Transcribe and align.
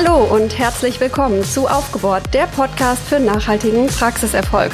Hallo 0.00 0.32
und 0.32 0.56
herzlich 0.56 1.00
willkommen 1.00 1.42
zu 1.42 1.66
Aufgebohrt, 1.66 2.32
der 2.32 2.46
Podcast 2.46 3.02
für 3.08 3.18
nachhaltigen 3.18 3.88
Praxiserfolg. 3.88 4.70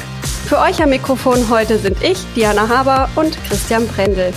Für 0.47 0.59
euch 0.59 0.83
am 0.83 0.91
Mikrofon 0.91 1.49
heute 1.49 1.79
sind 1.79 2.03
ich, 2.03 2.19
Diana 2.37 2.69
Haber 2.69 3.09
und 3.17 3.43
Christian 3.45 3.89
Brendel. 3.89 4.35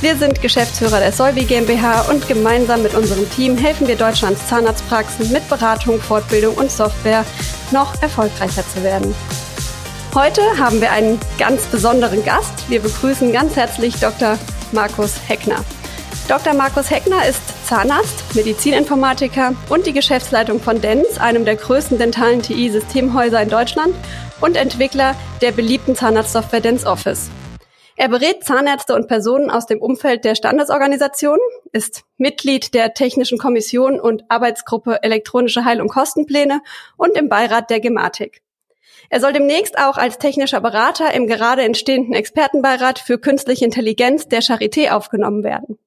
Wir 0.00 0.16
sind 0.16 0.40
Geschäftsführer 0.40 0.98
der 0.98 1.12
Solvi 1.12 1.44
GmbH 1.44 2.08
und 2.08 2.26
gemeinsam 2.26 2.82
mit 2.82 2.94
unserem 2.94 3.30
Team 3.32 3.58
helfen 3.58 3.86
wir 3.86 3.96
Deutschlands 3.96 4.48
Zahnarztpraxen 4.48 5.30
mit 5.30 5.46
Beratung, 5.50 6.00
Fortbildung 6.00 6.54
und 6.54 6.72
Software 6.72 7.26
noch 7.70 8.00
erfolgreicher 8.00 8.64
zu 8.66 8.82
werden. 8.82 9.14
Heute 10.14 10.40
haben 10.58 10.80
wir 10.80 10.90
einen 10.90 11.20
ganz 11.38 11.66
besonderen 11.66 12.24
Gast. 12.24 12.70
Wir 12.70 12.80
begrüßen 12.80 13.30
ganz 13.30 13.56
herzlich 13.56 13.96
Dr. 14.00 14.38
Markus 14.72 15.16
Heckner. 15.28 15.62
Dr. 16.28 16.54
Markus 16.54 16.88
Heckner 16.88 17.26
ist 17.26 17.42
Zahnarzt, 17.70 18.34
Medizininformatiker 18.34 19.54
und 19.68 19.86
die 19.86 19.92
Geschäftsleitung 19.92 20.58
von 20.58 20.80
DENS, 20.80 21.18
einem 21.18 21.44
der 21.44 21.54
größten 21.54 21.98
dentalen 21.98 22.42
TI-Systemhäuser 22.42 23.40
in 23.40 23.48
Deutschland 23.48 23.94
und 24.40 24.56
Entwickler 24.56 25.14
der 25.40 25.52
beliebten 25.52 25.94
Zahnarztsoftware 25.94 26.62
DENS 26.62 26.84
Office. 26.84 27.30
Er 27.94 28.08
berät 28.08 28.42
Zahnärzte 28.42 28.96
und 28.96 29.06
Personen 29.06 29.50
aus 29.50 29.66
dem 29.66 29.80
Umfeld 29.80 30.24
der 30.24 30.34
Standesorganisation, 30.34 31.38
ist 31.70 32.02
Mitglied 32.16 32.74
der 32.74 32.92
Technischen 32.92 33.38
Kommission 33.38 34.00
und 34.00 34.24
Arbeitsgruppe 34.28 35.04
Elektronische 35.04 35.64
Heil- 35.64 35.80
und 35.80 35.90
Kostenpläne 35.90 36.62
und 36.96 37.16
im 37.16 37.28
Beirat 37.28 37.70
der 37.70 37.78
Gematik. 37.78 38.42
Er 39.10 39.20
soll 39.20 39.32
demnächst 39.32 39.78
auch 39.78 39.96
als 39.96 40.18
technischer 40.18 40.60
Berater 40.60 41.14
im 41.14 41.28
gerade 41.28 41.62
entstehenden 41.62 42.14
Expertenbeirat 42.14 42.98
für 42.98 43.18
künstliche 43.18 43.64
Intelligenz 43.64 44.26
der 44.26 44.42
Charité 44.42 44.90
aufgenommen 44.90 45.44
werden. 45.44 45.78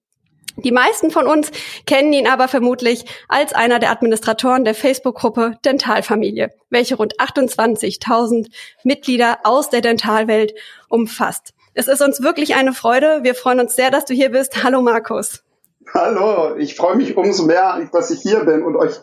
Die 0.57 0.71
meisten 0.71 1.09
von 1.09 1.27
uns 1.27 1.51
kennen 1.87 2.13
ihn 2.13 2.27
aber 2.27 2.47
vermutlich 2.47 3.05
als 3.27 3.53
einer 3.53 3.79
der 3.79 3.89
Administratoren 3.89 4.63
der 4.63 4.75
Facebook-Gruppe 4.75 5.57
Dentalfamilie, 5.65 6.51
welche 6.69 6.95
rund 6.95 7.19
28.000 7.19 8.51
Mitglieder 8.83 9.39
aus 9.43 9.69
der 9.69 9.81
Dentalwelt 9.81 10.53
umfasst. 10.89 11.53
Es 11.73 11.87
ist 11.87 12.01
uns 12.01 12.21
wirklich 12.21 12.55
eine 12.55 12.73
Freude. 12.73 13.21
Wir 13.23 13.33
freuen 13.33 13.59
uns 13.59 13.75
sehr, 13.75 13.89
dass 13.89 14.05
du 14.05 14.13
hier 14.13 14.29
bist. 14.29 14.63
Hallo 14.63 14.81
Markus. 14.81 15.43
Hallo, 15.91 16.55
ich 16.55 16.75
freue 16.75 16.95
mich 16.95 17.17
umso 17.17 17.45
mehr, 17.45 17.89
dass 17.91 18.11
ich 18.11 18.21
hier 18.21 18.45
bin 18.45 18.63
und 18.63 18.75
euch 18.75 18.93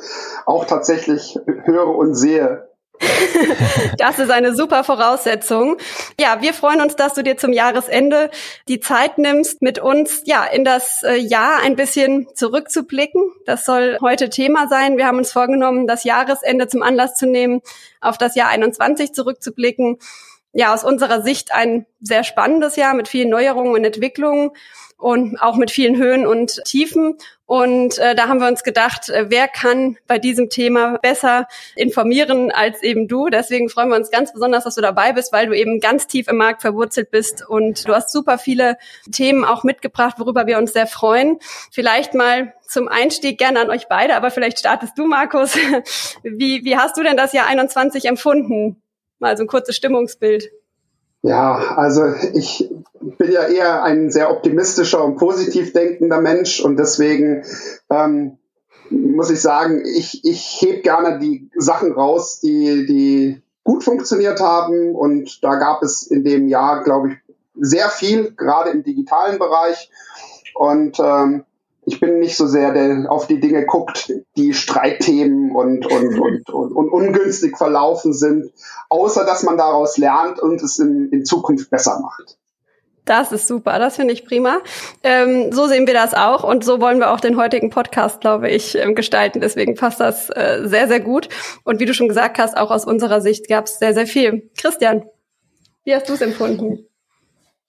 auch 0.47 0.65
tatsächlich 0.65 1.39
höre 1.65 1.89
und 1.89 2.15
sehe. 2.15 2.70
Das 3.99 4.19
ist 4.19 4.31
eine 4.31 4.55
super 4.55 4.85
Voraussetzung. 4.85 5.77
Ja, 6.19 6.41
wir 6.41 6.55
freuen 6.55 6.81
uns, 6.81 6.97
dass 6.97 7.15
du 7.15 7.23
dir 7.23 7.37
zum 7.37 7.53
Jahresende 7.53 8.31
die 8.69 8.81
Zeit 8.81 9.19
nimmst, 9.19 9.63
mit 9.63 9.79
uns 9.79 10.23
ja 10.25 10.45
in 10.45 10.65
das 10.65 11.03
äh, 11.03 11.17
Jahr 11.17 11.61
ein 11.63 11.77
bisschen 11.77 12.29
zurückzublicken. 12.35 13.23
Das 13.47 13.65
soll 13.65 13.99
heute 14.01 14.29
Thema 14.29 14.69
sein. 14.69 14.97
Wir 14.97 15.07
haben 15.07 15.19
uns 15.19 15.33
vorgenommen, 15.33 15.87
das 15.87 16.05
Jahresende 16.05 16.69
zum 16.69 16.83
Anlass 16.83 17.15
zu 17.17 17.27
nehmen, 17.27 17.61
auf 18.01 18.19
das 18.19 18.35
Jahr 18.35 18.49
21 18.49 19.13
zurückzublicken. 19.13 19.99
Ja, 20.53 20.75
aus 20.75 20.83
unserer 20.83 21.23
Sicht 21.23 21.55
ein 21.55 21.87
sehr 22.01 22.25
spannendes 22.25 22.77
Jahr 22.77 22.95
mit 22.95 23.07
vielen 23.07 23.31
Neuerungen 23.31 23.73
und 23.73 23.85
Entwicklungen 23.85 24.51
und 25.01 25.41
auch 25.41 25.57
mit 25.57 25.71
vielen 25.71 25.97
Höhen 25.97 26.27
und 26.27 26.61
Tiefen. 26.65 27.17
Und 27.51 27.99
äh, 27.99 28.15
da 28.15 28.29
haben 28.29 28.41
wir 28.41 28.47
uns 28.47 28.63
gedacht, 28.63 29.09
äh, 29.09 29.29
wer 29.29 29.49
kann 29.49 29.99
bei 30.07 30.21
diesem 30.21 30.51
Thema 30.51 30.99
besser 30.99 31.49
informieren 31.75 32.53
als 32.53 32.81
eben 32.81 33.09
du. 33.09 33.29
Deswegen 33.29 33.69
freuen 33.69 33.89
wir 33.89 33.97
uns 33.97 34.13
ganz 34.13 34.33
besonders, 34.33 34.63
dass 34.63 34.77
du 34.77 34.81
dabei 34.81 35.13
bist, 35.13 35.33
weil 35.33 35.49
du 35.49 35.59
eben 35.59 35.81
ganz 35.81 36.07
tief 36.07 36.29
im 36.29 36.37
Markt 36.37 36.63
verwurzelt 36.63 37.11
bist 37.11 37.45
und 37.45 37.89
du 37.89 37.93
hast 37.93 38.13
super 38.13 38.39
viele 38.39 38.79
Themen 39.11 39.45
auch 39.45 39.65
mitgebracht, 39.65 40.21
worüber 40.21 40.47
wir 40.47 40.59
uns 40.59 40.75
sehr 40.75 40.87
freuen. 40.87 41.41
Vielleicht 41.73 42.15
mal 42.15 42.55
zum 42.69 42.87
Einstieg 42.87 43.37
gerne 43.39 43.59
an 43.59 43.71
euch 43.71 43.89
beide, 43.89 44.15
aber 44.15 44.31
vielleicht 44.31 44.61
startest 44.61 44.97
du, 44.97 45.07
Markus. 45.07 45.57
Wie, 46.23 46.65
wie 46.65 46.77
hast 46.77 46.97
du 46.97 47.03
denn 47.03 47.17
das 47.17 47.33
Jahr 47.33 47.49
21 47.49 48.05
empfunden? 48.05 48.81
Mal 49.19 49.37
so 49.37 49.43
ein 49.43 49.49
kurzes 49.49 49.75
Stimmungsbild. 49.75 50.53
Ja, 51.23 51.77
also 51.77 52.15
ich 52.33 52.71
bin 53.01 53.31
ja 53.31 53.47
eher 53.47 53.83
ein 53.83 54.11
sehr 54.11 54.31
optimistischer 54.31 55.05
und 55.05 55.17
positiv 55.17 55.73
denkender 55.73 56.21
Mensch 56.21 56.61
und 56.61 56.79
deswegen 56.79 57.45
ähm, 57.91 58.39
muss 58.91 59.31
ich 59.31 59.41
sagen, 59.41 59.83
ich, 59.85 60.25
ich 60.25 60.61
heb 60.63 60.83
gerne 60.83 61.19
die 61.19 61.51
Sachen 61.55 61.93
raus, 61.93 62.41
die, 62.41 62.87
die 62.87 63.43
gut 63.65 63.85
funktioniert 63.85 64.41
haben 64.41 64.95
und 64.95 65.45
da 65.45 65.57
gab 65.57 65.83
es 65.83 66.03
in 66.03 66.25
dem 66.25 66.49
Jahr, 66.49 66.83
glaube 66.83 67.11
ich, 67.11 67.17
sehr 67.55 67.91
viel, 67.91 68.33
gerade 68.35 68.71
im 68.71 68.83
digitalen 68.83 69.39
Bereich 69.39 69.91
und 70.55 70.99
ähm, 70.99 71.45
ich 71.87 72.01
bin 72.01 72.19
nicht 72.19 72.37
so 72.37 72.47
sehr, 72.47 72.73
der 72.73 73.11
auf 73.11 73.27
die 73.27 73.41
Dinge 73.41 73.65
guckt, 73.65 74.13
die 74.37 74.53
Streitthemen 74.53 75.55
und, 75.55 75.87
und, 75.87 76.19
und, 76.19 76.51
und, 76.51 76.73
und 76.73 76.89
ungünstig 76.91 77.57
verlaufen 77.57 78.13
sind, 78.13 78.53
außer 78.89 79.25
dass 79.25 79.43
man 79.43 79.57
daraus 79.57 79.97
lernt 79.97 80.41
und 80.41 80.63
es 80.63 80.79
in, 80.79 81.09
in 81.11 81.25
Zukunft 81.25 81.71
besser 81.71 82.01
macht. 82.01 82.37
Das 83.07 83.33
ist 83.33 83.49
super, 83.49 83.79
das 83.79 83.97
finde 83.97 84.13
ich 84.13 84.25
prima. 84.25 84.59
Ähm, 85.03 85.53
so 85.53 85.67
sehen 85.67 85.87
wir 85.87 85.95
das 85.95 86.15
auch 86.15 86.45
und 86.45 86.65
so 86.65 86.81
wollen 86.81 86.99
wir 86.99 87.11
auch 87.11 87.21
den 87.21 87.37
heutigen 87.37 87.71
Podcast, 87.71 88.21
glaube 88.21 88.51
ich, 88.51 88.77
ähm, 88.77 88.95
gestalten. 88.95 89.41
Deswegen 89.41 89.75
passt 89.75 90.01
das 90.01 90.31
äh, 90.31 90.63
sehr, 90.65 90.87
sehr 90.87 91.01
gut. 91.01 91.29
Und 91.65 91.81
wie 91.81 91.87
du 91.87 91.95
schon 91.95 92.09
gesagt 92.09 92.39
hast, 92.39 92.57
auch 92.57 92.71
aus 92.71 92.85
unserer 92.85 93.21
Sicht 93.21 93.49
gab 93.49 93.65
es 93.65 93.79
sehr, 93.79 93.95
sehr 93.95 94.07
viel. 94.07 94.51
Christian, 94.57 95.07
wie 95.85 95.95
hast 95.95 96.09
du 96.09 96.13
es 96.13 96.21
empfunden? 96.21 96.87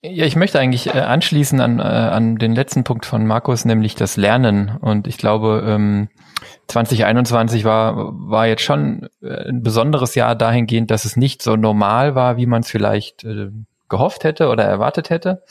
Ja, 0.03 0.25
ich 0.25 0.35
möchte 0.35 0.59
eigentlich 0.59 0.87
äh, 0.87 0.99
anschließen 0.99 1.61
an, 1.61 1.77
äh, 1.77 1.83
an 1.83 2.37
den 2.37 2.55
letzten 2.55 2.83
Punkt 2.83 3.05
von 3.05 3.27
Markus, 3.27 3.65
nämlich 3.65 3.93
das 3.93 4.17
Lernen. 4.17 4.77
Und 4.81 5.05
ich 5.05 5.17
glaube, 5.17 5.63
ähm, 5.67 6.09
2021 6.67 7.65
war, 7.65 8.11
war 8.13 8.47
jetzt 8.47 8.63
schon 8.63 9.09
äh, 9.21 9.49
ein 9.49 9.61
besonderes 9.61 10.15
Jahr 10.15 10.35
dahingehend, 10.35 10.89
dass 10.89 11.05
es 11.05 11.17
nicht 11.17 11.43
so 11.43 11.55
normal 11.55 12.15
war, 12.15 12.37
wie 12.37 12.47
man 12.47 12.61
es 12.61 12.69
vielleicht 12.71 13.25
gehofft 13.89 14.23
hätte 14.23 14.49
oder 14.49 14.63
erwartet 14.63 15.11
hätte. 15.11 15.43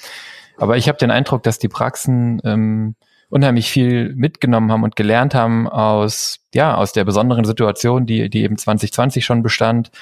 Aber 0.56 0.76
ich 0.76 0.88
habe 0.88 0.98
den 0.98 1.12
Eindruck, 1.12 1.44
dass 1.44 1.60
die 1.60 1.68
Praxen 1.68 2.40
ähm, 2.44 2.96
unheimlich 3.28 3.70
viel 3.70 4.12
mitgenommen 4.16 4.72
haben 4.72 4.82
und 4.82 4.96
gelernt 4.96 5.34
haben 5.34 5.68
aus, 5.68 6.40
ja, 6.52 6.74
aus 6.74 6.92
der 6.92 7.04
besonderen 7.04 7.44
Situation, 7.44 8.04
die, 8.04 8.28
die 8.28 8.42
eben 8.42 8.58
2020 8.58 9.24
schon 9.24 9.44
bestand 9.44 9.92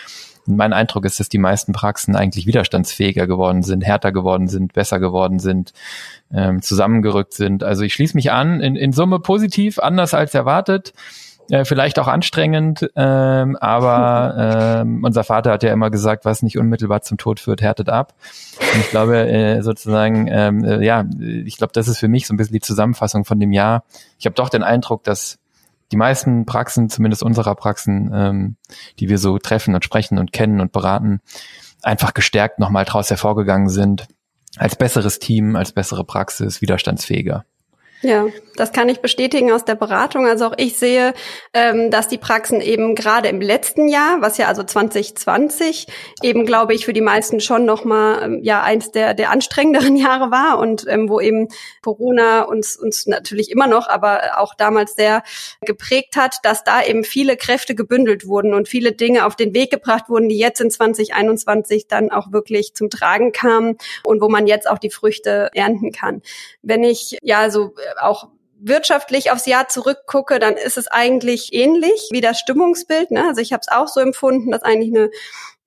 mein 0.49 0.73
Eindruck 0.73 1.05
ist, 1.05 1.21
dass 1.21 1.29
die 1.29 1.39
meisten 1.39 1.73
Praxen 1.73 2.17
eigentlich 2.17 2.47
widerstandsfähiger 2.47 3.27
geworden 3.27 3.63
sind, 3.63 3.85
härter 3.85 4.13
geworden 4.13 4.49
sind, 4.49 4.73
besser 4.73 4.99
geworden 4.99 5.39
sind, 5.39 5.73
ähm, 6.33 6.63
zusammengerückt 6.63 7.35
sind. 7.35 7.63
Also 7.63 7.83
ich 7.83 7.95
schließe 7.95 8.17
mich 8.17 8.33
an, 8.33 8.61
in, 8.61 8.77
in 8.77 8.93
Summe 8.93 9.21
positiv, 9.21 9.79
anders 9.79 10.15
als 10.15 10.35
erwartet. 10.35 10.93
Äh, 11.51 11.65
vielleicht 11.65 11.99
auch 11.99 12.09
anstrengend, 12.09 12.91
ähm, 12.95 13.57
aber 13.57 14.83
ähm, 14.83 15.03
unser 15.03 15.25
Vater 15.25 15.53
hat 15.53 15.63
ja 15.63 15.73
immer 15.73 15.91
gesagt, 15.91 16.27
was 16.27 16.43
nicht 16.43 16.59
unmittelbar 16.59 17.01
zum 17.01 17.17
Tod 17.17 17.41
führt, 17.41 17.63
härtet 17.63 17.89
ab. 17.89 18.13
Und 18.75 18.81
ich 18.81 18.91
glaube 18.91 19.27
äh, 19.27 19.63
sozusagen, 19.63 20.29
ähm, 20.31 20.63
äh, 20.63 20.85
ja, 20.85 21.07
ich 21.19 21.57
glaube, 21.57 21.73
das 21.73 21.89
ist 21.89 21.99
für 21.99 22.09
mich 22.09 22.27
so 22.27 22.35
ein 22.35 22.37
bisschen 22.37 22.53
die 22.53 22.61
Zusammenfassung 22.61 23.25
von 23.25 23.41
dem 23.41 23.53
Jahr. 23.53 23.85
Ich 24.19 24.27
habe 24.27 24.35
doch 24.35 24.51
den 24.51 24.63
Eindruck, 24.63 25.05
dass 25.05 25.39
die 25.93 25.97
meisten 25.97 26.47
Praxen, 26.47 26.91
zumindest 26.91 27.23
unserer 27.23 27.55
Praxen, 27.55 28.11
ähm, 28.13 28.57
die 28.99 29.09
wir 29.09 29.19
so 29.19 29.39
treffen 29.39 29.75
und 29.75 29.85
sprechen 29.85 30.19
und 30.19 30.33
kennen 30.33 30.61
und 30.61 30.73
beraten, 30.73 31.21
einfach 31.83 32.15
gestärkt 32.15 32.59
nochmal 32.59 32.85
daraus 32.85 33.11
hervorgegangen 33.11 33.69
sind, 33.69 34.07
als 34.57 34.77
besseres 34.77 35.19
Team, 35.19 35.57
als 35.57 35.73
bessere 35.73 36.05
Praxis, 36.05 36.61
widerstandsfähiger. 36.61 37.45
Ja, 38.01 38.29
das 38.55 38.73
kann 38.73 38.89
ich 38.89 39.01
bestätigen 39.01 39.51
aus 39.51 39.65
der 39.65 39.75
Beratung. 39.75 40.27
Also 40.27 40.47
auch 40.47 40.55
ich 40.57 40.77
sehe, 40.77 41.15
ähm, 41.53 41.91
dass 41.91 42.07
die 42.07 42.19
Praxen 42.19 42.61
eben 42.61 42.95
gerade 42.95 43.29
im 43.29 43.41
letzten 43.41 43.89
Jahr, 43.89 44.21
was 44.21 44.39
ja 44.39 44.47
also 44.47 44.63
2020 44.63 45.89
eben, 46.23 46.47
glaube 46.47 46.75
ich, 46.75 46.85
für 46.85 46.93
die 46.93 47.01
meisten 47.01 47.41
schon 47.41 47.65
nochmal 47.65 48.23
ähm, 48.23 48.41
ja 48.43 48.63
eins 48.63 48.93
der, 48.93 49.15
der 49.15 49.31
anstrengenderen 49.31 49.97
Jahre 49.97 50.31
war 50.31 50.59
und 50.61 50.87
ähm, 50.89 51.09
wo 51.09 51.21
eben 51.21 51.49
Corona 51.83 52.43
uns, 52.43 52.77
uns 52.77 53.07
natürlich 53.07 53.51
immer 53.51 53.67
noch, 53.67 53.89
aber 53.89 54.39
auch 54.39 54.55
damals 54.55 54.95
sehr 54.95 55.25
geprägt 55.63 56.15
hat, 56.15 56.37
dass 56.45 56.63
da 56.63 56.81
eben 56.85 57.03
viele 57.03 57.37
Kräfte 57.37 57.75
gebündelt 57.75 58.29
wurden 58.29 58.55
und 58.55 58.69
viele 58.69 58.93
Dinge 58.93 59.27
auf 59.27 59.35
den 59.35 59.55
Weg 59.55 59.73
gebracht 59.73 60.09
wurden, 60.09 60.29
die 60.29 60.39
jetzt 60.39 60.61
in 60.61 60.71
2021 60.71 61.89
dann 61.89 62.13
auch 62.13 62.31
wirklich 62.31 62.75
zum 62.75 62.91
Tragen 62.91 63.33
kamen 63.33 63.77
und 64.05 64.21
wo 64.21 64.29
man 64.29 64.47
jetzt 64.47 64.71
auch 64.71 64.79
die 64.79 64.91
Früchte 64.91 65.51
ernten 65.55 65.91
kann. 65.91 66.23
Wenn 66.63 66.85
ich 66.85 67.19
ja 67.23 67.51
so 67.51 67.75
auch 68.01 68.29
wirtschaftlich 68.61 69.31
aufs 69.31 69.47
Jahr 69.47 69.69
zurückgucke, 69.69 70.39
dann 70.39 70.57
ist 70.57 70.79
es 70.79 70.89
eigentlich 70.89 71.53
ähnlich 71.53 72.09
wie 72.11 72.21
das 72.21 72.39
Stimmungsbild. 72.41 73.11
Ne? 73.11 73.25
Also 73.27 73.41
ich 73.41 73.53
habe 73.53 73.61
es 73.61 73.69
auch 73.69 73.89
so 73.89 74.01
empfunden, 74.01 74.51
dass 74.51 74.63
eigentlich 74.63 74.95
eine 74.95 75.11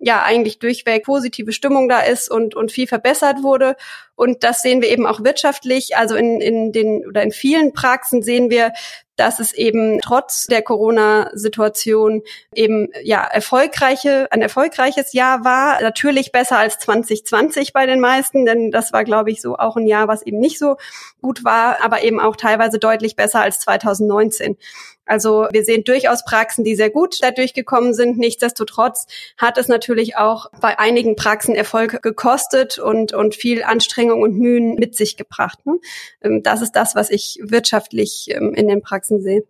ja 0.03 0.23
eigentlich 0.23 0.57
durchweg 0.57 1.05
positive 1.05 1.53
Stimmung 1.53 1.87
da 1.87 1.99
ist 1.99 2.29
und 2.29 2.55
und 2.55 2.71
viel 2.71 2.87
verbessert 2.87 3.43
wurde 3.43 3.75
und 4.15 4.43
das 4.43 4.63
sehen 4.63 4.81
wir 4.81 4.89
eben 4.89 5.05
auch 5.05 5.23
wirtschaftlich 5.23 5.95
also 5.95 6.15
in 6.15 6.41
in 6.41 6.71
den 6.71 7.05
oder 7.07 7.21
in 7.21 7.31
vielen 7.31 7.71
Praxen 7.71 8.23
sehen 8.23 8.49
wir 8.49 8.73
dass 9.21 9.39
es 9.39 9.53
eben 9.53 9.99
trotz 10.01 10.47
der 10.47 10.63
Corona-Situation 10.63 12.23
eben 12.55 12.89
ja 13.03 13.23
erfolgreiche, 13.23 14.27
ein 14.31 14.41
erfolgreiches 14.41 15.13
Jahr 15.13 15.45
war. 15.45 15.79
Natürlich 15.79 16.31
besser 16.31 16.57
als 16.57 16.79
2020 16.79 17.71
bei 17.71 17.85
den 17.85 17.99
meisten, 17.99 18.47
denn 18.47 18.71
das 18.71 18.91
war, 18.93 19.03
glaube 19.03 19.29
ich, 19.29 19.39
so 19.39 19.57
auch 19.57 19.77
ein 19.77 19.85
Jahr, 19.85 20.07
was 20.07 20.23
eben 20.23 20.39
nicht 20.39 20.57
so 20.57 20.77
gut 21.21 21.43
war, 21.43 21.83
aber 21.83 22.01
eben 22.01 22.19
auch 22.19 22.35
teilweise 22.35 22.79
deutlich 22.79 23.15
besser 23.15 23.41
als 23.41 23.59
2019. 23.59 24.57
Also 25.05 25.47
wir 25.51 25.63
sehen 25.63 25.83
durchaus 25.83 26.23
Praxen, 26.23 26.63
die 26.63 26.75
sehr 26.75 26.89
gut 26.89 27.21
da 27.21 27.31
durchgekommen 27.31 27.93
sind. 27.93 28.17
Nichtsdestotrotz 28.17 29.07
hat 29.37 29.57
es 29.57 29.67
natürlich 29.67 30.15
auch 30.15 30.47
bei 30.61 30.79
einigen 30.79 31.15
Praxen 31.15 31.55
Erfolg 31.55 32.01
gekostet 32.01 32.79
und, 32.79 33.13
und 33.13 33.35
viel 33.35 33.63
Anstrengung 33.63 34.21
und 34.21 34.37
Mühen 34.37 34.75
mit 34.75 34.95
sich 34.95 35.17
gebracht. 35.17 35.65
Ne? 35.65 35.79
Ähm, 36.21 36.43
das 36.43 36.61
ist 36.61 36.73
das, 36.73 36.95
was 36.95 37.09
ich 37.09 37.39
wirtschaftlich 37.41 38.27
ähm, 38.29 38.53
in 38.53 38.67
den 38.67 38.81
Praxen 38.81 39.21
sehe. 39.21 39.43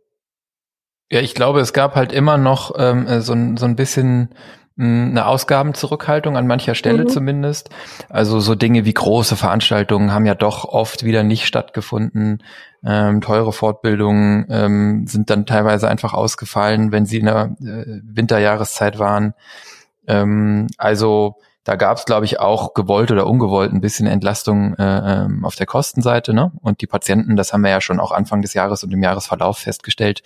Ja, 1.11 1.19
ich 1.19 1.35
glaube, 1.35 1.59
es 1.59 1.73
gab 1.73 1.95
halt 1.95 2.13
immer 2.13 2.37
noch 2.37 2.73
ähm, 2.77 3.05
so, 3.21 3.35
so 3.57 3.65
ein 3.65 3.75
bisschen 3.75 4.29
eine 4.77 5.25
Ausgabenzurückhaltung 5.25 6.37
an 6.37 6.47
mancher 6.47 6.75
Stelle 6.75 7.03
mhm. 7.03 7.09
zumindest. 7.09 7.69
Also 8.09 8.39
so 8.39 8.55
Dinge 8.55 8.85
wie 8.85 8.93
große 8.93 9.35
Veranstaltungen 9.35 10.13
haben 10.13 10.25
ja 10.25 10.35
doch 10.35 10.65
oft 10.65 11.03
wieder 11.03 11.23
nicht 11.23 11.45
stattgefunden. 11.45 12.41
Ähm, 12.83 13.21
teure 13.21 13.53
Fortbildungen 13.53 14.47
ähm, 14.49 15.07
sind 15.07 15.29
dann 15.29 15.45
teilweise 15.45 15.87
einfach 15.87 16.13
ausgefallen, 16.13 16.91
wenn 16.91 17.05
sie 17.05 17.19
in 17.19 17.25
der 17.25 17.55
äh, 17.61 17.99
Winterjahreszeit 18.03 18.97
waren. 18.97 19.33
Ähm, 20.07 20.67
also 20.77 21.35
da 21.63 21.75
gab 21.75 21.97
es, 21.97 22.05
glaube 22.05 22.25
ich, 22.25 22.39
auch 22.39 22.73
gewollt 22.73 23.11
oder 23.11 23.27
ungewollt 23.27 23.71
ein 23.71 23.81
bisschen 23.81 24.07
Entlastung 24.07 24.73
äh, 24.75 25.25
ähm, 25.25 25.45
auf 25.45 25.55
der 25.55 25.67
Kostenseite. 25.67 26.33
Ne? 26.33 26.51
Und 26.61 26.81
die 26.81 26.87
Patienten, 26.87 27.35
das 27.35 27.53
haben 27.53 27.61
wir 27.61 27.69
ja 27.69 27.81
schon 27.81 27.99
auch 27.99 28.11
Anfang 28.11 28.41
des 28.41 28.55
Jahres 28.55 28.83
und 28.83 28.91
im 28.91 29.03
Jahresverlauf 29.03 29.59
festgestellt, 29.59 30.23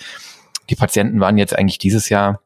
die 0.70 0.76
Patienten 0.76 1.20
waren 1.20 1.38
jetzt 1.38 1.58
eigentlich 1.58 1.78
dieses 1.78 2.10
Jahr 2.10 2.40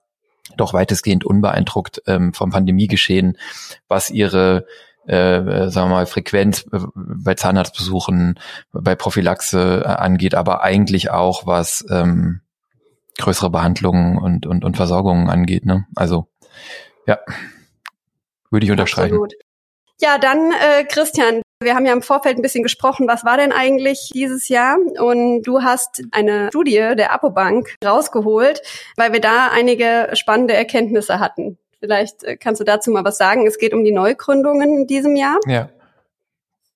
doch 0.58 0.74
weitestgehend 0.74 1.26
unbeeindruckt 1.26 2.02
ähm, 2.08 2.34
vom 2.34 2.52
Pandemiegeschehen, 2.52 3.38
was 3.88 4.10
ihre 4.10 4.66
äh, 5.08 5.38
äh, 5.38 5.70
sagen 5.72 5.90
wir 5.90 5.96
mal, 5.96 6.06
Frequenz 6.06 6.66
äh, 6.72 6.80
bei 6.94 7.34
Zahnarztbesuchen, 7.34 8.40
bei 8.72 8.96
Prophylaxe 8.96 9.82
äh, 9.84 9.88
angeht, 9.88 10.36
aber 10.36 10.62
eigentlich 10.62 11.10
auch 11.10 11.48
was 11.48 11.84
ähm, 11.90 12.42
größere 13.18 13.50
Behandlungen 13.50 14.18
und, 14.20 14.46
und, 14.46 14.64
und 14.64 14.78
Versorgungen 14.78 15.30
angeht. 15.30 15.66
Ne? 15.66 15.88
Also 15.96 16.28
ja, 17.08 17.18
würde 18.52 18.66
ich 18.66 18.72
unterschreiben. 18.72 19.16
Absolut. 19.16 19.34
Ja, 20.00 20.18
dann 20.20 20.52
äh, 20.52 20.84
Christian, 20.86 21.42
wir 21.62 21.76
haben 21.76 21.86
ja 21.86 21.92
im 21.92 22.02
Vorfeld 22.02 22.38
ein 22.38 22.42
bisschen 22.42 22.64
gesprochen, 22.64 23.08
was 23.08 23.26
war 23.26 23.36
denn 23.36 23.52
eigentlich 23.52 24.12
dieses 24.14 24.48
Jahr? 24.48 24.78
Und 24.78 25.44
du 25.44 25.62
hast 25.62 26.02
eine 26.12 26.48
Studie 26.50 26.94
der 26.98 27.12
Apobank 27.12 27.76
rausgeholt, 27.84 28.62
weil 28.96 29.12
wir 29.12 29.20
da 29.20 29.50
einige 29.52 30.10
spannende 30.14 30.54
Erkenntnisse 30.54 31.20
hatten. 31.20 31.58
Vielleicht 31.82 32.24
äh, 32.24 32.38
kannst 32.38 32.62
du 32.62 32.66
dazu 32.66 32.92
mal 32.92 33.04
was 33.04 33.18
sagen. 33.18 33.46
Es 33.46 33.58
geht 33.58 33.74
um 33.74 33.84
die 33.84 33.92
Neugründungen 33.92 34.80
in 34.80 34.88
diesem 34.88 35.16
Jahr. 35.16 35.40
Ja. 35.48 35.70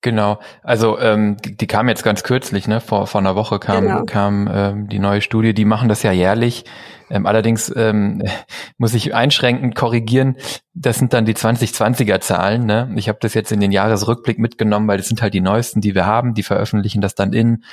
Genau, 0.04 0.38
also 0.62 0.98
ähm, 0.98 1.38
die, 1.38 1.56
die 1.56 1.66
kam 1.66 1.88
jetzt 1.88 2.04
ganz 2.04 2.24
kürzlich, 2.24 2.68
ne? 2.68 2.82
Vor 2.82 3.06
vor 3.06 3.22
einer 3.22 3.36
Woche 3.36 3.58
kam 3.58 3.84
genau. 3.84 4.04
kam 4.04 4.50
ähm, 4.52 4.86
die 4.90 4.98
neue 4.98 5.22
Studie. 5.22 5.54
Die 5.54 5.64
machen 5.64 5.88
das 5.88 6.02
ja 6.02 6.12
jährlich. 6.12 6.66
Ähm, 7.08 7.24
allerdings 7.24 7.72
ähm, 7.74 8.22
muss 8.76 8.92
ich 8.92 9.14
einschränkend 9.14 9.74
korrigieren. 9.74 10.36
Das 10.74 10.98
sind 10.98 11.14
dann 11.14 11.24
die 11.24 11.32
2020er 11.32 12.20
Zahlen. 12.20 12.66
Ne? 12.66 12.92
Ich 12.96 13.08
habe 13.08 13.16
das 13.22 13.32
jetzt 13.32 13.50
in 13.50 13.60
den 13.60 13.72
Jahresrückblick 13.72 14.38
mitgenommen, 14.38 14.86
weil 14.88 14.98
das 14.98 15.08
sind 15.08 15.22
halt 15.22 15.32
die 15.32 15.40
neuesten, 15.40 15.80
die 15.80 15.94
wir 15.94 16.04
haben. 16.04 16.34
Die 16.34 16.42
veröffentlichen 16.42 17.00
das 17.00 17.14
dann 17.14 17.32
in 17.32 17.64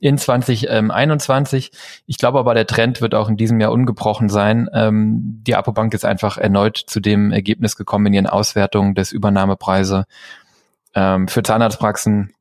in 0.00 0.16
2021. 0.16 1.70
Ich 2.06 2.16
glaube 2.16 2.38
aber, 2.38 2.54
der 2.54 2.66
Trend 2.66 3.02
wird 3.02 3.14
auch 3.14 3.28
in 3.28 3.36
diesem 3.36 3.60
Jahr 3.60 3.72
ungebrochen 3.72 4.30
sein. 4.30 4.70
Ähm, 4.72 5.42
die 5.46 5.54
Apobank 5.54 5.92
ist 5.92 6.06
einfach 6.06 6.38
erneut 6.38 6.78
zu 6.78 7.00
dem 7.00 7.30
Ergebnis 7.30 7.76
gekommen 7.76 8.06
in 8.06 8.14
ihren 8.14 8.26
Auswertungen 8.26 8.94
des 8.94 9.12
Übernahmepreise 9.12 10.06
ähm, 10.94 11.28
für 11.28 11.42
Zahnarztpraxen 11.42 12.32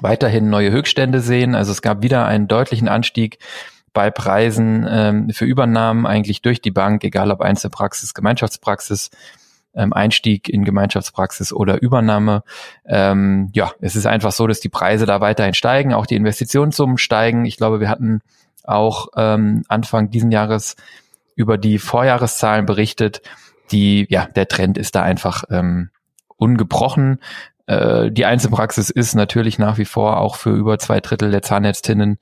weiterhin 0.00 0.50
neue 0.50 0.70
Höchststände 0.70 1.20
sehen. 1.20 1.54
Also 1.54 1.72
es 1.72 1.82
gab 1.82 2.02
wieder 2.02 2.26
einen 2.26 2.48
deutlichen 2.48 2.88
Anstieg 2.88 3.38
bei 3.92 4.10
Preisen 4.10 4.86
ähm, 4.88 5.30
für 5.30 5.44
Übernahmen 5.44 6.06
eigentlich 6.06 6.42
durch 6.42 6.60
die 6.60 6.70
Bank, 6.70 7.04
egal 7.04 7.30
ob 7.30 7.40
Einzelpraxis, 7.42 8.14
Gemeinschaftspraxis, 8.14 9.10
ähm, 9.74 9.92
Einstieg 9.92 10.48
in 10.48 10.64
Gemeinschaftspraxis 10.64 11.52
oder 11.52 11.80
Übernahme. 11.80 12.42
Ähm, 12.86 13.50
ja, 13.54 13.72
es 13.80 13.96
ist 13.96 14.06
einfach 14.06 14.32
so, 14.32 14.46
dass 14.46 14.60
die 14.60 14.68
Preise 14.68 15.06
da 15.06 15.20
weiterhin 15.20 15.54
steigen, 15.54 15.92
auch 15.94 16.06
die 16.06 16.16
Investitionssummen 16.16 16.98
steigen. 16.98 17.44
Ich 17.44 17.56
glaube, 17.56 17.80
wir 17.80 17.88
hatten 17.88 18.20
auch 18.64 19.08
ähm, 19.16 19.64
Anfang 19.68 20.10
diesen 20.10 20.30
Jahres 20.30 20.76
über 21.34 21.58
die 21.58 21.78
Vorjahreszahlen 21.78 22.66
berichtet. 22.66 23.22
Die, 23.70 24.06
ja, 24.10 24.26
der 24.26 24.48
Trend 24.48 24.76
ist 24.78 24.94
da 24.94 25.02
einfach 25.02 25.44
ähm, 25.50 25.90
ungebrochen. 26.36 27.18
Äh, 27.72 28.12
die 28.12 28.26
Einzelpraxis 28.26 28.90
ist 28.90 29.14
natürlich 29.14 29.58
nach 29.58 29.78
wie 29.78 29.84
vor 29.84 30.18
auch 30.18 30.36
für 30.36 30.50
über 30.50 30.78
zwei 30.78 31.00
Drittel 31.00 31.30
der 31.30 31.42
Zahnärztinnen 31.42 32.18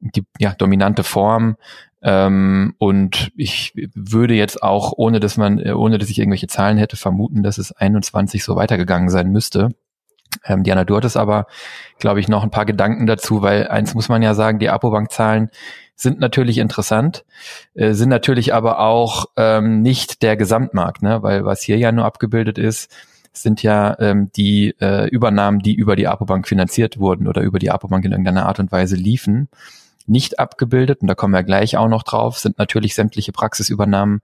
die 0.00 0.24
ja, 0.38 0.54
dominante 0.54 1.04
Form. 1.04 1.56
Ähm, 2.02 2.74
und 2.78 3.30
ich 3.36 3.74
würde 3.94 4.34
jetzt 4.34 4.62
auch, 4.62 4.92
ohne 4.96 5.20
dass 5.20 5.36
man, 5.36 5.58
äh, 5.58 5.72
ohne 5.72 5.98
dass 5.98 6.08
ich 6.08 6.18
irgendwelche 6.18 6.46
Zahlen 6.46 6.78
hätte, 6.78 6.96
vermuten, 6.96 7.42
dass 7.42 7.58
es 7.58 7.72
21 7.72 8.42
so 8.42 8.56
weitergegangen 8.56 9.10
sein 9.10 9.30
müsste. 9.30 9.70
Ähm, 10.44 10.62
Diana, 10.62 10.84
du 10.84 10.96
hattest 10.96 11.16
aber, 11.16 11.46
glaube 11.98 12.20
ich, 12.20 12.28
noch 12.28 12.42
ein 12.42 12.50
paar 12.50 12.64
Gedanken 12.64 13.06
dazu, 13.06 13.42
weil 13.42 13.68
eins 13.68 13.94
muss 13.94 14.08
man 14.08 14.22
ja 14.22 14.34
sagen, 14.34 14.58
die 14.58 14.70
Apobank-Zahlen 14.70 15.50
sind 15.94 16.18
natürlich 16.20 16.56
interessant, 16.56 17.26
äh, 17.74 17.92
sind 17.92 18.08
natürlich 18.08 18.54
aber 18.54 18.80
auch 18.80 19.26
ähm, 19.36 19.82
nicht 19.82 20.22
der 20.22 20.36
Gesamtmarkt, 20.36 21.02
ne? 21.02 21.22
weil 21.22 21.44
was 21.44 21.60
hier 21.60 21.76
ja 21.76 21.92
nur 21.92 22.06
abgebildet 22.06 22.56
ist, 22.56 22.90
sind 23.32 23.62
ja 23.62 23.96
ähm, 24.00 24.30
die 24.34 24.74
äh, 24.80 25.08
Übernahmen, 25.08 25.60
die 25.60 25.74
über 25.74 25.96
die 25.96 26.08
Apobank 26.08 26.48
finanziert 26.48 26.98
wurden 26.98 27.28
oder 27.28 27.42
über 27.42 27.58
die 27.58 27.70
Apobank 27.70 28.04
in 28.04 28.12
irgendeiner 28.12 28.46
Art 28.46 28.58
und 28.58 28.72
Weise 28.72 28.96
liefen. 28.96 29.48
Nicht 30.06 30.38
abgebildet, 30.38 31.02
und 31.02 31.08
da 31.08 31.14
kommen 31.14 31.34
wir 31.34 31.42
gleich 31.42 31.76
auch 31.76 31.88
noch 31.88 32.02
drauf, 32.02 32.38
sind 32.38 32.58
natürlich 32.58 32.94
sämtliche 32.94 33.32
Praxisübernahmen 33.32 34.22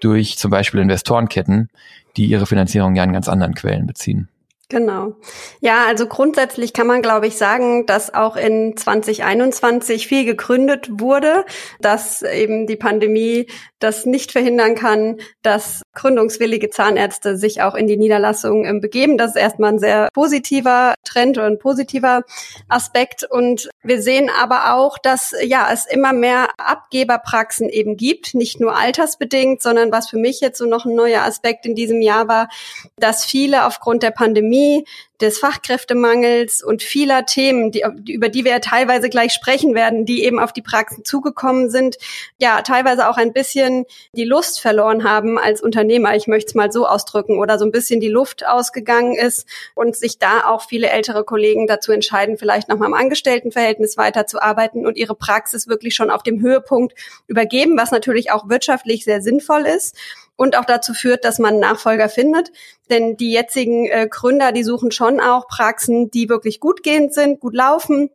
durch 0.00 0.36
zum 0.38 0.50
Beispiel 0.50 0.80
Investorenketten, 0.80 1.68
die 2.16 2.26
ihre 2.26 2.46
Finanzierung 2.46 2.96
ja 2.96 3.04
in 3.04 3.12
ganz 3.12 3.28
anderen 3.28 3.54
Quellen 3.54 3.86
beziehen. 3.86 4.28
Genau. 4.70 5.14
Ja, 5.60 5.86
also 5.86 6.06
grundsätzlich 6.06 6.74
kann 6.74 6.86
man, 6.86 7.00
glaube 7.00 7.26
ich, 7.26 7.38
sagen, 7.38 7.86
dass 7.86 8.12
auch 8.12 8.36
in 8.36 8.76
2021 8.76 10.06
viel 10.06 10.26
gegründet 10.26 10.90
wurde, 10.90 11.46
dass 11.80 12.20
eben 12.20 12.66
die 12.66 12.76
Pandemie 12.76 13.46
das 13.78 14.06
nicht 14.06 14.32
verhindern 14.32 14.74
kann, 14.74 15.18
dass 15.42 15.82
gründungswillige 15.94 16.70
Zahnärzte 16.70 17.36
sich 17.36 17.62
auch 17.62 17.74
in 17.74 17.86
die 17.86 17.96
Niederlassung 17.96 18.64
ähm, 18.64 18.80
begeben. 18.80 19.18
Das 19.18 19.30
ist 19.30 19.36
erstmal 19.36 19.72
ein 19.72 19.78
sehr 19.78 20.08
positiver 20.12 20.94
Trend 21.04 21.38
ein 21.38 21.58
positiver 21.58 22.22
Aspekt. 22.68 23.24
Und 23.24 23.68
wir 23.82 24.02
sehen 24.02 24.30
aber 24.30 24.74
auch, 24.74 24.98
dass 24.98 25.34
ja 25.42 25.68
es 25.72 25.86
immer 25.86 26.12
mehr 26.12 26.48
Abgeberpraxen 26.58 27.68
eben 27.68 27.96
gibt, 27.96 28.34
nicht 28.34 28.60
nur 28.60 28.76
altersbedingt, 28.76 29.62
sondern 29.62 29.92
was 29.92 30.08
für 30.08 30.18
mich 30.18 30.40
jetzt 30.40 30.58
so 30.58 30.66
noch 30.66 30.84
ein 30.84 30.94
neuer 30.94 31.22
Aspekt 31.22 31.66
in 31.66 31.74
diesem 31.74 32.02
Jahr 32.02 32.28
war, 32.28 32.48
dass 32.96 33.24
viele 33.24 33.66
aufgrund 33.66 34.02
der 34.02 34.10
Pandemie, 34.10 34.84
des 35.20 35.38
Fachkräftemangels 35.38 36.62
und 36.62 36.82
vieler 36.82 37.26
Themen, 37.26 37.72
die, 37.72 37.84
über 38.08 38.28
die 38.28 38.44
wir 38.44 38.52
ja 38.52 38.58
teilweise 38.60 39.08
gleich 39.08 39.32
sprechen 39.32 39.74
werden, 39.74 40.06
die 40.06 40.24
eben 40.24 40.38
auf 40.38 40.52
die 40.52 40.62
Praxen 40.62 41.04
zugekommen 41.04 41.70
sind, 41.70 41.98
ja, 42.38 42.62
teilweise 42.62 43.08
auch 43.08 43.16
ein 43.16 43.32
bisschen 43.32 43.84
die 44.12 44.24
Lust 44.24 44.60
verloren 44.60 45.04
haben 45.04 45.38
als 45.38 45.60
Unternehmer, 45.60 46.14
ich 46.14 46.28
möchte 46.28 46.50
es 46.50 46.54
mal 46.54 46.70
so 46.70 46.86
ausdrücken, 46.86 47.38
oder 47.38 47.58
so 47.58 47.64
ein 47.64 47.72
bisschen 47.72 48.00
die 48.00 48.08
Luft 48.08 48.46
ausgegangen 48.46 49.16
ist 49.16 49.46
und 49.74 49.96
sich 49.96 50.18
da 50.18 50.44
auch 50.46 50.62
viele 50.68 50.88
ältere 50.90 51.24
Kollegen 51.24 51.66
dazu 51.66 51.90
entscheiden, 51.90 52.38
vielleicht 52.38 52.68
noch 52.68 52.78
mal 52.78 52.86
im 52.86 52.94
Angestelltenverhältnis 52.94 53.96
weiterzuarbeiten 53.96 54.86
und 54.86 54.96
ihre 54.96 55.14
Praxis 55.14 55.66
wirklich 55.66 55.94
schon 55.94 56.10
auf 56.10 56.22
dem 56.22 56.40
Höhepunkt 56.40 56.94
übergeben, 57.26 57.76
was 57.76 57.90
natürlich 57.90 58.30
auch 58.30 58.48
wirtschaftlich 58.48 59.04
sehr 59.04 59.20
sinnvoll 59.20 59.66
ist 59.66 59.96
und 60.38 60.56
auch 60.56 60.64
dazu 60.64 60.94
führt, 60.94 61.24
dass 61.24 61.38
man 61.38 61.58
Nachfolger 61.58 62.08
findet. 62.08 62.52
Denn 62.88 63.16
die 63.16 63.32
jetzigen 63.32 63.86
äh, 63.86 64.08
Gründer, 64.08 64.52
die 64.52 64.62
suchen 64.62 64.92
schon 64.92 65.20
auch 65.20 65.48
Praxen, 65.48 66.10
die 66.10 66.28
wirklich 66.30 66.60
gut 66.60 66.82
gehend 66.82 67.12
sind, 67.12 67.40
gut 67.40 67.54
laufen, 67.54 68.10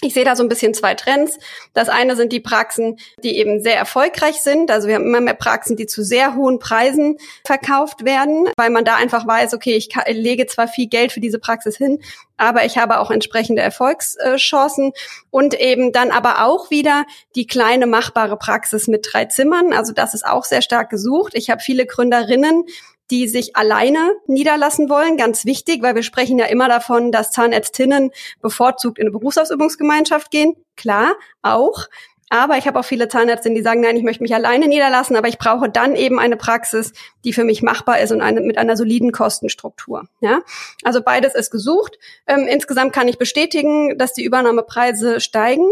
ich 0.00 0.14
sehe 0.14 0.24
da 0.24 0.36
so 0.36 0.44
ein 0.44 0.48
bisschen 0.48 0.74
zwei 0.74 0.94
Trends. 0.94 1.38
Das 1.74 1.88
eine 1.88 2.14
sind 2.14 2.32
die 2.32 2.40
Praxen, 2.40 2.98
die 3.24 3.36
eben 3.36 3.60
sehr 3.60 3.76
erfolgreich 3.76 4.42
sind. 4.42 4.70
Also 4.70 4.86
wir 4.86 4.94
haben 4.94 5.06
immer 5.06 5.20
mehr 5.20 5.34
Praxen, 5.34 5.76
die 5.76 5.86
zu 5.86 6.04
sehr 6.04 6.36
hohen 6.36 6.60
Preisen 6.60 7.18
verkauft 7.44 8.04
werden, 8.04 8.48
weil 8.56 8.70
man 8.70 8.84
da 8.84 8.94
einfach 8.94 9.26
weiß, 9.26 9.54
okay, 9.54 9.74
ich 9.74 9.88
lege 10.08 10.46
zwar 10.46 10.68
viel 10.68 10.86
Geld 10.86 11.10
für 11.10 11.20
diese 11.20 11.40
Praxis 11.40 11.76
hin, 11.76 12.00
aber 12.36 12.64
ich 12.64 12.78
habe 12.78 13.00
auch 13.00 13.10
entsprechende 13.10 13.60
Erfolgschancen 13.60 14.92
und 15.30 15.58
eben 15.58 15.90
dann 15.90 16.12
aber 16.12 16.44
auch 16.44 16.70
wieder 16.70 17.04
die 17.34 17.48
kleine 17.48 17.86
machbare 17.86 18.36
Praxis 18.36 18.86
mit 18.86 19.08
drei 19.10 19.24
Zimmern. 19.24 19.72
Also 19.72 19.92
das 19.92 20.14
ist 20.14 20.24
auch 20.24 20.44
sehr 20.44 20.62
stark 20.62 20.90
gesucht. 20.90 21.32
Ich 21.34 21.50
habe 21.50 21.60
viele 21.60 21.86
Gründerinnen, 21.86 22.64
die 23.10 23.28
sich 23.28 23.56
alleine 23.56 24.14
niederlassen 24.26 24.88
wollen. 24.90 25.16
Ganz 25.16 25.44
wichtig, 25.44 25.82
weil 25.82 25.94
wir 25.94 26.02
sprechen 26.02 26.38
ja 26.38 26.46
immer 26.46 26.68
davon, 26.68 27.12
dass 27.12 27.30
Zahnärztinnen 27.30 28.10
bevorzugt 28.40 28.98
in 28.98 29.04
eine 29.04 29.12
Berufsausübungsgemeinschaft 29.12 30.30
gehen. 30.30 30.54
Klar, 30.76 31.14
auch. 31.42 31.86
Aber 32.30 32.58
ich 32.58 32.66
habe 32.66 32.78
auch 32.78 32.84
viele 32.84 33.08
Zahnärztinnen, 33.08 33.56
die 33.56 33.62
sagen, 33.62 33.80
nein, 33.80 33.96
ich 33.96 34.02
möchte 34.02 34.22
mich 34.22 34.34
alleine 34.34 34.68
niederlassen, 34.68 35.16
aber 35.16 35.28
ich 35.28 35.38
brauche 35.38 35.70
dann 35.70 35.96
eben 35.96 36.18
eine 36.18 36.36
Praxis, 36.36 36.92
die 37.24 37.32
für 37.32 37.44
mich 37.44 37.62
machbar 37.62 38.00
ist 38.00 38.12
und 38.12 38.20
eine, 38.20 38.42
mit 38.42 38.58
einer 38.58 38.76
soliden 38.76 39.12
Kostenstruktur. 39.12 40.08
Ja? 40.20 40.40
Also 40.84 41.00
beides 41.02 41.34
ist 41.34 41.50
gesucht. 41.50 41.98
Ähm, 42.26 42.46
insgesamt 42.46 42.92
kann 42.92 43.08
ich 43.08 43.16
bestätigen, 43.16 43.96
dass 43.96 44.12
die 44.12 44.24
Übernahmepreise 44.24 45.20
steigen, 45.20 45.66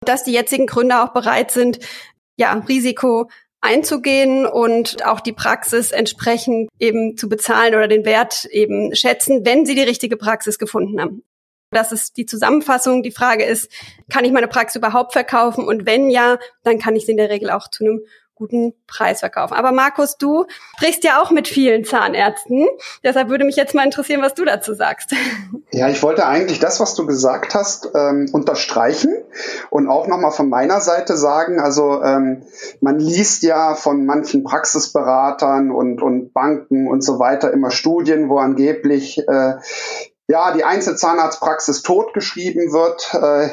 dass 0.00 0.24
die 0.24 0.32
jetzigen 0.32 0.66
Gründer 0.66 1.04
auch 1.04 1.12
bereit 1.12 1.50
sind, 1.50 1.80
ja, 2.36 2.54
Risiko 2.66 3.28
einzugehen 3.60 4.46
und 4.46 5.04
auch 5.04 5.20
die 5.20 5.32
Praxis 5.32 5.92
entsprechend 5.92 6.70
eben 6.78 7.16
zu 7.16 7.28
bezahlen 7.28 7.74
oder 7.74 7.88
den 7.88 8.04
Wert 8.04 8.46
eben 8.46 8.94
schätzen, 8.94 9.44
wenn 9.44 9.66
sie 9.66 9.74
die 9.74 9.82
richtige 9.82 10.16
Praxis 10.16 10.58
gefunden 10.58 11.00
haben. 11.00 11.22
Das 11.72 11.92
ist 11.92 12.16
die 12.16 12.26
Zusammenfassung. 12.26 13.02
Die 13.02 13.12
Frage 13.12 13.44
ist, 13.44 13.70
kann 14.10 14.24
ich 14.24 14.32
meine 14.32 14.48
Praxis 14.48 14.76
überhaupt 14.76 15.12
verkaufen? 15.12 15.64
Und 15.64 15.86
wenn 15.86 16.10
ja, 16.10 16.38
dann 16.64 16.78
kann 16.78 16.96
ich 16.96 17.06
sie 17.06 17.12
in 17.12 17.16
der 17.16 17.30
Regel 17.30 17.50
auch 17.50 17.68
zu 17.68 17.84
einem 17.84 18.00
guten 18.40 18.72
Preis 18.86 19.20
verkaufen. 19.20 19.54
Aber 19.54 19.70
Markus, 19.70 20.16
du 20.16 20.46
sprichst 20.76 21.04
ja 21.04 21.22
auch 21.22 21.30
mit 21.30 21.46
vielen 21.46 21.84
Zahnärzten. 21.84 22.66
Deshalb 23.04 23.28
würde 23.28 23.44
mich 23.44 23.54
jetzt 23.54 23.74
mal 23.74 23.84
interessieren, 23.84 24.22
was 24.22 24.34
du 24.34 24.44
dazu 24.44 24.74
sagst. 24.74 25.14
Ja, 25.72 25.88
ich 25.88 26.02
wollte 26.02 26.26
eigentlich 26.26 26.58
das, 26.58 26.80
was 26.80 26.96
du 26.96 27.06
gesagt 27.06 27.54
hast, 27.54 27.90
ähm, 27.94 28.28
unterstreichen 28.32 29.14
und 29.70 29.88
auch 29.88 30.08
nochmal 30.08 30.32
von 30.32 30.48
meiner 30.48 30.80
Seite 30.80 31.16
sagen. 31.16 31.60
Also 31.60 32.02
ähm, 32.02 32.42
man 32.80 32.98
liest 32.98 33.44
ja 33.44 33.76
von 33.76 34.04
manchen 34.04 34.42
Praxisberatern 34.42 35.70
und, 35.70 36.02
und 36.02 36.32
Banken 36.32 36.88
und 36.88 37.04
so 37.04 37.20
weiter 37.20 37.52
immer 37.52 37.70
Studien, 37.70 38.28
wo 38.28 38.38
angeblich 38.38 39.18
äh, 39.28 39.58
ja, 40.30 40.52
die 40.52 40.62
Einzelzahnarztpraxis 40.62 41.82
totgeschrieben 41.82 42.72
wird. 42.72 43.12
Äh, 43.14 43.50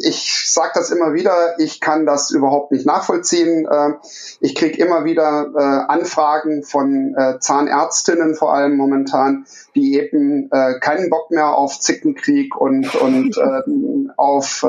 ich 0.00 0.50
sage 0.50 0.72
das 0.74 0.90
immer 0.90 1.14
wieder, 1.14 1.54
ich 1.58 1.80
kann 1.80 2.04
das 2.04 2.32
überhaupt 2.32 2.72
nicht 2.72 2.84
nachvollziehen. 2.84 3.64
Äh, 3.70 3.92
ich 4.40 4.56
kriege 4.56 4.76
immer 4.82 5.04
wieder 5.04 5.52
äh, 5.56 5.92
Anfragen 5.92 6.64
von 6.64 7.14
Zahnärztinnen 7.38 8.34
vor 8.34 8.52
allem 8.52 8.76
momentan, 8.76 9.46
die 9.74 9.94
eben 9.94 10.50
keinen 10.80 11.10
Bock 11.10 11.30
mehr 11.30 11.54
auf 11.54 11.78
Zickenkrieg 11.78 12.56
und, 12.56 12.94
und 12.96 13.38
auf 14.16 14.64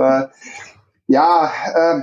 ja, 1.07 1.51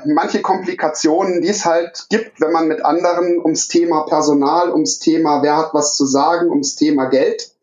manche 0.05 0.43
Komplikationen, 0.43 1.43
die 1.43 1.49
es 1.49 1.65
halt 1.65 2.07
gibt, 2.11 2.41
wenn 2.41 2.53
man 2.53 2.69
mit 2.69 2.85
anderen 2.85 3.39
ums 3.39 3.69
Thema 3.69 4.07
Personal, 4.07 4.71
ums 4.73 4.99
Thema, 4.99 5.43
wer 5.43 5.57
hat 5.57 5.75
was 5.75 5.95
zu 5.95 6.07
sagen, 6.07 6.51
ums 6.51 6.77
Thema 6.77 7.07
Geld 7.07 7.54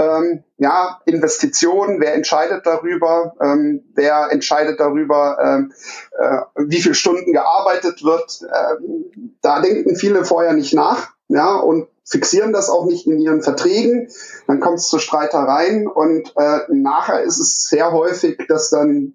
ähm, 0.00 0.44
ja, 0.56 1.00
Investitionen, 1.04 2.00
wer 2.00 2.14
entscheidet 2.14 2.64
darüber, 2.64 3.34
ähm, 3.40 3.84
wer 3.94 4.28
entscheidet 4.30 4.80
darüber, 4.80 5.38
ähm, 5.42 5.72
äh, 6.18 6.40
wie 6.56 6.80
viele 6.80 6.94
Stunden 6.94 7.32
gearbeitet 7.32 8.02
wird. 8.02 8.42
Ähm, 8.42 9.34
da 9.42 9.60
denken 9.60 9.96
viele 9.96 10.24
vorher 10.24 10.54
nicht 10.54 10.74
nach, 10.74 11.10
ja, 11.28 11.56
und 11.56 11.88
fixieren 12.04 12.52
das 12.52 12.70
auch 12.70 12.86
nicht 12.86 13.06
in 13.06 13.20
ihren 13.20 13.42
Verträgen. 13.42 14.08
Dann 14.46 14.60
kommt 14.60 14.78
es 14.78 14.88
zu 14.88 14.98
Streitereien 14.98 15.86
und 15.86 16.32
äh, 16.36 16.60
nachher 16.68 17.22
ist 17.22 17.38
es 17.38 17.64
sehr 17.64 17.92
häufig, 17.92 18.38
dass 18.48 18.70
dann 18.70 19.14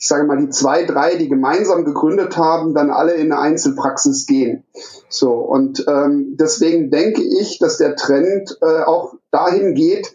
ich 0.00 0.06
sage 0.06 0.24
mal, 0.24 0.38
die 0.38 0.48
zwei, 0.48 0.84
drei, 0.84 1.16
die 1.16 1.28
gemeinsam 1.28 1.84
gegründet 1.84 2.38
haben, 2.38 2.72
dann 2.72 2.90
alle 2.90 3.12
in 3.12 3.32
eine 3.32 3.38
Einzelpraxis 3.38 4.26
gehen. 4.26 4.64
So, 5.10 5.34
und 5.34 5.84
ähm, 5.86 6.38
deswegen 6.38 6.90
denke 6.90 7.22
ich, 7.22 7.58
dass 7.58 7.76
der 7.76 7.96
Trend 7.96 8.56
äh, 8.62 8.82
auch 8.84 9.12
dahin 9.30 9.74
geht, 9.74 10.14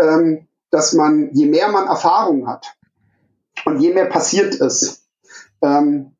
ähm, 0.00 0.46
dass 0.70 0.92
man, 0.92 1.30
je 1.32 1.46
mehr 1.46 1.68
man 1.68 1.86
Erfahrung 1.86 2.48
hat 2.48 2.76
und 3.64 3.80
je 3.80 3.92
mehr 3.92 4.06
passiert 4.06 4.54
ist, 4.56 5.06
ähm, 5.62 6.12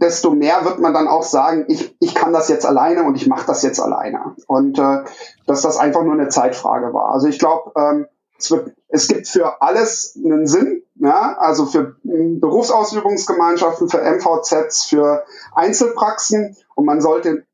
desto 0.00 0.30
mehr 0.30 0.64
wird 0.64 0.78
man 0.78 0.94
dann 0.94 1.08
auch 1.08 1.22
sagen, 1.22 1.66
ich, 1.68 1.96
ich 2.00 2.14
kann 2.14 2.32
das 2.32 2.48
jetzt 2.48 2.64
alleine 2.64 3.04
und 3.04 3.16
ich 3.16 3.26
mache 3.26 3.46
das 3.46 3.62
jetzt 3.62 3.80
alleine. 3.80 4.34
Und 4.46 4.78
äh, 4.78 5.04
dass 5.46 5.62
das 5.62 5.76
einfach 5.76 6.02
nur 6.02 6.14
eine 6.14 6.28
Zeitfrage 6.28 6.92
war. 6.92 7.10
Also 7.12 7.26
ich 7.26 7.38
glaube, 7.38 7.72
ähm, 7.76 8.06
es, 8.38 8.50
wird, 8.50 8.74
es 8.88 9.08
gibt 9.08 9.28
für 9.28 9.60
alles 9.62 10.18
einen 10.22 10.46
Sinn, 10.46 10.82
ja, 10.94 11.36
also 11.38 11.66
für 11.66 11.96
Berufsausübungsgemeinschaften, 12.02 13.88
für 13.88 14.00
MVZs, 14.00 14.84
für 14.84 15.24
Einzelpraxen 15.54 16.56
und 16.74 16.84
man 16.86 17.00
sollte 17.00 17.44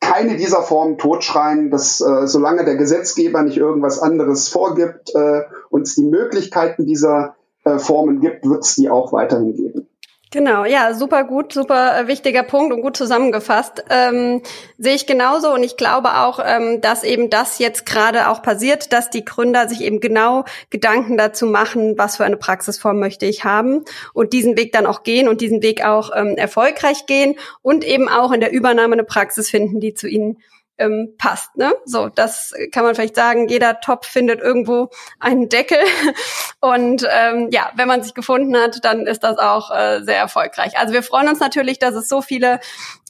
keine 0.00 0.36
dieser 0.36 0.62
Formen 0.62 0.98
totschreien, 0.98 1.70
dass 1.70 2.00
äh, 2.00 2.26
solange 2.26 2.64
der 2.64 2.76
Gesetzgeber 2.76 3.42
nicht 3.42 3.56
irgendwas 3.56 4.00
anderes 4.00 4.48
vorgibt, 4.48 5.14
äh, 5.14 5.42
uns 5.70 5.96
die 5.96 6.04
Möglichkeiten 6.04 6.86
dieser 6.86 7.36
äh, 7.64 7.78
Formen 7.78 8.20
gibt, 8.20 8.48
wird 8.48 8.64
es 8.64 8.74
die 8.76 8.90
auch 8.90 9.12
weiterhin 9.12 9.54
geben. 9.54 9.87
Genau, 10.30 10.66
ja, 10.66 10.92
super 10.92 11.24
gut, 11.24 11.54
super 11.54 12.00
äh, 12.00 12.06
wichtiger 12.06 12.42
Punkt 12.42 12.74
und 12.74 12.82
gut 12.82 12.98
zusammengefasst. 12.98 13.82
Ähm, 13.88 14.42
sehe 14.76 14.94
ich 14.94 15.06
genauso 15.06 15.54
und 15.54 15.62
ich 15.62 15.78
glaube 15.78 16.18
auch, 16.18 16.38
ähm, 16.44 16.82
dass 16.82 17.02
eben 17.02 17.30
das 17.30 17.58
jetzt 17.58 17.86
gerade 17.86 18.28
auch 18.28 18.42
passiert, 18.42 18.92
dass 18.92 19.08
die 19.08 19.24
Gründer 19.24 19.68
sich 19.70 19.80
eben 19.80 20.00
genau 20.00 20.44
Gedanken 20.68 21.16
dazu 21.16 21.46
machen, 21.46 21.96
was 21.96 22.18
für 22.18 22.26
eine 22.26 22.36
Praxisform 22.36 22.98
möchte 22.98 23.24
ich 23.24 23.44
haben 23.44 23.86
und 24.12 24.34
diesen 24.34 24.58
Weg 24.58 24.72
dann 24.72 24.84
auch 24.84 25.02
gehen 25.02 25.28
und 25.28 25.40
diesen 25.40 25.62
Weg 25.62 25.82
auch 25.82 26.10
ähm, 26.14 26.36
erfolgreich 26.36 27.06
gehen 27.06 27.36
und 27.62 27.82
eben 27.82 28.06
auch 28.10 28.30
in 28.30 28.40
der 28.40 28.52
Übernahme 28.52 28.92
eine 28.92 29.04
Praxis 29.04 29.48
finden, 29.48 29.80
die 29.80 29.94
zu 29.94 30.08
ihnen 30.08 30.36
ähm, 30.78 31.14
passt. 31.18 31.56
Ne? 31.56 31.74
So, 31.84 32.08
das 32.08 32.54
kann 32.72 32.84
man 32.84 32.94
vielleicht 32.94 33.16
sagen. 33.16 33.48
Jeder 33.48 33.80
Top 33.80 34.04
findet 34.04 34.40
irgendwo 34.40 34.90
einen 35.18 35.48
Deckel. 35.48 35.78
Und 36.60 37.06
ähm, 37.10 37.48
ja, 37.50 37.70
wenn 37.76 37.88
man 37.88 38.02
sich 38.02 38.14
gefunden 38.14 38.56
hat, 38.56 38.84
dann 38.84 39.06
ist 39.06 39.22
das 39.22 39.38
auch 39.38 39.70
äh, 39.70 40.02
sehr 40.02 40.18
erfolgreich. 40.18 40.78
Also 40.78 40.92
wir 40.92 41.02
freuen 41.02 41.28
uns 41.28 41.40
natürlich, 41.40 41.78
dass 41.78 41.94
es 41.94 42.08
so 42.08 42.22
viele 42.22 42.60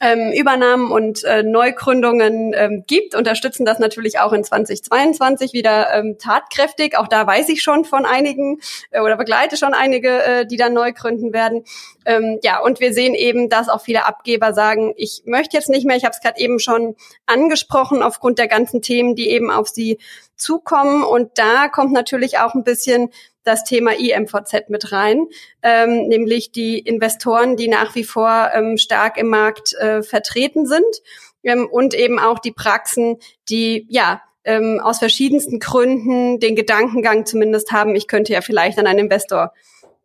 ähm, 0.01 0.33
Übernahmen 0.33 0.91
und 0.91 1.25
äh, 1.25 1.43
Neugründungen 1.43 2.53
ähm, 2.55 2.85
gibt. 2.87 3.15
Unterstützen 3.15 3.65
das 3.65 3.79
natürlich 3.79 4.19
auch 4.19 4.33
in 4.33 4.45
2022 4.45 5.53
wieder 5.53 5.93
ähm, 5.95 6.17
tatkräftig. 6.19 6.97
Auch 6.97 7.09
da 7.09 7.27
weiß 7.27 7.49
ich 7.49 7.63
schon 7.63 7.85
von 7.85 8.05
einigen 8.07 8.61
äh, 8.91 9.01
oder 9.01 9.17
begleite 9.17 9.57
schon 9.57 9.75
einige, 9.75 10.23
äh, 10.23 10.47
die 10.47 10.57
dann 10.57 10.73
neu 10.73 10.93
gründen 10.93 11.33
werden. 11.33 11.65
Ähm, 12.09 12.39
ja, 12.43 12.59
und 12.59 12.81
wir 12.81 12.95
sehen 12.95 13.15
eben, 13.15 13.51
dass 13.51 13.69
auch 13.69 13.83
viele 13.83 14.07
Abgeber 14.07 14.55
sagen, 14.55 14.95
ich 14.97 15.25
möchte 15.27 15.59
jetzt 15.59 15.69
nicht 15.69 15.87
mehr. 15.87 15.95
Ich 15.95 16.05
habe 16.05 16.15
es 16.15 16.23
gerade 16.23 16.41
eben 16.41 16.59
schon 16.59 16.97
angesprochen 17.27 18.03
aufgrund 18.03 18.39
der 18.39 18.49
ganzen 18.49 18.81
Themen, 18.81 19.15
die 19.15 19.29
eben 19.29 19.51
auf 19.51 19.69
sie 19.69 19.99
zukommen. 20.35 21.05
Und 21.05 21.37
da 21.37 21.69
kommt 21.69 21.93
natürlich 21.93 22.39
auch 22.39 22.55
ein 22.55 22.65
bisschen 22.65 23.11
das 23.45 23.63
Thema 23.65 23.93
IMVZ 23.93 24.71
mit 24.71 24.91
rein, 24.91 25.27
ähm, 25.63 26.09
nämlich 26.09 26.51
die 26.51 26.79
Investoren, 26.79 27.57
die 27.57 27.69
nach 27.69 27.95
wie 27.95 28.05
vor 28.05 28.53
ähm, 28.55 28.79
stark 28.79 29.19
im 29.19 29.29
Markt 29.29 29.75
äh, 29.75 30.03
vertreten 30.03 30.67
sind 30.67 31.03
ähm, 31.43 31.69
und 31.71 31.93
eben 31.93 32.19
auch 32.19 32.39
die 32.39 32.53
Praxen, 32.53 33.19
die 33.51 33.87
ja 33.91 34.23
ähm, 34.45 34.81
aus 34.83 34.99
verschiedensten 34.99 35.61
Gründen 35.61 36.41
den 36.41 36.57
Gedankengang 36.57 37.27
zumindest 37.27 37.71
haben, 37.71 37.95
ich 37.95 38.09
könnte 38.09 38.33
ja 38.33 38.41
vielleicht 38.41 38.79
an 38.79 38.87
einen 38.87 39.01
Investor 39.01 39.53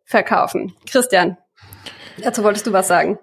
verkaufen. 0.04 0.74
Christian, 0.86 1.38
dazu 2.22 2.42
wolltest 2.42 2.66
du 2.66 2.72
was 2.72 2.88
sagen. 2.88 3.18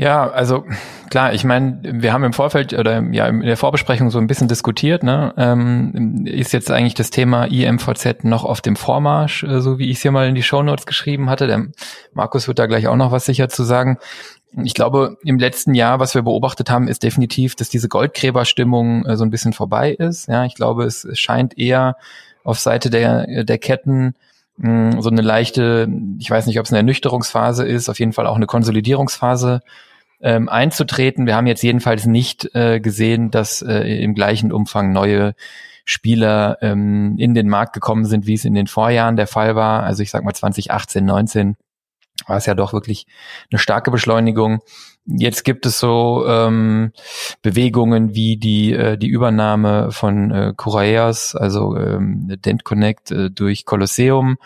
Ja, 0.00 0.30
also 0.30 0.64
klar, 1.10 1.34
ich 1.34 1.44
meine, 1.44 1.80
wir 1.82 2.14
haben 2.14 2.24
im 2.24 2.32
Vorfeld 2.32 2.72
oder 2.72 3.02
ja 3.12 3.26
in 3.26 3.42
der 3.42 3.58
Vorbesprechung 3.58 4.10
so 4.10 4.18
ein 4.18 4.28
bisschen 4.28 4.48
diskutiert, 4.48 5.02
ne? 5.02 5.34
Ähm, 5.36 6.24
ist 6.24 6.54
jetzt 6.54 6.70
eigentlich 6.70 6.94
das 6.94 7.10
Thema 7.10 7.44
IMVZ 7.44 8.24
noch 8.24 8.44
auf 8.44 8.62
dem 8.62 8.76
Vormarsch, 8.76 9.42
äh, 9.42 9.60
so 9.60 9.78
wie 9.78 9.90
ich 9.90 9.98
es 9.98 10.02
hier 10.02 10.10
mal 10.10 10.26
in 10.26 10.34
die 10.34 10.42
Shownotes 10.42 10.86
geschrieben 10.86 11.28
hatte. 11.28 11.46
Der 11.46 11.66
Markus 12.14 12.48
wird 12.48 12.58
da 12.58 12.64
gleich 12.64 12.86
auch 12.86 12.96
noch 12.96 13.12
was 13.12 13.26
sicher 13.26 13.50
zu 13.50 13.62
sagen. 13.62 13.98
Ich 14.64 14.72
glaube, 14.72 15.18
im 15.22 15.38
letzten 15.38 15.74
Jahr, 15.74 16.00
was 16.00 16.14
wir 16.14 16.22
beobachtet 16.22 16.70
haben, 16.70 16.88
ist 16.88 17.02
definitiv, 17.02 17.54
dass 17.54 17.68
diese 17.68 17.88
Goldgräberstimmung 17.88 19.04
äh, 19.04 19.18
so 19.18 19.24
ein 19.24 19.30
bisschen 19.30 19.52
vorbei 19.52 19.92
ist. 19.92 20.28
Ja, 20.28 20.46
ich 20.46 20.54
glaube, 20.54 20.84
es, 20.84 21.06
scheint 21.12 21.58
eher 21.58 21.96
auf 22.42 22.58
Seite 22.58 22.88
der, 22.88 23.44
der 23.44 23.58
Ketten 23.58 24.14
mh, 24.60 25.00
so 25.00 25.10
eine 25.10 25.22
leichte, 25.22 25.88
ich 26.18 26.30
weiß 26.30 26.46
nicht, 26.46 26.58
ob 26.58 26.66
es 26.66 26.72
eine 26.72 26.78
Ernüchterungsphase 26.78 27.66
ist, 27.66 27.88
auf 27.88 27.98
jeden 27.98 28.12
Fall 28.12 28.26
auch 28.26 28.36
eine 28.36 28.46
Konsolidierungsphase 28.46 29.60
ähm, 30.20 30.48
einzutreten. 30.48 31.26
Wir 31.26 31.36
haben 31.36 31.46
jetzt 31.46 31.62
jedenfalls 31.62 32.06
nicht 32.06 32.54
äh, 32.54 32.80
gesehen, 32.80 33.30
dass 33.30 33.62
äh, 33.62 34.02
im 34.02 34.14
gleichen 34.14 34.52
Umfang 34.52 34.92
neue 34.92 35.34
Spieler 35.84 36.58
ähm, 36.60 37.16
in 37.18 37.34
den 37.34 37.48
Markt 37.48 37.72
gekommen 37.72 38.04
sind, 38.04 38.26
wie 38.26 38.34
es 38.34 38.44
in 38.44 38.54
den 38.54 38.66
Vorjahren 38.66 39.16
der 39.16 39.26
Fall 39.26 39.56
war. 39.56 39.82
Also 39.82 40.02
ich 40.02 40.10
sag 40.10 40.22
mal 40.24 40.34
2018, 40.34 41.04
19 41.04 41.56
war 42.26 42.36
es 42.36 42.46
ja 42.46 42.54
doch 42.54 42.72
wirklich 42.72 43.06
eine 43.50 43.58
starke 43.58 43.90
Beschleunigung. 43.90 44.60
Jetzt 45.06 45.44
gibt 45.44 45.66
es 45.66 45.80
so 45.80 46.24
ähm, 46.28 46.92
Bewegungen 47.42 48.14
wie 48.14 48.36
die 48.36 48.72
äh, 48.72 48.96
die 48.96 49.08
Übernahme 49.08 49.90
von 49.90 50.30
äh, 50.30 50.52
Curaeas, 50.56 51.34
also 51.34 51.76
ähm, 51.76 52.28
Dent 52.44 52.64
Connect 52.64 53.10
äh, 53.10 53.30
durch 53.30 53.64
Colosseum. 53.64 54.36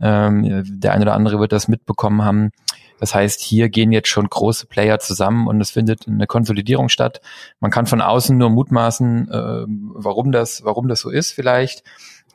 Ähm, 0.00 0.62
der 0.66 0.92
eine 0.92 1.02
oder 1.02 1.14
andere 1.14 1.40
wird 1.40 1.52
das 1.52 1.68
mitbekommen 1.68 2.24
haben. 2.24 2.50
Das 2.98 3.14
heißt, 3.14 3.40
hier 3.40 3.68
gehen 3.68 3.92
jetzt 3.92 4.08
schon 4.08 4.28
große 4.28 4.66
Player 4.66 4.98
zusammen 4.98 5.48
und 5.48 5.60
es 5.60 5.70
findet 5.70 6.08
eine 6.08 6.26
Konsolidierung 6.26 6.88
statt. 6.88 7.20
Man 7.60 7.70
kann 7.70 7.86
von 7.86 8.00
außen 8.00 8.36
nur 8.36 8.50
mutmaßen, 8.50 9.30
äh, 9.30 9.64
warum 9.94 10.32
das, 10.32 10.64
warum 10.64 10.88
das 10.88 11.00
so 11.00 11.10
ist 11.10 11.32
vielleicht. 11.32 11.82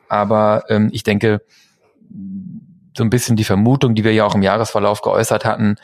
Aber 0.08 0.64
ähm, 0.68 0.90
ich 0.92 1.02
denke, 1.02 1.42
so 2.96 3.02
ein 3.02 3.10
bisschen 3.10 3.36
die 3.36 3.44
Vermutung, 3.44 3.94
die 3.94 4.04
wir 4.04 4.12
ja 4.12 4.24
auch 4.24 4.34
im 4.34 4.42
Jahresverlauf 4.42 5.00
geäußert 5.00 5.44
hatten, 5.44 5.76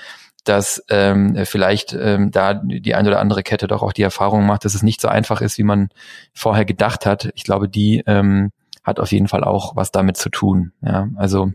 dass 0.49 0.85
ähm, 0.89 1.37
vielleicht 1.45 1.93
ähm, 1.93 2.31
da 2.31 2.55
die 2.55 2.95
eine 2.95 3.09
oder 3.09 3.21
andere 3.21 3.43
Kette 3.43 3.67
doch 3.67 3.83
auch 3.83 3.93
die 3.93 4.03
Erfahrung 4.03 4.47
macht, 4.47 4.65
dass 4.65 4.75
es 4.75 4.83
nicht 4.83 5.01
so 5.01 5.09
einfach 5.09 5.41
ist, 5.41 5.59
wie 5.59 5.65
man 5.65 5.91
vorher 6.33 6.65
gedacht 6.65 7.07
hat. 7.07 7.31
Ich 7.35 7.45
glaube, 7.45 7.69
die 7.69 8.03
ähm, 8.07 8.51
hat 8.83 9.01
auf 9.01 9.13
jeden 9.13 9.29
Fall 9.29 9.45
auch 9.45 9.77
was 9.77 9.93
damit 9.93 10.17
zu 10.17 10.31
tun. 10.31 10.73
Ja, 10.83 11.09
also 11.17 11.53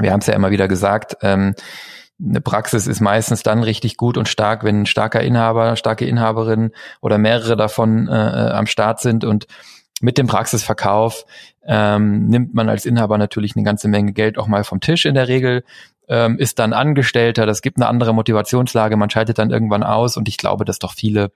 wir 0.00 0.12
haben 0.12 0.20
es 0.20 0.26
ja 0.26 0.34
immer 0.34 0.50
wieder 0.50 0.68
gesagt. 0.68 1.16
Ähm, 1.22 1.54
eine 2.22 2.40
Praxis 2.40 2.86
ist 2.86 3.00
meistens 3.00 3.42
dann 3.42 3.62
richtig 3.62 3.96
gut 3.96 4.18
und 4.18 4.28
stark, 4.28 4.62
wenn 4.64 4.82
ein 4.82 4.86
starker 4.86 5.20
Inhaber, 5.20 5.76
starke 5.76 6.04
Inhaberin 6.04 6.72
oder 7.00 7.18
mehrere 7.18 7.56
davon 7.56 8.08
äh, 8.08 8.12
äh, 8.12 8.50
am 8.52 8.66
Start 8.66 9.00
sind 9.00 9.24
und 9.24 9.46
mit 10.02 10.16
dem 10.16 10.26
Praxisverkauf 10.26 11.26
ähm, 11.64 12.26
nimmt 12.26 12.54
man 12.54 12.68
als 12.68 12.86
Inhaber 12.86 13.18
natürlich 13.18 13.54
eine 13.54 13.64
ganze 13.64 13.88
Menge 13.88 14.12
Geld 14.12 14.38
auch 14.38 14.46
mal 14.46 14.64
vom 14.64 14.80
Tisch 14.80 15.04
in 15.04 15.14
der 15.14 15.28
Regel, 15.28 15.62
ähm, 16.10 16.38
ist 16.38 16.58
dann 16.58 16.72
Angestellter, 16.72 17.46
das 17.46 17.62
gibt 17.62 17.78
eine 17.78 17.86
andere 17.86 18.12
Motivationslage, 18.12 18.96
man 18.96 19.08
schaltet 19.10 19.38
dann 19.38 19.50
irgendwann 19.50 19.84
aus 19.84 20.16
und 20.16 20.28
ich 20.28 20.36
glaube, 20.36 20.64
dass 20.64 20.80
doch 20.80 20.92
viele 20.92 21.30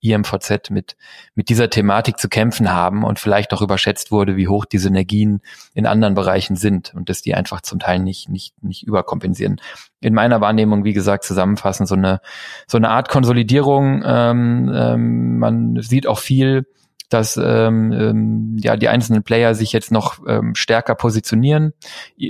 IMVZ 0.00 0.70
mit, 0.70 0.96
mit 1.34 1.48
dieser 1.48 1.70
Thematik 1.70 2.18
zu 2.18 2.28
kämpfen 2.28 2.70
haben 2.70 3.02
und 3.04 3.18
vielleicht 3.18 3.52
auch 3.52 3.62
überschätzt 3.62 4.12
wurde, 4.12 4.36
wie 4.36 4.46
hoch 4.46 4.64
die 4.64 4.78
Synergien 4.78 5.40
in 5.74 5.86
anderen 5.86 6.14
Bereichen 6.14 6.56
sind 6.56 6.94
und 6.94 7.08
dass 7.08 7.22
die 7.22 7.34
einfach 7.34 7.62
zum 7.62 7.80
Teil 7.80 7.98
nicht, 7.98 8.28
nicht, 8.28 8.62
nicht 8.62 8.86
überkompensieren. 8.86 9.60
In 10.00 10.14
meiner 10.14 10.40
Wahrnehmung, 10.40 10.84
wie 10.84 10.92
gesagt, 10.92 11.24
zusammenfassen, 11.24 11.86
so 11.86 11.96
eine, 11.96 12.20
so 12.68 12.76
eine 12.76 12.90
Art 12.90 13.08
Konsolidierung. 13.08 14.04
Ähm, 14.06 14.70
ähm, 14.72 15.38
man 15.38 15.82
sieht 15.82 16.06
auch 16.06 16.20
viel, 16.20 16.66
dass 17.08 17.36
ähm, 17.36 17.92
ähm, 17.92 18.56
ja 18.58 18.76
die 18.76 18.88
einzelnen 18.88 19.22
Player 19.22 19.54
sich 19.54 19.72
jetzt 19.72 19.92
noch 19.92 20.18
ähm, 20.26 20.54
stärker 20.54 20.94
positionieren, 20.94 21.72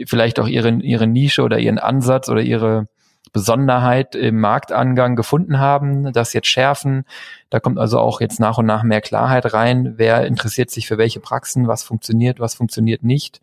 vielleicht 0.06 0.38
auch 0.40 0.48
ihre, 0.48 0.70
ihre 0.70 1.06
Nische 1.06 1.42
oder 1.42 1.58
ihren 1.58 1.78
Ansatz 1.78 2.28
oder 2.28 2.42
ihre 2.42 2.88
Besonderheit 3.32 4.14
im 4.14 4.40
Marktangang 4.40 5.16
gefunden 5.16 5.58
haben, 5.58 6.12
das 6.12 6.32
jetzt 6.32 6.48
schärfen. 6.48 7.04
Da 7.50 7.60
kommt 7.60 7.78
also 7.78 7.98
auch 7.98 8.20
jetzt 8.20 8.40
nach 8.40 8.58
und 8.58 8.66
nach 8.66 8.82
mehr 8.82 9.00
Klarheit 9.00 9.52
rein. 9.52 9.94
Wer 9.96 10.26
interessiert 10.26 10.70
sich 10.70 10.86
für 10.86 10.98
welche 10.98 11.20
Praxen, 11.20 11.68
was 11.68 11.82
funktioniert, 11.82 12.40
was 12.40 12.54
funktioniert 12.54 13.02
nicht. 13.02 13.40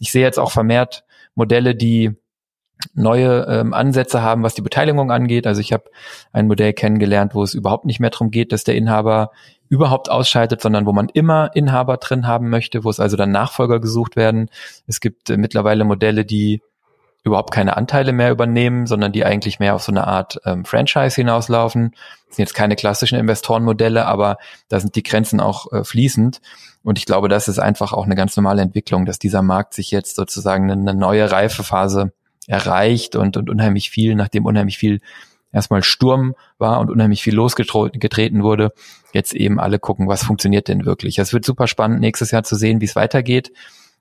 Ich 0.00 0.12
sehe 0.12 0.22
jetzt 0.22 0.38
auch 0.38 0.50
vermehrt 0.50 1.04
Modelle, 1.34 1.74
die 1.74 2.16
neue 2.94 3.46
ähm, 3.48 3.74
Ansätze 3.74 4.22
haben, 4.22 4.42
was 4.42 4.54
die 4.54 4.62
Beteiligung 4.62 5.10
angeht. 5.10 5.46
Also 5.46 5.60
ich 5.60 5.72
habe 5.72 5.84
ein 6.32 6.46
Modell 6.46 6.72
kennengelernt, 6.72 7.34
wo 7.34 7.42
es 7.42 7.54
überhaupt 7.54 7.84
nicht 7.84 8.00
mehr 8.00 8.10
darum 8.10 8.30
geht, 8.30 8.52
dass 8.52 8.64
der 8.64 8.76
Inhaber 8.76 9.30
überhaupt 9.68 10.10
ausschaltet, 10.10 10.60
sondern 10.60 10.86
wo 10.86 10.92
man 10.92 11.08
immer 11.08 11.50
Inhaber 11.54 11.96
drin 11.98 12.26
haben 12.26 12.48
möchte, 12.48 12.84
wo 12.84 12.90
es 12.90 13.00
also 13.00 13.16
dann 13.16 13.30
Nachfolger 13.30 13.80
gesucht 13.80 14.16
werden. 14.16 14.50
Es 14.86 15.00
gibt 15.00 15.30
äh, 15.30 15.36
mittlerweile 15.36 15.84
Modelle, 15.84 16.24
die 16.24 16.62
überhaupt 17.24 17.52
keine 17.52 17.76
Anteile 17.76 18.12
mehr 18.12 18.30
übernehmen, 18.30 18.86
sondern 18.86 19.12
die 19.12 19.24
eigentlich 19.24 19.58
mehr 19.58 19.74
auf 19.74 19.82
so 19.82 19.92
eine 19.92 20.06
Art 20.06 20.40
ähm, 20.44 20.64
Franchise 20.64 21.16
hinauslaufen. 21.16 21.92
Das 22.28 22.36
sind 22.36 22.44
jetzt 22.44 22.54
keine 22.54 22.76
klassischen 22.76 23.18
Investorenmodelle, 23.18 24.06
aber 24.06 24.38
da 24.68 24.80
sind 24.80 24.94
die 24.94 25.02
Grenzen 25.02 25.40
auch 25.40 25.70
äh, 25.72 25.84
fließend. 25.84 26.40
Und 26.82 26.96
ich 26.96 27.06
glaube, 27.06 27.28
das 27.28 27.48
ist 27.48 27.58
einfach 27.58 27.92
auch 27.92 28.04
eine 28.04 28.14
ganz 28.14 28.36
normale 28.36 28.62
Entwicklung, 28.62 29.04
dass 29.04 29.18
dieser 29.18 29.42
Markt 29.42 29.74
sich 29.74 29.90
jetzt 29.90 30.16
sozusagen 30.16 30.70
eine 30.70 30.94
neue 30.94 31.30
Reifephase 31.30 32.12
erreicht 32.48 33.14
und, 33.14 33.36
und 33.36 33.48
unheimlich 33.48 33.90
viel, 33.90 34.16
nachdem 34.16 34.46
unheimlich 34.46 34.78
viel 34.78 35.00
erstmal 35.52 35.82
Sturm 35.82 36.34
war 36.58 36.80
und 36.80 36.90
unheimlich 36.90 37.22
viel 37.22 37.34
losgetreten 37.34 38.42
wurde, 38.42 38.72
jetzt 39.12 39.32
eben 39.34 39.60
alle 39.60 39.78
gucken, 39.78 40.08
was 40.08 40.24
funktioniert 40.24 40.68
denn 40.68 40.84
wirklich. 40.84 41.18
Es 41.18 41.32
wird 41.32 41.44
super 41.44 41.66
spannend, 41.66 42.00
nächstes 42.00 42.30
Jahr 42.30 42.42
zu 42.42 42.56
sehen, 42.56 42.80
wie 42.80 42.86
es 42.86 42.96
weitergeht. 42.96 43.52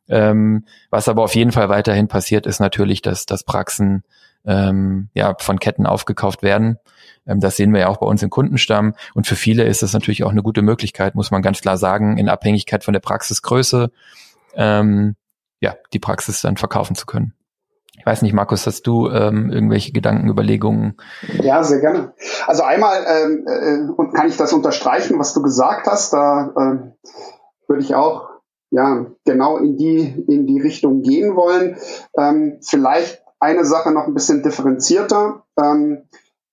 Ähm, 0.09 0.65
was 0.89 1.09
aber 1.09 1.23
auf 1.23 1.35
jeden 1.35 1.51
Fall 1.51 1.69
weiterhin 1.69 2.07
passiert, 2.07 2.45
ist 2.45 2.59
natürlich, 2.59 3.01
dass, 3.01 3.25
dass 3.25 3.43
Praxen 3.43 4.03
ähm, 4.45 5.09
ja, 5.13 5.35
von 5.39 5.59
Ketten 5.59 5.85
aufgekauft 5.85 6.41
werden. 6.41 6.77
Ähm, 7.25 7.41
das 7.41 7.57
sehen 7.57 7.73
wir 7.73 7.81
ja 7.81 7.87
auch 7.89 7.97
bei 7.97 8.07
uns 8.07 8.23
im 8.23 8.29
Kundenstamm. 8.29 8.95
Und 9.13 9.27
für 9.27 9.35
viele 9.35 9.63
ist 9.63 9.83
das 9.83 9.93
natürlich 9.93 10.23
auch 10.23 10.31
eine 10.31 10.43
gute 10.43 10.61
Möglichkeit, 10.61 11.15
muss 11.15 11.31
man 11.31 11.41
ganz 11.41 11.61
klar 11.61 11.77
sagen, 11.77 12.17
in 12.17 12.29
Abhängigkeit 12.29 12.85
von 12.85 12.93
der 12.93 13.01
Praxisgröße, 13.01 13.91
ähm, 14.55 15.15
ja, 15.59 15.75
die 15.91 15.99
Praxis 15.99 16.41
dann 16.41 16.55
verkaufen 16.55 16.95
zu 16.95 17.05
können. 17.05 17.33
Weiß 18.07 18.21
nicht, 18.21 18.31
Markus, 18.31 18.65
hast 18.65 18.87
du 18.87 19.09
ähm, 19.09 19.49
irgendwelche 19.51 19.91
Gedanken, 19.91 20.29
Überlegungen? 20.29 20.95
Ja, 21.41 21.61
sehr 21.61 21.81
gerne. 21.81 22.13
Also 22.45 22.63
einmal 22.63 23.05
ähm, 23.05 23.45
äh, 23.45 24.15
kann 24.15 24.29
ich 24.29 24.37
das 24.37 24.53
unterstreichen, 24.53 25.19
was 25.19 25.33
du 25.33 25.41
gesagt 25.41 25.87
hast. 25.87 26.13
Da 26.13 26.53
äh, 26.55 27.07
würde 27.67 27.83
ich 27.83 27.95
auch 27.95 28.29
ja, 28.69 29.07
genau 29.25 29.57
in 29.57 29.75
die, 29.75 30.23
in 30.29 30.47
die 30.47 30.61
Richtung 30.61 31.01
gehen 31.01 31.35
wollen. 31.35 31.75
Ähm, 32.17 32.59
vielleicht 32.61 33.21
eine 33.41 33.65
Sache 33.65 33.91
noch 33.91 34.07
ein 34.07 34.13
bisschen 34.13 34.41
differenzierter. 34.41 35.43
Ähm, 35.61 36.03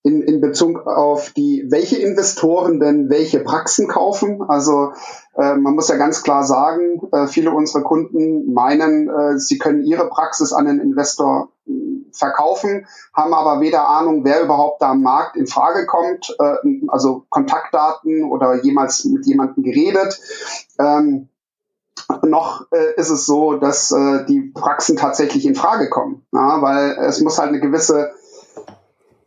in, 0.05 0.21
in 0.21 0.39
Bezug 0.39 0.85
auf 0.85 1.31
die, 1.31 1.65
welche 1.69 1.97
Investoren 1.97 2.79
denn 2.79 3.09
welche 3.09 3.39
Praxen 3.39 3.87
kaufen. 3.87 4.43
Also 4.47 4.91
äh, 5.35 5.55
man 5.55 5.73
muss 5.73 5.87
ja 5.87 5.95
ganz 5.95 6.21
klar 6.21 6.43
sagen, 6.43 7.01
äh, 7.11 7.25
viele 7.25 7.49
unserer 7.49 7.81
Kunden 7.81 8.53
meinen, 8.53 9.09
äh, 9.09 9.39
sie 9.39 9.57
können 9.57 9.81
ihre 9.81 10.07
Praxis 10.07 10.53
an 10.53 10.67
einen 10.67 10.79
Investor 10.79 11.49
äh, 11.67 11.71
verkaufen, 12.11 12.85
haben 13.15 13.33
aber 13.33 13.61
weder 13.61 13.89
Ahnung, 13.89 14.23
wer 14.23 14.43
überhaupt 14.43 14.83
da 14.83 14.91
am 14.91 15.01
Markt 15.01 15.37
in 15.37 15.47
Frage 15.47 15.87
kommt, 15.87 16.35
äh, 16.37 16.55
also 16.87 17.25
Kontaktdaten 17.29 18.25
oder 18.25 18.63
jemals 18.63 19.05
mit 19.05 19.25
jemandem 19.25 19.63
geredet. 19.63 20.21
Ähm, 20.77 21.29
noch 22.21 22.67
äh, 22.71 22.93
ist 22.97 23.09
es 23.09 23.25
so, 23.25 23.55
dass 23.55 23.91
äh, 23.91 24.23
die 24.25 24.51
Praxen 24.53 24.97
tatsächlich 24.97 25.47
in 25.47 25.55
Frage 25.55 25.89
kommen, 25.89 26.27
ja, 26.31 26.61
weil 26.61 26.91
es 27.07 27.21
muss 27.21 27.39
halt 27.39 27.49
eine 27.49 27.59
gewisse 27.59 28.11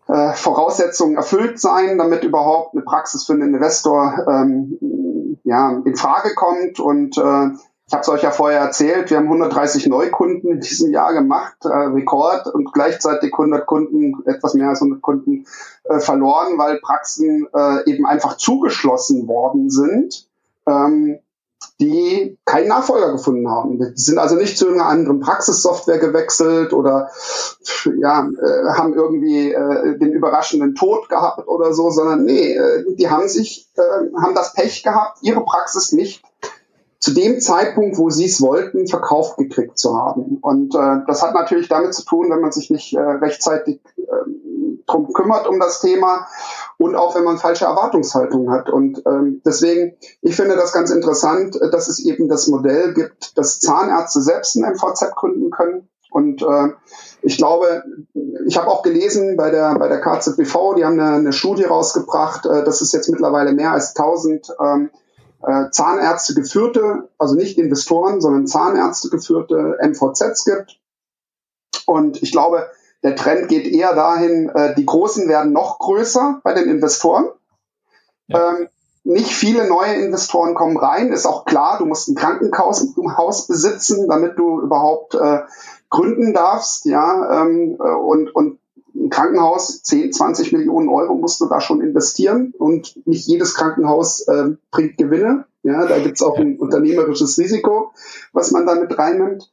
äh, 0.08 0.32
Voraussetzungen 0.32 1.16
erfüllt 1.16 1.60
sein, 1.60 1.98
damit 1.98 2.24
überhaupt 2.24 2.74
eine 2.74 2.82
Praxis 2.82 3.24
für 3.24 3.34
einen 3.34 3.54
Investor 3.54 4.26
ähm, 4.26 5.38
ja, 5.44 5.80
in 5.84 5.96
Frage 5.96 6.34
kommt. 6.34 6.80
Und 6.80 7.18
äh, 7.18 7.50
ich 7.86 7.92
habe 7.92 8.02
es 8.02 8.08
euch 8.08 8.22
ja 8.22 8.30
vorher 8.30 8.60
erzählt, 8.60 9.10
wir 9.10 9.18
haben 9.18 9.26
130 9.26 9.86
Neukunden 9.86 10.50
in 10.50 10.60
diesem 10.60 10.92
Jahr 10.92 11.12
gemacht, 11.12 11.56
äh, 11.64 11.68
Rekord, 11.68 12.46
und 12.48 12.72
gleichzeitig 12.72 13.32
100 13.32 13.66
Kunden, 13.66 14.26
etwas 14.26 14.54
mehr 14.54 14.68
als 14.68 14.80
100 14.80 15.02
Kunden 15.02 15.46
äh, 15.84 15.98
verloren, 16.00 16.58
weil 16.58 16.80
Praxen 16.80 17.46
äh, 17.54 17.90
eben 17.90 18.06
einfach 18.06 18.36
zugeschlossen 18.36 19.28
worden 19.28 19.70
sind. 19.70 20.26
Ähm, 20.66 21.18
die 21.80 22.36
keinen 22.44 22.68
Nachfolger 22.68 23.12
gefunden 23.12 23.48
haben. 23.48 23.78
Die 23.78 23.92
sind 23.94 24.18
also 24.18 24.34
nicht 24.34 24.58
zu 24.58 24.68
einer 24.68 24.86
anderen 24.86 25.20
Praxissoftware 25.20 25.98
gewechselt 25.98 26.72
oder 26.72 27.10
ja, 28.00 28.28
äh, 28.28 28.68
haben 28.76 28.94
irgendwie 28.94 29.52
äh, 29.52 29.96
den 29.98 30.12
überraschenden 30.12 30.74
Tod 30.74 31.08
gehabt 31.08 31.46
oder 31.46 31.72
so, 31.72 31.90
sondern 31.90 32.24
nee, 32.24 32.52
äh, 32.52 32.84
die 32.96 33.08
haben 33.08 33.28
sich, 33.28 33.70
äh, 33.76 34.20
haben 34.20 34.34
das 34.34 34.54
Pech 34.54 34.82
gehabt, 34.82 35.18
ihre 35.22 35.44
Praxis 35.44 35.92
nicht 35.92 36.24
zu 36.98 37.14
dem 37.14 37.40
Zeitpunkt, 37.40 37.96
wo 37.96 38.10
sie 38.10 38.26
es 38.26 38.40
wollten, 38.40 38.88
verkauft 38.88 39.36
gekriegt 39.36 39.78
zu 39.78 39.96
haben. 39.96 40.38
Und 40.40 40.74
äh, 40.74 40.96
das 41.06 41.22
hat 41.22 41.34
natürlich 41.34 41.68
damit 41.68 41.94
zu 41.94 42.04
tun, 42.04 42.28
wenn 42.30 42.40
man 42.40 42.50
sich 42.50 42.70
nicht 42.70 42.92
äh, 42.94 43.00
rechtzeitig 43.00 43.80
äh, 43.96 44.02
drum 44.86 45.12
kümmert 45.12 45.46
um 45.46 45.60
das 45.60 45.80
Thema 45.80 46.26
und 46.78 46.94
auch 46.94 47.14
wenn 47.14 47.24
man 47.24 47.38
falsche 47.38 47.64
Erwartungshaltungen 47.66 48.50
hat. 48.50 48.70
Und 48.70 49.02
ähm, 49.06 49.42
deswegen, 49.44 49.96
ich 50.22 50.36
finde 50.36 50.54
das 50.54 50.72
ganz 50.72 50.90
interessant, 50.90 51.60
äh, 51.60 51.70
dass 51.70 51.88
es 51.88 51.98
eben 51.98 52.28
das 52.28 52.46
Modell 52.46 52.94
gibt, 52.94 53.36
dass 53.36 53.60
Zahnärzte 53.60 54.22
selbst 54.22 54.56
ein 54.56 54.72
MVZ 54.72 55.14
gründen 55.16 55.50
können. 55.50 55.88
Und 56.10 56.40
äh, 56.40 56.68
ich 57.20 57.36
glaube, 57.36 57.82
ich 58.46 58.56
habe 58.56 58.68
auch 58.68 58.82
gelesen 58.82 59.36
bei 59.36 59.50
der 59.50 59.78
bei 59.78 59.88
der 59.88 60.00
KZBV, 60.00 60.74
die 60.76 60.84
haben 60.84 60.98
eine, 60.98 61.16
eine 61.16 61.32
Studie 61.32 61.64
rausgebracht, 61.64 62.46
äh, 62.46 62.64
dass 62.64 62.80
es 62.80 62.92
jetzt 62.92 63.10
mittlerweile 63.10 63.52
mehr 63.52 63.72
als 63.72 63.94
1000 63.94 64.48
ähm, 64.60 64.90
äh, 65.42 65.70
Zahnärzte 65.70 66.34
geführte, 66.34 67.08
also 67.18 67.34
nicht 67.34 67.58
Investoren, 67.58 68.20
sondern 68.20 68.46
Zahnärzte 68.46 69.10
geführte 69.10 69.76
MVZs 69.82 70.44
gibt. 70.44 70.80
Und 71.86 72.22
ich 72.22 72.32
glaube, 72.32 72.68
der 73.02 73.16
Trend 73.16 73.48
geht 73.48 73.66
eher 73.66 73.94
dahin, 73.94 74.48
äh, 74.48 74.74
die 74.74 74.86
Großen 74.86 75.28
werden 75.28 75.52
noch 75.52 75.78
größer 75.78 76.40
bei 76.42 76.54
den 76.54 76.68
Investoren. 76.68 77.28
Ja. 78.26 78.50
Ähm, 78.50 78.68
nicht 79.04 79.32
viele 79.32 79.66
neue 79.66 79.94
Investoren 79.94 80.54
kommen 80.54 80.76
rein, 80.76 81.12
ist 81.12 81.24
auch 81.24 81.46
klar, 81.46 81.78
du 81.78 81.86
musst 81.86 82.08
ein 82.08 82.14
Krankenhaus 82.14 83.46
besitzen, 83.46 84.06
damit 84.08 84.38
du 84.38 84.60
überhaupt 84.60 85.14
äh, 85.14 85.40
gründen 85.88 86.34
darfst, 86.34 86.84
ja, 86.84 87.42
ähm, 87.42 87.78
äh, 87.80 87.90
und, 87.90 88.34
und 88.34 88.58
ein 88.94 89.10
Krankenhaus, 89.10 89.82
10, 89.82 90.12
20 90.12 90.52
Millionen 90.52 90.88
Euro 90.88 91.14
musst 91.14 91.40
du 91.40 91.46
da 91.46 91.60
schon 91.60 91.80
investieren 91.80 92.52
und 92.58 93.00
nicht 93.06 93.26
jedes 93.26 93.54
Krankenhaus 93.54 94.26
äh, 94.28 94.50
bringt 94.70 94.98
Gewinne. 94.98 95.46
Ja, 95.62 95.86
da 95.86 95.98
gibt's 95.98 96.22
auch 96.22 96.38
ein 96.38 96.58
unternehmerisches 96.58 97.38
Risiko, 97.38 97.92
was 98.32 98.50
man 98.50 98.66
da 98.66 98.74
mit 98.74 98.96
reinnimmt. 98.98 99.50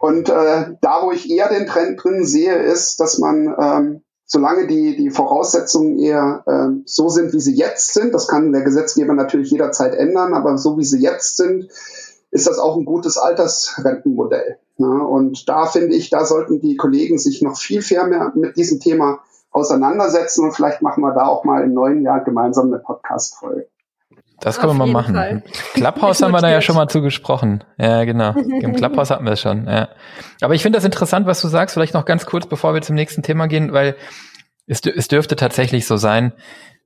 Und 0.00 0.30
äh, 0.30 0.76
da, 0.80 1.02
wo 1.02 1.12
ich 1.12 1.30
eher 1.30 1.50
den 1.50 1.66
Trend 1.66 2.02
drin 2.02 2.24
sehe, 2.24 2.54
ist, 2.54 3.00
dass 3.00 3.18
man, 3.18 3.54
ähm, 3.60 4.02
solange 4.24 4.66
die, 4.66 4.96
die 4.96 5.10
Voraussetzungen 5.10 5.98
eher 5.98 6.42
äh, 6.46 6.80
so 6.86 7.10
sind, 7.10 7.34
wie 7.34 7.40
sie 7.40 7.54
jetzt 7.54 7.92
sind, 7.92 8.14
das 8.14 8.26
kann 8.26 8.50
der 8.50 8.62
Gesetzgeber 8.62 9.12
natürlich 9.12 9.50
jederzeit 9.50 9.94
ändern, 9.94 10.32
aber 10.32 10.56
so 10.56 10.78
wie 10.78 10.86
sie 10.86 11.02
jetzt 11.02 11.36
sind, 11.36 11.68
ist 12.30 12.46
das 12.46 12.58
auch 12.58 12.78
ein 12.78 12.86
gutes 12.86 13.18
Altersrentenmodell. 13.18 14.56
Ja, 14.78 14.86
und 14.86 15.46
da 15.50 15.66
finde 15.66 15.94
ich, 15.94 16.08
da 16.08 16.24
sollten 16.24 16.60
die 16.60 16.78
Kollegen 16.78 17.18
sich 17.18 17.42
noch 17.42 17.58
viel, 17.58 17.82
viel 17.82 18.02
mehr 18.06 18.32
mit 18.34 18.56
diesem 18.56 18.80
Thema 18.80 19.18
auseinandersetzen 19.50 20.44
und 20.44 20.52
vielleicht 20.52 20.80
machen 20.80 21.02
wir 21.02 21.12
da 21.12 21.26
auch 21.26 21.44
mal 21.44 21.62
im 21.62 21.74
neuen 21.74 22.00
Jahr 22.00 22.24
gemeinsam 22.24 22.68
eine 22.68 22.78
Podcast-Folge. 22.78 23.68
Das 24.40 24.58
können 24.58 24.72
wir 24.72 24.86
mal 24.86 24.92
machen. 24.92 25.14
Fall. 25.14 25.42
Clubhouse 25.74 26.22
haben 26.22 26.32
wir 26.32 26.40
da 26.40 26.50
ja 26.50 26.60
schon 26.60 26.74
mal 26.74 26.88
zugesprochen. 26.88 27.62
Ja, 27.78 28.04
genau. 28.04 28.30
Im 28.62 28.74
Clubhouse 28.74 29.10
hatten 29.10 29.24
wir 29.24 29.32
es 29.32 29.40
schon. 29.40 29.66
Ja. 29.66 29.88
Aber 30.40 30.54
ich 30.54 30.62
finde 30.62 30.78
das 30.78 30.84
interessant, 30.84 31.26
was 31.26 31.40
du 31.40 31.48
sagst. 31.48 31.74
Vielleicht 31.74 31.94
noch 31.94 32.04
ganz 32.04 32.26
kurz, 32.26 32.46
bevor 32.46 32.74
wir 32.74 32.82
zum 32.82 32.96
nächsten 32.96 33.22
Thema 33.22 33.46
gehen, 33.46 33.72
weil 33.72 33.96
es, 34.66 34.80
es 34.84 35.08
dürfte 35.08 35.36
tatsächlich 35.36 35.86
so 35.86 35.96
sein, 35.96 36.32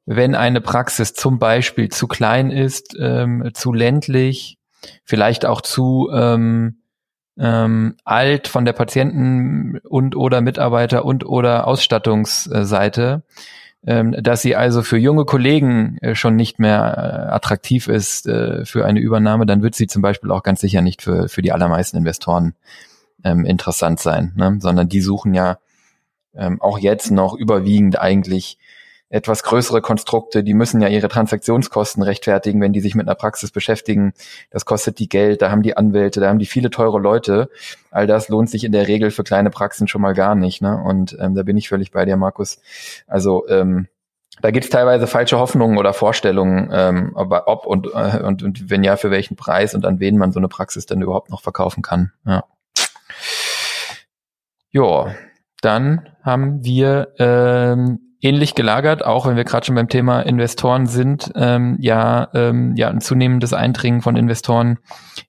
wenn 0.07 0.35
eine 0.35 0.61
Praxis 0.61 1.15
zum 1.15 1.39
Beispiel 1.39 1.89
zu 1.89 2.09
klein 2.09 2.51
ist, 2.51 2.97
ähm, 2.99 3.51
zu 3.55 3.73
ländlich, 3.73 4.59
vielleicht 5.05 5.47
auch 5.47 5.61
zu 5.61 6.11
ähm, 6.13 6.83
ähm, 7.39 7.97
alt 8.05 8.49
von 8.49 8.65
der 8.65 8.75
Patienten 8.75 9.79
und 9.79 10.17
oder 10.17 10.41
Mitarbeiter 10.41 11.05
und 11.05 11.27
oder 11.27 11.67
Ausstattungsseite, 11.67 13.23
ähm, 13.87 14.17
dass 14.19 14.43
sie 14.43 14.57
also 14.57 14.83
für 14.83 14.97
junge 14.97 15.25
Kollegen 15.25 15.99
äh, 15.99 16.15
schon 16.15 16.37
nicht 16.37 16.59
mehr 16.59 17.29
äh, 17.29 17.33
attraktiv 17.33 17.89
ist 17.89 18.27
äh, 18.27 18.65
für 18.65 18.87
eine 18.87 19.01
Übernahme, 19.01 19.47
dann 19.47 19.63
wird 19.63 19.75
sie 19.75 19.87
zum 19.87 20.03
Beispiel 20.03 20.31
auch 20.31 20.43
ganz 20.43 20.61
sicher 20.61 20.81
nicht 20.81 21.03
für, 21.03 21.29
für 21.29 21.43
die 21.43 21.53
allermeisten 21.53 21.99
Investoren 21.99 22.55
ähm, 23.25 23.45
interessant 23.45 24.01
sein, 24.01 24.33
ne? 24.37 24.57
sondern 24.61 24.89
die 24.89 25.01
suchen 25.01 25.35
ja 25.35 25.59
ähm, 26.35 26.61
auch 26.61 26.79
jetzt 26.79 27.11
noch 27.11 27.35
überwiegend 27.35 28.01
eigentlich 28.01 28.59
etwas 29.11 29.43
größere 29.43 29.81
Konstrukte, 29.81 30.43
die 30.43 30.55
müssen 30.55 30.81
ja 30.81 30.89
ihre 30.89 31.09
Transaktionskosten 31.09 32.03
rechtfertigen, 32.03 32.61
wenn 32.61 32.73
die 32.73 32.81
sich 32.81 32.95
mit 32.95 33.07
einer 33.07 33.15
Praxis 33.15 33.51
beschäftigen. 33.51 34.13
Das 34.51 34.65
kostet 34.65 34.99
die 34.99 35.09
Geld, 35.09 35.43
da 35.43 35.51
haben 35.51 35.63
die 35.63 35.77
Anwälte, 35.77 36.21
da 36.21 36.29
haben 36.29 36.39
die 36.39 36.47
viele 36.47 36.71
teure 36.71 36.99
Leute. 36.99 37.49
All 37.91 38.07
das 38.07 38.29
lohnt 38.29 38.51
sich 38.51 38.65
in 38.65 38.73
der 38.73 38.89
Regel 38.89 39.11
für 39.11 39.23
kleine 39.23 39.51
Praxen 39.51 39.87
schon 39.87 40.01
mal 40.01 40.15
gar 40.15 40.35
nicht. 40.35 40.63
Ne? 40.63 40.83
Und 40.83 41.17
ähm, 41.21 41.35
da 41.35 41.43
bin 41.43 41.57
ich 41.57 41.69
völlig 41.69 41.93
bei 41.93 42.05
dir, 42.05 42.17
Markus. 42.17 42.61
Also 43.07 43.47
ähm, 43.49 43.89
da 44.41 44.51
gibt 44.51 44.65
es 44.65 44.71
teilweise 44.71 45.07
falsche 45.07 45.39
Hoffnungen 45.39 45.79
oder 45.79 45.93
Vorstellungen, 45.93 46.71
ähm, 46.73 47.13
aber 47.17 47.47
ob 47.47 47.67
und, 47.67 47.87
äh, 47.95 48.21
und, 48.23 48.43
und 48.43 48.69
wenn 48.69 48.83
ja, 48.83 48.97
für 48.97 49.11
welchen 49.11 49.37
Preis 49.37 49.75
und 49.75 49.87
an 49.87 50.01
wen 50.01 50.19
man 50.19 50.33
so 50.33 50.41
eine 50.41 50.49
Praxis 50.49 50.87
dann 50.87 51.03
überhaupt 51.03 51.31
noch 51.31 51.43
verkaufen 51.43 51.83
kann. 51.83 52.13
Ja. 52.27 52.45
Ja, 54.73 55.15
dann 55.61 56.09
haben 56.23 56.65
wir 56.65 57.15
ähm, 57.19 58.14
ähnlich 58.25 58.55
gelagert, 58.55 59.05
auch 59.05 59.27
wenn 59.27 59.37
wir 59.37 59.45
gerade 59.45 59.67
schon 59.67 59.75
beim 59.75 59.91
Thema 59.91 60.23
Investoren 60.23 60.87
sind, 60.87 61.31
ähm, 61.37 61.77
ja, 61.79 62.29
ähm, 62.33 62.75
ja 62.75 62.89
ein 62.89 63.03
zunehmendes 63.03 63.53
Eindringen 63.53 64.01
von 64.01 64.17
Investoren 64.17 64.79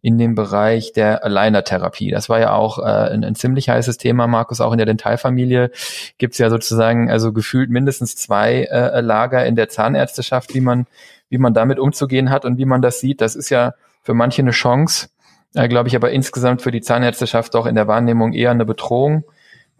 in 0.01 0.17
den 0.17 0.33
Bereich 0.33 0.93
der 0.93 1.25
Aligner-Therapie. 1.25 2.09
Das 2.11 2.29
war 2.29 2.39
ja 2.39 2.53
auch 2.53 2.79
äh, 2.79 2.83
ein, 2.83 3.25
ein, 3.25 3.35
ziemlich 3.35 3.67
heißes 3.67 3.97
Thema, 3.97 4.27
Markus, 4.27 4.61
auch 4.61 4.71
in 4.71 4.77
der 4.77 4.85
Dentalfamilie 4.85 5.71
gibt's 6.17 6.37
ja 6.37 6.49
sozusagen 6.49 7.11
also 7.11 7.33
gefühlt 7.33 7.69
mindestens 7.69 8.15
zwei 8.15 8.63
äh, 8.63 9.01
Lager 9.01 9.45
in 9.45 9.57
der 9.57 9.67
Zahnärzteschaft, 9.67 10.55
wie 10.55 10.61
man, 10.61 10.87
wie 11.27 11.37
man 11.37 11.53
damit 11.53 11.79
umzugehen 11.79 12.29
hat 12.29 12.45
und 12.45 12.57
wie 12.57 12.65
man 12.65 12.81
das 12.81 13.01
sieht. 13.01 13.19
Das 13.19 13.35
ist 13.35 13.49
ja 13.49 13.73
für 14.03 14.13
manche 14.13 14.41
eine 14.41 14.51
Chance, 14.51 15.09
äh, 15.53 15.67
glaube 15.67 15.89
ich, 15.89 15.97
aber 15.97 16.11
insgesamt 16.11 16.61
für 16.61 16.71
die 16.71 16.81
Zahnärzteschaft 16.81 17.57
auch 17.57 17.65
in 17.65 17.75
der 17.75 17.89
Wahrnehmung 17.89 18.31
eher 18.31 18.51
eine 18.51 18.63
Bedrohung. 18.63 19.25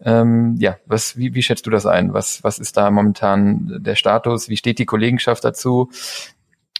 Ähm, 0.00 0.56
ja, 0.58 0.76
was, 0.86 1.16
wie, 1.16 1.34
wie 1.34 1.42
schätzt 1.42 1.66
du 1.66 1.70
das 1.70 1.86
ein? 1.86 2.12
Was, 2.12 2.44
was 2.44 2.58
ist 2.58 2.76
da 2.76 2.90
momentan 2.90 3.78
der 3.80 3.94
Status? 3.94 4.48
Wie 4.48 4.56
steht 4.56 4.78
die 4.78 4.86
Kollegenschaft 4.86 5.44
dazu? 5.44 5.90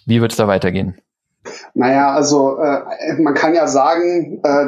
Wie 0.05 0.21
wird 0.21 0.31
es 0.31 0.37
da 0.37 0.47
weitergehen? 0.47 1.01
Naja, 1.73 2.11
also 2.11 2.57
äh, 2.59 2.83
man 3.19 3.33
kann 3.33 3.53
ja 3.53 3.67
sagen, 3.67 4.41
äh, 4.43 4.67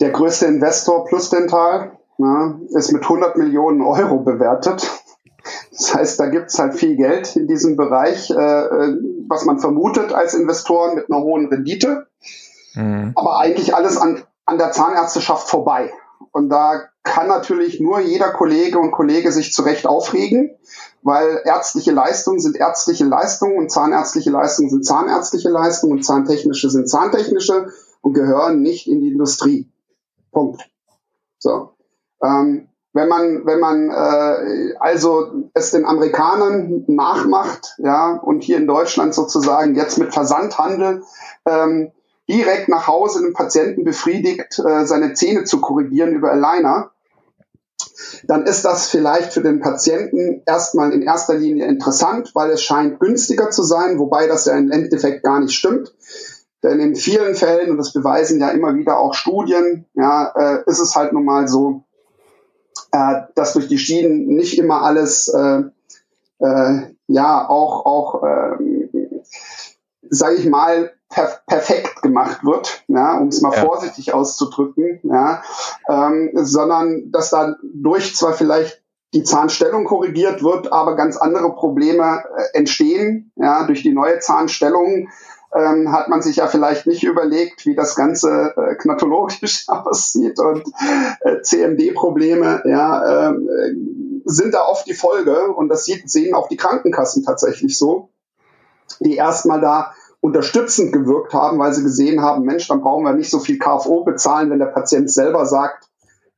der 0.00 0.10
größte 0.10 0.46
Investor 0.46 1.04
Plus 1.06 1.30
Dental 1.30 1.98
ja, 2.18 2.58
ist 2.74 2.92
mit 2.92 3.02
100 3.02 3.36
Millionen 3.36 3.80
Euro 3.82 4.18
bewertet. 4.18 4.88
Das 5.72 5.94
heißt, 5.94 6.20
da 6.20 6.26
gibt's 6.26 6.58
halt 6.58 6.74
viel 6.74 6.96
Geld 6.96 7.36
in 7.36 7.46
diesem 7.46 7.76
Bereich, 7.76 8.30
äh, 8.30 8.34
äh 8.34 8.98
was 9.26 9.44
man 9.44 9.58
vermutet 9.58 10.12
als 10.12 10.34
Investoren 10.34 10.94
mit 10.94 11.10
einer 11.10 11.22
hohen 11.22 11.46
Rendite. 11.48 12.06
Mhm. 12.74 13.12
Aber 13.14 13.38
eigentlich 13.40 13.74
alles 13.74 13.96
an, 13.96 14.22
an 14.46 14.58
der 14.58 14.72
Zahnärzteschaft 14.72 15.48
vorbei. 15.48 15.92
Und 16.34 16.48
da 16.48 16.82
kann 17.04 17.28
natürlich 17.28 17.78
nur 17.78 18.00
jeder 18.00 18.32
Kollege 18.32 18.80
und 18.80 18.90
Kollege 18.90 19.30
sich 19.30 19.52
zurecht 19.52 19.86
aufregen, 19.86 20.50
weil 21.02 21.42
ärztliche 21.44 21.92
Leistungen 21.92 22.40
sind 22.40 22.56
ärztliche 22.56 23.04
Leistungen 23.04 23.56
und 23.56 23.70
zahnärztliche 23.70 24.30
Leistungen 24.30 24.68
sind 24.68 24.84
zahnärztliche 24.84 25.48
Leistungen 25.48 25.92
und 25.92 26.02
zahntechnische 26.02 26.70
sind 26.70 26.90
zahntechnische 26.90 27.68
und 28.00 28.14
gehören 28.14 28.62
nicht 28.62 28.88
in 28.88 29.00
die 29.00 29.12
Industrie. 29.12 29.70
Punkt. 30.32 30.68
So. 31.38 31.76
Ähm, 32.20 32.66
wenn 32.92 33.08
man, 33.08 33.46
wenn 33.46 33.60
man 33.60 33.90
äh, 33.90 34.74
also 34.80 35.50
es 35.54 35.70
den 35.70 35.84
Amerikanern 35.84 36.82
nachmacht, 36.88 37.76
ja, 37.78 38.16
und 38.16 38.42
hier 38.42 38.56
in 38.56 38.66
Deutschland 38.66 39.14
sozusagen 39.14 39.76
jetzt 39.76 39.98
mit 39.98 40.12
Versandhandel 40.12 41.04
ähm, 41.46 41.92
direkt 42.28 42.68
nach 42.68 42.86
Hause 42.86 43.22
den 43.22 43.32
Patienten 43.32 43.84
befriedigt, 43.84 44.58
äh, 44.58 44.86
seine 44.86 45.14
Zähne 45.14 45.44
zu 45.44 45.60
korrigieren 45.60 46.14
über 46.14 46.32
Aligner, 46.32 46.90
dann 48.24 48.46
ist 48.46 48.64
das 48.64 48.88
vielleicht 48.88 49.32
für 49.32 49.42
den 49.42 49.60
Patienten 49.60 50.42
erstmal 50.46 50.92
in 50.92 51.02
erster 51.02 51.34
Linie 51.34 51.66
interessant, 51.66 52.34
weil 52.34 52.50
es 52.50 52.62
scheint 52.62 53.00
günstiger 53.00 53.50
zu 53.50 53.62
sein, 53.62 53.98
wobei 53.98 54.26
das 54.26 54.46
ja 54.46 54.56
im 54.56 54.70
Endeffekt 54.70 55.22
gar 55.22 55.40
nicht 55.40 55.54
stimmt. 55.54 55.94
Denn 56.62 56.80
in 56.80 56.96
vielen 56.96 57.34
Fällen, 57.34 57.70
und 57.70 57.76
das 57.76 57.92
beweisen 57.92 58.40
ja 58.40 58.48
immer 58.50 58.74
wieder 58.74 58.98
auch 58.98 59.12
Studien, 59.12 59.84
ja, 59.94 60.32
äh, 60.34 60.62
ist 60.66 60.78
es 60.78 60.96
halt 60.96 61.12
nun 61.12 61.24
mal 61.24 61.46
so, 61.46 61.82
äh, 62.90 63.22
dass 63.34 63.52
durch 63.52 63.68
die 63.68 63.78
Schienen 63.78 64.26
nicht 64.28 64.58
immer 64.58 64.82
alles, 64.82 65.28
äh, 65.28 65.64
äh, 66.38 66.80
ja, 67.06 67.48
auch, 67.48 67.84
auch, 67.84 68.24
äh, 68.24 68.88
sage 70.08 70.36
ich 70.36 70.48
mal, 70.48 70.93
per 71.14 71.38
perfekt 71.46 72.02
gemacht 72.02 72.44
wird, 72.44 72.84
ja, 72.88 73.18
um 73.18 73.28
es 73.28 73.40
mal 73.40 73.54
ja. 73.54 73.64
vorsichtig 73.64 74.12
auszudrücken, 74.12 75.00
ja, 75.04 75.42
ähm, 75.88 76.30
sondern 76.34 77.12
dass 77.12 77.30
dadurch 77.30 78.16
zwar 78.16 78.32
vielleicht 78.32 78.82
die 79.14 79.22
Zahnstellung 79.22 79.84
korrigiert 79.84 80.42
wird, 80.42 80.72
aber 80.72 80.96
ganz 80.96 81.16
andere 81.16 81.54
Probleme 81.54 82.24
äh, 82.36 82.58
entstehen, 82.58 83.30
ja, 83.36 83.64
durch 83.64 83.82
die 83.82 83.92
neue 83.92 84.18
Zahnstellung 84.18 85.08
ähm, 85.54 85.92
hat 85.92 86.08
man 86.08 86.20
sich 86.20 86.36
ja 86.36 86.48
vielleicht 86.48 86.88
nicht 86.88 87.04
überlegt, 87.04 87.64
wie 87.64 87.76
das 87.76 87.94
Ganze 87.94 88.52
äh, 88.56 88.74
knatologisch 88.74 89.64
aussieht 89.68 90.40
und 90.40 90.64
äh, 91.20 91.42
CMD-Probleme, 91.42 92.64
ja, 92.66 93.30
äh, 93.30 93.34
sind 94.24 94.52
da 94.52 94.64
oft 94.64 94.86
die 94.88 94.94
Folge 94.94 95.52
und 95.52 95.68
das 95.68 95.84
sieht, 95.84 96.10
sehen 96.10 96.34
auch 96.34 96.48
die 96.48 96.56
Krankenkassen 96.56 97.22
tatsächlich 97.24 97.78
so, 97.78 98.08
die 98.98 99.14
erstmal 99.14 99.60
da 99.60 99.94
unterstützend 100.24 100.90
gewirkt 100.90 101.34
haben, 101.34 101.58
weil 101.58 101.74
sie 101.74 101.82
gesehen 101.82 102.22
haben, 102.22 102.46
Mensch, 102.46 102.66
dann 102.66 102.80
brauchen 102.80 103.04
wir 103.04 103.12
nicht 103.12 103.30
so 103.30 103.40
viel 103.40 103.58
KFO 103.58 104.04
bezahlen, 104.04 104.48
wenn 104.48 104.58
der 104.58 104.66
Patient 104.66 105.10
selber 105.10 105.44
sagt, 105.44 105.90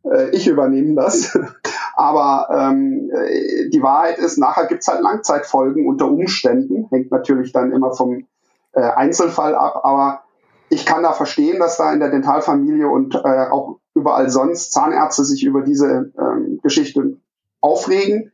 äh, 0.03 0.31
ich 0.31 0.49
übernehme 0.49 0.97
das. 0.97 1.39
Aber 1.95 2.49
ähm, 2.51 3.09
äh, 3.15 3.69
die 3.71 3.81
Wahrheit 3.85 4.19
ist, 4.19 4.39
nachher 4.39 4.67
gibt's 4.67 4.89
halt 4.89 5.03
Langzeitfolgen 5.03 5.87
unter 5.87 6.11
Umständen, 6.11 6.89
hängt 6.91 7.13
natürlich 7.13 7.53
dann 7.53 7.71
immer 7.71 7.93
vom 7.93 8.27
äh, 8.73 8.81
Einzelfall 8.81 9.55
ab, 9.55 9.81
aber 9.85 10.25
ich 10.69 10.85
kann 10.85 11.05
da 11.05 11.13
verstehen, 11.13 11.61
dass 11.61 11.77
da 11.77 11.93
in 11.93 12.01
der 12.01 12.11
Dentalfamilie 12.11 12.89
und 12.89 13.15
äh, 13.15 13.47
auch 13.51 13.79
überall 13.95 14.29
sonst 14.29 14.73
Zahnärzte 14.73 15.25
sich 15.25 15.45
über 15.45 15.63
diese 15.63 16.13
ähm, 16.19 16.59
Geschichte 16.61 17.19
aufregen. 17.61 18.33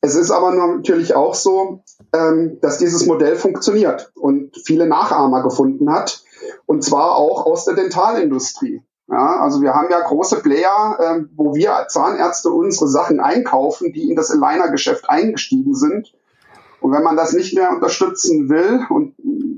Es 0.00 0.14
ist 0.14 0.30
aber 0.30 0.52
natürlich 0.52 1.14
auch 1.14 1.34
so, 1.34 1.82
ähm, 2.12 2.58
dass 2.60 2.78
dieses 2.78 3.06
Modell 3.06 3.36
funktioniert 3.36 4.12
und 4.14 4.56
viele 4.64 4.86
Nachahmer 4.86 5.42
gefunden 5.42 5.92
hat. 5.92 6.22
Und 6.66 6.82
zwar 6.82 7.16
auch 7.16 7.46
aus 7.46 7.66
der 7.66 7.74
Dentalindustrie. 7.74 8.82
Ja, 9.08 9.40
also 9.40 9.60
wir 9.60 9.74
haben 9.74 9.88
ja 9.90 10.00
große 10.00 10.40
Player, 10.40 10.96
äh, 10.98 11.24
wo 11.34 11.54
wir 11.54 11.74
als 11.74 11.92
Zahnärzte 11.92 12.50
unsere 12.50 12.88
Sachen 12.88 13.20
einkaufen, 13.20 13.92
die 13.92 14.08
in 14.08 14.16
das 14.16 14.30
Aligner-Geschäft 14.30 15.10
eingestiegen 15.10 15.74
sind. 15.74 16.14
Und 16.80 16.92
wenn 16.92 17.02
man 17.02 17.16
das 17.16 17.32
nicht 17.32 17.54
mehr 17.54 17.70
unterstützen 17.70 18.48
will, 18.48 18.86
und 18.88 19.14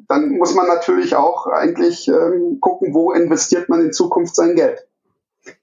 dann 0.09 0.31
muss 0.31 0.55
man 0.55 0.66
natürlich 0.66 1.14
auch 1.16 1.46
eigentlich 1.46 2.09
ähm, 2.09 2.59
gucken, 2.61 2.94
wo 2.94 3.12
investiert 3.12 3.68
man 3.68 3.81
in 3.83 3.92
Zukunft 3.92 4.35
sein 4.35 4.57
Geld. 4.57 4.88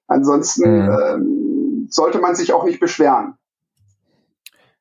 Ansonsten 0.08 0.86
mhm. 0.86 0.98
ähm, 1.04 1.88
sollte 1.90 2.20
man 2.20 2.36
sich 2.36 2.54
auch 2.54 2.64
nicht 2.64 2.80
beschweren. 2.80 3.39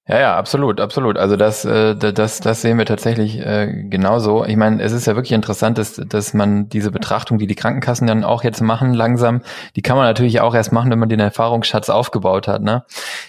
Ja, 0.09 0.19
ja, 0.19 0.37
absolut, 0.39 0.81
absolut. 0.81 1.19
Also 1.19 1.37
das, 1.37 1.67
äh, 1.67 1.95
das, 1.95 2.41
das 2.41 2.63
sehen 2.63 2.79
wir 2.79 2.87
tatsächlich 2.87 3.41
äh, 3.41 3.85
genauso. 3.91 4.43
Ich 4.47 4.57
meine, 4.57 4.83
es 4.83 4.93
ist 4.93 5.07
ja 5.07 5.15
wirklich 5.17 5.33
interessant, 5.33 5.77
dass, 5.77 5.97
dass 5.97 6.33
man 6.33 6.71
diese 6.71 6.91
Betrachtung, 6.91 7.37
die 7.37 7.47
die 7.47 7.55
Krankenkassen 7.55 8.07
dann 8.07 8.25
auch 8.25 8.43
jetzt 8.43 8.63
machen, 8.63 8.95
langsam, 8.95 9.43
die 9.77 9.83
kann 9.83 9.99
man 9.99 10.07
natürlich 10.07 10.41
auch 10.41 10.55
erst 10.55 10.73
machen, 10.73 10.91
wenn 10.91 10.99
man 10.99 11.11
den 11.11 11.21
Erfahrungsschatz 11.21 11.91
aufgebaut 11.91 12.49
hat. 12.49 12.63
Ne? 12.63 12.85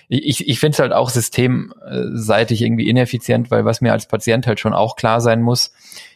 Ich, 0.07 0.47
ich 0.47 0.59
finde 0.61 0.75
es 0.75 0.79
halt 0.79 0.93
auch 0.93 1.09
systemseitig 1.09 2.61
irgendwie 2.61 2.87
ineffizient, 2.87 3.51
weil 3.51 3.65
was 3.65 3.81
mir 3.81 3.91
als 3.91 4.05
Patient 4.05 4.47
halt 4.47 4.61
schon 4.61 4.73
auch 4.73 4.95
klar 4.95 5.19
sein 5.19 5.41
muss, 5.41 5.73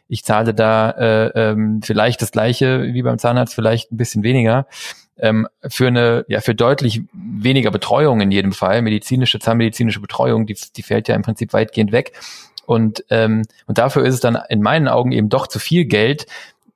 ich 0.08 0.24
zahle 0.24 0.54
da 0.54 0.92
äh, 0.92 1.28
ähm, 1.36 1.82
vielleicht 1.84 2.22
das 2.22 2.32
gleiche 2.32 2.84
wie 2.94 3.02
beim 3.02 3.18
Zahnarzt, 3.18 3.54
vielleicht 3.56 3.92
ein 3.92 3.98
bisschen 3.98 4.24
weniger 4.24 4.68
ähm, 5.18 5.48
für 5.68 5.88
eine, 5.88 6.26
ja, 6.28 6.42
für 6.42 6.56
deutlich 6.56 7.02
weniger 7.14 7.72
Betreuung 7.72 8.22
in 8.22 8.32
jedem 8.32 8.52
Fall, 8.52 8.82
medizinische, 8.82 9.40
zahnmedizinische 9.40 10.00
Betreuung, 10.00 10.46
die, 10.46 10.58
die 10.76 10.84
fällt 10.84 11.08
ja 11.08 11.16
im 11.16 11.22
Prinzip 11.22 11.54
weitgehend 11.54 11.92
weg. 11.92 12.14
Und, 12.66 13.04
ähm, 13.10 13.44
und 13.68 13.78
dafür 13.78 14.06
ist 14.06 14.16
es 14.16 14.20
dann 14.22 14.38
in 14.50 14.62
meinen 14.62 14.88
Augen 14.88 15.12
eben 15.12 15.30
doch 15.30 15.48
zu 15.48 15.60
viel 15.60 15.86
Geld, 15.86 16.26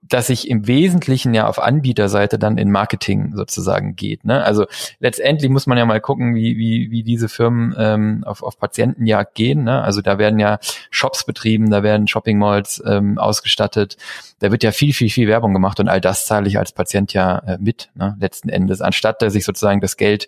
dass 0.09 0.27
sich 0.27 0.49
im 0.49 0.67
Wesentlichen 0.67 1.33
ja 1.33 1.47
auf 1.47 1.59
Anbieterseite 1.59 2.39
dann 2.39 2.57
in 2.57 2.71
Marketing 2.71 3.33
sozusagen 3.35 3.95
geht. 3.95 4.25
Ne? 4.25 4.43
Also 4.43 4.65
letztendlich 4.99 5.49
muss 5.49 5.67
man 5.67 5.77
ja 5.77 5.85
mal 5.85 6.01
gucken, 6.01 6.35
wie, 6.35 6.57
wie, 6.57 6.91
wie 6.91 7.03
diese 7.03 7.29
Firmen 7.29 7.75
ähm, 7.77 8.23
auf, 8.25 8.43
auf 8.43 8.57
Patientenjagd 8.59 9.35
gehen. 9.35 9.63
Ne? 9.63 9.81
Also 9.81 10.01
da 10.01 10.17
werden 10.17 10.39
ja 10.39 10.59
Shops 10.91 11.25
betrieben, 11.25 11.69
da 11.69 11.83
werden 11.83 12.07
Shopping 12.07 12.37
Malls 12.37 12.81
ähm, 12.85 13.17
ausgestattet, 13.17 13.97
da 14.39 14.51
wird 14.51 14.63
ja 14.63 14.71
viel, 14.71 14.93
viel, 14.93 15.09
viel 15.09 15.27
Werbung 15.27 15.53
gemacht 15.53 15.79
und 15.79 15.87
all 15.87 16.01
das 16.01 16.25
zahle 16.25 16.47
ich 16.47 16.57
als 16.57 16.71
Patient 16.71 17.13
ja 17.13 17.39
äh, 17.39 17.57
mit, 17.59 17.89
ne? 17.95 18.15
letzten 18.19 18.49
Endes, 18.49 18.81
anstatt 18.81 19.21
dass 19.21 19.35
ich 19.35 19.45
sozusagen 19.45 19.81
das 19.81 19.97
Geld 19.97 20.27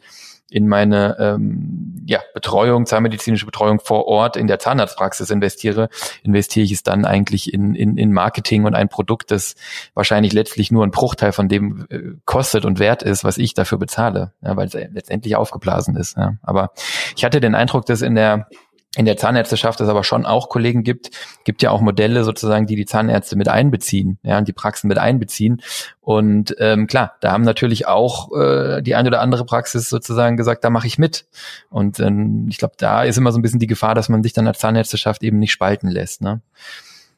in 0.49 0.67
meine 0.67 1.15
ähm, 1.19 2.03
ja, 2.05 2.19
Betreuung, 2.33 2.85
zahnmedizinische 2.85 3.45
Betreuung 3.45 3.79
vor 3.79 4.07
Ort 4.07 4.35
in 4.35 4.47
der 4.47 4.59
Zahnarztpraxis 4.59 5.29
investiere, 5.29 5.89
investiere 6.23 6.65
ich 6.65 6.71
es 6.71 6.83
dann 6.83 7.05
eigentlich 7.05 7.53
in, 7.53 7.75
in, 7.75 7.97
in 7.97 8.11
Marketing 8.11 8.65
und 8.65 8.73
ein 8.73 8.89
Produkt, 8.89 9.31
das 9.31 9.55
wahrscheinlich 9.93 10.33
letztlich 10.33 10.71
nur 10.71 10.83
ein 10.83 10.91
Bruchteil 10.91 11.31
von 11.31 11.47
dem 11.47 11.85
äh, 11.89 11.99
kostet 12.25 12.65
und 12.65 12.79
wert 12.79 13.03
ist, 13.03 13.23
was 13.23 13.37
ich 13.37 13.53
dafür 13.53 13.77
bezahle, 13.77 14.33
ja, 14.41 14.55
weil 14.55 14.67
es 14.67 14.73
letztendlich 14.73 15.35
aufgeblasen 15.35 15.95
ist. 15.95 16.17
Ja. 16.17 16.35
Aber 16.41 16.71
ich 17.15 17.23
hatte 17.23 17.39
den 17.39 17.55
Eindruck, 17.55 17.85
dass 17.85 18.01
in 18.01 18.15
der 18.15 18.47
in 18.95 19.05
der 19.05 19.17
Zahnärzteschaft 19.17 19.79
es 19.81 19.87
aber 19.87 20.03
schon 20.03 20.25
auch 20.25 20.49
Kollegen 20.49 20.83
gibt, 20.83 21.11
gibt 21.43 21.61
ja 21.61 21.69
auch 21.69 21.79
Modelle 21.79 22.23
sozusagen, 22.23 22.65
die 22.65 22.75
die 22.75 22.87
Zahnärzte 22.87 23.35
mit 23.35 23.47
einbeziehen, 23.47 24.17
ja, 24.23 24.39
und 24.39 24.47
die 24.47 24.53
Praxen 24.53 24.87
mit 24.87 24.97
einbeziehen. 24.97 25.61
Und 26.01 26.55
ähm, 26.57 26.87
klar, 26.87 27.13
da 27.21 27.31
haben 27.31 27.43
natürlich 27.43 27.87
auch 27.87 28.31
äh, 28.35 28.81
die 28.81 28.95
eine 28.95 29.09
oder 29.09 29.21
andere 29.21 29.45
Praxis 29.45 29.89
sozusagen 29.89 30.37
gesagt, 30.37 30.63
da 30.63 30.71
mache 30.71 30.87
ich 30.87 30.97
mit. 30.97 31.27
Und 31.69 31.99
ähm, 31.99 32.47
ich 32.49 32.57
glaube, 32.57 32.73
da 32.77 33.03
ist 33.03 33.17
immer 33.17 33.31
so 33.31 33.37
ein 33.37 33.43
bisschen 33.43 33.59
die 33.59 33.67
Gefahr, 33.67 33.93
dass 33.93 34.09
man 34.09 34.23
sich 34.23 34.33
dann 34.33 34.47
als 34.47 34.57
Zahnärzteschaft 34.57 35.21
eben 35.21 35.37
nicht 35.37 35.51
spalten 35.51 35.87
lässt. 35.87 36.21
Ne? 36.21 36.41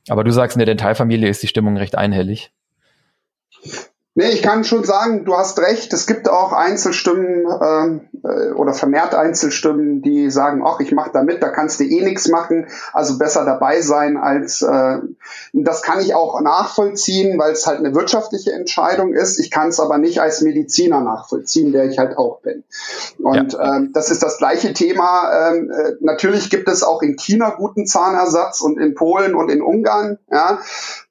Aber 0.09 0.25
du 0.25 0.31
sagst, 0.31 0.57
in 0.57 0.59
der 0.59 0.65
Dentalfamilie 0.65 1.29
ist 1.29 1.41
die 1.41 1.47
Stimmung 1.47 1.77
recht 1.77 1.97
einhellig. 1.97 2.51
Nee, 4.13 4.29
ich 4.29 4.41
kann 4.41 4.65
schon 4.65 4.83
sagen, 4.83 5.23
du 5.23 5.35
hast 5.35 5.57
recht. 5.59 5.93
Es 5.93 6.05
gibt 6.05 6.27
auch 6.27 6.51
Einzelstimmen 6.51 7.45
ähm, 7.61 8.01
äh, 8.23 8.51
oder 8.51 8.73
vermehrt 8.73 9.15
Einzelstimmen, 9.15 10.01
die 10.01 10.29
sagen, 10.29 10.63
ach, 10.65 10.79
ich 10.79 10.91
mache 10.91 11.11
da 11.13 11.23
mit, 11.23 11.41
da 11.41 11.49
kannst 11.49 11.79
du 11.79 11.83
eh 11.83 12.01
nichts 12.01 12.27
machen, 12.27 12.67
also 12.93 13.17
besser 13.17 13.45
dabei 13.45 13.81
sein 13.81 14.17
als 14.17 14.61
äh, 14.61 14.99
das 15.53 15.81
kann 15.81 15.99
ich 15.99 16.15
auch 16.15 16.39
nachvollziehen, 16.41 17.37
weil 17.37 17.51
es 17.51 17.67
halt 17.67 17.79
eine 17.79 17.93
wirtschaftliche 17.93 18.53
Entscheidung 18.53 19.13
ist. 19.13 19.39
Ich 19.39 19.51
kann 19.51 19.69
es 19.69 19.79
aber 19.79 19.97
nicht 19.97 20.21
als 20.21 20.41
Mediziner 20.41 21.01
nachvollziehen, 21.01 21.71
der 21.71 21.85
ich 21.85 21.97
halt 21.97 22.17
auch 22.17 22.39
bin. 22.41 22.63
Und 23.19 23.53
ja. 23.53 23.77
ähm, 23.77 23.91
das 23.93 24.11
ist 24.11 24.23
das 24.23 24.37
gleiche 24.37 24.73
Thema. 24.73 25.51
Ähm, 25.51 25.71
äh, 25.71 25.93
natürlich 25.99 26.49
gibt 26.49 26.67
es 26.67 26.83
auch 26.83 27.01
in 27.01 27.15
China 27.15 27.51
guten 27.57 27.85
Zahnersatz 27.85 28.61
und 28.61 28.79
in 28.79 28.95
Polen 28.95 29.35
und 29.35 29.49
in 29.49 29.61
Ungarn, 29.61 30.17
ja. 30.31 30.59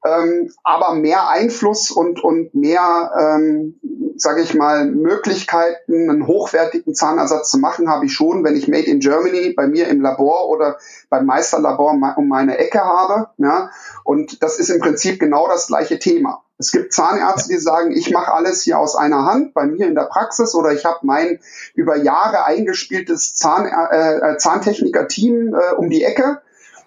Ähm, 0.05 0.51
aber 0.63 0.95
mehr 0.95 1.29
Einfluss 1.29 1.91
und, 1.91 2.25
und 2.25 2.55
mehr, 2.55 3.11
ähm, 3.21 3.79
sage 4.17 4.41
ich 4.41 4.55
mal, 4.55 4.87
Möglichkeiten, 4.87 6.09
einen 6.09 6.27
hochwertigen 6.27 6.95
Zahnersatz 7.01 7.51
zu 7.51 7.59
machen, 7.59 7.89
habe 7.89 8.07
ich 8.07 8.13
schon, 8.13 8.45
wenn 8.45 8.57
ich 8.57 8.69
Made 8.69 8.87
in 8.87 9.01
Germany 9.01 9.55
bei 9.55 9.67
mir 9.67 9.89
im 9.89 10.01
Labor 10.01 10.49
oder 10.49 10.79
beim 11.09 11.27
Meisterlabor 11.27 11.93
um 12.17 12.29
meine 12.29 12.59
Ecke 12.59 12.81
habe. 12.81 13.31
Ja? 13.39 13.71
Und 14.05 14.43
das 14.43 14.59
ist 14.59 14.69
im 14.69 14.81
Prinzip 14.81 15.19
genau 15.19 15.49
das 15.49 15.67
gleiche 15.67 15.99
Thema. 15.99 16.43
Es 16.59 16.73
gibt 16.73 16.93
Zahnärzte, 16.93 17.49
die 17.55 17.59
sagen, 17.59 17.91
ich 17.91 18.11
mache 18.11 18.35
alles 18.35 18.63
hier 18.63 18.79
aus 18.79 18.95
einer 18.95 19.25
Hand 19.25 19.55
bei 19.55 19.65
mir 19.65 19.87
in 19.87 19.95
der 19.95 20.05
Praxis 20.05 20.55
oder 20.55 20.73
ich 20.73 20.85
habe 20.85 20.99
mein 21.03 21.41
über 21.75 21.97
Jahre 21.97 22.45
eingespieltes 22.45 23.35
Zahn, 23.35 23.67
äh, 23.67 24.33
äh 24.33 24.37
Zahntechniker-Team 24.37 25.55
äh, 25.55 25.75
um 25.77 25.89
die 25.89 26.05
Ecke 26.05 26.43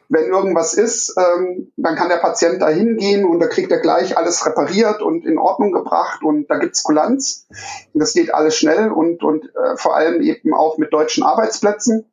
wenn 0.10 0.26
irgendwas 0.26 0.74
ist, 0.74 1.16
ähm, 1.18 1.72
dann 1.78 1.96
kann 1.96 2.10
der 2.10 2.18
Patient 2.18 2.62
da 2.62 2.70
hingehen 2.70 3.26
und 3.26 3.39
da 3.39 3.48
kriegt 3.48 3.72
er 3.72 3.80
gleich 3.80 4.18
alles 4.18 4.46
repariert 4.46 5.02
und 5.02 5.26
in 5.26 5.38
Ordnung 5.38 5.72
gebracht 5.72 6.24
und 6.24 6.50
da 6.50 6.58
gibt's 6.58 6.84
Kulanz. 6.84 7.48
Das 7.94 8.13
geht 8.13 8.34
alles 8.34 8.56
schnell 8.56 8.92
und, 8.92 9.24
und 9.24 9.46
äh, 9.46 9.76
vor 9.76 9.96
allem 9.96 10.22
eben 10.22 10.54
auch 10.54 10.78
mit 10.78 10.94
deutschen 10.94 11.24
Arbeitsplätzen. 11.24 12.06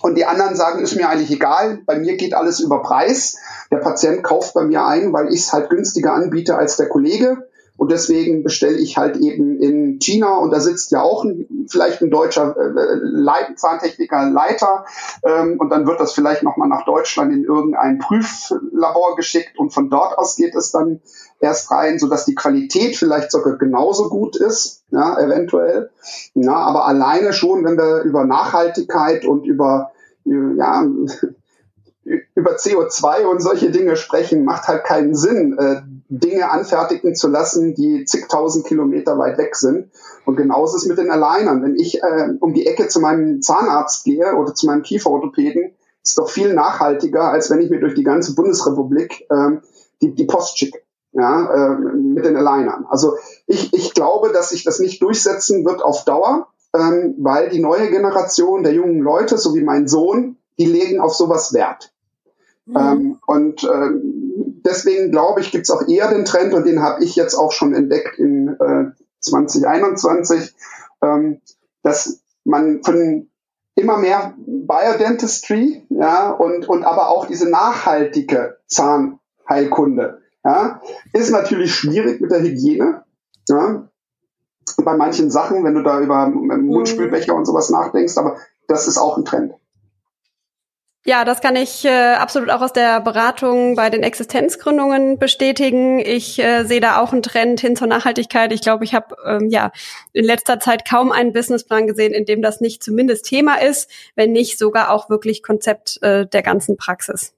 Und 0.00 0.16
die 0.16 0.26
anderen 0.26 0.56
sagen, 0.56 0.82
ist 0.82 0.96
mir 0.96 1.08
eigentlich 1.08 1.30
egal, 1.30 1.80
bei 1.86 1.96
mir 1.96 2.16
geht 2.16 2.34
alles 2.34 2.58
über 2.58 2.82
Preis. 2.82 3.36
Der 3.70 3.78
Patient 3.78 4.24
kauft 4.24 4.52
bei 4.52 4.64
mir 4.64 4.84
ein, 4.84 5.12
weil 5.12 5.28
ich 5.28 5.40
es 5.40 5.52
halt 5.52 5.70
günstiger 5.70 6.12
anbiete 6.12 6.56
als 6.56 6.76
der 6.76 6.88
Kollege. 6.88 7.48
Und 7.76 7.90
deswegen 7.90 8.42
bestelle 8.42 8.76
ich 8.76 8.96
halt 8.96 9.16
eben 9.16 9.58
in 9.60 9.98
China. 9.98 10.36
Und 10.36 10.50
da 10.50 10.60
sitzt 10.60 10.92
ja 10.92 11.02
auch 11.02 11.24
ein, 11.24 11.66
vielleicht 11.68 12.02
ein 12.02 12.10
deutscher 12.10 12.54
äh, 12.56 12.98
Leit 13.00 13.58
Zahntechniker 13.58 14.30
Leiter. 14.30 14.84
Ähm, 15.24 15.58
und 15.58 15.70
dann 15.70 15.86
wird 15.86 15.98
das 15.98 16.12
vielleicht 16.12 16.42
nochmal 16.42 16.68
nach 16.68 16.84
Deutschland 16.84 17.32
in 17.32 17.44
irgendein 17.44 17.98
Prüflabor 17.98 19.16
geschickt. 19.16 19.58
Und 19.58 19.72
von 19.72 19.90
dort 19.90 20.16
aus 20.18 20.36
geht 20.36 20.54
es 20.54 20.70
dann 20.70 21.00
erst 21.40 21.70
rein, 21.70 21.98
sodass 21.98 22.24
die 22.24 22.34
Qualität 22.34 22.96
vielleicht 22.96 23.32
sogar 23.32 23.56
genauso 23.56 24.08
gut 24.08 24.36
ist, 24.36 24.84
ja, 24.90 25.18
eventuell. 25.18 25.90
Ja, 26.34 26.54
aber 26.54 26.86
alleine 26.86 27.32
schon, 27.32 27.64
wenn 27.64 27.76
wir 27.76 28.02
über 28.02 28.24
Nachhaltigkeit 28.24 29.24
und 29.24 29.44
über 29.44 29.92
ja, 30.24 30.86
über 32.34 32.56
CO2 32.56 33.24
und 33.24 33.40
solche 33.40 33.70
Dinge 33.70 33.96
sprechen, 33.96 34.44
macht 34.44 34.68
halt 34.68 34.84
keinen 34.84 35.14
Sinn, 35.14 35.56
äh, 35.58 35.82
Dinge 36.18 36.50
anfertigen 36.50 37.14
zu 37.14 37.28
lassen, 37.28 37.74
die 37.74 38.04
zigtausend 38.04 38.66
Kilometer 38.66 39.18
weit 39.18 39.38
weg 39.38 39.56
sind. 39.56 39.90
Und 40.26 40.36
genauso 40.36 40.76
ist 40.76 40.82
es 40.82 40.88
mit 40.88 40.98
den 40.98 41.10
Alignern. 41.10 41.62
Wenn 41.62 41.74
ich 41.74 42.02
äh, 42.02 42.34
um 42.40 42.52
die 42.52 42.66
Ecke 42.66 42.88
zu 42.88 43.00
meinem 43.00 43.40
Zahnarzt 43.40 44.04
gehe 44.04 44.36
oder 44.36 44.54
zu 44.54 44.66
meinem 44.66 44.82
Kieferorthopäden, 44.82 45.72
ist 46.02 46.18
doch 46.18 46.28
viel 46.28 46.52
nachhaltiger, 46.52 47.30
als 47.30 47.50
wenn 47.50 47.60
ich 47.60 47.70
mir 47.70 47.80
durch 47.80 47.94
die 47.94 48.04
ganze 48.04 48.34
Bundesrepublik 48.34 49.26
äh, 49.30 49.58
die, 50.02 50.14
die 50.14 50.26
Post 50.26 50.58
schicke. 50.58 50.80
Ja, 51.14 51.74
äh, 51.74 51.76
mit 51.76 52.24
den 52.24 52.36
Alignern. 52.36 52.86
Also 52.88 53.16
ich, 53.46 53.72
ich 53.74 53.92
glaube, 53.92 54.32
dass 54.32 54.48
sich 54.48 54.64
das 54.64 54.78
nicht 54.78 55.02
durchsetzen 55.02 55.64
wird 55.64 55.82
auf 55.82 56.04
Dauer, 56.04 56.48
ähm, 56.74 57.14
weil 57.18 57.50
die 57.50 57.60
neue 57.60 57.90
Generation 57.90 58.62
der 58.62 58.72
jungen 58.72 59.00
Leute, 59.00 59.36
so 59.36 59.54
wie 59.54 59.62
mein 59.62 59.88
Sohn, 59.88 60.36
die 60.58 60.64
legen 60.64 61.00
auf 61.00 61.14
sowas 61.14 61.52
Wert. 61.52 61.92
Mhm. 62.64 62.76
Ähm, 62.76 63.18
und 63.26 63.64
äh, 63.64 63.90
deswegen 64.36 65.10
glaube 65.10 65.40
ich, 65.40 65.50
gibt 65.50 65.64
es 65.64 65.70
auch 65.70 65.86
eher 65.86 66.08
den 66.08 66.24
Trend, 66.24 66.54
und 66.54 66.66
den 66.66 66.82
habe 66.82 67.02
ich 67.04 67.16
jetzt 67.16 67.34
auch 67.34 67.52
schon 67.52 67.74
entdeckt 67.74 68.18
in 68.18 68.48
äh, 68.48 68.92
2021, 69.20 70.54
ähm, 71.02 71.40
dass 71.82 72.20
man 72.44 72.82
von 72.82 73.28
immer 73.74 73.96
mehr 73.96 74.34
Biodentistry, 74.36 75.86
ja, 75.88 76.30
und, 76.30 76.68
und 76.68 76.84
aber 76.84 77.08
auch 77.08 77.26
diese 77.26 77.48
nachhaltige 77.48 78.58
Zahnheilkunde, 78.66 80.20
ja, 80.44 80.80
ist 81.12 81.30
natürlich 81.30 81.74
schwierig 81.74 82.20
mit 82.20 82.30
der 82.30 82.42
Hygiene, 82.42 83.04
ja, 83.48 83.88
bei 84.84 84.96
manchen 84.96 85.30
Sachen, 85.30 85.64
wenn 85.64 85.74
du 85.74 85.82
da 85.82 86.00
über 86.00 86.26
Mundspülbecher 86.26 87.32
mhm. 87.32 87.40
und 87.40 87.44
sowas 87.46 87.70
nachdenkst, 87.70 88.16
aber 88.16 88.36
das 88.68 88.88
ist 88.88 88.98
auch 88.98 89.16
ein 89.16 89.24
Trend. 89.24 89.54
Ja, 91.04 91.24
das 91.24 91.40
kann 91.40 91.56
ich 91.56 91.84
äh, 91.84 92.14
absolut 92.14 92.48
auch 92.50 92.60
aus 92.60 92.72
der 92.72 93.00
Beratung 93.00 93.74
bei 93.74 93.90
den 93.90 94.04
Existenzgründungen 94.04 95.18
bestätigen. 95.18 95.98
Ich 95.98 96.38
äh, 96.38 96.62
sehe 96.62 96.80
da 96.80 97.00
auch 97.00 97.12
einen 97.12 97.22
Trend 97.22 97.60
hin 97.60 97.74
zur 97.74 97.88
Nachhaltigkeit. 97.88 98.52
Ich 98.52 98.60
glaube, 98.60 98.84
ich 98.84 98.94
habe 98.94 99.16
ähm, 99.26 99.48
ja 99.50 99.72
in 100.12 100.24
letzter 100.24 100.60
Zeit 100.60 100.88
kaum 100.88 101.10
einen 101.10 101.32
Businessplan 101.32 101.88
gesehen, 101.88 102.12
in 102.12 102.24
dem 102.24 102.40
das 102.40 102.60
nicht 102.60 102.84
zumindest 102.84 103.24
Thema 103.24 103.60
ist, 103.60 103.90
wenn 104.14 104.30
nicht 104.30 104.58
sogar 104.58 104.90
auch 104.90 105.10
wirklich 105.10 105.42
Konzept 105.42 106.00
äh, 106.02 106.24
der 106.24 106.42
ganzen 106.42 106.76
Praxis. 106.76 107.34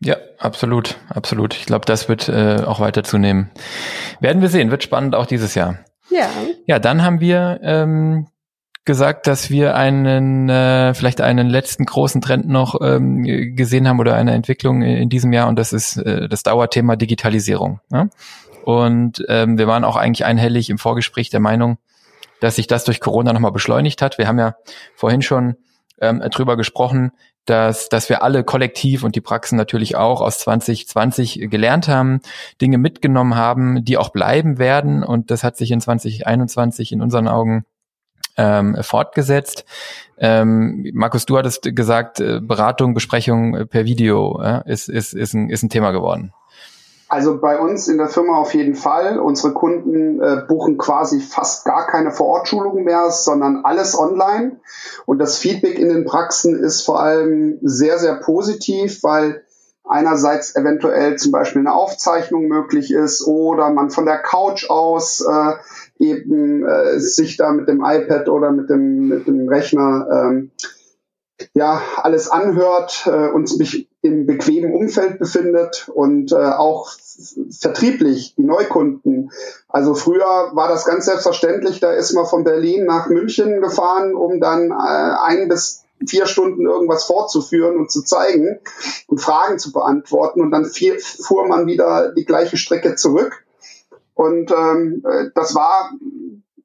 Ja, 0.00 0.16
absolut, 0.38 0.96
absolut. 1.08 1.54
Ich 1.54 1.66
glaube, 1.66 1.86
das 1.86 2.08
wird 2.08 2.28
äh, 2.28 2.62
auch 2.64 2.80
weiter 2.80 3.04
zunehmen. 3.04 3.50
Werden 4.20 4.42
wir 4.42 4.48
sehen, 4.48 4.72
wird 4.72 4.82
spannend 4.82 5.14
auch 5.14 5.26
dieses 5.26 5.54
Jahr. 5.54 5.78
Ja. 6.10 6.28
Ja, 6.66 6.78
dann 6.80 7.04
haben 7.04 7.20
wir 7.20 7.60
ähm, 7.62 8.26
gesagt, 8.88 9.26
dass 9.26 9.50
wir 9.50 9.76
einen 9.76 10.48
äh, 10.48 10.94
vielleicht 10.94 11.20
einen 11.20 11.50
letzten 11.50 11.84
großen 11.84 12.22
Trend 12.22 12.48
noch 12.48 12.80
ähm, 12.80 13.22
gesehen 13.54 13.86
haben 13.86 14.00
oder 14.00 14.14
eine 14.14 14.32
Entwicklung 14.32 14.80
in 14.80 15.10
diesem 15.10 15.34
Jahr 15.34 15.46
und 15.46 15.58
das 15.58 15.74
ist 15.74 15.98
äh, 15.98 16.26
das 16.26 16.42
Dauerthema 16.42 16.96
Digitalisierung. 16.96 17.80
Ne? 17.90 18.08
Und 18.64 19.22
ähm, 19.28 19.58
wir 19.58 19.66
waren 19.66 19.84
auch 19.84 19.96
eigentlich 19.96 20.24
einhellig 20.24 20.70
im 20.70 20.78
Vorgespräch 20.78 21.28
der 21.28 21.40
Meinung, 21.40 21.76
dass 22.40 22.56
sich 22.56 22.66
das 22.66 22.84
durch 22.84 23.00
Corona 23.00 23.34
nochmal 23.34 23.52
beschleunigt 23.52 24.00
hat. 24.00 24.16
Wir 24.16 24.26
haben 24.26 24.38
ja 24.38 24.54
vorhin 24.94 25.20
schon 25.20 25.56
ähm, 26.00 26.20
drüber 26.30 26.56
gesprochen, 26.56 27.12
dass, 27.44 27.90
dass 27.90 28.08
wir 28.08 28.22
alle 28.22 28.42
kollektiv 28.42 29.04
und 29.04 29.16
die 29.16 29.20
Praxen 29.20 29.56
natürlich 29.56 29.96
auch 29.96 30.22
aus 30.22 30.38
2020 30.38 31.50
gelernt 31.50 31.88
haben, 31.88 32.22
Dinge 32.62 32.78
mitgenommen 32.78 33.34
haben, 33.34 33.84
die 33.84 33.98
auch 33.98 34.08
bleiben 34.08 34.56
werden. 34.58 35.04
Und 35.04 35.30
das 35.30 35.44
hat 35.44 35.58
sich 35.58 35.72
in 35.72 35.80
2021 35.82 36.92
in 36.92 37.02
unseren 37.02 37.28
Augen 37.28 37.66
ähm, 38.38 38.76
fortgesetzt. 38.80 39.66
Ähm, 40.16 40.90
Markus, 40.94 41.26
du 41.26 41.36
hattest 41.36 41.74
gesagt, 41.76 42.20
äh, 42.20 42.40
Beratung, 42.40 42.94
Besprechung 42.94 43.66
per 43.68 43.84
Video 43.84 44.40
äh, 44.42 44.62
ist, 44.64 44.88
ist, 44.88 45.12
ist, 45.12 45.34
ein, 45.34 45.50
ist 45.50 45.62
ein 45.62 45.68
Thema 45.68 45.90
geworden. 45.90 46.32
Also 47.10 47.38
bei 47.38 47.58
uns 47.58 47.88
in 47.88 47.96
der 47.96 48.08
Firma 48.08 48.36
auf 48.36 48.52
jeden 48.52 48.74
Fall. 48.74 49.18
Unsere 49.18 49.54
Kunden 49.54 50.20
äh, 50.20 50.42
buchen 50.46 50.76
quasi 50.76 51.20
fast 51.20 51.64
gar 51.64 51.86
keine 51.86 52.10
Vorortschulung 52.10 52.84
mehr, 52.84 53.10
sondern 53.10 53.64
alles 53.64 53.98
online. 53.98 54.60
Und 55.06 55.18
das 55.18 55.38
Feedback 55.38 55.78
in 55.78 55.88
den 55.88 56.04
Praxen 56.04 56.54
ist 56.54 56.82
vor 56.82 57.00
allem 57.00 57.58
sehr, 57.62 57.98
sehr 57.98 58.16
positiv, 58.16 59.02
weil 59.02 59.42
einerseits 59.88 60.54
eventuell 60.54 61.16
zum 61.16 61.32
Beispiel 61.32 61.60
eine 61.60 61.72
Aufzeichnung 61.72 62.46
möglich 62.46 62.92
ist 62.92 63.26
oder 63.26 63.70
man 63.70 63.88
von 63.88 64.04
der 64.04 64.18
Couch 64.18 64.68
aus 64.68 65.22
äh, 65.22 65.52
eben 65.98 66.66
äh, 66.66 66.98
sich 67.00 67.36
da 67.36 67.52
mit 67.52 67.68
dem 67.68 67.82
iPad 67.84 68.28
oder 68.28 68.50
mit 68.50 68.70
dem, 68.70 69.08
mit 69.08 69.26
dem 69.26 69.48
Rechner 69.48 70.06
ähm, 70.10 70.50
ja 71.54 71.80
alles 71.96 72.28
anhört 72.28 73.04
äh, 73.06 73.28
und 73.28 73.48
sich 73.48 73.88
im 74.02 74.26
bequemen 74.26 74.72
Umfeld 74.72 75.18
befindet 75.18 75.88
und 75.92 76.32
äh, 76.32 76.36
auch 76.36 76.90
vertrieblich 77.50 78.34
die 78.36 78.44
Neukunden. 78.44 79.30
Also 79.68 79.94
früher 79.94 80.50
war 80.52 80.68
das 80.68 80.84
ganz 80.84 81.06
selbstverständlich, 81.06 81.80
da 81.80 81.92
ist 81.92 82.12
man 82.12 82.26
von 82.26 82.44
Berlin 82.44 82.84
nach 82.84 83.08
München 83.08 83.60
gefahren, 83.60 84.14
um 84.14 84.40
dann 84.40 84.70
äh, 84.70 84.74
ein 84.74 85.48
bis 85.48 85.84
vier 86.06 86.26
Stunden 86.26 86.66
irgendwas 86.66 87.04
fortzuführen 87.04 87.76
und 87.76 87.90
zu 87.90 88.02
zeigen 88.02 88.60
und 89.08 89.20
Fragen 89.20 89.58
zu 89.58 89.72
beantworten 89.72 90.40
und 90.40 90.52
dann 90.52 90.64
fuhr 90.64 91.46
man 91.48 91.66
wieder 91.66 92.12
die 92.12 92.24
gleiche 92.24 92.56
Strecke 92.56 92.94
zurück. 92.94 93.44
Und 94.18 94.50
ähm, 94.50 95.04
äh, 95.08 95.26
das 95.36 95.54
war 95.54 95.92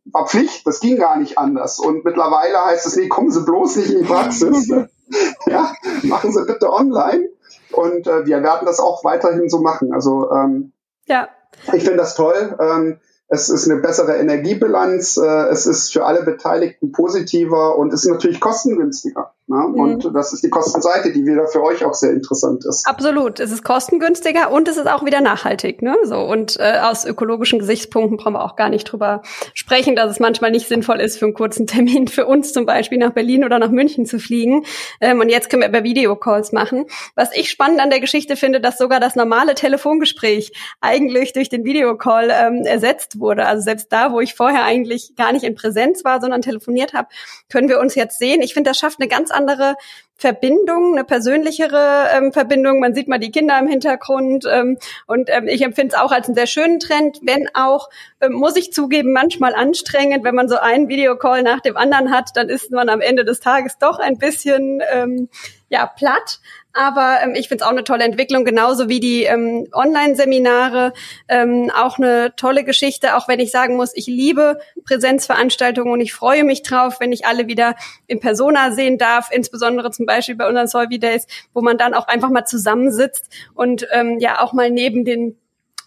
war 0.06 0.28
Pflicht, 0.28 0.66
das 0.66 0.80
ging 0.80 0.98
gar 0.98 1.18
nicht 1.18 1.38
anders. 1.38 1.78
Und 1.78 2.04
mittlerweile 2.04 2.66
heißt 2.66 2.88
es, 2.88 2.96
nee, 2.96 3.08
kommen 3.08 3.30
Sie 3.30 3.44
bloß 3.44 3.76
nicht 3.76 3.92
in 3.92 4.00
die 4.00 4.06
Praxis. 4.06 4.70
ja, 5.46 5.72
machen 6.02 6.32
Sie 6.32 6.46
bitte 6.46 6.74
online. 6.74 7.30
Und 7.72 8.08
äh, 8.08 8.26
wir 8.26 8.42
werden 8.42 8.66
das 8.66 8.80
auch 8.80 9.04
weiterhin 9.04 9.50
so 9.50 9.60
machen. 9.60 9.94
Also 9.94 10.32
ähm, 10.32 10.72
ja. 11.06 11.30
ich 11.74 11.84
finde 11.84 11.98
das 11.98 12.16
toll. 12.16 12.56
Ähm, 12.60 13.00
es 13.28 13.50
ist 13.50 13.70
eine 13.70 13.82
bessere 13.82 14.18
Energiebilanz, 14.18 15.18
äh, 15.18 15.48
es 15.50 15.68
ist 15.68 15.94
für 15.94 16.06
alle 16.06 16.24
Beteiligten 16.24 16.92
positiver 16.92 17.78
und 17.78 17.94
ist 17.94 18.06
natürlich 18.06 18.40
kostengünstiger. 18.40 19.34
Ne? 19.48 19.58
Mhm. 19.58 19.80
Und 19.80 20.16
das 20.16 20.32
ist 20.32 20.44
die 20.44 20.50
Kostenseite, 20.50 21.12
die 21.12 21.26
wieder 21.26 21.48
für 21.48 21.62
euch 21.62 21.84
auch 21.84 21.94
sehr 21.94 22.12
interessant 22.12 22.64
ist. 22.66 22.88
Absolut. 22.88 23.42
Es 23.42 23.52
ist 23.52 23.64
kostengünstiger 23.64 24.52
und 24.52 24.70
es 24.70 24.78
ist 24.78 24.88
auch 24.88 25.04
wieder 25.04 25.20
nachhaltig. 25.20 25.82
Ne? 25.82 25.98
So 26.04 26.20
und 26.22 26.58
äh, 26.60 26.80
aus 26.82 27.04
ökologischen 27.06 27.60
Gesichtspunkten 27.60 28.16
brauchen 28.16 28.34
wir 28.34 28.46
auch 28.46 28.56
gar 28.56 28.70
nicht 28.70 28.86
drüber 28.86 29.22
sprechen, 29.54 29.98
dass 29.98 30.10
es 30.10 30.22
manchmal 30.22 30.52
nicht 30.52 30.70
sinnvoll 30.70 31.02
ist, 31.02 31.18
für 31.18 31.26
einen 31.26 31.34
kurzen 31.34 31.68
Termin 31.74 32.08
für 32.08 32.26
uns 32.26 32.54
zum 32.54 32.66
Beispiel 32.66 32.98
nach 32.98 33.12
Berlin 33.12 33.44
oder 33.44 33.60
nach 33.60 33.70
München 33.70 34.06
zu 34.06 34.18
fliegen. 34.18 34.66
Ähm, 35.02 35.20
und 35.20 35.28
jetzt 35.28 35.50
können 35.50 35.62
wir 35.62 35.70
über 35.70 35.84
Videocalls 35.84 36.54
machen. 36.54 36.86
Was 37.16 37.36
ich 37.36 37.50
spannend 37.50 37.82
an 37.82 37.90
der 37.90 38.00
Geschichte 38.00 38.38
finde, 38.38 38.62
dass 38.62 38.78
sogar 38.78 39.02
das 39.02 39.16
normale 39.16 39.56
Telefongespräch 39.56 40.54
eigentlich 40.80 41.34
durch 41.34 41.50
den 41.50 41.66
Videocall 41.66 42.32
ähm, 42.32 42.62
ersetzt 42.66 43.20
wurde. 43.20 43.46
Also 43.46 43.62
selbst 43.64 43.92
da, 43.92 44.14
wo 44.14 44.22
ich 44.22 44.36
vorher 44.36 44.64
eigentlich 44.64 45.16
gar 45.18 45.34
nicht 45.34 45.44
in 45.44 45.56
Präsenz 45.56 46.06
war, 46.06 46.22
sondern 46.22 46.42
telefoniert 46.42 46.94
habe, 46.94 47.10
können 47.50 47.68
wir 47.68 47.82
uns 47.82 47.96
jetzt 47.96 48.20
sehen. 48.20 48.42
Ich 48.42 48.54
finde, 48.54 48.70
das 48.70 48.78
schafft 48.78 49.02
eine 49.02 49.10
ganz 49.10 49.33
andere 49.34 49.76
Verbindung, 50.16 50.94
eine 50.94 51.04
persönlichere 51.04 52.08
ähm, 52.16 52.32
Verbindung. 52.32 52.80
Man 52.80 52.96
sieht 52.96 53.08
mal 53.08 53.20
die 53.20 53.32
Kinder 53.32 53.60
im 53.60 53.68
Hintergrund 53.68 54.46
ähm, 54.50 54.78
und 55.06 55.30
ähm, 55.30 55.48
ich 55.48 55.62
empfinde 55.62 55.96
es 55.96 56.02
auch 56.02 56.12
als 56.12 56.28
einen 56.28 56.36
sehr 56.36 56.48
schönen 56.48 56.80
Trend, 56.80 57.20
wenn 57.24 57.50
auch, 57.54 57.90
ähm, 58.22 58.34
muss 58.34 58.56
ich 58.56 58.72
zugeben, 58.72 59.12
manchmal 59.12 59.54
anstrengend, 59.54 60.24
wenn 60.24 60.36
man 60.36 60.48
so 60.48 60.58
einen 60.58 60.88
Videocall 60.88 61.44
nach 61.44 61.60
dem 61.60 61.76
anderen 61.76 62.12
hat, 62.12 62.30
dann 62.36 62.48
ist 62.48 62.72
man 62.72 62.88
am 62.88 63.02
Ende 63.02 63.26
des 63.26 63.42
Tages 63.42 63.78
doch 63.80 64.00
ein 64.00 64.18
bisschen 64.18 64.82
ähm, 64.94 65.30
ja 65.68 65.86
platt. 65.88 66.40
Aber 66.74 67.20
ähm, 67.22 67.36
ich 67.36 67.48
finde 67.48 67.64
es 67.64 67.68
auch 67.68 67.72
eine 67.72 67.84
tolle 67.84 68.04
Entwicklung, 68.04 68.46
genauso 68.46 68.90
wie 68.90 69.00
die 69.00 69.24
ähm, 69.24 69.68
Online-Seminare. 69.72 70.94
Ähm, 71.28 71.72
auch 71.74 72.00
eine 72.00 72.36
tolle 72.36 72.64
Geschichte, 72.64 73.16
auch 73.16 73.28
wenn 73.28 73.40
ich 73.40 73.52
sagen 73.52 73.76
muss, 73.76 73.96
ich 73.96 74.08
liebe 74.08 74.60
Präsenzveranstaltungen 74.84 75.94
und 75.94 76.02
ich 76.02 76.14
freue 76.14 76.44
mich 76.44 76.64
drauf, 76.64 77.00
wenn 77.00 77.12
ich 77.12 77.26
alle 77.28 77.48
wieder 77.48 77.76
in 78.08 78.20
Persona 78.20 78.72
sehen 78.72 78.98
darf, 78.98 79.30
insbesondere 79.32 79.92
zum 79.92 80.08
Beispiel 80.08 80.36
bei 80.36 80.48
unseren 80.48 80.68
Solvi 80.68 81.00
Days, 81.00 81.28
wo 81.54 81.62
man 81.62 81.78
dann 81.78 81.94
auch 81.94 82.08
einfach 82.08 82.30
mal 82.30 82.46
zusammensitzt 82.46 83.30
und 83.54 83.88
ähm, 83.92 84.18
ja 84.20 84.42
auch 84.42 84.54
mal 84.54 84.72
neben 84.72 85.06
den 85.06 85.38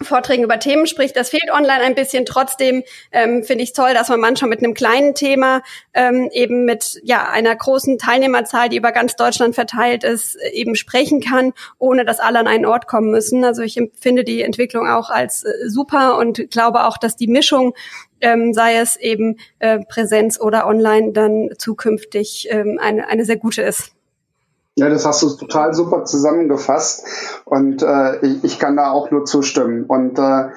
Vorträgen 0.03 0.45
über 0.45 0.59
Themen 0.59 0.87
spricht. 0.87 1.17
Das 1.17 1.31
fehlt 1.31 1.51
online 1.53 1.81
ein 1.81 1.95
bisschen. 1.95 2.27
Trotzdem 2.27 2.83
ähm, 3.13 3.43
finde 3.45 3.65
ich 3.65 3.73
toll, 3.73 3.95
dass 3.95 4.09
man 4.09 4.21
manchmal 4.21 4.51
mit 4.51 4.59
einem 4.61 4.75
kleinen 4.75 5.15
Thema 5.15 5.63
ähm, 5.95 6.29
eben 6.33 6.65
mit 6.65 7.01
ja 7.03 7.29
einer 7.29 7.55
großen 7.55 7.99
Teilnehmerzahl, 7.99 8.69
die 8.69 8.77
über 8.77 8.93
ganz 8.93 9.17
Deutschland 9.17 9.55
verteilt 9.55 10.05
ist, 10.05 10.37
eben 10.53 10.77
sprechen 10.77 11.21
kann, 11.21 11.53
ohne 11.79 12.05
dass 12.05 12.21
alle 12.21 12.39
an 12.39 12.47
einen 12.47 12.67
Ort 12.67 12.87
kommen 12.87 13.11
müssen. 13.11 13.45
Also 13.45 13.63
ich 13.63 13.77
empfinde 13.77 14.25
die 14.25 14.43
Entwicklung 14.43 14.89
auch 14.89 15.11
als 15.11 15.45
äh, 15.45 15.69
super 15.69 16.19
und 16.19 16.51
glaube 16.51 16.85
auch, 16.85 16.99
dass 16.99 17.17
die 17.17 17.29
Mischung 17.29 17.75
ähm, 18.21 18.55
sei 18.55 18.77
es 18.77 18.97
eben 18.97 19.37
äh, 19.59 19.81
Präsenz 19.81 20.41
oder 20.41 20.67
online, 20.67 21.13
dann 21.13 21.51
zukünftig 21.59 22.49
ähm, 22.51 22.79
eine, 22.81 23.09
eine 23.09 23.25
sehr 23.25 23.37
gute 23.37 23.63
ist. 23.63 23.96
Ja, 24.79 24.91
das 24.91 25.07
hast 25.07 25.23
du 25.23 25.31
total 25.31 25.73
super 25.73 26.05
zusammengefasst 26.05 27.07
und 27.47 27.83
äh, 27.83 28.19
ich, 28.27 28.45
ich 28.45 28.59
kann 28.59 28.77
da 28.77 28.91
auch 28.91 29.11
nur 29.11 29.25
zustimmen. 29.25 29.85
Und 29.85 30.19
äh, 30.19 30.51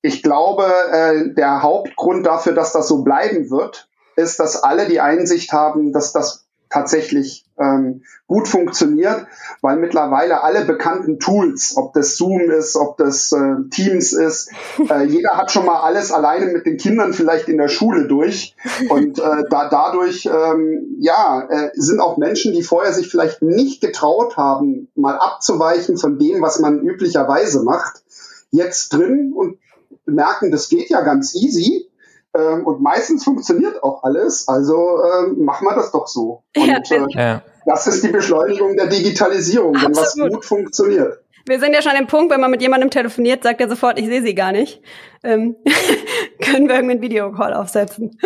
ich 0.00 0.22
glaube, 0.22 0.64
äh, 0.92 1.34
der 1.34 1.62
Hauptgrund 1.62 2.24
dafür, 2.24 2.52
dass 2.52 2.72
das 2.72 2.86
so 2.86 3.02
bleiben 3.02 3.50
wird, 3.50 3.88
ist, 4.14 4.38
dass 4.38 4.62
alle 4.62 4.86
die 4.86 5.00
Einsicht 5.00 5.52
haben, 5.52 5.92
dass 5.92 6.12
das 6.12 6.43
tatsächlich 6.74 7.44
ähm, 7.56 8.02
gut 8.26 8.48
funktioniert, 8.48 9.26
weil 9.60 9.76
mittlerweile 9.76 10.42
alle 10.42 10.64
bekannten 10.64 11.20
Tools, 11.20 11.76
ob 11.76 11.92
das 11.92 12.16
Zoom 12.16 12.50
ist, 12.50 12.74
ob 12.74 12.96
das 12.96 13.30
äh, 13.30 13.68
Teams 13.70 14.12
ist, 14.12 14.50
äh, 14.90 15.04
jeder 15.04 15.36
hat 15.36 15.52
schon 15.52 15.66
mal 15.66 15.82
alles 15.82 16.10
alleine 16.10 16.46
mit 16.46 16.66
den 16.66 16.76
Kindern 16.76 17.12
vielleicht 17.12 17.48
in 17.48 17.58
der 17.58 17.68
Schule 17.68 18.08
durch. 18.08 18.56
Und 18.88 19.20
äh, 19.20 19.44
da, 19.48 19.68
dadurch 19.68 20.26
ähm, 20.26 20.96
ja 20.98 21.46
äh, 21.48 21.70
sind 21.74 22.00
auch 22.00 22.16
Menschen, 22.16 22.52
die 22.52 22.64
vorher 22.64 22.92
sich 22.92 23.08
vielleicht 23.08 23.40
nicht 23.40 23.80
getraut 23.80 24.36
haben, 24.36 24.88
mal 24.96 25.16
abzuweichen 25.16 25.96
von 25.96 26.18
dem, 26.18 26.42
was 26.42 26.58
man 26.58 26.80
üblicherweise 26.80 27.62
macht, 27.62 28.02
jetzt 28.50 28.92
drin 28.92 29.32
und 29.32 29.58
merken, 30.06 30.50
das 30.50 30.68
geht 30.68 30.90
ja 30.90 31.02
ganz 31.02 31.36
easy 31.36 31.88
ähm, 32.36 32.66
und 32.66 32.80
meistens 32.80 33.24
funktioniert 33.24 33.82
auch 33.82 34.02
alles, 34.02 34.48
also 34.48 34.98
ähm, 35.02 35.44
machen 35.44 35.66
wir 35.66 35.74
das 35.74 35.92
doch 35.92 36.06
so. 36.06 36.42
Und, 36.56 36.90
äh, 36.90 37.04
ja. 37.10 37.42
Das 37.66 37.86
ist 37.86 38.04
die 38.04 38.08
Beschleunigung 38.08 38.76
der 38.76 38.86
Digitalisierung, 38.86 39.74
wenn 39.74 39.96
was 39.96 40.16
gut 40.16 40.44
funktioniert. 40.44 41.20
Wir 41.46 41.60
sind 41.60 41.74
ja 41.74 41.82
schon 41.82 41.94
im 41.96 42.06
Punkt, 42.06 42.32
wenn 42.32 42.40
man 42.40 42.50
mit 42.50 42.62
jemandem 42.62 42.90
telefoniert, 42.90 43.42
sagt 43.42 43.60
er 43.60 43.68
sofort, 43.68 43.98
ich 43.98 44.06
sehe 44.06 44.22
sie 44.22 44.34
gar 44.34 44.52
nicht. 44.52 44.82
Ähm, 45.22 45.56
können 46.42 46.68
wir 46.68 46.76
irgendwie 46.76 46.94
einen 46.94 47.02
Videocall 47.02 47.54
aufsetzen. 47.54 48.18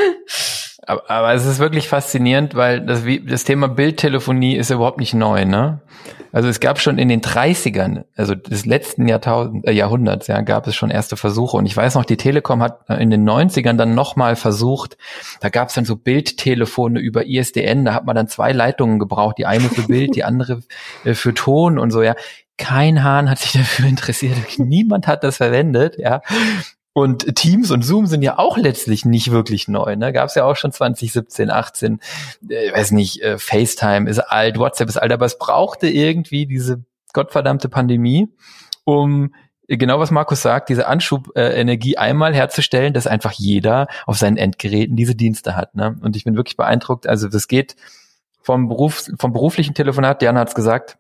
Aber, 0.89 1.11
aber 1.11 1.35
es 1.35 1.45
ist 1.45 1.59
wirklich 1.59 1.87
faszinierend, 1.87 2.55
weil 2.55 2.81
das, 2.81 3.03
das 3.27 3.45
Thema 3.45 3.69
Bildtelefonie 3.69 4.57
ist 4.57 4.71
überhaupt 4.71 4.99
nicht 4.99 5.13
neu, 5.13 5.45
ne? 5.45 5.83
Also 6.33 6.49
es 6.49 6.61
gab 6.61 6.81
schon 6.81 6.97
in 6.99 7.11
den 7.11 7.21
30ern, 7.21 8.05
also 8.17 8.35
des 8.35 8.65
letzten 8.65 9.07
Jahrtausend, 9.07 9.67
äh, 9.67 9.73
Jahrhunderts, 9.73 10.29
ja, 10.29 10.41
gab 10.41 10.67
es 10.67 10.75
schon 10.75 10.91
erste 10.91 11.19
Versuche. 11.19 11.59
Und 11.59 11.67
ich 11.67 11.77
weiß 11.77 11.95
noch, 11.95 12.07
die 12.07 12.17
Telekom 12.17 12.63
hat 12.63 12.89
in 12.89 13.11
den 13.11 13.29
90ern 13.29 13.75
dann 13.75 13.95
nochmal 13.95 14.35
versucht, 14.35 14.97
da 15.41 15.51
gab 15.51 15.69
es 15.69 15.75
dann 15.75 15.85
so 15.85 15.95
Bildtelefone 15.95 17.01
über 17.01 17.27
ISDN, 17.27 17.85
da 17.85 17.93
hat 17.93 18.07
man 18.07 18.17
dann 18.17 18.29
zwei 18.29 18.53
Leitungen 18.53 18.99
gebraucht, 18.99 19.37
die 19.37 19.45
eine 19.45 19.69
für 19.69 19.83
Bild, 19.83 20.17
die 20.17 20.25
andere 20.25 20.63
äh, 21.05 21.13
für 21.13 21.35
Ton 21.35 21.79
und 21.79 21.91
so, 21.91 22.03
ja. 22.03 22.15
Kein 22.57 23.05
Hahn 23.05 23.29
hat 23.29 23.39
sich 23.41 23.53
dafür 23.53 23.87
interessiert, 23.89 24.39
niemand 24.57 25.07
hat 25.07 25.23
das 25.23 25.37
verwendet, 25.37 25.99
ja. 25.99 26.23
Und 26.99 27.37
Teams 27.37 27.71
und 27.71 27.83
Zoom 27.83 28.07
sind 28.07 28.23
ja 28.23 28.41
auch 28.41 28.57
letztlich 28.57 29.05
nicht 29.05 29.31
wirklich 29.31 29.69
neu. 29.69 29.95
Ne? 29.95 30.13
Gab 30.13 30.31
es 30.31 30.35
ja 30.35 30.45
auch 30.45 30.57
schon 30.57 30.73
2017, 30.73 31.49
18, 31.49 32.01
äh, 32.49 32.73
weiß 32.73 32.91
nicht, 32.91 33.23
äh, 33.23 33.39
FaceTime 33.39 34.11
ist 34.11 34.19
alt, 34.19 34.59
WhatsApp 34.59 34.89
ist 34.89 34.97
alt, 34.97 35.13
aber 35.13 35.25
es 35.25 35.39
brauchte 35.39 35.87
irgendwie 35.87 36.47
diese 36.47 36.83
gottverdammte 37.13 37.69
Pandemie, 37.69 38.27
um 38.83 39.33
genau 39.69 40.01
was 40.01 40.11
Markus 40.11 40.43
sagt, 40.43 40.71
diese 40.71 40.89
Anschubenergie 40.89 41.95
äh, 41.95 41.99
einmal 41.99 42.35
herzustellen, 42.35 42.95
dass 42.95 43.07
einfach 43.07 43.31
jeder 43.31 43.87
auf 44.07 44.19
seinen 44.19 44.37
Endgeräten 44.37 44.97
diese 44.97 45.15
Dienste 45.15 45.55
hat. 45.55 45.77
Ne? 45.77 45.97
Und 46.01 46.17
ich 46.17 46.25
bin 46.25 46.35
wirklich 46.35 46.57
beeindruckt. 46.57 47.07
Also 47.07 47.29
das 47.29 47.47
geht 47.47 47.77
vom 48.43 48.67
Beruf, 48.67 49.09
vom 49.21 49.33
beruflichen 49.33 49.75
Telefonat, 49.75 50.21
Diana 50.21 50.41
hat 50.41 50.49
es 50.49 50.57
gesagt, 50.57 50.99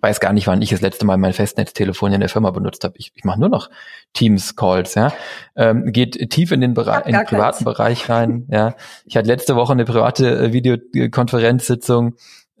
weiß 0.00 0.20
gar 0.20 0.32
nicht, 0.32 0.46
wann 0.46 0.62
ich 0.62 0.70
das 0.70 0.80
letzte 0.80 1.06
Mal 1.06 1.16
mein 1.16 1.32
Festnetztelefon 1.32 2.12
in 2.12 2.20
der 2.20 2.28
Firma 2.28 2.50
benutzt 2.50 2.84
habe. 2.84 2.94
Ich, 2.98 3.12
ich 3.14 3.24
mache 3.24 3.40
nur 3.40 3.48
noch 3.48 3.70
Teams-Calls, 4.12 4.94
ja. 4.94 5.12
Ähm, 5.56 5.92
geht 5.92 6.30
tief 6.30 6.52
in 6.52 6.60
den, 6.60 6.74
Bereich, 6.74 7.06
in 7.06 7.12
den 7.12 7.24
privaten 7.24 7.64
keins. 7.64 7.64
Bereich 7.64 8.08
rein, 8.08 8.46
ja. 8.50 8.74
Ich 9.06 9.16
hatte 9.16 9.28
letzte 9.28 9.56
Woche 9.56 9.72
eine 9.72 9.84
private 9.84 10.38
äh, 10.38 10.52
Videokonferenzsitzung 10.52 12.14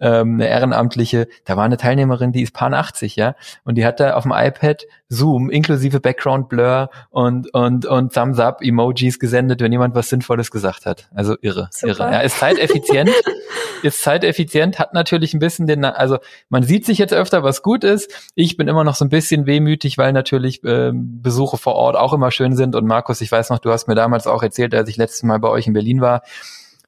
ähm, 0.04 0.34
eine 0.34 0.48
Ehrenamtliche, 0.48 1.28
da 1.46 1.56
war 1.56 1.64
eine 1.64 1.78
Teilnehmerin, 1.78 2.30
die 2.30 2.42
ist 2.42 2.52
paar 2.52 2.70
80, 2.70 3.16
ja, 3.16 3.34
und 3.64 3.76
die 3.76 3.86
hat 3.86 4.00
da 4.00 4.14
auf 4.14 4.24
dem 4.24 4.32
iPad 4.32 4.84
Zoom 5.08 5.48
inklusive 5.48 5.98
Background 6.00 6.50
Blur 6.50 6.90
und 7.08 7.52
und 7.54 7.86
und 7.86 8.12
Thumbs 8.12 8.38
Up 8.38 8.60
Emojis 8.60 9.18
gesendet, 9.18 9.60
wenn 9.62 9.72
jemand 9.72 9.94
was 9.94 10.10
Sinnvolles 10.10 10.50
gesagt 10.50 10.84
hat. 10.84 11.08
Also 11.14 11.36
irre, 11.40 11.68
Super. 11.70 11.88
irre. 11.88 12.12
Ja, 12.12 12.20
ist 12.20 12.38
zeiteffizient, 12.38 13.10
ist 13.82 14.02
zeiteffizient, 14.02 14.78
hat 14.78 14.92
natürlich 14.92 15.32
ein 15.32 15.38
bisschen 15.38 15.66
den, 15.66 15.84
also 15.86 16.18
man 16.50 16.64
sieht 16.64 16.84
sich 16.84 16.98
jetzt 16.98 17.14
öfter, 17.14 17.42
was 17.42 17.62
gut 17.62 17.82
ist. 17.82 18.30
Ich 18.34 18.58
bin 18.58 18.68
immer 18.68 18.84
noch 18.84 18.96
so 18.96 19.06
ein 19.06 19.10
bisschen 19.10 19.46
wehmütig, 19.46 19.96
weil 19.96 20.12
natürlich 20.12 20.62
äh, 20.64 20.90
Besuche 20.92 21.56
vor 21.56 21.76
Ort 21.76 21.96
auch 21.96 22.12
immer 22.12 22.30
schön 22.30 22.54
sind. 22.56 22.76
Und 22.76 22.86
Markus, 22.86 23.22
ich 23.22 23.32
weiß 23.32 23.48
noch, 23.48 23.58
du 23.58 23.70
hast 23.70 23.88
mir 23.88 23.94
damals 23.94 24.26
auch 24.26 24.42
erzählt, 24.42 24.74
als 24.74 24.90
ich 24.90 24.98
letztes 24.98 25.22
Mal 25.22 25.38
bei 25.38 25.48
euch 25.48 25.66
in 25.66 25.72
Berlin 25.72 26.02
war, 26.02 26.22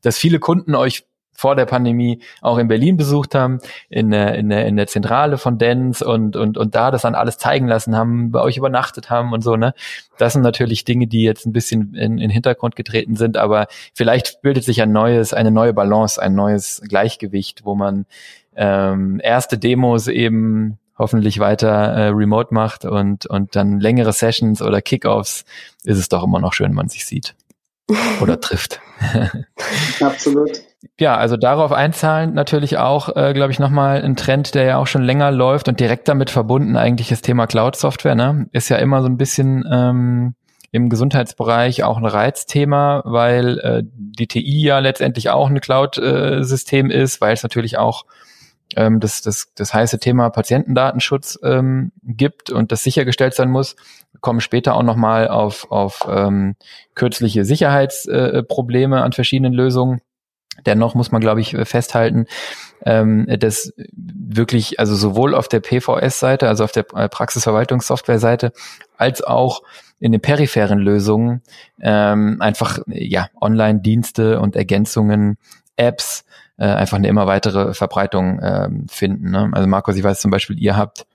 dass 0.03 0.19
viele 0.19 0.39
Kunden 0.39 0.75
euch 0.75 1.05
vor 1.37 1.57
der 1.57 1.67
Pandemie 1.67 2.21
auch 2.41 2.59
in 2.59 2.69
Berlin 2.69 2.97
besucht 2.97 3.35
haben, 3.35 3.59
in 3.89 4.11
der, 4.11 4.35
in 4.35 4.49
der, 4.49 4.67
in 4.67 4.77
der 4.77 4.87
Zentrale 4.87 5.39
von 5.39 5.59
Dens 5.59 6.03
und, 6.03 6.37
und, 6.37 6.59
und 6.59 6.75
da 6.75 6.91
das 6.91 7.03
dann 7.03 7.15
alles 7.15 7.39
zeigen 7.39 7.69
lassen 7.69 7.97
haben, 7.97 8.31
bei 8.31 8.41
euch 8.41 8.57
übernachtet 8.57 9.11
haben 9.11 9.33
und 9.33 9.43
so, 9.43 9.57
ne? 9.57 9.75
Das 10.19 10.33
sind 10.33 10.43
natürlich 10.43 10.85
Dinge, 10.85 11.07
die 11.07 11.23
jetzt 11.23 11.47
ein 11.47 11.53
bisschen 11.53 11.95
in, 11.95 12.13
in 12.13 12.19
den 12.19 12.31
Hintergrund 12.31 12.75
getreten 12.75 13.17
sind, 13.17 13.37
aber 13.37 13.67
vielleicht 13.93 14.41
bildet 14.41 14.65
sich 14.65 14.81
ein 14.81 14.93
neues, 14.93 15.35
eine 15.35 15.51
neue 15.51 15.75
Balance, 15.75 16.21
ein 16.21 16.35
neues 16.35 16.83
Gleichgewicht, 16.89 17.65
wo 17.65 17.75
man 17.75 18.07
ähm, 18.57 19.21
erste 19.23 19.59
Demos 19.59 20.09
eben 20.09 20.79
hoffentlich 20.99 21.39
weiter 21.39 21.69
äh, 21.69 22.09
remote 22.09 22.55
macht 22.55 22.85
und, 22.85 23.27
und 23.27 23.55
dann 23.55 23.81
längere 23.81 24.13
Sessions 24.13 24.63
oder 24.63 24.81
Kickoffs, 24.81 25.45
ist 25.85 25.99
es 25.99 26.09
doch 26.09 26.25
immer 26.25 26.41
noch 26.41 26.55
schön, 26.55 26.69
wenn 26.69 26.75
man 26.75 26.89
sich 26.89 27.05
sieht 27.05 27.35
oder 28.21 28.41
trifft. 28.41 28.81
Absolut. 30.01 30.63
Ja, 30.99 31.17
also 31.17 31.37
darauf 31.37 31.73
einzahlen 31.73 32.35
natürlich 32.35 32.79
auch, 32.79 33.15
äh, 33.17 33.33
glaube 33.33 33.53
ich, 33.53 33.59
nochmal 33.59 34.03
ein 34.03 34.17
Trend, 34.17 34.55
der 34.55 34.65
ja 34.65 34.77
auch 34.79 34.87
schon 34.87 35.03
länger 35.03 35.31
läuft 35.31 35.69
und 35.69 35.81
direkt 35.81 36.09
damit 36.09 36.31
verbunden 36.31 36.77
eigentlich 36.77 37.09
das 37.09 37.23
Thema 37.23 37.47
Cloud-Software, 37.47 38.15
ne? 38.15 38.49
Ist 38.53 38.69
ja 38.69 38.77
immer 38.77 39.03
so 39.03 39.09
ein 39.09 39.17
bisschen 39.17 39.65
ähm, 39.71 40.35
im 40.73 40.91
Gesundheitsbereich 40.91 41.85
auch 41.85 41.97
ein 41.97 42.05
Reizthema, 42.05 43.03
weil 43.05 43.59
äh, 43.61 43.83
die 43.85 44.27
TI 44.27 44.63
ja 44.63 44.79
letztendlich 44.79 45.31
auch 45.31 45.49
ein 45.49 45.61
Cloud-System 45.61 46.91
äh, 46.91 47.03
ist, 47.03 47.21
weil 47.21 47.33
es 47.33 47.43
natürlich 47.43 47.79
auch 47.79 48.05
ähm, 48.75 49.01
das, 49.01 49.23
das, 49.23 49.53
das 49.55 49.73
heiße 49.73 49.99
Thema 49.99 50.31
Patientendatenschutz 50.31 51.39
ähm, 51.43 51.93
gibt 52.03 52.51
und 52.51 52.73
das 52.73 52.83
sichergestellt 52.83 53.35
sein 53.35 53.51
muss. 53.51 53.77
Wir 54.13 54.21
kommen 54.21 54.41
später 54.41 54.75
auch 54.75 54.83
nochmal 54.83 55.29
auf, 55.29 55.71
auf 55.71 56.07
ähm, 56.11 56.57
kürzliche 56.95 57.45
Sicherheitsprobleme 57.45 58.97
äh, 58.97 59.01
an 59.01 59.13
verschiedenen 59.13 59.53
Lösungen. 59.53 60.01
Dennoch 60.65 60.95
muss 60.95 61.13
man, 61.13 61.21
glaube 61.21 61.41
ich, 61.41 61.57
festhalten, 61.65 62.27
ähm, 62.85 63.27
dass 63.39 63.73
wirklich, 63.93 64.81
also 64.81 64.95
sowohl 64.95 65.35
auf 65.35 65.49
der 65.49 65.61
PVS-Seite, 65.61 66.49
also 66.49 66.65
auf 66.65 66.73
der 66.73 66.83
Praxisverwaltungssoftware-Seite, 66.83 68.53
als 68.97 69.23
auch 69.23 69.63
in 69.99 70.13
den 70.13 70.21
peripheren 70.21 70.79
Lösungen 70.79 71.43
ähm, 71.81 72.37
einfach 72.41 72.79
ja 72.87 73.29
Online-Dienste 73.41 74.41
und 74.41 74.57
Ergänzungen, 74.57 75.39
Apps 75.77 76.25
äh, 76.59 76.67
einfach 76.67 76.97
eine 76.97 77.09
immer 77.09 77.27
weitere 77.27 77.75
Verbreitung 77.75 78.39
äh, 78.39 78.69
finden. 78.89 79.31
Ne? 79.31 79.51
Also 79.53 79.67
Markus, 79.67 79.97
ich 79.97 80.05
weiß 80.05 80.21
zum 80.21 80.31
Beispiel, 80.31 80.59
ihr 80.59 80.77
habt 80.77 81.07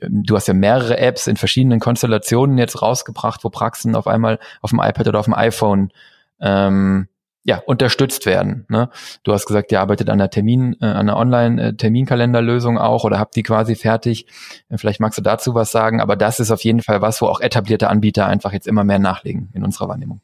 ähm, 0.00 0.22
du 0.24 0.36
hast 0.36 0.48
ja 0.48 0.54
mehrere 0.54 0.98
Apps 0.98 1.26
in 1.26 1.36
verschiedenen 1.36 1.80
Konstellationen 1.80 2.58
jetzt 2.58 2.80
rausgebracht, 2.80 3.44
wo 3.44 3.50
Praxen 3.50 3.94
auf 3.94 4.06
einmal 4.06 4.38
auf 4.60 4.70
dem 4.70 4.80
iPad 4.80 5.08
oder 5.08 5.18
auf 5.18 5.26
dem 5.26 5.34
iPhone 5.34 5.92
ähm, 6.40 7.08
ja, 7.44 7.60
unterstützt 7.66 8.24
werden. 8.26 8.66
Ne? 8.68 8.88
Du 9.24 9.32
hast 9.32 9.46
gesagt, 9.46 9.72
ihr 9.72 9.80
arbeitet 9.80 10.08
an 10.08 10.20
einer 10.20 10.30
Termin, 10.30 10.76
äh, 10.80 10.86
an 10.86 11.08
einer 11.08 11.16
Online-Terminkalenderlösung 11.16 12.78
auch 12.78 13.04
oder 13.04 13.18
habt 13.18 13.34
die 13.34 13.42
quasi 13.42 13.74
fertig. 13.74 14.26
Äh, 14.68 14.78
vielleicht 14.78 15.00
magst 15.00 15.18
du 15.18 15.22
dazu 15.22 15.54
was 15.54 15.72
sagen, 15.72 16.00
aber 16.00 16.14
das 16.16 16.38
ist 16.40 16.50
auf 16.50 16.62
jeden 16.62 16.82
Fall 16.82 17.02
was, 17.02 17.20
wo 17.20 17.26
auch 17.26 17.40
etablierte 17.40 17.88
Anbieter 17.88 18.26
einfach 18.26 18.52
jetzt 18.52 18.68
immer 18.68 18.84
mehr 18.84 19.00
nachlegen 19.00 19.48
in 19.54 19.64
unserer 19.64 19.88
Wahrnehmung. 19.88 20.20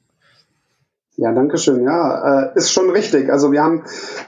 Ja, 1.17 1.33
danke 1.33 1.59
schön. 1.59 1.83
Ja, 1.83 2.43
äh, 2.45 2.53
ist 2.55 2.71
schon 2.71 2.91
richtig. 2.91 3.29
Also 3.33 3.51
wir 3.51 3.65
haben 3.65 3.83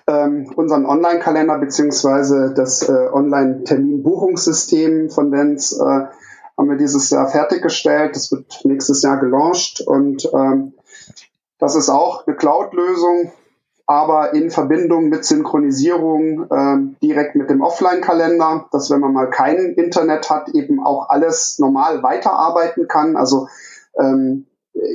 ähm, 0.09 0.53
unseren 0.57 0.86
Online-Kalender 0.86 1.57
beziehungsweise 1.59 2.53
das 2.53 2.88
äh, 2.88 2.93
Online-Terminbuchungssystem 3.12 5.11
von 5.11 5.30
Dens 5.30 5.72
äh, 5.78 5.84
haben 5.84 6.68
wir 6.68 6.76
dieses 6.76 7.09
Jahr 7.11 7.28
fertiggestellt. 7.28 8.16
Das 8.16 8.32
wird 8.32 8.62
nächstes 8.64 9.03
Jahr 9.05 9.20
gelauncht 9.20 9.80
und 9.80 10.28
ähm, 10.34 10.72
das 11.61 11.76
ist 11.76 11.88
auch 11.88 12.26
eine 12.26 12.36
Cloud-Lösung, 12.36 13.32
aber 13.86 14.34
in 14.34 14.50
Verbindung 14.50 15.08
mit 15.08 15.24
Synchronisierung 15.24 16.46
äh, 16.50 16.96
direkt 17.02 17.34
mit 17.36 17.50
dem 17.50 17.61
Offline-Kalender, 17.61 18.66
dass 18.72 18.90
wenn 18.90 19.00
man 19.00 19.12
mal 19.12 19.30
kein 19.30 19.74
Internet 19.74 20.30
hat, 20.30 20.48
eben 20.50 20.84
auch 20.84 21.08
alles 21.08 21.58
normal 21.58 22.02
weiterarbeiten 22.02 22.88
kann. 22.88 23.16
Also 23.16 23.48
ähm, 23.98 24.46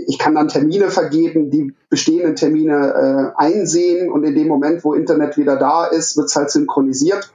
ich 0.07 0.17
kann 0.17 0.35
dann 0.35 0.47
Termine 0.47 0.89
vergeben, 0.89 1.51
die 1.51 1.75
bestehenden 1.89 2.35
Termine 2.35 3.33
äh, 3.37 3.41
einsehen 3.41 4.11
und 4.11 4.23
in 4.23 4.33
dem 4.33 4.47
Moment, 4.47 4.83
wo 4.83 4.93
Internet 4.93 5.37
wieder 5.37 5.57
da 5.57 5.85
ist, 5.85 6.17
wird 6.17 6.27
es 6.27 6.35
halt 6.35 6.49
synchronisiert. 6.49 7.33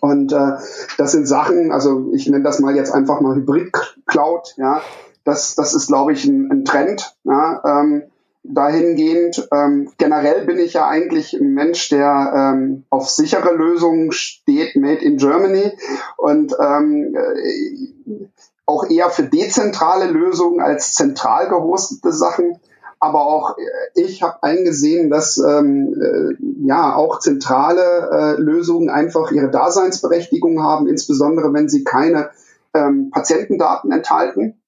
Und 0.00 0.32
äh, 0.32 0.52
das 0.96 1.12
sind 1.12 1.26
Sachen, 1.26 1.70
also 1.70 2.10
ich 2.14 2.26
nenne 2.28 2.44
das 2.44 2.60
mal 2.60 2.74
jetzt 2.74 2.92
einfach 2.92 3.20
mal 3.20 3.36
Hybrid-Cloud, 3.36 4.54
ja. 4.56 4.80
Das, 5.24 5.54
das 5.54 5.74
ist, 5.74 5.86
glaube 5.86 6.12
ich, 6.12 6.24
ein, 6.24 6.50
ein 6.50 6.64
Trend. 6.64 7.14
Ja? 7.24 7.62
Ähm, 7.64 8.02
dahingehend. 8.44 9.48
Ähm, 9.52 9.90
generell 9.98 10.44
bin 10.44 10.58
ich 10.58 10.74
ja 10.74 10.86
eigentlich 10.86 11.32
ein 11.34 11.54
Mensch, 11.54 11.88
der 11.88 12.32
ähm, 12.54 12.84
auf 12.90 13.08
sichere 13.08 13.54
Lösungen 13.54 14.12
steht, 14.12 14.76
made 14.76 15.04
in 15.04 15.16
Germany. 15.16 15.72
Und 16.16 16.54
ähm, 16.60 17.14
äh, 17.14 18.26
auch 18.66 18.88
eher 18.88 19.10
für 19.10 19.24
dezentrale 19.24 20.10
Lösungen 20.10 20.60
als 20.60 20.94
zentral 20.94 21.48
gehostete 21.48 22.12
Sachen. 22.12 22.58
Aber 22.98 23.26
auch 23.26 23.58
äh, 23.58 24.00
ich 24.00 24.22
habe 24.22 24.42
eingesehen, 24.42 25.10
dass 25.10 25.38
ähm, 25.38 25.94
äh, 26.00 26.66
ja 26.66 26.94
auch 26.94 27.18
zentrale 27.18 28.10
äh, 28.12 28.40
Lösungen 28.40 28.90
einfach 28.90 29.30
ihre 29.32 29.50
Daseinsberechtigung 29.50 30.62
haben, 30.62 30.88
insbesondere 30.88 31.52
wenn 31.52 31.68
sie 31.68 31.84
keine 31.84 32.30
ähm, 32.74 33.10
Patientendaten 33.10 33.90
enthalten. 33.92 34.61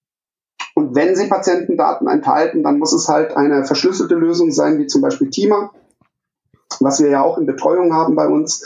Und 0.75 0.97
wenn 0.97 1.15
sie 1.15 1.29
Patientendaten 1.29 2.09
enthalten, 2.09 2.63
dann 2.63 2.79
muss 2.79 2.93
es 2.93 3.09
halt 3.09 3.37
eine 3.37 3.65
verschlüsselte 3.65 4.17
Lösung 4.17 4.51
sein, 4.51 4.79
wie 4.79 4.87
zum 4.87 5.03
Beispiel 5.03 5.31
Tima, 5.31 5.71
was 6.81 7.01
wir 7.01 7.11
ja 7.11 7.23
auch 7.23 7.39
in 7.39 7.47
Betreuung 7.47 7.95
haben 7.95 8.17
bei 8.17 8.27
uns. 8.27 8.65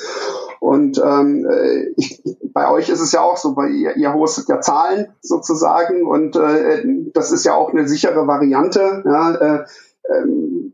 Und 0.60 1.00
ähm, 1.04 1.46
äh, 1.48 1.92
ich, 1.96 2.22
bei 2.52 2.70
euch 2.70 2.88
ist 2.88 3.00
es 3.00 3.12
ja 3.12 3.20
auch 3.20 3.36
so, 3.36 3.54
bei 3.54 3.68
ihr, 3.68 3.96
ihr 3.96 4.14
hostet 4.14 4.48
ja 4.48 4.60
Zahlen 4.60 5.08
sozusagen 5.20 6.06
und 6.06 6.34
äh, 6.34 6.82
das 7.12 7.30
ist 7.30 7.44
ja 7.44 7.54
auch 7.54 7.70
eine 7.70 7.86
sichere 7.86 8.26
Variante. 8.26 9.02
Ja, 9.04 9.34
äh, 9.34 9.64
ähm, 10.10 10.72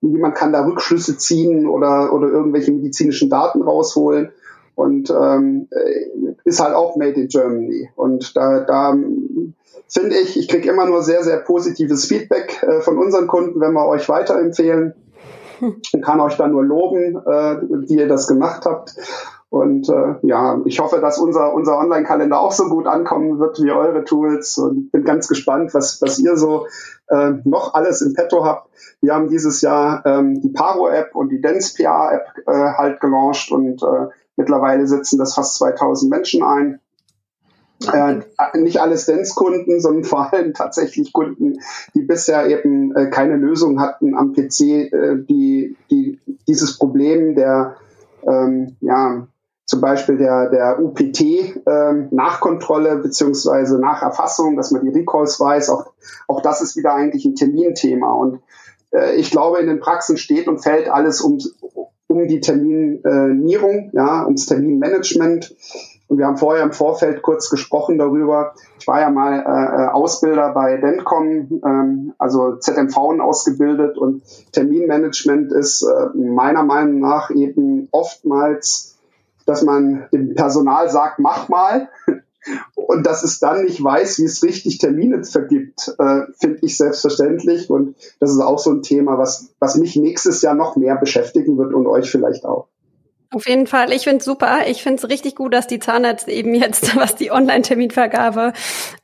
man 0.00 0.32
kann 0.32 0.52
da 0.52 0.64
Rückschlüsse 0.64 1.18
ziehen 1.18 1.66
oder, 1.66 2.12
oder 2.12 2.28
irgendwelche 2.28 2.72
medizinischen 2.72 3.28
Daten 3.28 3.62
rausholen 3.62 4.30
und 4.74 5.10
ähm, 5.10 5.68
äh, 5.70 6.06
ist 6.44 6.60
halt 6.60 6.74
auch 6.74 6.96
made 6.96 7.20
in 7.20 7.28
Germany. 7.28 7.90
Und 7.96 8.36
da, 8.36 8.60
da 8.60 8.96
finde 9.88 10.16
ich, 10.16 10.38
ich 10.38 10.48
kriege 10.48 10.70
immer 10.70 10.86
nur 10.86 11.02
sehr, 11.02 11.22
sehr 11.24 11.38
positives 11.38 12.06
Feedback 12.06 12.62
äh, 12.62 12.80
von 12.80 12.98
unseren 12.98 13.26
Kunden, 13.26 13.60
wenn 13.60 13.72
wir 13.72 13.86
euch 13.86 14.08
weiterempfehlen 14.08 14.94
und 15.60 16.04
kann 16.04 16.20
euch 16.20 16.36
da 16.36 16.46
nur 16.46 16.64
loben, 16.64 17.16
äh, 17.16 17.88
wie 17.88 17.96
ihr 17.96 18.08
das 18.08 18.26
gemacht 18.26 18.64
habt. 18.66 18.94
Und 19.50 19.88
äh, 19.88 20.16
ja, 20.22 20.60
ich 20.66 20.78
hoffe, 20.78 21.00
dass 21.00 21.18
unser, 21.18 21.54
unser 21.54 21.78
Online-Kalender 21.78 22.38
auch 22.38 22.52
so 22.52 22.68
gut 22.68 22.86
ankommen 22.86 23.38
wird 23.38 23.58
wie 23.62 23.70
eure 23.70 24.04
Tools 24.04 24.58
und 24.58 24.92
bin 24.92 25.04
ganz 25.04 25.26
gespannt, 25.26 25.72
was, 25.72 26.02
was 26.02 26.18
ihr 26.18 26.36
so 26.36 26.66
äh, 27.08 27.32
noch 27.44 27.72
alles 27.72 28.02
im 28.02 28.12
Petto 28.12 28.44
habt. 28.44 28.68
Wir 29.00 29.14
haben 29.14 29.28
dieses 29.28 29.62
Jahr 29.62 30.04
ähm, 30.04 30.42
die 30.42 30.50
Paro-App 30.50 31.14
und 31.14 31.30
die 31.30 31.40
Dance-PR-App 31.40 32.46
äh, 32.46 32.72
halt 32.76 33.00
gelauncht 33.00 33.50
und 33.50 33.82
äh, 33.82 34.08
mittlerweile 34.36 34.86
setzen 34.86 35.18
das 35.18 35.34
fast 35.34 35.56
2000 35.56 36.10
Menschen 36.10 36.42
ein. 36.42 36.80
Äh, 37.92 38.22
nicht 38.58 38.80
alles 38.80 39.06
Dance-Kunden, 39.06 39.80
sondern 39.80 40.04
vor 40.04 40.32
allem 40.32 40.52
tatsächlich 40.52 41.12
Kunden, 41.12 41.60
die 41.94 42.02
bisher 42.02 42.48
eben 42.48 42.94
äh, 42.96 43.08
keine 43.10 43.36
Lösung 43.36 43.80
hatten 43.80 44.16
am 44.16 44.32
PC, 44.32 44.60
äh, 44.60 45.16
die, 45.18 45.76
die 45.90 46.18
dieses 46.48 46.76
Problem 46.76 47.36
der 47.36 47.76
ähm, 48.26 48.76
ja, 48.80 49.28
zum 49.64 49.80
Beispiel 49.80 50.16
der, 50.16 50.50
der 50.50 50.82
UPT-Nachkontrolle 50.82 52.90
ähm, 52.90 53.02
beziehungsweise 53.02 53.78
Nacherfassung, 53.78 54.56
dass 54.56 54.70
man 54.70 54.82
die 54.82 54.90
Recalls 54.90 55.38
weiß, 55.38 55.70
auch, 55.70 55.92
auch 56.26 56.40
das 56.40 56.62
ist 56.62 56.76
wieder 56.76 56.94
eigentlich 56.94 57.26
ein 57.26 57.34
Terminthema. 57.34 58.14
Und 58.14 58.40
äh, 58.92 59.16
ich 59.16 59.30
glaube, 59.30 59.58
in 59.58 59.66
den 59.66 59.80
Praxen 59.80 60.16
steht 60.16 60.48
und 60.48 60.62
fällt 60.62 60.88
alles 60.88 61.20
um, 61.20 61.38
um 62.06 62.26
die 62.26 62.40
Terminierung, 62.40 63.90
ja, 63.92 64.24
ums 64.24 64.46
Terminmanagement. 64.46 65.54
Und 66.08 66.18
wir 66.18 66.26
haben 66.26 66.38
vorher 66.38 66.62
im 66.64 66.72
Vorfeld 66.72 67.22
kurz 67.22 67.50
gesprochen 67.50 67.98
darüber. 67.98 68.54
Ich 68.80 68.86
war 68.86 69.00
ja 69.00 69.10
mal 69.10 69.40
äh, 69.40 69.82
äh 69.84 69.88
Ausbilder 69.88 70.52
bei 70.52 70.78
Dencom, 70.78 71.60
ähm, 71.64 72.14
also 72.18 72.56
ZMV 72.56 72.96
ausgebildet 73.20 73.98
und 73.98 74.22
Terminmanagement 74.52 75.52
ist 75.52 75.82
äh, 75.82 76.18
meiner 76.18 76.64
Meinung 76.64 77.00
nach 77.00 77.30
eben 77.30 77.88
oftmals 77.92 78.98
dass 79.48 79.62
man 79.62 80.06
dem 80.12 80.34
Personal 80.34 80.90
sagt, 80.90 81.18
mach 81.18 81.48
mal. 81.48 81.88
Und 82.74 83.06
dass 83.06 83.24
es 83.24 83.40
dann 83.40 83.64
nicht 83.64 83.82
weiß, 83.82 84.18
wie 84.18 84.24
es 84.24 84.42
richtig 84.42 84.78
Termine 84.78 85.24
vergibt, 85.24 85.94
äh, 85.98 86.22
finde 86.38 86.58
ich 86.62 86.76
selbstverständlich. 86.76 87.68
Und 87.68 87.96
das 88.20 88.30
ist 88.30 88.40
auch 88.40 88.58
so 88.58 88.70
ein 88.70 88.82
Thema, 88.82 89.18
was, 89.18 89.50
was 89.58 89.76
mich 89.76 89.96
nächstes 89.96 90.42
Jahr 90.42 90.54
noch 90.54 90.76
mehr 90.76 90.96
beschäftigen 90.96 91.58
wird 91.58 91.74
und 91.74 91.86
euch 91.86 92.10
vielleicht 92.10 92.44
auch. 92.44 92.68
Auf 93.30 93.46
jeden 93.46 93.66
Fall. 93.66 93.92
Ich 93.92 94.04
finde 94.04 94.18
es 94.18 94.24
super. 94.24 94.60
Ich 94.68 94.82
finde 94.82 95.02
es 95.02 95.10
richtig 95.10 95.34
gut, 95.34 95.52
dass 95.52 95.66
die 95.66 95.78
Zahnärzte 95.78 96.30
eben 96.30 96.54
jetzt, 96.54 96.96
was 96.96 97.14
die 97.14 97.30
Online-Terminvergabe 97.30 98.54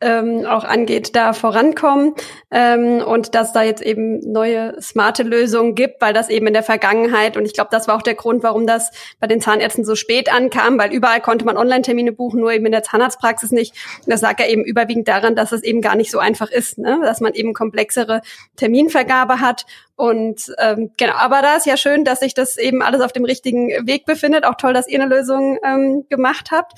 ähm, 0.01 0.47
auch 0.47 0.65
angeht, 0.65 1.15
da 1.15 1.35
vorankommen 1.35 2.15
ähm, 2.51 3.03
und 3.07 3.35
dass 3.35 3.53
da 3.53 3.63
jetzt 3.63 3.83
eben 3.83 4.21
neue 4.33 4.81
smarte 4.81 5.25
Lösungen 5.25 5.75
gibt, 5.75 6.01
weil 6.01 6.15
das 6.15 6.31
eben 6.31 6.47
in 6.47 6.55
der 6.55 6.63
Vergangenheit 6.63 7.37
und 7.37 7.45
ich 7.45 7.53
glaube, 7.53 7.69
das 7.71 7.87
war 7.87 7.97
auch 7.97 8.03
der 8.03 8.15
Grund, 8.15 8.43
warum 8.43 8.67
das 8.67 8.93
bei 9.21 9.27
den 9.27 9.43
Zahnärzten 9.43 9.85
so 9.85 9.95
spät 9.95 10.33
ankam, 10.33 10.79
weil 10.79 10.95
überall 10.95 11.21
konnte 11.21 11.45
man 11.45 11.59
Online-Termine 11.59 12.13
buchen, 12.13 12.41
nur 12.41 12.53
eben 12.53 12.65
in 12.65 12.73
der 12.73 12.83
Zahnarztpraxis 12.83 13.51
nicht. 13.51 13.75
Das 14.07 14.23
lag 14.23 14.41
ja 14.41 14.47
eben 14.47 14.65
überwiegend 14.65 15.07
daran, 15.07 15.37
dass 15.37 15.53
es 15.53 15.63
eben 15.63 15.83
gar 15.83 15.97
nicht 15.97 16.11
so 16.11 16.19
einfach 16.19 16.51
ist, 16.51 16.79
ne? 16.79 16.99
dass 17.03 17.21
man 17.21 17.35
eben 17.35 17.53
komplexere 17.53 18.23
Terminvergabe 18.57 19.41
hat 19.41 19.67
und 19.97 20.53
ähm, 20.59 20.91
genau, 20.97 21.15
aber 21.15 21.41
da 21.41 21.57
ist 21.57 21.67
ja 21.67 21.77
schön, 21.77 22.05
dass 22.05 22.21
sich 22.21 22.35
das 22.35 22.57
eben 22.57 22.83
alles 22.83 23.01
auf 23.01 23.13
dem 23.13 23.25
richtigen 23.25 23.87
Weg 23.87 24.07
befindet. 24.07 24.45
Auch 24.45 24.57
toll, 24.57 24.73
dass 24.73 24.89
ihr 24.89 25.01
eine 25.01 25.15
Lösung 25.15 25.59
ähm, 25.65 26.05
gemacht 26.09 26.51
habt. 26.51 26.73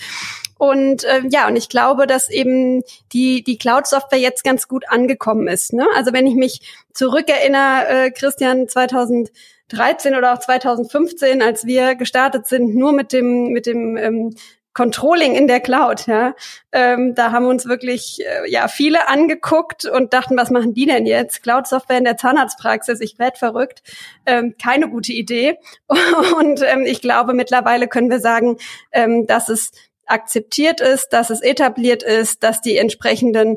Und 0.59 1.05
äh, 1.05 1.23
ja, 1.31 1.49
und 1.49 1.57
ich 1.57 1.69
glaube, 1.69 2.07
dass 2.07 2.31
eben 2.31 2.83
die, 3.13 3.43
die 3.43 3.59
Cloud-Software 3.59 4.19
jetzt 4.19 4.45
ganz 4.45 4.69
gut 4.69 4.85
angekommen 4.89 5.49
ist. 5.49 5.73
Ne? 5.73 5.87
Also 5.95 6.13
wenn 6.13 6.27
ich 6.27 6.35
mich 6.35 6.61
zurückerinnere, 6.93 7.89
äh, 7.89 8.11
Christian, 8.11 8.69
2013 8.69 10.15
oder 10.15 10.35
auch 10.35 10.39
2015, 10.39 11.43
als 11.43 11.67
wir 11.67 11.95
gestartet 11.95 12.47
sind, 12.47 12.75
nur 12.75 12.93
mit 12.93 13.13
dem, 13.13 13.49
mit 13.49 13.67
dem 13.67 13.97
ähm, 13.97 14.37
Controlling 14.77 15.35
in 15.35 15.49
der 15.49 15.61
Cloud, 15.61 16.07
ja. 16.07 16.35
Ähm, 16.71 17.15
da 17.15 17.33
haben 17.33 17.47
uns 17.47 17.65
wirklich 17.65 18.21
äh, 18.21 18.51
ja 18.51 18.69
viele 18.69 19.09
angeguckt 19.09 19.87
und 19.87 20.13
dachten, 20.13 20.37
was 20.37 20.51
machen 20.51 20.75
die 20.75 20.85
denn 20.85 21.07
jetzt? 21.07 21.43
Cloud-Software 21.43 21.97
in 21.97 22.05
der 22.05 22.19
Zahnarztpraxis, 22.19 23.01
ich 23.01 23.19
werd 23.19 23.39
verrückt. 23.39 23.83
Ähm, 24.27 24.55
keine 24.63 24.91
gute 24.91 25.15
Idee. 25.15 25.57
Und 26.39 26.63
ähm, 26.63 26.83
ich 26.85 27.01
glaube, 27.01 27.33
mittlerweile 27.33 27.89
können 27.89 28.11
wir 28.11 28.21
sagen, 28.21 28.59
ähm, 28.93 29.27
dass 29.27 29.49
es 29.49 29.73
akzeptiert 30.05 30.83
ist, 30.83 31.09
dass 31.09 31.31
es 31.31 31.41
etabliert 31.41 32.03
ist, 32.03 32.43
dass 32.43 32.61
die 32.61 32.77
entsprechenden 32.77 33.57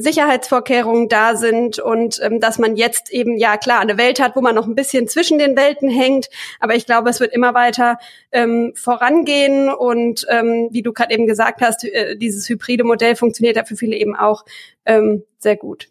Sicherheitsvorkehrungen 0.00 1.08
da 1.08 1.36
sind 1.36 1.78
und 1.78 2.20
ähm, 2.22 2.40
dass 2.40 2.58
man 2.58 2.76
jetzt 2.76 3.12
eben, 3.12 3.36
ja 3.36 3.56
klar, 3.56 3.80
eine 3.80 3.98
Welt 3.98 4.20
hat, 4.20 4.36
wo 4.36 4.40
man 4.40 4.54
noch 4.54 4.66
ein 4.66 4.74
bisschen 4.74 5.08
zwischen 5.08 5.38
den 5.38 5.56
Welten 5.56 5.88
hängt, 5.88 6.28
aber 6.60 6.74
ich 6.74 6.86
glaube, 6.86 7.10
es 7.10 7.20
wird 7.20 7.32
immer 7.32 7.54
weiter 7.54 7.98
ähm, 8.32 8.72
vorangehen 8.76 9.68
und 9.68 10.26
ähm, 10.30 10.68
wie 10.70 10.82
du 10.82 10.92
gerade 10.92 11.12
eben 11.12 11.26
gesagt 11.26 11.60
hast, 11.60 11.84
äh, 11.84 12.16
dieses 12.16 12.48
hybride 12.48 12.84
Modell 12.84 13.16
funktioniert 13.16 13.56
ja 13.56 13.64
für 13.64 13.76
viele 13.76 13.96
eben 13.96 14.14
auch 14.16 14.44
ähm, 14.86 15.24
sehr 15.38 15.56
gut. 15.56 15.88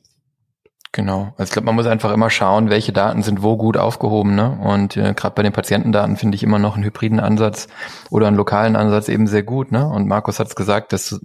Genau. 0.95 1.33
Also 1.37 1.49
ich 1.49 1.51
glaube, 1.53 1.65
man 1.65 1.73
muss 1.73 1.87
einfach 1.87 2.13
immer 2.13 2.29
schauen, 2.29 2.69
welche 2.69 2.93
Daten 2.93 3.23
sind 3.23 3.41
wo 3.41 3.57
gut 3.57 3.77
aufgehoben. 3.77 4.35
Ne? 4.35 4.59
Und 4.61 4.95
äh, 4.95 5.15
gerade 5.15 5.33
bei 5.33 5.41
den 5.41 5.51
Patientendaten 5.51 6.17
finde 6.17 6.35
ich 6.35 6.43
immer 6.43 6.59
noch 6.59 6.75
einen 6.75 6.83
hybriden 6.83 7.19
Ansatz 7.19 7.67
oder 8.11 8.27
einen 8.27 8.37
lokalen 8.37 8.75
Ansatz 8.75 9.09
eben 9.09 9.25
sehr 9.25 9.41
gut. 9.41 9.71
Ne? 9.71 9.87
Und 9.87 10.07
Markus 10.07 10.39
hat 10.39 10.47
es 10.47 10.55
gesagt, 10.55 10.93
dass 10.93 11.19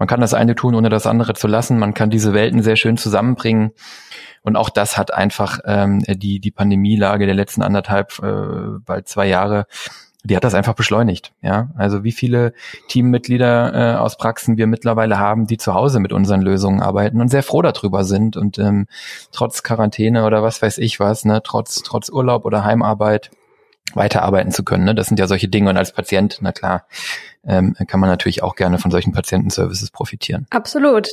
man 0.00 0.08
kann 0.08 0.20
das 0.20 0.34
eine 0.34 0.56
tun, 0.56 0.74
ohne 0.74 0.88
das 0.88 1.06
andere 1.06 1.34
zu 1.34 1.46
lassen. 1.46 1.78
Man 1.78 1.94
kann 1.94 2.10
diese 2.10 2.34
Welten 2.34 2.64
sehr 2.64 2.74
schön 2.74 2.96
zusammenbringen. 2.96 3.70
Und 4.42 4.56
auch 4.56 4.70
das 4.70 4.98
hat 4.98 5.14
einfach 5.14 5.60
ähm, 5.66 6.02
die, 6.08 6.40
die 6.40 6.50
Pandemielage 6.50 7.26
der 7.26 7.34
letzten 7.36 7.62
anderthalb, 7.62 8.18
äh, 8.24 8.80
bald 8.84 9.06
zwei 9.06 9.28
Jahre 9.28 9.66
die 10.26 10.36
hat 10.36 10.44
das 10.44 10.54
einfach 10.54 10.74
beschleunigt. 10.74 11.32
Ja, 11.42 11.70
also 11.76 12.04
wie 12.04 12.12
viele 12.12 12.52
Teammitglieder 12.88 13.94
äh, 13.94 13.96
aus 13.96 14.16
Praxen 14.16 14.56
wir 14.56 14.66
mittlerweile 14.66 15.18
haben, 15.18 15.46
die 15.46 15.56
zu 15.56 15.74
Hause 15.74 16.00
mit 16.00 16.12
unseren 16.12 16.42
Lösungen 16.42 16.80
arbeiten 16.80 17.20
und 17.20 17.28
sehr 17.28 17.42
froh 17.42 17.62
darüber 17.62 18.04
sind 18.04 18.36
und 18.36 18.58
ähm, 18.58 18.86
trotz 19.32 19.62
Quarantäne 19.62 20.24
oder 20.24 20.42
was 20.42 20.60
weiß 20.62 20.78
ich 20.78 21.00
was, 21.00 21.24
ne, 21.24 21.42
trotz 21.42 21.82
trotz 21.82 22.08
Urlaub 22.08 22.44
oder 22.44 22.64
Heimarbeit 22.64 23.30
weiterarbeiten 23.94 24.52
zu 24.52 24.64
können. 24.64 24.84
Ne? 24.84 24.94
Das 24.94 25.06
sind 25.06 25.18
ja 25.18 25.26
solche 25.26 25.48
Dinge 25.48 25.70
und 25.70 25.76
als 25.76 25.92
Patient, 25.92 26.38
na 26.40 26.52
klar, 26.52 26.86
ähm, 27.46 27.74
kann 27.86 28.00
man 28.00 28.10
natürlich 28.10 28.42
auch 28.42 28.56
gerne 28.56 28.78
von 28.78 28.90
solchen 28.90 29.12
Patientenservices 29.12 29.90
profitieren. 29.90 30.46
Absolut. 30.50 31.08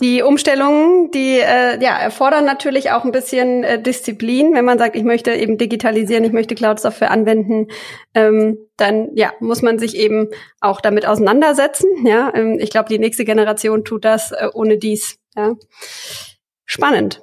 Die 0.00 0.22
Umstellungen, 0.22 1.10
die 1.10 1.40
äh, 1.40 1.82
ja, 1.82 1.98
erfordern 1.98 2.44
natürlich 2.44 2.92
auch 2.92 3.04
ein 3.04 3.10
bisschen 3.10 3.64
äh, 3.64 3.82
Disziplin. 3.82 4.54
Wenn 4.54 4.64
man 4.64 4.78
sagt, 4.78 4.94
ich 4.94 5.02
möchte 5.02 5.32
eben 5.32 5.58
digitalisieren, 5.58 6.22
ich 6.22 6.32
möchte 6.32 6.54
Cloud-Software 6.54 7.10
anwenden, 7.10 7.66
ähm, 8.14 8.58
dann 8.76 9.08
ja, 9.14 9.32
muss 9.40 9.60
man 9.60 9.80
sich 9.80 9.96
eben 9.96 10.28
auch 10.60 10.80
damit 10.80 11.04
auseinandersetzen. 11.04 12.06
Ja, 12.06 12.32
ähm, 12.34 12.58
ich 12.60 12.70
glaube, 12.70 12.88
die 12.88 13.00
nächste 13.00 13.24
Generation 13.24 13.84
tut 13.84 14.04
das 14.04 14.30
äh, 14.30 14.48
ohne 14.54 14.78
dies. 14.78 15.18
Ja. 15.34 15.54
Spannend. 16.64 17.22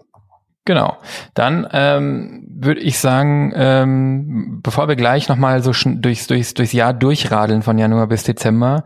Genau. 0.65 0.97
Dann 1.35 1.67
ähm, 1.71 2.47
würde 2.49 2.81
ich 2.81 2.97
sagen, 2.99 3.53
ähm, 3.55 4.59
bevor 4.63 4.87
wir 4.87 4.95
gleich 4.95 5.29
nochmal 5.29 5.61
so 5.61 5.71
durchs, 5.71 6.27
durchs, 6.27 6.55
durchs 6.55 6.73
Jahr 6.73 6.93
durchradeln 6.93 7.61
von 7.61 7.77
Januar 7.77 8.07
bis 8.07 8.23
Dezember, 8.23 8.83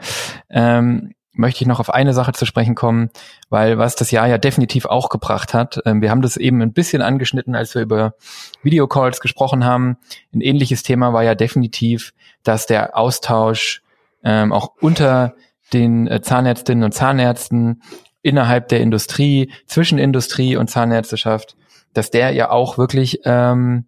ähm, 0.50 1.14
möchte 1.40 1.64
ich 1.64 1.68
noch 1.68 1.80
auf 1.80 1.90
eine 1.90 2.14
Sache 2.14 2.34
zu 2.34 2.46
sprechen 2.46 2.76
kommen, 2.76 3.10
weil 3.50 3.78
was 3.78 3.96
das 3.96 4.12
Jahr 4.12 4.28
ja 4.28 4.38
definitiv 4.38 4.86
auch 4.86 5.10
gebracht 5.10 5.54
hat, 5.54 5.82
ähm, 5.86 6.02
wir 6.02 6.12
haben 6.12 6.22
das 6.22 6.38
eben 6.38 6.62
ein 6.62 6.74
bisschen 6.74 7.02
angeschnitten, 7.02 7.56
als 7.56 7.74
wir 7.74 7.82
über 7.82 8.14
Videocalls 8.62 9.22
gesprochen 9.22 9.64
haben. 9.64 9.98
Ein 10.34 10.42
ähnliches 10.42 10.84
Thema 10.84 11.14
war 11.14 11.24
ja 11.24 11.36
definitiv, 11.36 12.14
dass 12.44 12.66
der 12.66 12.98
Austausch 12.98 13.82
ähm, 14.24 14.52
auch 14.52 14.74
unter 14.82 15.34
den 15.72 16.08
äh, 16.08 16.22
Zahnärztinnen 16.22 16.84
und 16.84 16.92
Zahnärzten 16.92 17.82
innerhalb 18.22 18.68
der 18.68 18.82
Industrie, 18.82 19.52
zwischen 19.66 19.98
Industrie 19.98 20.58
und 20.58 20.70
Zahnärzteschaft, 20.70 21.56
dass 21.94 22.12
der 22.12 22.32
ja 22.32 22.52
auch 22.52 22.78
wirklich 22.78 23.22
ähm, 23.24 23.86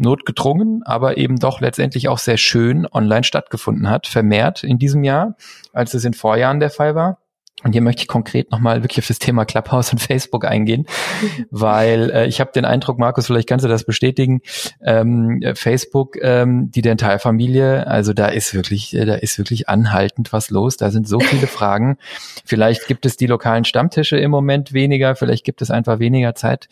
notgedrungen, 0.00 0.82
aber 0.84 1.16
eben 1.16 1.38
doch 1.38 1.60
letztendlich 1.60 2.08
auch 2.08 2.18
sehr 2.18 2.36
schön 2.36 2.86
online 2.90 3.24
stattgefunden 3.24 3.88
hat, 3.88 4.06
vermehrt 4.06 4.64
in 4.64 4.78
diesem 4.78 5.04
Jahr, 5.04 5.36
als 5.72 5.94
es 5.94 6.04
in 6.04 6.14
Vorjahren 6.14 6.60
der 6.60 6.70
Fall 6.70 6.94
war. 6.94 7.18
Und 7.62 7.72
hier 7.72 7.82
möchte 7.82 8.02
ich 8.02 8.08
konkret 8.08 8.50
nochmal 8.50 8.82
wirklich 8.82 9.00
auf 9.00 9.08
das 9.08 9.18
Thema 9.18 9.44
Clubhouse 9.44 9.92
und 9.92 9.98
Facebook 10.00 10.44
eingehen, 10.44 10.86
weil 11.50 12.10
äh, 12.10 12.26
ich 12.26 12.40
habe 12.40 12.52
den 12.52 12.64
Eindruck, 12.64 12.98
Markus, 12.98 13.26
vielleicht 13.26 13.48
kannst 13.48 13.64
du 13.64 13.68
das 13.68 13.84
bestätigen, 13.84 14.40
ähm, 14.82 15.42
Facebook, 15.54 16.16
ähm, 16.22 16.70
die 16.70 16.82
Dentalfamilie, 16.82 17.86
also 17.86 18.12
da 18.14 18.26
ist 18.26 18.54
wirklich, 18.54 18.96
äh, 18.96 19.04
da 19.04 19.14
ist 19.14 19.36
wirklich 19.38 19.68
anhaltend 19.68 20.32
was 20.32 20.50
los. 20.50 20.78
Da 20.78 20.90
sind 20.90 21.06
so 21.06 21.20
viele 21.20 21.46
Fragen. 21.46 21.98
Vielleicht 22.44 22.86
gibt 22.86 23.04
es 23.04 23.16
die 23.16 23.26
lokalen 23.26 23.64
Stammtische 23.64 24.16
im 24.16 24.30
Moment 24.30 24.72
weniger, 24.72 25.14
vielleicht 25.14 25.44
gibt 25.44 25.60
es 25.60 25.70
einfach 25.70 25.98
weniger 25.98 26.34
Zeit 26.34 26.68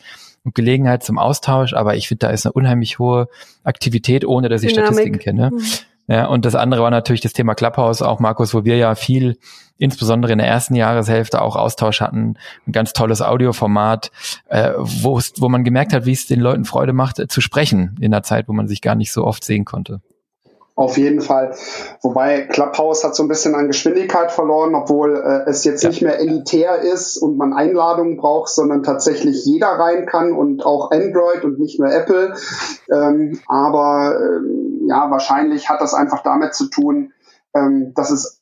und 0.49 0.55
Gelegenheit 0.55 1.03
zum 1.03 1.17
Austausch, 1.17 1.73
aber 1.73 1.95
ich 1.95 2.07
finde, 2.07 2.27
da 2.27 2.31
ist 2.31 2.45
eine 2.45 2.53
unheimlich 2.53 2.99
hohe 2.99 3.27
Aktivität, 3.63 4.25
ohne 4.25 4.49
dass 4.49 4.63
ich 4.63 4.73
Dynamik. 4.73 4.93
Statistiken 4.93 5.19
kenne. 5.19 5.51
Mhm. 5.51 5.61
Ja, 6.07 6.25
und 6.25 6.43
das 6.43 6.55
andere 6.55 6.81
war 6.81 6.89
natürlich 6.89 7.21
das 7.21 7.33
Thema 7.33 7.53
Clubhouse, 7.53 8.01
auch 8.01 8.19
Markus, 8.19 8.55
wo 8.55 8.65
wir 8.65 8.77
ja 8.77 8.95
viel, 8.95 9.37
insbesondere 9.77 10.31
in 10.31 10.39
der 10.39 10.47
ersten 10.47 10.73
Jahreshälfte, 10.73 11.39
auch 11.39 11.55
Austausch 11.55 12.01
hatten. 12.01 12.35
Ein 12.67 12.71
ganz 12.71 12.93
tolles 12.93 13.21
Audioformat, 13.21 14.09
äh, 14.47 14.71
wo, 14.75 15.21
wo 15.37 15.49
man 15.49 15.63
gemerkt 15.63 15.93
hat, 15.93 16.07
wie 16.07 16.11
es 16.11 16.25
den 16.25 16.39
Leuten 16.39 16.65
Freude 16.65 16.93
macht, 16.93 17.19
äh, 17.19 17.27
zu 17.27 17.41
sprechen 17.41 17.95
in 17.99 18.11
einer 18.11 18.23
Zeit, 18.23 18.47
wo 18.47 18.53
man 18.53 18.67
sich 18.67 18.81
gar 18.81 18.95
nicht 18.95 19.11
so 19.11 19.23
oft 19.23 19.43
sehen 19.43 19.65
konnte. 19.65 20.01
Auf 20.79 20.97
jeden 20.97 21.19
Fall. 21.19 21.55
Wobei 22.01 22.43
Clubhouse 22.43 23.03
hat 23.03 23.13
so 23.13 23.21
ein 23.21 23.27
bisschen 23.27 23.53
an 23.53 23.67
Geschwindigkeit 23.67 24.31
verloren, 24.31 24.75
obwohl 24.75 25.17
äh, 25.17 25.49
es 25.49 25.65
jetzt 25.65 25.83
ja. 25.83 25.89
nicht 25.89 26.01
mehr 26.01 26.19
elitär 26.19 26.79
ist 26.79 27.17
und 27.17 27.35
man 27.35 27.51
Einladungen 27.51 28.15
braucht, 28.15 28.47
sondern 28.47 28.81
tatsächlich 28.81 29.43
jeder 29.43 29.67
rein 29.67 30.05
kann 30.05 30.31
und 30.31 30.65
auch 30.65 30.91
Android 30.91 31.43
und 31.43 31.59
nicht 31.59 31.81
nur 31.81 31.91
Apple. 31.91 32.33
Ähm, 32.89 33.41
aber 33.45 34.15
ähm, 34.21 34.87
ja, 34.87 35.11
wahrscheinlich 35.11 35.67
hat 35.67 35.81
das 35.81 35.93
einfach 35.93 36.23
damit 36.23 36.53
zu 36.53 36.69
tun, 36.69 37.11
ähm, 37.53 37.91
dass 37.93 38.09
es 38.09 38.39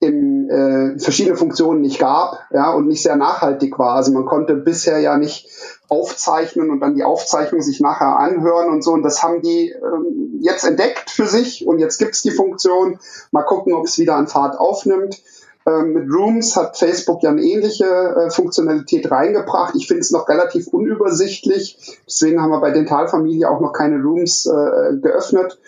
in 0.00 0.50
äh, 0.50 0.98
verschiedene 0.98 1.36
Funktionen 1.36 1.80
nicht 1.80 2.00
gab, 2.00 2.40
ja, 2.50 2.72
und 2.72 2.88
nicht 2.88 3.04
sehr 3.04 3.14
nachhaltig 3.14 3.78
war. 3.78 3.94
Also 3.94 4.10
man 4.10 4.24
konnte 4.24 4.56
bisher 4.56 4.98
ja 4.98 5.16
nicht 5.16 5.48
aufzeichnen 5.92 6.70
und 6.70 6.80
dann 6.80 6.94
die 6.94 7.04
Aufzeichnung 7.04 7.60
sich 7.60 7.80
nachher 7.80 8.18
anhören 8.18 8.70
und 8.70 8.82
so. 8.82 8.92
Und 8.92 9.02
das 9.02 9.22
haben 9.22 9.42
die 9.42 9.70
ähm, 9.70 10.38
jetzt 10.40 10.64
entdeckt 10.64 11.10
für 11.10 11.26
sich 11.26 11.66
und 11.66 11.78
jetzt 11.78 11.98
gibt's 11.98 12.22
die 12.22 12.30
Funktion. 12.30 12.98
Mal 13.30 13.42
gucken, 13.42 13.74
ob 13.74 13.84
es 13.84 13.98
wieder 13.98 14.16
an 14.16 14.26
Fahrt 14.26 14.58
aufnimmt. 14.58 15.22
Ähm, 15.66 15.92
mit 15.92 16.10
Rooms 16.10 16.56
hat 16.56 16.78
Facebook 16.78 17.22
ja 17.22 17.28
eine 17.28 17.42
ähnliche 17.42 17.84
äh, 17.84 18.30
Funktionalität 18.30 19.10
reingebracht. 19.10 19.74
Ich 19.76 19.86
finde 19.86 20.00
es 20.00 20.10
noch 20.10 20.28
relativ 20.30 20.68
unübersichtlich. 20.68 22.00
Deswegen 22.06 22.40
haben 22.40 22.50
wir 22.50 22.60
bei 22.60 22.70
Dentalfamilie 22.70 23.48
auch 23.48 23.60
noch 23.60 23.74
keine 23.74 24.02
Rooms 24.02 24.46
äh, 24.46 24.96
geöffnet. 24.96 25.60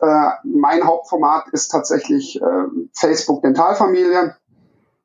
Äh, 0.00 0.30
mein 0.42 0.84
Hauptformat 0.84 1.50
ist 1.52 1.68
tatsächlich 1.68 2.42
äh, 2.42 2.64
Facebook 2.92 3.42
Dentalfamilie 3.42 4.34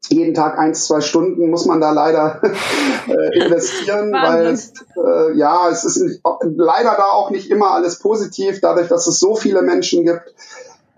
jeden 0.10 0.34
Tag 0.34 0.58
eins, 0.58 0.86
zwei 0.86 1.02
Stunden 1.02 1.50
muss 1.50 1.66
man 1.66 1.82
da 1.82 1.92
leider 1.92 2.42
äh, 3.08 3.44
investieren, 3.44 4.12
weil 4.12 4.48
es, 4.48 4.74
äh, 4.96 5.34
ja, 5.38 5.70
es 5.70 5.84
ist 5.84 5.98
nicht, 5.98 6.22
leider 6.42 6.96
da 6.98 7.06
auch 7.06 7.30
nicht 7.30 7.50
immer 7.50 7.72
alles 7.72 8.00
positiv, 8.00 8.60
dadurch, 8.62 8.88
dass 8.88 9.08
es 9.08 9.20
so 9.20 9.36
viele 9.36 9.62
Menschen 9.62 10.06
gibt. 10.06 10.34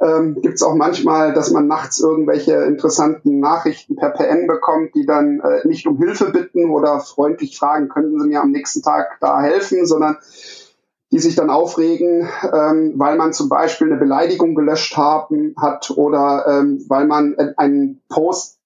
ähm, 0.02 0.40
gibt 0.42 0.56
es 0.56 0.64
auch 0.64 0.76
manchmal, 0.76 1.34
dass 1.34 1.52
man 1.52 1.68
nachts 1.68 2.00
irgendwelche 2.00 2.54
interessanten 2.64 3.40
Nachrichten 3.40 3.96
per 3.96 4.12
PN 4.12 4.48
bekommt, 4.48 4.96
die 4.96 5.06
dann 5.06 5.42
äh, 5.42 5.68
nicht 5.68 5.88
um 5.88 5.98
Hilfe 5.98 6.32
bitten 6.32 6.70
oder 6.70 7.00
freundlich 7.02 7.58
fragen, 7.58 7.90
könnten 7.90 8.20
Sie 8.20 8.28
mir 8.28 8.42
am 8.42 8.52
nächsten 8.52 8.82
Tag 8.82 9.18
da 9.20 9.42
helfen, 9.42 9.86
sondern 9.86 10.18
die 11.12 11.20
sich 11.20 11.36
dann 11.36 11.50
aufregen, 11.50 12.30
ähm, 12.54 12.94
weil 12.96 13.18
man 13.18 13.34
zum 13.34 13.50
Beispiel 13.50 13.88
eine 13.88 14.00
Beleidigung 14.00 14.54
gelöscht 14.54 14.96
haben 14.96 15.56
hat 15.60 15.92
oder 15.92 16.46
ähm, 16.48 16.86
weil 16.88 17.08
man 17.08 17.36
einen 17.58 18.02
Post 18.10 18.59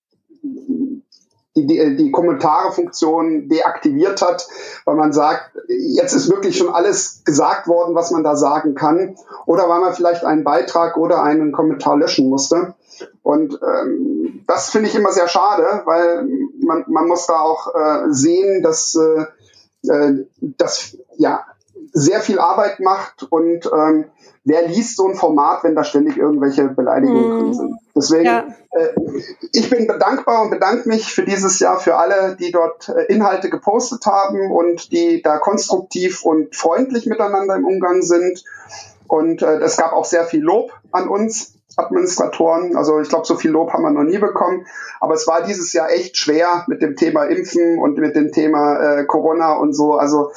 die, 1.55 1.67
die, 1.67 1.95
die 1.95 2.11
Kommentare-Funktion 2.11 3.47
deaktiviert 3.47 4.21
hat, 4.21 4.47
weil 4.85 4.95
man 4.95 5.13
sagt, 5.13 5.51
jetzt 5.67 6.13
ist 6.13 6.29
wirklich 6.29 6.57
schon 6.57 6.69
alles 6.69 7.21
gesagt 7.25 7.67
worden, 7.67 7.95
was 7.95 8.11
man 8.11 8.23
da 8.23 8.35
sagen 8.35 8.75
kann, 8.75 9.15
oder 9.45 9.69
weil 9.69 9.79
man 9.79 9.93
vielleicht 9.93 10.25
einen 10.25 10.43
Beitrag 10.43 10.97
oder 10.97 11.21
einen 11.21 11.51
Kommentar 11.51 11.97
löschen 11.97 12.29
musste. 12.29 12.73
Und 13.21 13.59
ähm, 13.61 14.43
das 14.47 14.69
finde 14.69 14.89
ich 14.89 14.95
immer 14.95 15.11
sehr 15.11 15.27
schade, 15.27 15.81
weil 15.85 16.27
man, 16.59 16.85
man 16.87 17.07
muss 17.07 17.27
da 17.27 17.39
auch 17.39 17.73
äh, 17.73 18.11
sehen, 18.11 18.63
dass 18.63 18.95
äh, 18.95 19.25
äh 19.87 20.25
das 20.39 20.97
ja 21.17 21.45
sehr 21.91 22.21
viel 22.21 22.39
Arbeit 22.39 22.79
macht 22.79 23.23
und 23.29 23.69
ähm, 23.71 24.05
wer 24.43 24.67
liest 24.67 24.97
so 24.97 25.07
ein 25.07 25.15
Format, 25.15 25.63
wenn 25.63 25.75
da 25.75 25.83
ständig 25.83 26.17
irgendwelche 26.17 26.69
Beleidigungen 26.69 27.39
drin 27.39 27.53
sind. 27.53 27.75
Deswegen, 27.95 28.25
ja. 28.25 28.47
äh, 28.71 28.89
ich 29.51 29.69
bin 29.69 29.87
dankbar 29.87 30.41
und 30.41 30.49
bedanke 30.49 30.89
mich 30.89 31.13
für 31.13 31.23
dieses 31.23 31.59
Jahr 31.59 31.79
für 31.79 31.95
alle, 31.95 32.35
die 32.35 32.51
dort 32.51 32.89
äh, 32.89 33.03
Inhalte 33.03 33.49
gepostet 33.49 34.05
haben 34.07 34.51
und 34.51 34.91
die 34.91 35.21
da 35.21 35.37
konstruktiv 35.37 36.23
und 36.23 36.55
freundlich 36.55 37.05
miteinander 37.05 37.55
im 37.55 37.65
Umgang 37.65 38.01
sind. 38.01 38.43
Und 39.07 39.43
äh, 39.43 39.57
es 39.59 39.77
gab 39.77 39.93
auch 39.93 40.05
sehr 40.05 40.25
viel 40.25 40.41
Lob 40.41 40.71
an 40.91 41.07
uns 41.07 41.53
Administratoren. 41.75 42.75
Also 42.75 42.99
ich 42.99 43.09
glaube, 43.09 43.25
so 43.25 43.35
viel 43.35 43.51
Lob 43.51 43.73
haben 43.73 43.83
wir 43.83 43.91
noch 43.91 44.03
nie 44.03 44.17
bekommen. 44.17 44.65
Aber 44.99 45.13
es 45.13 45.27
war 45.27 45.43
dieses 45.43 45.73
Jahr 45.73 45.91
echt 45.91 46.17
schwer 46.17 46.63
mit 46.67 46.81
dem 46.81 46.95
Thema 46.95 47.25
Impfen 47.25 47.79
und 47.79 47.97
mit 47.97 48.15
dem 48.15 48.31
Thema 48.31 48.99
äh, 48.99 49.05
Corona 49.05 49.53
und 49.53 49.73
so. 49.73 49.93
Also 49.93 50.31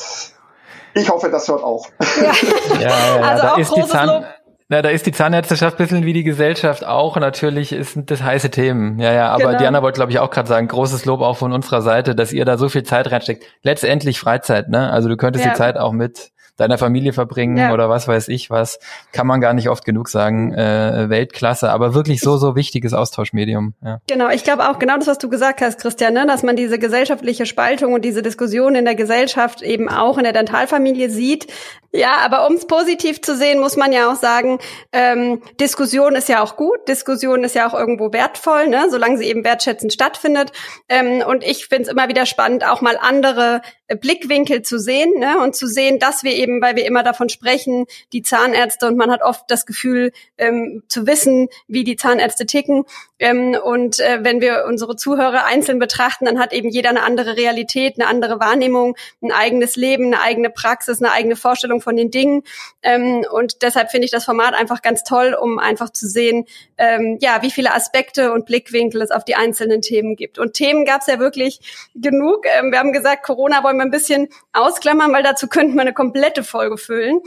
ich 0.94 1.10
hoffe, 1.10 1.30
das 1.30 1.48
hört 1.48 1.62
auf. 1.62 1.92
Ja, 2.16 2.32
ja, 2.80 2.88
ja, 2.88 3.20
also 3.20 3.42
da 3.42 3.56
ist 3.56 3.76
die 3.76 3.86
Zahn, 3.86 4.06
Lob. 4.08 4.24
Na, 4.68 4.82
da 4.82 4.88
ist 4.88 5.06
die 5.06 5.12
Zahnärzteschaft 5.12 5.76
ein 5.76 5.84
bisschen 5.84 6.04
wie 6.04 6.12
die 6.12 6.24
Gesellschaft 6.24 6.84
auch. 6.84 7.16
Natürlich 7.16 7.70
ist 7.70 7.96
das 8.06 8.22
heiße 8.22 8.50
Themen. 8.50 8.98
Ja, 8.98 9.12
ja, 9.12 9.28
aber 9.28 9.46
genau. 9.46 9.58
Diana 9.58 9.82
wollte, 9.82 9.96
glaube 9.96 10.10
ich, 10.10 10.18
auch 10.18 10.30
gerade 10.30 10.48
sagen, 10.48 10.66
großes 10.66 11.04
Lob 11.04 11.20
auch 11.20 11.36
von 11.36 11.52
unserer 11.52 11.82
Seite, 11.82 12.16
dass 12.16 12.32
ihr 12.32 12.44
da 12.44 12.58
so 12.58 12.68
viel 12.68 12.82
Zeit 12.82 13.10
reinsteckt. 13.12 13.44
Letztendlich 13.62 14.18
Freizeit, 14.18 14.68
ne? 14.68 14.90
Also 14.90 15.08
du 15.08 15.16
könntest 15.16 15.44
ja. 15.44 15.52
die 15.52 15.56
Zeit 15.56 15.76
auch 15.76 15.92
mit 15.92 16.32
deiner 16.56 16.78
Familie 16.78 17.12
verbringen 17.12 17.56
ja. 17.56 17.72
oder 17.72 17.88
was 17.88 18.08
weiß 18.08 18.28
ich 18.28 18.50
was, 18.50 18.78
kann 19.12 19.26
man 19.26 19.40
gar 19.40 19.54
nicht 19.54 19.68
oft 19.68 19.84
genug 19.84 20.08
sagen. 20.08 20.52
Äh, 20.54 21.08
Weltklasse, 21.08 21.70
aber 21.70 21.94
wirklich 21.94 22.20
so, 22.20 22.36
so 22.36 22.56
wichtiges 22.56 22.92
Austauschmedium. 22.92 23.74
Ja. 23.84 24.00
Genau, 24.08 24.28
ich 24.30 24.44
glaube 24.44 24.68
auch 24.68 24.78
genau 24.78 24.96
das, 24.96 25.06
was 25.06 25.18
du 25.18 25.28
gesagt 25.28 25.60
hast, 25.60 25.80
Christian, 25.80 26.14
ne? 26.14 26.26
dass 26.26 26.42
man 26.42 26.56
diese 26.56 26.78
gesellschaftliche 26.78 27.46
Spaltung 27.46 27.92
und 27.92 28.04
diese 28.04 28.22
Diskussion 28.22 28.74
in 28.74 28.84
der 28.84 28.94
Gesellschaft 28.94 29.62
eben 29.62 29.88
auch 29.88 30.18
in 30.18 30.24
der 30.24 30.32
Dentalfamilie 30.32 31.10
sieht. 31.10 31.46
Ja, 31.92 32.18
aber 32.18 32.46
um 32.46 32.54
es 32.54 32.66
positiv 32.66 33.22
zu 33.22 33.36
sehen, 33.36 33.58
muss 33.58 33.76
man 33.76 33.92
ja 33.92 34.10
auch 34.10 34.16
sagen, 34.16 34.58
ähm, 34.92 35.40
Diskussion 35.60 36.14
ist 36.14 36.28
ja 36.28 36.42
auch 36.42 36.56
gut, 36.56 36.88
Diskussion 36.88 37.42
ist 37.42 37.54
ja 37.54 37.68
auch 37.68 37.74
irgendwo 37.74 38.12
wertvoll, 38.12 38.68
ne? 38.68 38.88
solange 38.90 39.16
sie 39.16 39.24
eben 39.24 39.44
wertschätzend 39.44 39.92
stattfindet. 39.92 40.52
Ähm, 40.88 41.22
und 41.26 41.42
ich 41.42 41.66
finde 41.66 41.84
es 41.84 41.88
immer 41.88 42.08
wieder 42.08 42.26
spannend, 42.26 42.66
auch 42.66 42.82
mal 42.82 42.98
andere 43.00 43.62
Blickwinkel 43.88 44.62
zu 44.62 44.78
sehen 44.78 45.18
ne? 45.18 45.38
und 45.38 45.54
zu 45.56 45.66
sehen, 45.66 45.98
dass 45.98 46.22
wir 46.22 46.32
eben, 46.32 46.45
weil 46.60 46.76
wir 46.76 46.86
immer 46.86 47.02
davon 47.02 47.28
sprechen, 47.28 47.86
die 48.12 48.22
Zahnärzte 48.22 48.86
und 48.86 48.96
man 48.96 49.10
hat 49.10 49.22
oft 49.22 49.44
das 49.48 49.66
Gefühl 49.66 50.12
ähm, 50.38 50.82
zu 50.88 51.06
wissen, 51.06 51.48
wie 51.68 51.84
die 51.84 51.96
Zahnärzte 51.96 52.46
ticken. 52.46 52.84
Ähm, 53.18 53.56
und 53.62 53.98
äh, 54.00 54.18
wenn 54.22 54.40
wir 54.40 54.64
unsere 54.66 54.96
Zuhörer 54.96 55.44
einzeln 55.46 55.78
betrachten, 55.78 56.26
dann 56.26 56.38
hat 56.38 56.52
eben 56.52 56.68
jeder 56.68 56.90
eine 56.90 57.02
andere 57.02 57.36
Realität, 57.36 57.94
eine 57.98 58.08
andere 58.08 58.40
Wahrnehmung, 58.40 58.96
ein 59.22 59.32
eigenes 59.32 59.76
Leben, 59.76 60.06
eine 60.06 60.20
eigene 60.20 60.50
Praxis, 60.50 61.00
eine 61.00 61.12
eigene 61.12 61.36
Vorstellung 61.36 61.80
von 61.80 61.96
den 61.96 62.10
Dingen. 62.10 62.42
Ähm, 62.82 63.24
und 63.30 63.62
deshalb 63.62 63.90
finde 63.90 64.04
ich 64.04 64.10
das 64.10 64.24
Format 64.24 64.54
einfach 64.54 64.82
ganz 64.82 65.02
toll, 65.02 65.34
um 65.40 65.58
einfach 65.58 65.90
zu 65.90 66.06
sehen, 66.06 66.44
ähm, 66.76 67.18
ja, 67.20 67.42
wie 67.42 67.50
viele 67.50 67.74
Aspekte 67.74 68.32
und 68.32 68.44
Blickwinkel 68.44 69.00
es 69.00 69.10
auf 69.10 69.24
die 69.24 69.34
einzelnen 69.34 69.80
Themen 69.80 70.16
gibt. 70.16 70.38
Und 70.38 70.54
Themen 70.54 70.84
gab 70.84 71.00
es 71.00 71.06
ja 71.06 71.18
wirklich 71.18 71.60
genug. 71.94 72.44
Ähm, 72.46 72.70
wir 72.70 72.78
haben 72.78 72.92
gesagt, 72.92 73.22
Corona 73.22 73.64
wollen 73.64 73.76
wir 73.76 73.84
ein 73.84 73.90
bisschen 73.90 74.28
ausklammern, 74.52 75.12
weil 75.12 75.22
dazu 75.22 75.48
könnten 75.48 75.74
wir 75.74 75.82
eine 75.82 75.94
komplette 75.94 76.35
Folge 76.42 76.76
füllen. 76.78 77.20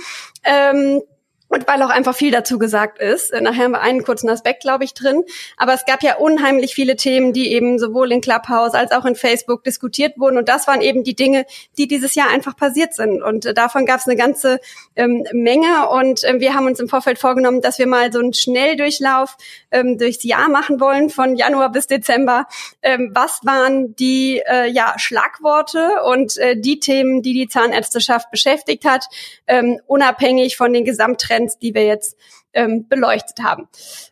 Ähm, 0.43 1.01
und 1.49 1.67
weil 1.67 1.81
auch 1.81 1.89
einfach 1.89 2.15
viel 2.15 2.31
dazu 2.31 2.57
gesagt 2.59 2.99
ist. 2.99 3.31
Äh, 3.31 3.41
nachher 3.41 3.65
haben 3.65 3.71
wir 3.71 3.81
einen 3.81 4.03
kurzen 4.03 4.29
Aspekt, 4.29 4.61
glaube 4.61 4.83
ich, 4.83 4.93
drin. 4.93 5.23
Aber 5.57 5.73
es 5.73 5.83
gab 5.85 6.03
ja 6.03 6.17
unheimlich 6.17 6.75
viele 6.75 6.95
Themen, 6.95 7.33
die 7.33 7.51
eben 7.51 7.79
sowohl 7.79 8.11
in 8.11 8.21
Clubhouse 8.21 8.75
als 8.75 8.91
auch 8.91 9.05
in 9.05 9.15
Facebook 9.15 9.63
diskutiert 9.63 10.17
wurden. 10.17 10.37
Und 10.37 10.47
das 10.47 10.67
waren 10.67 10.81
eben 10.81 11.03
die 11.03 11.15
Dinge, 11.15 11.45
die 11.77 11.87
dieses 11.87 12.15
Jahr 12.15 12.29
einfach 12.29 12.55
passiert 12.55 12.93
sind. 12.93 13.21
Und 13.21 13.45
äh, 13.45 13.53
davon 13.53 13.85
gab 13.85 13.99
es 13.99 14.05
eine 14.05 14.15
ganze 14.15 14.59
ähm, 14.95 15.25
Menge. 15.33 15.89
Und 15.89 16.23
äh, 16.23 16.39
wir 16.39 16.53
haben 16.53 16.67
uns 16.67 16.79
im 16.79 16.87
Vorfeld 16.87 17.17
vorgenommen, 17.17 17.61
dass 17.61 17.79
wir 17.79 17.87
mal 17.87 18.13
so 18.13 18.19
einen 18.19 18.33
Schnelldurchlauf 18.33 19.35
ähm, 19.71 19.97
durchs 19.97 20.23
Jahr 20.23 20.49
machen 20.49 20.79
wollen, 20.79 21.09
von 21.09 21.35
Januar 21.35 21.71
bis 21.71 21.87
Dezember. 21.87 22.45
Ähm, 22.83 23.11
was 23.13 23.39
waren 23.43 23.95
die 23.95 24.41
äh, 24.47 24.69
ja, 24.69 24.93
Schlagworte 24.97 26.03
und 26.05 26.37
äh, 26.37 26.55
die 26.55 26.79
Themen, 26.79 27.23
die 27.23 27.33
die 27.33 27.47
Zahnärzteschaft 27.47 28.29
beschäftigt 28.29 28.85
hat, 28.85 29.05
ähm, 29.47 29.79
unabhängig 29.87 30.55
von 30.55 30.71
den 30.73 30.85
Gesamttrends 30.85 31.38
Trends, 31.39 31.57
die 31.57 31.73
wir 31.73 31.85
jetzt 31.85 32.17
ähm, 32.53 32.87
beleuchtet 32.87 33.41
haben. 33.43 33.67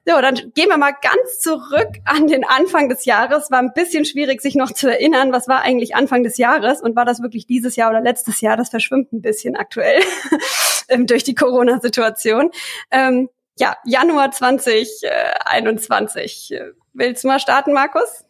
So, 0.05 0.19
dann 0.21 0.35
gehen 0.53 0.69
wir 0.69 0.77
mal 0.77 0.93
ganz 1.01 1.39
zurück 1.39 1.89
an 2.05 2.27
den 2.27 2.45
Anfang 2.45 2.89
des 2.89 3.05
Jahres. 3.05 3.49
War 3.51 3.59
ein 3.59 3.73
bisschen 3.73 4.05
schwierig, 4.05 4.41
sich 4.41 4.55
noch 4.55 4.71
zu 4.71 4.89
erinnern, 4.89 5.31
was 5.31 5.47
war 5.47 5.61
eigentlich 5.61 5.95
Anfang 5.95 6.23
des 6.23 6.37
Jahres 6.37 6.81
und 6.81 6.95
war 6.95 7.05
das 7.05 7.21
wirklich 7.21 7.45
dieses 7.47 7.75
Jahr 7.75 7.89
oder 7.89 8.01
letztes 8.01 8.41
Jahr? 8.41 8.57
Das 8.57 8.69
verschwimmt 8.69 9.13
ein 9.13 9.21
bisschen 9.21 9.55
aktuell 9.55 10.01
ähm, 10.89 11.07
durch 11.07 11.23
die 11.23 11.35
Corona-Situation. 11.35 12.51
Ähm, 12.91 13.29
ja, 13.57 13.75
Januar 13.85 14.31
2021. 14.31 16.53
Willst 16.93 17.23
du 17.23 17.27
mal 17.27 17.39
starten, 17.39 17.73
Markus? 17.73 18.23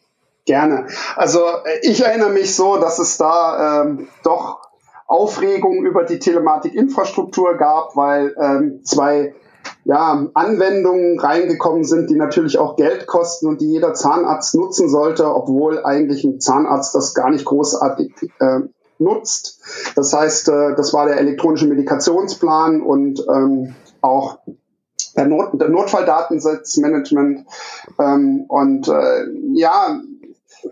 Gerne. 0.45 0.87
Also 1.17 1.45
äh, 1.45 1.79
ich 1.81 2.01
erinnere 2.01 2.29
mich 2.29 2.55
so, 2.55 2.77
dass 2.77 2.99
es 2.99 3.17
da 3.17 3.81
ähm, 3.81 4.07
doch 4.23 4.66
Aufregung 5.07 5.85
über 5.85 6.03
die 6.03 6.19
Telematikinfrastruktur 6.19 7.55
gab, 7.55 7.95
weil 7.95 8.35
ähm, 8.39 8.81
zwei 8.83 9.33
ja, 9.85 10.27
Anwendungen 10.33 11.19
reingekommen 11.19 11.85
sind, 11.85 12.09
die 12.09 12.15
natürlich 12.15 12.59
auch 12.59 12.75
Geld 12.75 13.07
kosten 13.07 13.47
und 13.47 13.61
die 13.61 13.71
jeder 13.71 13.93
Zahnarzt 13.93 14.53
nutzen 14.55 14.89
sollte, 14.89 15.33
obwohl 15.33 15.83
eigentlich 15.83 16.25
ein 16.25 16.41
Zahnarzt 16.41 16.93
das 16.93 17.13
gar 17.13 17.29
nicht 17.29 17.45
großartig 17.45 18.11
äh, 18.39 18.59
nutzt. 18.99 19.61
Das 19.95 20.11
heißt, 20.13 20.49
äh, 20.49 20.75
das 20.75 20.93
war 20.93 21.07
der 21.07 21.17
elektronische 21.17 21.67
Medikationsplan 21.67 22.81
und 22.81 23.25
ähm, 23.33 23.75
auch 24.01 24.39
der, 25.15 25.25
Not 25.25 25.59
der 25.59 25.69
Notfalldatensatzmanagement. 25.69 27.45
Ähm, 27.99 28.45
und 28.47 28.87
äh, 28.87 29.25
ja, 29.53 29.99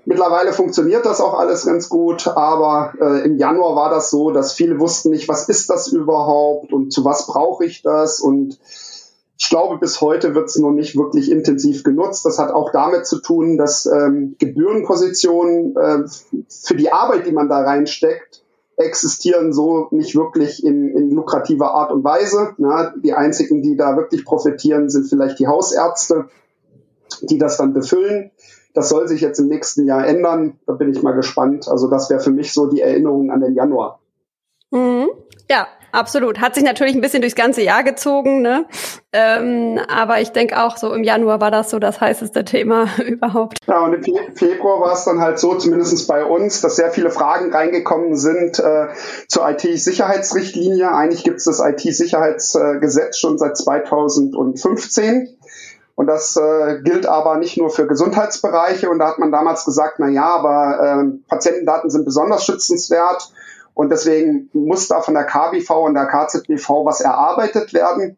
Mittlerweile 0.06 0.54
funktioniert 0.54 1.06
das 1.06 1.22
auch 1.22 1.38
alles 1.38 1.66
ganz 1.66 1.90
gut, 1.90 2.28
aber 2.28 2.94
äh, 3.00 3.26
im 3.26 3.38
Januar 3.38 3.76
war 3.76 3.90
das 3.90 4.10
so, 4.10 4.32
dass 4.32 4.54
viele 4.54 4.80
wussten 4.80 5.12
nicht, 5.12 5.30
was 5.30 5.48
ist 5.48 5.70
das 5.70 5.88
überhaupt 5.88 6.74
und 6.74 6.92
zu 6.92 7.06
was 7.06 7.28
brauche 7.28 7.66
ich 7.66 7.82
das 7.82 8.20
und 8.20 8.60
ich 9.38 9.50
glaube, 9.50 9.78
bis 9.78 10.00
heute 10.00 10.34
wird 10.34 10.48
es 10.48 10.58
noch 10.58 10.72
nicht 10.72 10.96
wirklich 10.96 11.30
intensiv 11.30 11.84
genutzt. 11.84 12.26
Das 12.26 12.40
hat 12.40 12.52
auch 12.52 12.72
damit 12.72 13.06
zu 13.06 13.20
tun, 13.20 13.58
dass 13.58 13.86
ähm, 13.86 14.36
Gebührenpositionen 14.40 15.76
äh, 15.76 16.04
für 16.48 16.76
die 16.76 16.92
Arbeit, 16.92 17.28
die 17.28 17.34
man 17.34 17.50
da 17.50 17.62
reinsteckt, 17.62 18.44
existieren 18.78 19.54
so 19.54 19.88
nicht 19.92 20.16
wirklich 20.16 20.64
in, 20.64 20.90
in 20.96 21.12
lukrativer 21.12 21.74
Art 21.74 21.92
und 21.92 22.04
Weise. 22.04 22.56
Ja, 22.58 22.94
die 22.96 23.14
einzigen, 23.14 23.62
die 23.62 23.76
da 23.76 23.98
wirklich 23.98 24.26
profitieren, 24.26 24.90
sind 24.90 25.08
vielleicht 25.08 25.40
die 25.40 25.48
Hausärzte, 25.48 26.30
die 27.22 27.38
das 27.38 27.58
dann 27.58 27.74
befüllen. 27.74 28.32
Das 28.76 28.90
soll 28.90 29.08
sich 29.08 29.22
jetzt 29.22 29.40
im 29.40 29.48
nächsten 29.48 29.88
Jahr 29.88 30.06
ändern. 30.06 30.60
Da 30.68 30.74
bin 30.74 30.92
ich 30.92 31.02
mal 31.02 31.14
gespannt. 31.14 31.68
Also 31.68 31.90
das 31.90 32.10
wäre 32.10 32.20
für 32.20 32.32
mich 32.32 32.54
so 32.54 32.68
die 32.68 32.82
Erinnerung 32.82 33.32
an 33.32 33.42
den 33.42 33.56
Januar. 33.56 34.00
Mhm. 34.70 35.08
Ja, 35.50 35.68
absolut. 35.92 36.42
Hat 36.42 36.56
sich 36.56 36.64
natürlich 36.64 36.96
ein 36.96 37.02
bisschen 37.02 37.22
durchs 37.22 37.36
ganze 37.36 37.62
Jahr 37.62 37.84
gezogen, 37.84 38.42
ne? 38.42 38.66
Ähm, 39.14 39.80
aber 39.88 40.20
ich 40.20 40.32
denke 40.32 40.62
auch 40.62 40.76
so 40.76 40.92
im 40.92 41.04
Januar 41.04 41.40
war 41.40 41.52
das 41.52 41.70
so 41.70 41.78
das 41.80 42.02
heißeste 42.02 42.44
Thema 42.44 42.88
überhaupt. 43.08 43.60
Ja, 43.68 43.86
und 43.86 43.94
im 43.94 44.04
Fe 44.04 44.14
Februar 44.34 44.82
war 44.82 44.94
es 44.94 45.06
dann 45.06 45.22
halt 45.22 45.40
so, 45.40 45.56
zumindest 45.56 46.08
bei 46.08 46.26
uns, 46.26 46.62
dass 46.62 46.76
sehr 46.76 46.92
viele 46.92 47.12
Fragen 47.12 47.54
reingekommen 47.54 48.18
sind 48.18 48.60
äh, 48.60 48.88
zur 49.28 49.48
IT-Sicherheitsrichtlinie. 49.50 50.92
Eigentlich 50.92 51.24
gibt 51.24 51.38
es 51.38 51.46
das 51.46 51.60
IT-Sicherheitsgesetz 51.60 53.18
schon 53.18 53.38
seit 53.38 53.56
2015. 53.56 55.35
Und 55.96 56.08
das 56.08 56.36
äh, 56.36 56.82
gilt 56.84 57.06
aber 57.06 57.38
nicht 57.38 57.58
nur 57.58 57.70
für 57.70 57.88
Gesundheitsbereiche. 57.88 58.90
Und 58.90 59.00
da 59.00 59.08
hat 59.08 59.20
man 59.20 59.32
damals 59.32 59.64
gesagt, 59.64 59.96
na 59.98 60.10
ja, 60.10 60.36
aber 60.36 60.80
äh, 61.04 61.28
Patientendaten 61.30 61.90
sind 61.90 62.04
besonders 62.04 62.46
schützenswert. 62.46 63.32
Und 63.74 63.90
deswegen 63.90 64.50
muss 64.54 64.88
da 64.88 65.02
von 65.02 65.14
der 65.14 65.24
KBV 65.24 65.70
und 65.72 65.96
der 65.96 66.08
KZBV 66.08 66.86
was 66.86 67.02
erarbeitet 67.02 67.74
werden. 67.74 68.18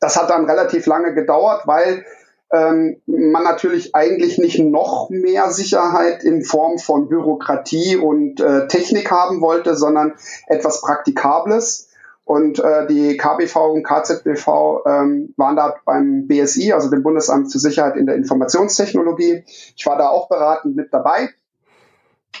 das 0.00 0.16
hat 0.16 0.30
dann 0.30 0.50
relativ 0.50 0.86
lange 0.86 1.14
gedauert, 1.14 1.62
weil 1.66 2.04
ähm, 2.52 3.00
man 3.06 3.44
natürlich 3.44 3.94
eigentlich 3.94 4.38
nicht 4.38 4.58
noch 4.58 5.08
mehr 5.10 5.50
Sicherheit 5.50 6.22
in 6.22 6.42
Form 6.42 6.78
von 6.78 7.08
Bürokratie 7.08 7.96
und 7.96 8.40
äh, 8.40 8.66
Technik 8.68 9.10
haben 9.10 9.40
wollte, 9.40 9.74
sondern 9.74 10.14
etwas 10.48 10.82
Praktikables. 10.82 11.88
Und 12.32 12.60
äh, 12.60 12.86
die 12.86 13.18
KBV 13.18 13.56
und 13.74 13.82
KZBV 13.82 14.86
ähm, 14.86 15.34
waren 15.36 15.54
da 15.54 15.74
beim 15.84 16.26
BSI, 16.28 16.72
also 16.72 16.88
dem 16.88 17.02
Bundesamt 17.02 17.52
für 17.52 17.58
Sicherheit 17.58 17.94
in 17.94 18.06
der 18.06 18.14
Informationstechnologie. 18.14 19.44
Ich 19.76 19.84
war 19.84 19.98
da 19.98 20.08
auch 20.08 20.30
beratend 20.30 20.74
mit 20.74 20.94
dabei. 20.94 21.28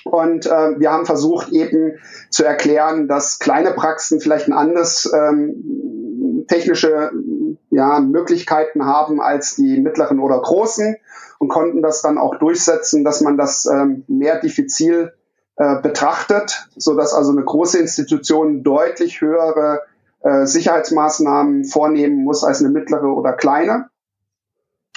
Und 0.04 0.46
äh, 0.46 0.80
wir 0.80 0.90
haben 0.90 1.04
versucht 1.04 1.52
eben 1.52 1.98
zu 2.30 2.42
erklären, 2.42 3.06
dass 3.06 3.38
kleine 3.38 3.72
Praxen 3.72 4.18
vielleicht 4.18 4.48
ein 4.48 4.54
anderes 4.54 5.12
ähm, 5.14 6.46
technische 6.48 7.10
ja, 7.68 8.00
Möglichkeiten 8.00 8.86
haben 8.86 9.20
als 9.20 9.56
die 9.56 9.78
mittleren 9.78 10.20
oder 10.20 10.40
großen 10.40 10.96
und 11.38 11.48
konnten 11.48 11.82
das 11.82 12.00
dann 12.00 12.16
auch 12.16 12.36
durchsetzen, 12.36 13.04
dass 13.04 13.20
man 13.20 13.36
das 13.36 13.66
ähm, 13.66 14.04
mehr 14.08 14.40
diffizil 14.40 15.12
äh, 15.62 15.80
betrachtet, 15.80 16.66
so 16.76 16.96
dass 16.96 17.14
also 17.14 17.30
eine 17.30 17.44
große 17.44 17.78
Institution 17.78 18.64
deutlich 18.64 19.20
höhere 19.20 19.82
äh, 20.20 20.44
Sicherheitsmaßnahmen 20.44 21.66
vornehmen 21.66 22.24
muss 22.24 22.42
als 22.42 22.60
eine 22.60 22.70
mittlere 22.70 23.06
oder 23.06 23.32
kleine. 23.32 23.88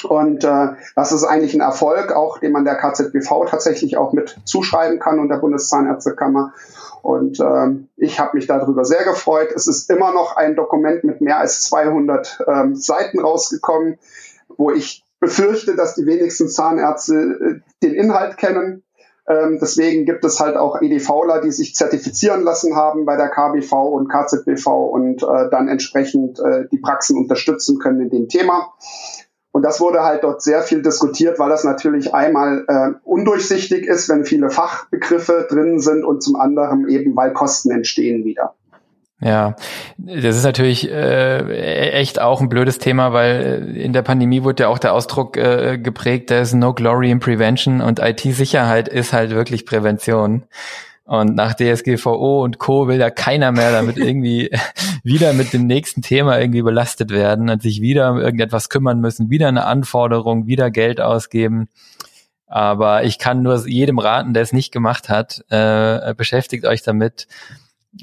Und 0.03 0.43
äh, 0.43 0.70
das 0.95 1.11
ist 1.11 1.24
eigentlich 1.24 1.53
ein 1.53 1.61
Erfolg, 1.61 2.11
auch 2.13 2.39
den 2.39 2.51
man 2.51 2.66
der 2.66 2.78
KZBV 2.78 3.45
tatsächlich 3.47 3.97
auch 3.97 4.11
mit 4.11 4.38
zuschreiben 4.45 4.97
kann 4.97 5.20
und 5.20 5.30
der 5.30 5.38
Bundeszahnärztekammer. 5.38 6.53
Und 7.03 7.39
ähm, 7.39 7.89
ich 7.95 8.20
habe 8.20 8.36
mich 8.36 8.47
darüber 8.47 8.86
sehr 8.86 9.03
gefreut. 9.03 9.51
Es 9.55 9.68
ist 9.68 9.91
immer 9.91 10.13
noch 10.13 10.36
ein 10.36 10.55
Dokument 10.55 11.03
mit 11.03 11.22
mehr 11.22 11.38
als 11.38 11.61
200 11.61 12.43
ähm, 12.47 12.76
Seiten 12.76 13.20
rausgekommen, 13.20 13.99
wo 14.57 14.72
ich 14.72 15.05
befürchte, 15.20 15.76
dass 15.76 15.93
die 15.93 16.07
wenigsten 16.07 16.49
Zahnärzte 16.49 17.13
äh, 17.16 17.59
den 17.84 17.93
Inhalt 17.93 18.38
kennen. 18.38 18.82
Ähm, 19.28 19.57
deswegen 19.59 20.05
gibt 20.05 20.23
es 20.23 20.39
halt 20.39 20.55
auch 20.55 20.82
EDVler, 20.82 21.41
die 21.41 21.51
sich 21.51 21.76
zertifizieren 21.76 22.43
lassen 22.43 22.76
haben 22.76 23.05
bei 23.05 23.17
der 23.17 23.30
KBV 23.30 23.73
und 23.73 24.07
KZBV 24.07 24.67
und 24.67 25.23
äh, 25.23 25.49
dann 25.49 25.67
entsprechend 25.67 26.39
äh, 26.39 26.67
die 26.71 26.78
Praxen 26.78 27.17
unterstützen 27.17 27.80
können 27.80 28.01
in 28.01 28.09
dem 28.09 28.30
Thema. 28.30 28.73
Und 29.51 29.63
das 29.63 29.80
wurde 29.80 30.03
halt 30.03 30.23
dort 30.23 30.43
sehr 30.43 30.61
viel 30.61 30.82
diskutiert, 30.82 31.39
weil 31.39 31.49
das 31.49 31.63
natürlich 31.63 32.13
einmal 32.13 32.65
äh, 32.67 32.91
undurchsichtig 33.03 33.88
ist, 33.88 34.09
wenn 34.09 34.26
viele 34.26 34.49
Fachbegriffe 34.49 35.47
drin 35.49 35.80
sind 35.80 36.03
und 36.03 36.21
zum 36.21 36.36
anderen 36.36 36.89
eben, 36.89 37.15
weil 37.15 37.32
Kosten 37.32 37.71
entstehen 37.71 38.26
wieder. 38.26 38.53
Ja, 39.26 39.55
das 39.97 40.36
ist 40.36 40.43
natürlich 40.43 40.88
äh, 40.91 41.89
echt 41.93 42.21
auch 42.21 42.41
ein 42.41 42.49
blödes 42.49 42.78
Thema, 42.78 43.11
weil 43.11 43.76
in 43.76 43.91
der 43.91 44.03
Pandemie 44.03 44.43
wurde 44.43 44.63
ja 44.63 44.69
auch 44.69 44.78
der 44.78 44.93
Ausdruck 44.93 45.36
äh, 45.36 45.80
geprägt, 45.80 46.28
there's 46.28 46.53
no 46.53 46.76
glory 46.76 47.09
in 47.09 47.19
prevention 47.19 47.82
und 47.82 47.97
IT-Sicherheit 47.97 48.88
ist 48.88 49.13
halt 49.13 49.32
wirklich 49.32 49.65
Prävention. 49.65 50.43
Und 51.05 51.34
nach 51.34 51.55
DSGVO 51.55 52.43
und 52.43 52.59
Co. 52.59 52.88
will 52.88 52.99
ja 52.99 53.09
keiner 53.09 53.51
mehr 53.51 53.71
damit 53.71 53.97
irgendwie 53.97 54.51
wieder 55.03 55.34
mit 55.34 55.53
dem 55.53 55.65
nächsten 55.65 56.03
Thema 56.03 56.39
irgendwie 56.39 56.61
belastet 56.61 57.09
werden 57.09 57.49
und 57.49 57.63
sich 57.63 57.82
wieder 57.82 58.11
um 58.11 58.19
irgendetwas 58.19 58.69
kümmern 58.69 59.01
müssen, 59.01 59.32
wieder 59.32 59.47
eine 59.47 59.65
Anforderung, 59.65 60.45
wieder 60.45 60.69
Geld 60.69 61.01
ausgeben. 61.01 61.67
Aber 62.45 63.03
ich 63.03 63.17
kann 63.17 63.41
nur 63.41 63.67
jedem 63.67 63.97
raten, 63.97 64.36
der 64.36 64.43
es 64.43 64.53
nicht 64.53 64.71
gemacht 64.71 65.09
hat, 65.09 65.43
äh, 65.49 66.13
beschäftigt 66.13 66.65
euch 66.65 66.84
damit. 66.84 67.28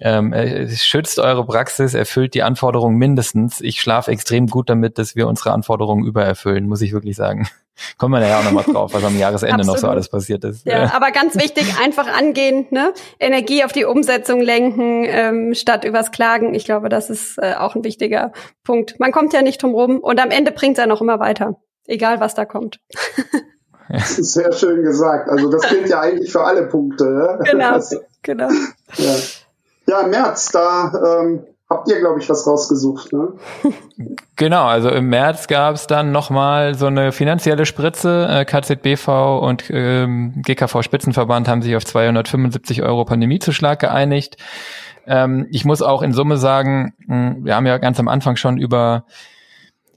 Ähm, 0.01 0.35
schützt 0.75 1.19
eure 1.19 1.45
Praxis, 1.45 1.95
erfüllt 1.95 2.35
die 2.35 2.43
Anforderungen 2.43 2.97
mindestens. 2.97 3.61
Ich 3.61 3.81
schlafe 3.81 4.11
extrem 4.11 4.47
gut 4.47 4.71
damit, 4.71 4.99
dass 4.99 5.17
wir 5.17 5.29
unsere 5.29 5.53
Anforderungen 5.53 6.05
übererfüllen, 6.05 6.67
muss 6.67 6.81
ich 6.81 6.93
wirklich 6.93 7.17
sagen. 7.17 7.49
Kommen 7.99 8.21
wir 8.21 8.27
ja 8.27 8.39
auch 8.39 8.45
nochmal 8.45 8.65
drauf, 8.65 8.93
was 8.95 9.03
am 9.03 9.19
Jahresende 9.19 9.65
noch 9.65 9.79
so 9.79 9.89
alles 9.89 10.09
passiert 10.09 10.45
ist. 10.45 10.67
Ja, 10.67 10.95
aber 10.95 11.11
ganz 11.11 11.37
wichtig, 11.37 11.75
einfach 11.83 12.07
angehen, 12.07 12.67
ne? 12.71 12.93
Energie 13.19 13.65
auf 13.65 13.73
die 13.73 13.85
Umsetzung 13.85 14.41
lenken, 14.41 15.05
ähm, 15.07 15.55
statt 15.55 15.85
übers 15.85 16.11
Klagen. 16.11 16.55
Ich 16.55 16.65
glaube, 16.65 16.89
das 16.89 17.11
ist 17.11 17.39
äh, 17.39 17.55
auch 17.55 17.75
ein 17.75 17.83
wichtiger 17.83 18.33
Punkt. 18.63 19.01
Man 19.01 19.11
kommt 19.11 19.33
ja 19.33 19.43
nicht 19.43 19.63
drum 19.63 19.75
rum 19.75 19.99
und 19.99 20.21
am 20.21 20.31
Ende 20.31 20.53
bringt 20.53 20.77
es 20.77 20.83
ja 20.83 20.87
noch 20.87 21.01
immer 21.01 21.19
weiter, 21.19 21.57
egal 21.87 22.21
was 22.21 22.35
da 22.35 22.45
kommt. 22.45 22.79
Das 23.89 24.19
ist 24.19 24.33
sehr 24.33 24.53
schön 24.53 24.83
gesagt. 24.83 25.29
Also 25.29 25.51
das 25.51 25.69
gilt 25.69 25.89
ja 25.89 26.01
eigentlich 26.01 26.33
für 26.33 26.43
alle 26.43 26.67
Punkte. 26.69 27.05
Ne? 27.05 27.39
Genau, 27.45 27.73
das, 27.73 27.95
genau. 28.23 28.49
Ja. 28.97 29.15
Ja, 29.93 30.01
im 30.01 30.11
März, 30.11 30.51
da 30.53 31.21
ähm, 31.21 31.45
habt 31.69 31.89
ihr, 31.89 32.01
glaube 32.01 32.19
ich, 32.19 32.29
was 32.29 32.47
rausgesucht, 32.47 33.13
ne? 33.13 33.35
Genau, 34.37 34.65
also 34.65 34.89
im 34.89 35.09
März 35.09 35.47
gab 35.47 35.75
es 35.75 35.87
dann 35.87 36.11
nochmal 36.11 36.75
so 36.75 36.87
eine 36.87 37.13
finanzielle 37.13 37.67
Spritze. 37.67 38.27
Äh, 38.29 38.45
KZBV 38.45 39.39
und 39.41 39.65
ähm, 39.69 40.43
GKV 40.43 40.83
Spitzenverband 40.83 41.47
haben 41.47 41.63
sich 41.63 41.77
auf 41.77 41.85
275 41.85 42.83
Euro 42.83 43.05
Pandemiezuschlag 43.05 43.79
geeinigt. 43.79 44.39
Ähm, 45.07 45.47
ich 45.51 45.65
muss 45.65 45.83
auch 45.83 46.03
in 46.03 46.13
Summe 46.13 46.39
sagen, 46.39 46.95
hm, 47.07 47.45
wir 47.45 47.55
haben 47.55 47.67
ja 47.67 47.79
ganz 47.79 48.01
am 48.01 48.09
Anfang 48.09 48.37
schon 48.37 48.57
über 48.57 49.05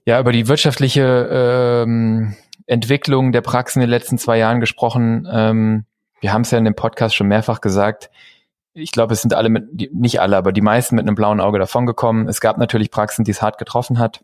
ja 0.06 0.20
über 0.20 0.32
die 0.32 0.48
wirtschaftliche 0.48 1.84
ähm, 1.84 2.36
Entwicklung 2.68 3.32
der 3.32 3.42
Praxen 3.42 3.82
in 3.82 3.88
den 3.88 3.98
letzten 3.98 4.18
zwei 4.18 4.38
Jahren 4.38 4.60
gesprochen. 4.60 5.28
Ähm, 5.32 5.86
wir 6.20 6.34
haben 6.34 6.42
es 6.42 6.52
ja 6.52 6.58
in 6.58 6.66
dem 6.66 6.76
Podcast 6.76 7.16
schon 7.16 7.28
mehrfach 7.28 7.62
gesagt 7.62 8.12
ich 8.76 8.92
glaube, 8.92 9.14
es 9.14 9.22
sind 9.22 9.34
alle 9.34 9.50
mit, 9.50 9.94
nicht 9.94 10.20
alle, 10.20 10.36
aber 10.36 10.52
die 10.52 10.62
meisten 10.62 10.96
mit 10.96 11.08
einem 11.08 11.16
blauen 11.16 11.40
Auge 11.40 11.60
davongekommen. 11.60 12.28
Es 12.28 12.42
gab 12.42 12.58
natürlich 12.58 12.92
Praxen, 12.92 13.24
die 13.24 13.32
es 13.32 13.42
hart 13.42 13.58
getroffen 13.58 14.00
hat 14.00 14.24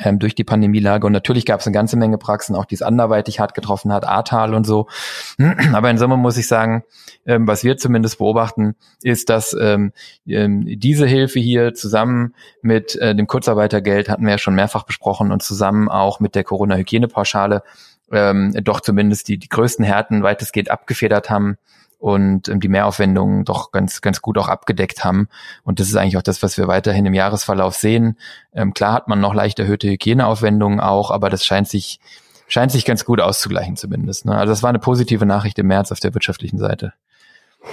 ähm, 0.00 0.20
durch 0.20 0.36
die 0.36 0.44
Pandemielage. 0.44 1.04
Und 1.04 1.12
natürlich 1.12 1.44
gab 1.44 1.58
es 1.58 1.66
eine 1.66 1.74
ganze 1.74 1.96
Menge 1.96 2.16
Praxen, 2.16 2.54
auch 2.54 2.66
die 2.66 2.76
es 2.76 2.82
anderweitig 2.82 3.40
hart 3.40 3.52
getroffen 3.52 3.92
hat, 3.92 4.06
Ahrtal 4.06 4.54
und 4.54 4.64
so. 4.64 4.86
Aber 5.72 5.90
in 5.90 5.98
Summe 5.98 6.16
muss 6.16 6.36
ich 6.36 6.46
sagen, 6.46 6.84
ähm, 7.26 7.48
was 7.48 7.64
wir 7.64 7.78
zumindest 7.78 8.18
beobachten, 8.18 8.76
ist, 9.02 9.28
dass 9.28 9.56
ähm, 9.60 9.92
ähm, 10.24 10.66
diese 10.66 11.06
Hilfe 11.06 11.40
hier 11.40 11.74
zusammen 11.74 12.34
mit 12.62 12.94
äh, 12.94 13.16
dem 13.16 13.26
Kurzarbeitergeld, 13.26 14.08
hatten 14.08 14.24
wir 14.24 14.30
ja 14.30 14.38
schon 14.38 14.54
mehrfach 14.54 14.84
besprochen, 14.84 15.32
und 15.32 15.42
zusammen 15.42 15.88
auch 15.88 16.20
mit 16.20 16.36
der 16.36 16.44
Corona-Hygienepauschale 16.44 17.64
ähm, 18.12 18.54
doch 18.62 18.80
zumindest 18.80 19.26
die, 19.26 19.38
die 19.38 19.48
größten 19.48 19.84
Härten 19.84 20.22
weitestgehend 20.22 20.70
abgefedert 20.70 21.28
haben 21.28 21.58
und 22.00 22.48
ähm, 22.48 22.60
die 22.60 22.68
Mehraufwendungen 22.68 23.44
doch 23.44 23.70
ganz, 23.70 24.00
ganz 24.00 24.22
gut 24.22 24.38
auch 24.38 24.48
abgedeckt 24.48 25.04
haben. 25.04 25.28
Und 25.62 25.78
das 25.78 25.88
ist 25.88 25.96
eigentlich 25.96 26.16
auch 26.16 26.22
das, 26.22 26.42
was 26.42 26.56
wir 26.56 26.66
weiterhin 26.66 27.06
im 27.06 27.14
Jahresverlauf 27.14 27.74
sehen. 27.74 28.18
Ähm, 28.54 28.72
klar 28.74 28.94
hat 28.94 29.06
man 29.06 29.20
noch 29.20 29.34
leicht 29.34 29.58
erhöhte 29.58 29.86
Hygieneaufwendungen 29.86 30.80
auch, 30.80 31.10
aber 31.10 31.28
das 31.28 31.44
scheint 31.44 31.68
sich, 31.68 32.00
scheint 32.48 32.72
sich 32.72 32.86
ganz 32.86 33.04
gut 33.04 33.20
auszugleichen 33.20 33.76
zumindest. 33.76 34.24
Ne? 34.24 34.34
Also 34.34 34.50
das 34.50 34.62
war 34.62 34.70
eine 34.70 34.78
positive 34.78 35.26
Nachricht 35.26 35.58
im 35.58 35.66
März 35.66 35.92
auf 35.92 36.00
der 36.00 36.14
wirtschaftlichen 36.14 36.58
Seite. 36.58 36.94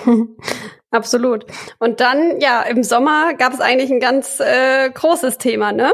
Absolut. 0.92 1.46
Und 1.80 2.02
dann, 2.02 2.42
ja, 2.42 2.62
im 2.64 2.84
Sommer 2.84 3.34
gab 3.34 3.54
es 3.54 3.62
eigentlich 3.62 3.90
ein 3.92 4.02
ganz 4.02 4.42
äh, 4.42 4.90
großes 4.90 5.38
Thema, 5.38 5.72
ne? 5.72 5.94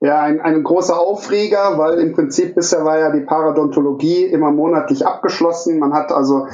Ja, 0.00 0.20
ein, 0.20 0.40
ein 0.40 0.62
großer 0.62 0.98
Aufreger, 0.98 1.78
weil 1.78 1.98
im 1.98 2.12
Prinzip 2.12 2.54
bisher 2.54 2.84
war 2.84 2.98
ja 2.98 3.10
die 3.10 3.22
Paradontologie 3.22 4.24
immer 4.24 4.52
monatlich 4.52 5.06
abgeschlossen. 5.06 5.78
Man 5.78 5.94
hat 5.94 6.12
also 6.12 6.46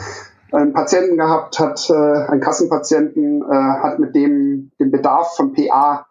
einen 0.52 0.72
Patienten 0.72 1.16
gehabt, 1.16 1.58
hat 1.58 1.88
äh, 1.90 1.94
einen 1.94 2.40
Kassenpatienten, 2.40 3.42
äh, 3.42 3.54
hat 3.54 3.98
mit 3.98 4.14
dem 4.14 4.70
den 4.78 4.90
Bedarf 4.90 5.36
von 5.36 5.52
PA 5.52 6.06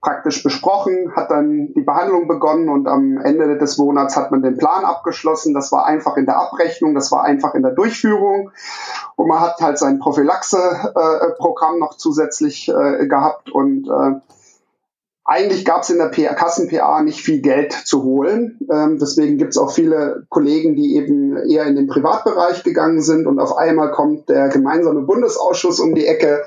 praktisch 0.00 0.42
besprochen, 0.42 1.12
hat 1.14 1.30
dann 1.30 1.74
die 1.74 1.82
Behandlung 1.82 2.26
begonnen 2.26 2.70
und 2.70 2.88
am 2.88 3.18
Ende 3.18 3.58
des 3.58 3.76
Monats 3.76 4.16
hat 4.16 4.30
man 4.30 4.42
den 4.42 4.56
Plan 4.56 4.84
abgeschlossen. 4.84 5.52
Das 5.52 5.72
war 5.72 5.84
einfach 5.84 6.16
in 6.16 6.24
der 6.24 6.38
Abrechnung, 6.38 6.94
das 6.94 7.12
war 7.12 7.22
einfach 7.22 7.54
in 7.54 7.62
der 7.62 7.72
Durchführung 7.72 8.50
und 9.16 9.28
man 9.28 9.40
hat 9.40 9.60
halt 9.60 9.78
sein 9.78 9.98
Prophylaxe-Programm 9.98 11.76
äh, 11.76 11.78
noch 11.78 11.96
zusätzlich 11.96 12.68
äh, 12.68 13.06
gehabt 13.06 13.50
und 13.50 13.88
äh, 13.88 14.20
eigentlich 15.24 15.64
gab 15.64 15.82
es 15.82 15.90
in 15.90 15.98
der 15.98 16.08
Kassen-PA 16.08 17.02
nicht 17.02 17.20
viel 17.20 17.40
Geld 17.40 17.72
zu 17.72 18.02
holen. 18.02 18.58
Ähm, 18.72 18.98
deswegen 18.98 19.36
gibt 19.38 19.50
es 19.50 19.58
auch 19.58 19.70
viele 19.70 20.24
Kollegen, 20.28 20.74
die 20.74 20.96
eben 20.96 21.36
eher 21.48 21.66
in 21.66 21.76
den 21.76 21.86
Privatbereich 21.86 22.64
gegangen 22.64 23.02
sind 23.02 23.26
und 23.26 23.38
auf 23.38 23.56
einmal 23.56 23.92
kommt 23.92 24.28
der 24.28 24.48
gemeinsame 24.48 25.02
Bundesausschuss 25.02 25.78
um 25.80 25.94
die 25.94 26.06
Ecke 26.06 26.44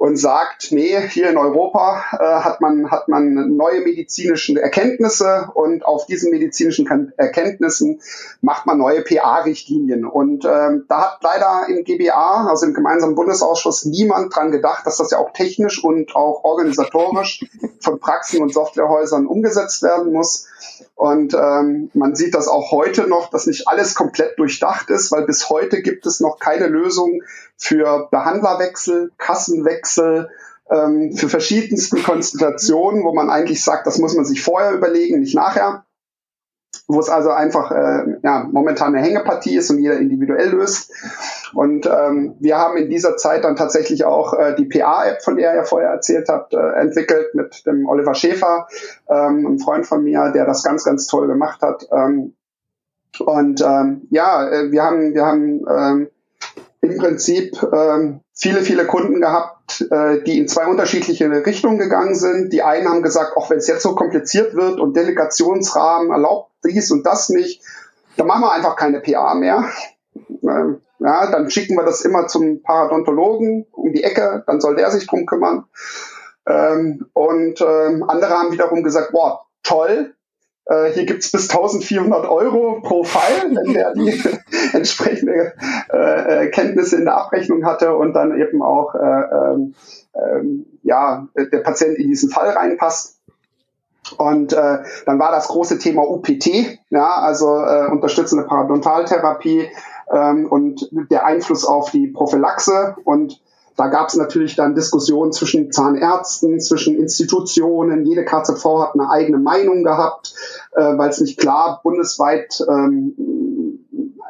und 0.00 0.16
sagt, 0.16 0.72
nee, 0.72 0.98
hier 1.10 1.28
in 1.28 1.36
Europa 1.36 2.02
äh, 2.12 2.24
hat 2.42 2.62
man 2.62 2.90
hat 2.90 3.08
man 3.08 3.54
neue 3.54 3.82
medizinische 3.82 4.58
Erkenntnisse 4.58 5.50
und 5.52 5.84
auf 5.84 6.06
diesen 6.06 6.30
medizinischen 6.30 7.12
Erkenntnissen 7.18 8.00
macht 8.40 8.64
man 8.64 8.78
neue 8.78 9.02
PA-Richtlinien. 9.02 10.06
Und 10.06 10.46
ähm, 10.46 10.86
da 10.88 11.02
hat 11.02 11.18
leider 11.22 11.66
im 11.68 11.84
GBA, 11.84 12.48
also 12.48 12.64
im 12.64 12.72
gemeinsamen 12.72 13.14
Bundesausschuss, 13.14 13.84
niemand 13.84 14.34
dran 14.34 14.50
gedacht, 14.50 14.86
dass 14.86 14.96
das 14.96 15.10
ja 15.10 15.18
auch 15.18 15.34
technisch 15.34 15.84
und 15.84 16.16
auch 16.16 16.44
organisatorisch 16.44 17.44
von 17.80 18.00
Praxen 18.00 18.40
und 18.40 18.54
Softwarehäusern 18.54 19.26
umgesetzt 19.26 19.82
werden 19.82 20.14
muss. 20.14 20.46
Und 20.94 21.34
ähm, 21.34 21.90
man 21.92 22.14
sieht 22.14 22.34
das 22.34 22.48
auch 22.48 22.72
heute 22.72 23.06
noch, 23.06 23.28
dass 23.28 23.46
nicht 23.46 23.68
alles 23.68 23.94
komplett 23.94 24.38
durchdacht 24.38 24.88
ist, 24.88 25.12
weil 25.12 25.26
bis 25.26 25.50
heute 25.50 25.82
gibt 25.82 26.06
es 26.06 26.20
noch 26.20 26.38
keine 26.38 26.68
Lösung 26.68 27.22
für 27.60 28.08
Behandlerwechsel, 28.10 29.12
Kassenwechsel, 29.18 30.30
ähm, 30.70 31.12
für 31.14 31.28
verschiedenste 31.28 32.00
Konstellationen, 32.02 33.04
wo 33.04 33.12
man 33.12 33.30
eigentlich 33.30 33.62
sagt, 33.62 33.86
das 33.86 33.98
muss 33.98 34.16
man 34.16 34.24
sich 34.24 34.42
vorher 34.42 34.72
überlegen, 34.72 35.20
nicht 35.20 35.34
nachher 35.34 35.84
wo 36.86 36.98
es 37.00 37.08
also 37.08 37.30
einfach 37.30 37.70
äh, 37.70 38.18
ja, 38.22 38.48
momentan 38.50 38.94
eine 38.94 39.04
Hängepartie 39.04 39.56
ist 39.56 39.70
und 39.70 39.78
jeder 39.78 39.98
individuell 39.98 40.50
löst. 40.50 40.92
Und 41.54 41.86
ähm, 41.86 42.34
wir 42.40 42.58
haben 42.58 42.76
in 42.76 42.90
dieser 42.90 43.16
Zeit 43.16 43.44
dann 43.44 43.56
tatsächlich 43.56 44.04
auch 44.04 44.34
äh, 44.34 44.54
die 44.56 44.64
PA-App, 44.64 45.22
von 45.22 45.36
der 45.36 45.54
ihr 45.54 45.64
vorher 45.64 45.90
erzählt 45.90 46.28
habt, 46.28 46.54
äh, 46.54 46.72
entwickelt 46.80 47.34
mit 47.34 47.64
dem 47.66 47.88
Oliver 47.88 48.14
Schäfer, 48.14 48.68
ähm, 49.08 49.46
ein 49.46 49.58
Freund 49.58 49.86
von 49.86 50.02
mir, 50.02 50.30
der 50.30 50.46
das 50.46 50.62
ganz, 50.62 50.84
ganz 50.84 51.06
toll 51.06 51.26
gemacht 51.26 51.62
hat. 51.62 51.86
Ähm, 51.92 52.34
und 53.18 53.60
ähm, 53.60 54.06
ja, 54.10 54.48
äh, 54.48 54.70
wir 54.70 54.82
haben, 54.82 55.14
wir 55.14 55.26
haben 55.26 55.64
ähm, 55.68 56.08
im 56.82 56.96
Prinzip 56.96 57.56
ähm, 57.72 58.20
viele, 58.34 58.62
viele 58.62 58.86
Kunden 58.86 59.20
gehabt, 59.20 59.86
äh, 59.90 60.22
die 60.22 60.38
in 60.38 60.48
zwei 60.48 60.66
unterschiedliche 60.66 61.30
Richtungen 61.44 61.78
gegangen 61.78 62.14
sind. 62.14 62.52
Die 62.52 62.62
einen 62.62 62.88
haben 62.88 63.02
gesagt, 63.02 63.36
auch 63.36 63.50
wenn 63.50 63.58
es 63.58 63.66
jetzt 63.66 63.82
so 63.82 63.94
kompliziert 63.94 64.54
wird 64.54 64.80
und 64.80 64.96
Delegationsrahmen 64.96 66.10
erlaubt 66.10 66.50
dies 66.64 66.90
und 66.90 67.04
das 67.04 67.28
nicht, 67.28 67.62
dann 68.16 68.26
machen 68.26 68.42
wir 68.42 68.52
einfach 68.52 68.76
keine 68.76 69.00
PA 69.00 69.34
mehr. 69.34 69.64
Ähm, 70.42 70.80
ja, 70.98 71.30
dann 71.30 71.50
schicken 71.50 71.76
wir 71.76 71.84
das 71.84 72.02
immer 72.02 72.26
zum 72.26 72.62
Paradontologen 72.62 73.66
um 73.72 73.92
die 73.92 74.04
Ecke, 74.04 74.42
dann 74.46 74.60
soll 74.60 74.76
der 74.76 74.90
sich 74.90 75.06
drum 75.06 75.26
kümmern. 75.26 75.64
Ähm, 76.46 77.06
und 77.12 77.60
ähm, 77.60 78.04
andere 78.08 78.30
haben 78.30 78.52
wiederum 78.52 78.82
gesagt, 78.82 79.12
boah, 79.12 79.46
toll, 79.62 80.14
äh, 80.70 80.92
hier 80.92 81.04
gibt's 81.04 81.32
bis 81.32 81.50
1400 81.50 82.28
Euro 82.28 82.80
pro 82.80 83.02
Fall, 83.02 83.50
wenn 83.52 83.74
der 83.74 83.92
die 83.92 84.22
entsprechende 84.72 85.54
äh, 85.92 86.44
äh, 86.44 86.50
Kenntnisse 86.50 86.96
in 86.96 87.04
der 87.04 87.16
Abrechnung 87.16 87.66
hatte 87.66 87.96
und 87.96 88.14
dann 88.14 88.38
eben 88.40 88.62
auch 88.62 88.94
äh, 88.94 88.98
ähm, 88.98 89.74
ähm, 90.14 90.66
ja, 90.82 91.26
der 91.36 91.58
Patient 91.58 91.98
in 91.98 92.06
diesen 92.06 92.30
Fall 92.30 92.50
reinpasst. 92.50 93.18
Und 94.16 94.52
äh, 94.52 94.78
dann 95.06 95.18
war 95.18 95.30
das 95.30 95.48
große 95.48 95.78
Thema 95.78 96.02
UPT, 96.02 96.78
ja, 96.88 97.18
also 97.18 97.58
äh, 97.58 97.88
unterstützende 97.90 98.44
Parodontaltherapie 98.44 99.68
ähm, 100.10 100.46
und 100.46 100.88
der 101.10 101.26
Einfluss 101.26 101.64
auf 101.64 101.90
die 101.90 102.08
Prophylaxe 102.08 102.96
und 103.04 103.40
da 103.80 103.86
gab 103.86 104.08
es 104.08 104.14
natürlich 104.14 104.56
dann 104.56 104.74
Diskussionen 104.74 105.32
zwischen 105.32 105.72
Zahnärzten, 105.72 106.60
zwischen 106.60 106.98
Institutionen. 106.98 108.04
Jede 108.04 108.26
KZV 108.26 108.62
hat 108.78 108.92
eine 108.92 109.08
eigene 109.08 109.38
Meinung 109.38 109.84
gehabt, 109.84 110.34
äh, 110.72 110.98
weil 110.98 111.08
es 111.08 111.18
nicht 111.22 111.38
klar 111.40 111.80
bundesweit 111.82 112.62
ähm, 112.68 113.14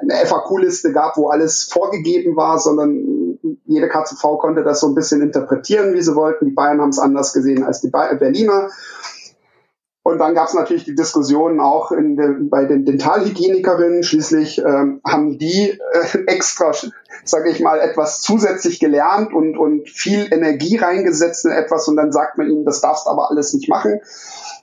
eine 0.00 0.14
FAQ-Liste 0.24 0.92
gab, 0.92 1.16
wo 1.16 1.30
alles 1.30 1.64
vorgegeben 1.64 2.36
war, 2.36 2.60
sondern 2.60 3.38
jede 3.64 3.88
KZV 3.88 4.22
konnte 4.38 4.62
das 4.62 4.78
so 4.78 4.86
ein 4.86 4.94
bisschen 4.94 5.20
interpretieren, 5.20 5.94
wie 5.94 6.02
sie 6.02 6.14
wollten. 6.14 6.44
Die 6.44 6.52
Bayern 6.52 6.80
haben 6.80 6.90
es 6.90 7.00
anders 7.00 7.32
gesehen 7.32 7.64
als 7.64 7.80
die 7.80 7.90
Berliner. 7.90 8.68
Und 10.02 10.18
dann 10.18 10.34
gab 10.34 10.48
es 10.48 10.54
natürlich 10.54 10.84
die 10.84 10.94
Diskussionen 10.94 11.60
auch 11.60 11.92
in 11.92 12.16
de, 12.16 12.34
bei 12.40 12.64
den 12.64 12.86
Dentalhygienikerinnen. 12.86 14.02
Schließlich 14.02 14.58
ähm, 14.58 15.00
haben 15.06 15.38
die 15.38 15.70
äh, 15.70 16.18
extra, 16.26 16.72
sage 17.24 17.50
ich 17.50 17.60
mal, 17.60 17.80
etwas 17.80 18.22
zusätzlich 18.22 18.80
gelernt 18.80 19.34
und, 19.34 19.58
und 19.58 19.90
viel 19.90 20.32
Energie 20.32 20.76
reingesetzt 20.76 21.44
in 21.44 21.52
etwas 21.52 21.86
und 21.86 21.96
dann 21.96 22.12
sagt 22.12 22.38
man 22.38 22.48
ihnen, 22.48 22.64
das 22.64 22.80
darfst 22.80 23.06
aber 23.08 23.30
alles 23.30 23.52
nicht 23.52 23.68
machen. 23.68 24.00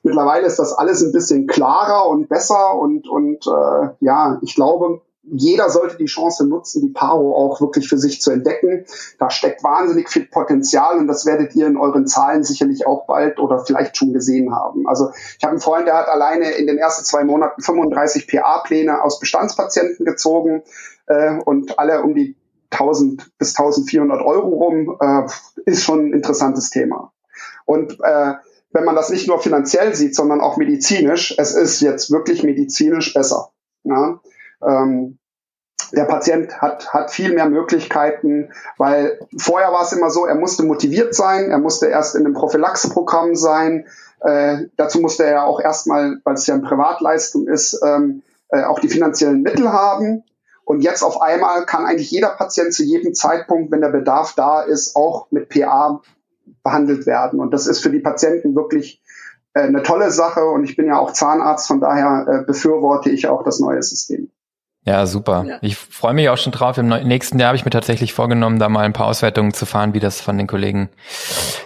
Mittlerweile 0.01 0.47
ist 0.47 0.57
das 0.57 0.73
alles 0.73 1.03
ein 1.03 1.11
bisschen 1.11 1.45
klarer 1.45 2.07
und 2.09 2.29
besser 2.29 2.75
und, 2.75 3.07
und 3.07 3.45
äh, 3.45 3.89
ja, 3.99 4.39
ich 4.41 4.55
glaube, 4.55 5.01
jeder 5.29 5.69
sollte 5.69 5.97
die 5.97 6.05
Chance 6.05 6.47
nutzen, 6.47 6.81
die 6.81 6.93
Paro 6.93 7.35
auch 7.35 7.59
wirklich 7.59 7.87
für 7.87 7.97
sich 7.97 8.21
zu 8.21 8.31
entdecken. 8.31 8.85
Da 9.19 9.29
steckt 9.29 9.63
wahnsinnig 9.63 10.09
viel 10.09 10.25
Potenzial 10.25 10.97
und 10.97 11.07
das 11.07 11.25
werdet 11.25 11.55
ihr 11.55 11.67
in 11.67 11.77
euren 11.77 12.07
Zahlen 12.07 12.43
sicherlich 12.43 12.87
auch 12.87 13.05
bald 13.05 13.39
oder 13.39 13.59
vielleicht 13.59 13.97
schon 13.97 14.13
gesehen 14.13 14.55
haben. 14.55 14.87
Also 14.87 15.11
ich 15.37 15.43
habe 15.43 15.51
einen 15.51 15.61
Freund, 15.61 15.87
der 15.87 15.95
hat 15.95 16.07
alleine 16.07 16.51
in 16.51 16.67
den 16.67 16.77
ersten 16.77 17.03
zwei 17.03 17.23
Monaten 17.23 17.61
35 17.61 18.27
PA-Pläne 18.27 19.03
aus 19.03 19.19
Bestandspatienten 19.19 20.05
gezogen 20.05 20.63
äh, 21.07 21.37
und 21.43 21.77
alle 21.77 22.03
um 22.03 22.15
die 22.15 22.35
1000 22.71 23.37
bis 23.37 23.57
1400 23.57 24.21
Euro 24.21 24.49
rum, 24.49 24.97
äh, 24.99 25.23
ist 25.65 25.83
schon 25.83 26.07
ein 26.07 26.13
interessantes 26.13 26.69
Thema. 26.69 27.11
Und 27.65 27.99
äh, 28.01 28.33
wenn 28.71 28.83
man 28.83 28.95
das 28.95 29.09
nicht 29.09 29.27
nur 29.27 29.39
finanziell 29.39 29.95
sieht, 29.95 30.15
sondern 30.15 30.41
auch 30.41 30.57
medizinisch, 30.57 31.35
es 31.37 31.53
ist 31.53 31.81
jetzt 31.81 32.11
wirklich 32.11 32.43
medizinisch 32.43 33.13
besser. 33.13 33.51
Ja? 33.83 34.19
Ähm, 34.65 35.19
der 35.93 36.05
Patient 36.05 36.61
hat, 36.61 36.93
hat 36.93 37.11
viel 37.11 37.33
mehr 37.33 37.47
Möglichkeiten, 37.47 38.51
weil 38.77 39.19
vorher 39.37 39.71
war 39.71 39.83
es 39.83 39.93
immer 39.93 40.09
so, 40.09 40.25
er 40.25 40.35
musste 40.35 40.63
motiviert 40.63 41.15
sein, 41.15 41.49
er 41.49 41.59
musste 41.59 41.87
erst 41.87 42.15
in 42.15 42.25
einem 42.25 42.33
Prophylaxeprogramm 42.33 43.35
sein, 43.35 43.85
äh, 44.19 44.65
dazu 44.75 44.99
musste 44.99 45.25
er 45.25 45.45
auch 45.45 45.61
erstmal, 45.61 46.17
weil 46.23 46.33
es 46.33 46.47
ja 46.47 46.55
eine 46.55 46.63
Privatleistung 46.63 47.47
ist, 47.47 47.79
ähm, 47.85 48.23
äh, 48.49 48.63
auch 48.63 48.79
die 48.79 48.89
finanziellen 48.89 49.41
Mittel 49.41 49.71
haben. 49.71 50.23
Und 50.65 50.81
jetzt 50.81 51.03
auf 51.03 51.21
einmal 51.21 51.65
kann 51.65 51.85
eigentlich 51.85 52.11
jeder 52.11 52.29
Patient 52.29 52.73
zu 52.73 52.83
jedem 52.83 53.13
Zeitpunkt, 53.13 53.71
wenn 53.71 53.81
der 53.81 53.89
Bedarf 53.89 54.33
da 54.35 54.61
ist, 54.61 54.95
auch 54.95 55.27
mit 55.31 55.49
PA 55.49 56.01
behandelt 56.63 57.05
werden. 57.05 57.39
Und 57.39 57.53
das 57.53 57.67
ist 57.67 57.79
für 57.79 57.89
die 57.89 57.99
Patienten 57.99 58.55
wirklich 58.55 59.01
äh, 59.53 59.61
eine 59.61 59.83
tolle 59.83 60.11
Sache. 60.11 60.45
Und 60.45 60.65
ich 60.65 60.75
bin 60.75 60.87
ja 60.87 60.97
auch 60.99 61.13
Zahnarzt, 61.13 61.67
von 61.67 61.79
daher 61.79 62.25
äh, 62.27 62.45
befürworte 62.45 63.09
ich 63.09 63.27
auch 63.27 63.43
das 63.43 63.59
neue 63.59 63.81
System. 63.81 64.29
Ja, 64.87 65.05
super. 65.05 65.43
Ja. 65.45 65.57
Ich 65.61 65.75
freue 65.75 66.13
mich 66.13 66.29
auch 66.29 66.37
schon 66.37 66.53
drauf. 66.53 66.77
Im 66.77 66.87
nächsten 66.87 67.37
Jahr 67.39 67.49
habe 67.49 67.57
ich 67.57 67.65
mir 67.65 67.71
tatsächlich 67.71 68.13
vorgenommen, 68.13 68.57
da 68.57 68.69
mal 68.69 68.85
ein 68.85 68.93
paar 68.93 69.07
Auswertungen 69.07 69.53
zu 69.53 69.65
fahren, 69.65 69.93
wie 69.93 69.99
das 69.99 70.21
von 70.21 70.37
den 70.37 70.47
Kollegen 70.47 70.87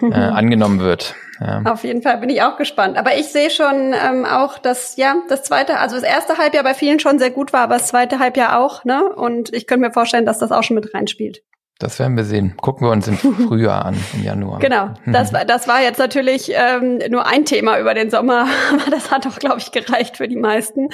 äh, 0.02 0.14
angenommen 0.14 0.80
wird. 0.80 1.14
Ja. 1.40 1.62
Auf 1.66 1.84
jeden 1.84 2.02
Fall 2.02 2.18
bin 2.18 2.32
ich 2.32 2.42
auch 2.42 2.58
gespannt. 2.58 2.98
Aber 2.98 3.16
ich 3.16 3.28
sehe 3.28 3.52
schon 3.52 3.94
ähm, 3.94 4.26
auch, 4.26 4.58
dass 4.58 4.96
ja 4.98 5.18
das 5.30 5.44
zweite, 5.44 5.78
also 5.78 5.96
das 5.96 6.04
erste 6.04 6.40
Halbjahr 6.40 6.64
bei 6.64 6.74
vielen 6.74 7.00
schon 7.00 7.20
sehr 7.20 7.30
gut 7.30 7.54
war, 7.54 7.62
aber 7.62 7.76
das 7.76 7.88
zweite 7.88 8.18
Halbjahr 8.18 8.60
auch. 8.60 8.86
Ne? 8.86 9.04
Und 9.04 9.54
ich 9.54 9.68
könnte 9.68 9.86
mir 9.86 9.94
vorstellen, 9.94 10.26
dass 10.26 10.40
das 10.40 10.52
auch 10.52 10.64
schon 10.64 10.76
mit 10.76 10.92
reinspielt. 10.92 11.44
Das 11.82 11.98
werden 11.98 12.16
wir 12.16 12.26
sehen. 12.26 12.56
Gucken 12.58 12.86
wir 12.86 12.92
uns 12.92 13.08
im 13.08 13.18
Frühjahr 13.48 13.86
an, 13.86 13.98
im 14.14 14.24
Januar. 14.24 14.60
Genau. 14.60 14.92
Das, 15.08 15.34
war 15.34 15.46
das 15.46 15.68
war 15.68 15.82
jetzt 15.82 15.98
natürlich 15.98 16.52
ähm, 16.54 17.00
nur 17.10 17.26
ein 17.26 17.44
Thema 17.46 17.80
über 17.80 17.96
den 17.96 18.12
Sommer, 18.12 18.48
aber 18.72 18.92
das 18.92 19.10
hat 19.10 19.26
doch, 19.26 19.40
glaube 19.40 19.58
ich, 19.60 19.72
gereicht 19.72 20.18
für 20.18 20.28
die 20.28 20.36
meisten. 20.36 20.90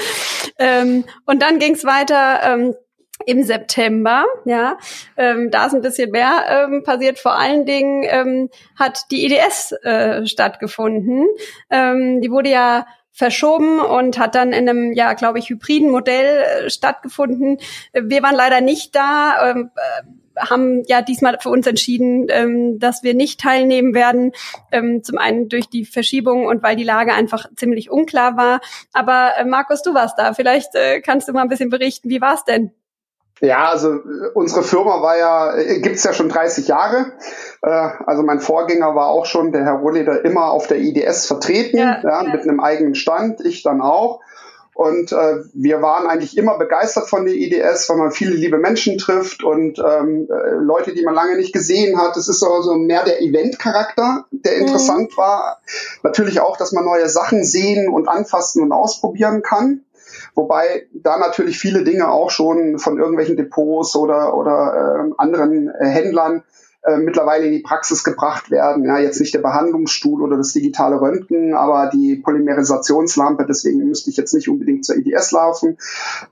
Ähm, 0.57 1.03
und 1.25 1.41
dann 1.41 1.59
ging 1.59 1.73
es 1.73 1.83
weiter. 1.83 2.39
Ähm, 2.43 2.73
im 3.25 3.41
September, 3.41 4.25
ja, 4.45 4.77
ähm, 5.17 5.49
da 5.49 5.65
ist 5.65 5.73
ein 5.73 5.81
bisschen 5.81 6.11
mehr 6.11 6.45
ähm, 6.49 6.83
passiert. 6.83 7.17
Vor 7.17 7.35
allen 7.35 7.65
Dingen 7.65 8.05
ähm, 8.07 8.49
hat 8.77 9.05
die 9.09 9.25
IDS 9.25 9.71
äh, 9.83 10.27
stattgefunden. 10.27 11.25
Ähm, 11.71 12.21
die 12.21 12.29
wurde 12.29 12.51
ja 12.51 12.85
verschoben 13.11 13.79
und 13.79 14.19
hat 14.19 14.35
dann 14.35 14.53
in 14.53 14.69
einem, 14.69 14.93
ja, 14.93 15.13
glaube 15.13 15.39
ich, 15.39 15.49
hybriden 15.49 15.89
Modell 15.89 16.65
äh, 16.65 16.69
stattgefunden. 16.69 17.57
Wir 17.91 18.21
waren 18.21 18.35
leider 18.35 18.61
nicht 18.61 18.95
da. 18.95 19.49
Ähm, 19.49 19.71
äh, 19.75 20.03
haben 20.37 20.83
ja 20.87 21.01
diesmal 21.01 21.37
für 21.39 21.49
uns 21.49 21.67
entschieden, 21.67 22.27
ähm, 22.29 22.79
dass 22.79 23.03
wir 23.03 23.13
nicht 23.13 23.39
teilnehmen 23.39 23.93
werden. 23.93 24.33
Ähm, 24.71 25.03
zum 25.03 25.17
einen 25.17 25.49
durch 25.49 25.69
die 25.69 25.85
Verschiebung 25.85 26.45
und 26.45 26.63
weil 26.63 26.75
die 26.75 26.83
Lage 26.83 27.13
einfach 27.13 27.47
ziemlich 27.55 27.89
unklar 27.91 28.37
war. 28.37 28.61
Aber 28.93 29.31
äh, 29.37 29.45
Markus, 29.45 29.81
du 29.81 29.93
warst 29.93 30.17
da. 30.17 30.33
Vielleicht 30.33 30.75
äh, 30.75 31.01
kannst 31.01 31.27
du 31.27 31.33
mal 31.33 31.41
ein 31.41 31.49
bisschen 31.49 31.69
berichten, 31.69 32.09
wie 32.09 32.21
war 32.21 32.35
es 32.35 32.43
denn? 32.43 32.71
Ja, 33.39 33.69
also 33.69 33.93
äh, 33.93 34.29
unsere 34.33 34.63
Firma 34.63 35.01
war 35.01 35.17
ja, 35.17 35.55
äh, 35.55 35.79
gibt's 35.79 36.03
ja 36.03 36.13
schon 36.13 36.29
30 36.29 36.67
Jahre. 36.67 37.13
Äh, 37.61 37.69
also 38.05 38.23
mein 38.23 38.39
Vorgänger 38.39 38.95
war 38.95 39.07
auch 39.07 39.25
schon, 39.25 39.51
der 39.51 39.63
Herr 39.63 39.75
Rohleder, 39.75 40.25
immer 40.25 40.51
auf 40.51 40.67
der 40.67 40.79
IDS 40.79 41.27
vertreten, 41.27 41.77
ja, 41.77 42.01
ja. 42.03 42.23
mit 42.23 42.41
einem 42.41 42.59
eigenen 42.59 42.95
Stand, 42.95 43.41
ich 43.41 43.63
dann 43.63 43.81
auch. 43.81 44.21
Und 44.77 45.11
äh, 45.11 45.37
wir 45.55 45.81
waren 45.81 46.05
eigentlich 46.05 46.37
immer 46.37 46.59
begeistert 46.59 47.09
von 47.09 47.25
der 47.25 47.33
IDS, 47.33 47.89
weil 47.89 47.97
man 47.97 48.11
viele 48.11 48.35
liebe 48.35 48.59
Menschen 48.59 48.99
trifft 48.99 49.43
und 49.43 49.79
ähm, 49.79 50.27
äh, 50.29 50.51
Leute, 50.51 50.93
die 50.93 51.03
man 51.03 51.15
lange 51.15 51.35
nicht 51.35 51.51
gesehen 51.51 51.97
hat. 51.97 52.15
Es 52.15 52.27
ist 52.27 52.39
so, 52.39 52.61
so 52.61 52.75
mehr 52.75 53.03
der 53.03 53.19
Event-Charakter, 53.19 54.25
der 54.29 54.53
mhm. 54.53 54.61
interessant 54.61 55.17
war. 55.17 55.61
Natürlich 56.03 56.41
auch, 56.41 56.57
dass 56.57 56.73
man 56.73 56.85
neue 56.85 57.09
Sachen 57.09 57.43
sehen 57.43 57.89
und 57.89 58.07
anfassen 58.07 58.61
und 58.61 58.71
ausprobieren 58.71 59.41
kann. 59.41 59.83
Wobei 60.35 60.85
da 60.93 61.17
natürlich 61.17 61.57
viele 61.57 61.83
Dinge 61.83 62.11
auch 62.11 62.29
schon 62.29 62.77
von 62.77 62.99
irgendwelchen 62.99 63.35
Depots 63.35 63.95
oder, 63.95 64.37
oder 64.37 65.07
äh, 65.09 65.13
anderen 65.17 65.71
Händlern 65.79 66.43
äh, 66.87 66.97
mittlerweile 66.97 67.45
in 67.45 67.51
die 67.51 67.59
Praxis 67.59 68.03
gebracht 68.03 68.49
werden. 68.49 68.85
Ja, 68.85 68.97
jetzt 68.97 69.19
nicht 69.19 69.33
der 69.33 69.41
Behandlungsstuhl 69.41 70.21
oder 70.21 70.37
das 70.37 70.53
digitale 70.53 71.01
Röntgen, 71.01 71.53
aber 71.53 71.89
die 71.91 72.15
Polymerisationslampe, 72.15 73.45
deswegen 73.45 73.85
müsste 73.87 74.09
ich 74.09 74.15
jetzt 74.15 74.33
nicht 74.33 74.47
unbedingt 74.47 74.85
zur 74.85 74.95
IDS 74.95 75.31
laufen. 75.31 75.77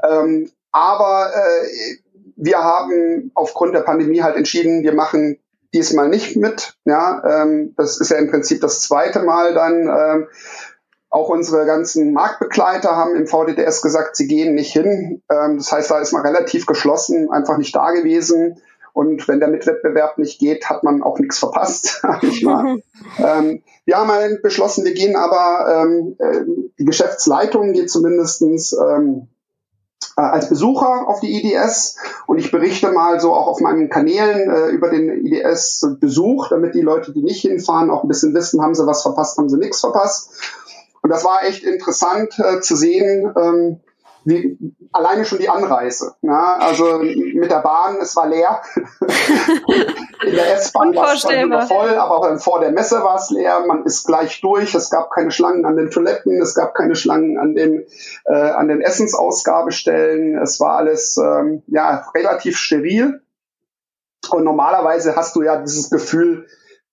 Ähm, 0.02 0.50
aber 0.72 1.32
äh, 1.36 1.98
wir 2.38 2.58
haben 2.58 3.32
aufgrund 3.34 3.76
der 3.76 3.82
Pandemie 3.82 4.22
halt 4.22 4.38
entschieden, 4.38 4.84
wir 4.84 4.94
machen 4.94 5.40
diesmal 5.74 6.08
nicht 6.08 6.38
mit. 6.38 6.78
Ja, 6.86 7.44
ähm, 7.44 7.74
das 7.76 8.00
ist 8.00 8.12
ja 8.12 8.18
im 8.18 8.32
Prinzip 8.32 8.62
das 8.62 8.80
zweite 8.80 9.24
Mal 9.24 9.54
dann. 9.54 9.88
Ähm, 9.88 10.28
auch 11.10 11.30
unsere 11.30 11.66
ganzen 11.66 12.12
Marktbegleiter 12.12 12.96
haben 12.96 13.16
im 13.16 13.26
VDDS 13.26 13.82
gesagt, 13.82 14.18
sie 14.18 14.28
gehen 14.28 14.54
nicht 14.54 14.74
hin. 14.74 15.22
Ähm, 15.30 15.58
das 15.58 15.72
heißt, 15.72 15.90
da 15.90 16.00
ist 16.00 16.12
man 16.12 16.24
relativ 16.24 16.66
geschlossen, 16.66 17.32
einfach 17.32 17.58
nicht 17.58 17.74
da 17.74 17.92
gewesen. 17.92 18.62
Und 18.96 19.28
wenn 19.28 19.42
der 19.42 19.50
Mitwettbewerb 19.50 20.18
nicht 20.18 20.40
geht, 20.40 20.70
hat 20.70 20.86
man 20.86 21.04
auch 21.04 21.20
nichts 21.20 21.38
verpasst. 21.38 22.02
ähm, 22.24 23.62
wir 23.84 23.98
haben 23.98 24.10
halt 24.10 24.42
beschlossen, 24.42 24.86
wir 24.86 24.94
gehen 24.94 25.18
aber, 25.18 25.84
ähm, 25.84 26.16
äh, 26.18 26.46
die 26.80 26.86
Geschäftsleitung 26.86 27.74
geht 27.74 27.92
zumindestens 27.92 28.72
ähm, 28.72 29.28
äh, 30.16 30.22
als 30.22 30.48
Besucher 30.48 31.10
auf 31.10 31.20
die 31.20 31.36
IDS 31.36 31.98
und 32.26 32.38
ich 32.38 32.52
berichte 32.52 32.90
mal 32.90 33.20
so 33.20 33.34
auch 33.34 33.48
auf 33.48 33.60
meinen 33.60 33.90
Kanälen 33.90 34.50
äh, 34.50 34.70
über 34.70 34.90
den 34.90 35.10
IDS-Besuch, 35.10 36.48
damit 36.48 36.74
die 36.74 36.82
Leute, 36.82 37.12
die 37.12 37.22
nicht 37.22 37.42
hinfahren, 37.42 37.92
auch 37.92 38.04
ein 38.04 38.08
bisschen 38.08 38.34
wissen, 38.34 38.62
haben 38.62 38.76
sie 38.76 38.88
was 38.88 39.02
verpasst, 39.02 39.38
haben 39.38 39.50
sie 39.50 39.58
nichts 39.58 39.82
verpasst. 39.82 40.30
Und 41.02 41.10
das 41.10 41.26
war 41.26 41.44
echt 41.44 41.66
interessant 41.66 42.40
äh, 42.40 42.62
zu 42.62 42.78
sehen, 42.78 43.30
ähm, 43.36 43.82
wie, 44.26 44.58
alleine 44.92 45.24
schon 45.24 45.38
die 45.38 45.50
Anreise. 45.50 46.16
Ja, 46.22 46.58
also 46.60 46.98
mit 46.98 47.50
der 47.50 47.60
Bahn, 47.60 47.98
es 48.02 48.16
war 48.16 48.28
leer. 48.28 48.62
In 50.26 50.34
der 50.34 50.56
S-Bahn 50.56 50.96
war 50.96 51.14
es 51.14 51.22
schon 51.22 51.68
voll, 51.68 51.96
aber 51.96 52.18
auch 52.18 52.40
vor 52.40 52.60
der 52.60 52.72
Messe 52.72 53.04
war 53.04 53.16
es 53.16 53.30
leer. 53.30 53.64
Man 53.68 53.84
ist 53.86 54.08
gleich 54.08 54.42
durch. 54.42 54.74
Es 54.74 54.90
gab 54.90 55.12
keine 55.12 55.30
Schlangen 55.30 55.66
an 55.66 55.78
den 55.78 55.92
Toiletten, 55.92 56.42
es 56.42 56.56
gab 56.56 56.74
keine 56.74 56.96
Schlangen 56.96 57.38
an 57.38 57.54
den, 57.54 57.86
äh, 58.26 58.34
an 58.34 58.68
den 58.68 58.82
Essensausgabestellen. 58.82 60.40
Es 60.40 60.60
war 60.60 60.78
alles 60.78 61.18
ähm, 61.18 61.62
ja, 61.68 62.08
relativ 62.16 62.58
steril. 62.58 63.22
Und 64.32 64.44
normalerweise 64.44 65.16
hast 65.16 65.36
du 65.36 65.44
ja 65.44 65.58
dieses 65.58 65.92
Gefühl, 65.92 66.48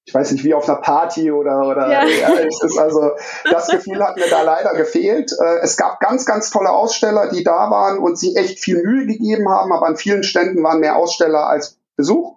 ich 0.04 0.14
weiß 0.14 0.32
nicht, 0.32 0.44
wie 0.44 0.54
auf 0.54 0.68
einer 0.68 0.80
Party 0.80 1.30
oder, 1.30 1.66
oder 1.66 1.90
ja. 1.90 2.04
ja 2.04 2.34
es 2.34 2.62
ist 2.62 2.78
also, 2.78 3.12
das 3.50 3.68
Gefühl 3.68 4.02
hat 4.02 4.16
mir 4.16 4.28
da 4.28 4.42
leider 4.42 4.74
gefehlt. 4.74 5.30
Äh, 5.40 5.60
es 5.62 5.76
gab 5.76 6.00
ganz, 6.00 6.26
ganz 6.26 6.50
tolle 6.50 6.70
Aussteller, 6.70 7.28
die 7.30 7.44
da 7.44 7.70
waren 7.70 7.98
und 7.98 8.18
sie 8.18 8.34
echt 8.36 8.58
viel 8.58 8.82
Mühe 8.82 9.06
gegeben 9.06 9.48
haben, 9.48 9.72
aber 9.72 9.86
an 9.86 9.96
vielen 9.96 10.24
Ständen 10.24 10.62
waren 10.62 10.80
mehr 10.80 10.96
Aussteller 10.96 11.46
als 11.46 11.78
Besuch. 11.96 12.36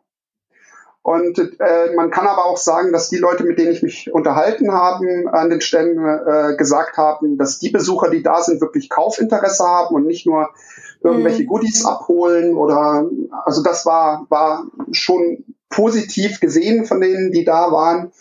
Und 1.02 1.38
äh, 1.38 1.94
man 1.96 2.10
kann 2.10 2.26
aber 2.26 2.46
auch 2.46 2.58
sagen, 2.58 2.92
dass 2.92 3.10
die 3.10 3.18
Leute, 3.18 3.44
mit 3.44 3.60
denen 3.60 3.72
ich 3.72 3.84
mich 3.84 4.12
unterhalten 4.12 4.72
habe 4.72 5.26
an 5.32 5.52
den 5.52 5.62
Ständen, 5.62 6.04
äh, 6.04 6.56
gesagt 6.58 6.98
haben, 6.98 7.38
dass 7.38 7.60
die 7.60 7.70
Besucher, 7.70 8.10
die 8.10 8.24
da 8.24 8.42
sind, 8.42 8.60
wirklich 8.60 8.90
Kaufinteresse 8.90 9.64
haben 9.64 9.96
und 9.96 10.08
nicht 10.08 10.26
nur 10.26 10.50
irgendwelche 11.04 11.44
mhm. 11.44 11.48
Goodies 11.48 11.86
abholen 11.86 12.56
oder 12.58 13.08
also 13.46 13.62
das 13.62 13.86
war 13.86 14.26
war 14.30 14.66
schon 14.92 15.44
positiv 15.76 16.40
gesehen 16.40 16.86
von 16.86 17.02
denen, 17.02 17.32
die 17.32 17.44
da 17.44 17.72
waren. 17.72 18.12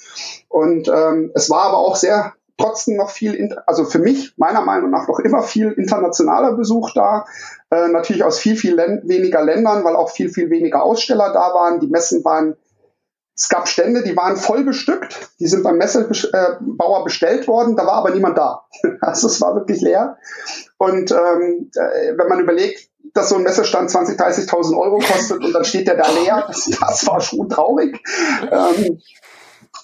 Und 0.48 0.88
ähm, 0.88 1.30
es 1.34 1.48
war 1.50 1.66
aber 1.66 1.78
auch 1.78 1.96
sehr 1.96 2.34
trotzdem 2.58 2.96
noch 2.96 3.10
viel, 3.10 3.56
also 3.66 3.84
für 3.84 3.98
mich 3.98 4.34
meiner 4.36 4.62
Meinung 4.62 4.90
nach 4.90 5.08
noch 5.08 5.18
immer 5.20 5.42
viel 5.42 5.72
internationaler 5.72 6.56
Besuch 6.56 6.92
da. 6.94 7.26
Äh, 7.70 7.88
natürlich 7.88 8.24
aus 8.24 8.38
viel, 8.38 8.56
viel 8.56 8.76
weniger 8.76 9.42
Ländern, 9.42 9.84
weil 9.84 9.96
auch 9.96 10.10
viel, 10.10 10.30
viel 10.30 10.50
weniger 10.50 10.82
Aussteller 10.82 11.32
da 11.32 11.54
waren. 11.54 11.80
Die 11.80 11.88
Messen 11.88 12.24
waren, 12.24 12.56
es 13.36 13.48
gab 13.48 13.66
Stände, 13.68 14.02
die 14.02 14.16
waren 14.16 14.36
voll 14.36 14.64
bestückt. 14.64 15.32
Die 15.40 15.48
sind 15.48 15.64
beim 15.64 15.78
Messebauer 15.78 17.04
bestellt 17.04 17.48
worden, 17.48 17.76
da 17.76 17.86
war 17.86 17.94
aber 17.94 18.10
niemand 18.10 18.38
da. 18.38 18.64
Also 19.00 19.26
es 19.26 19.40
war 19.40 19.54
wirklich 19.54 19.80
leer. 19.80 20.18
Und 20.78 21.10
ähm, 21.10 21.70
äh, 21.74 22.16
wenn 22.16 22.28
man 22.28 22.40
überlegt, 22.40 22.88
dass 23.12 23.28
so 23.28 23.36
ein 23.36 23.42
Messestand 23.42 23.90
20, 23.90 24.18
30.000 24.18 24.78
Euro 24.78 24.98
kostet 24.98 25.44
und 25.44 25.52
dann 25.52 25.64
steht 25.64 25.86
der 25.86 25.96
da 25.96 26.10
leer. 26.10 26.44
Das, 26.46 26.70
das 26.80 27.06
war 27.06 27.20
schon 27.20 27.48
traurig. 27.48 28.00
Ähm, 28.50 29.00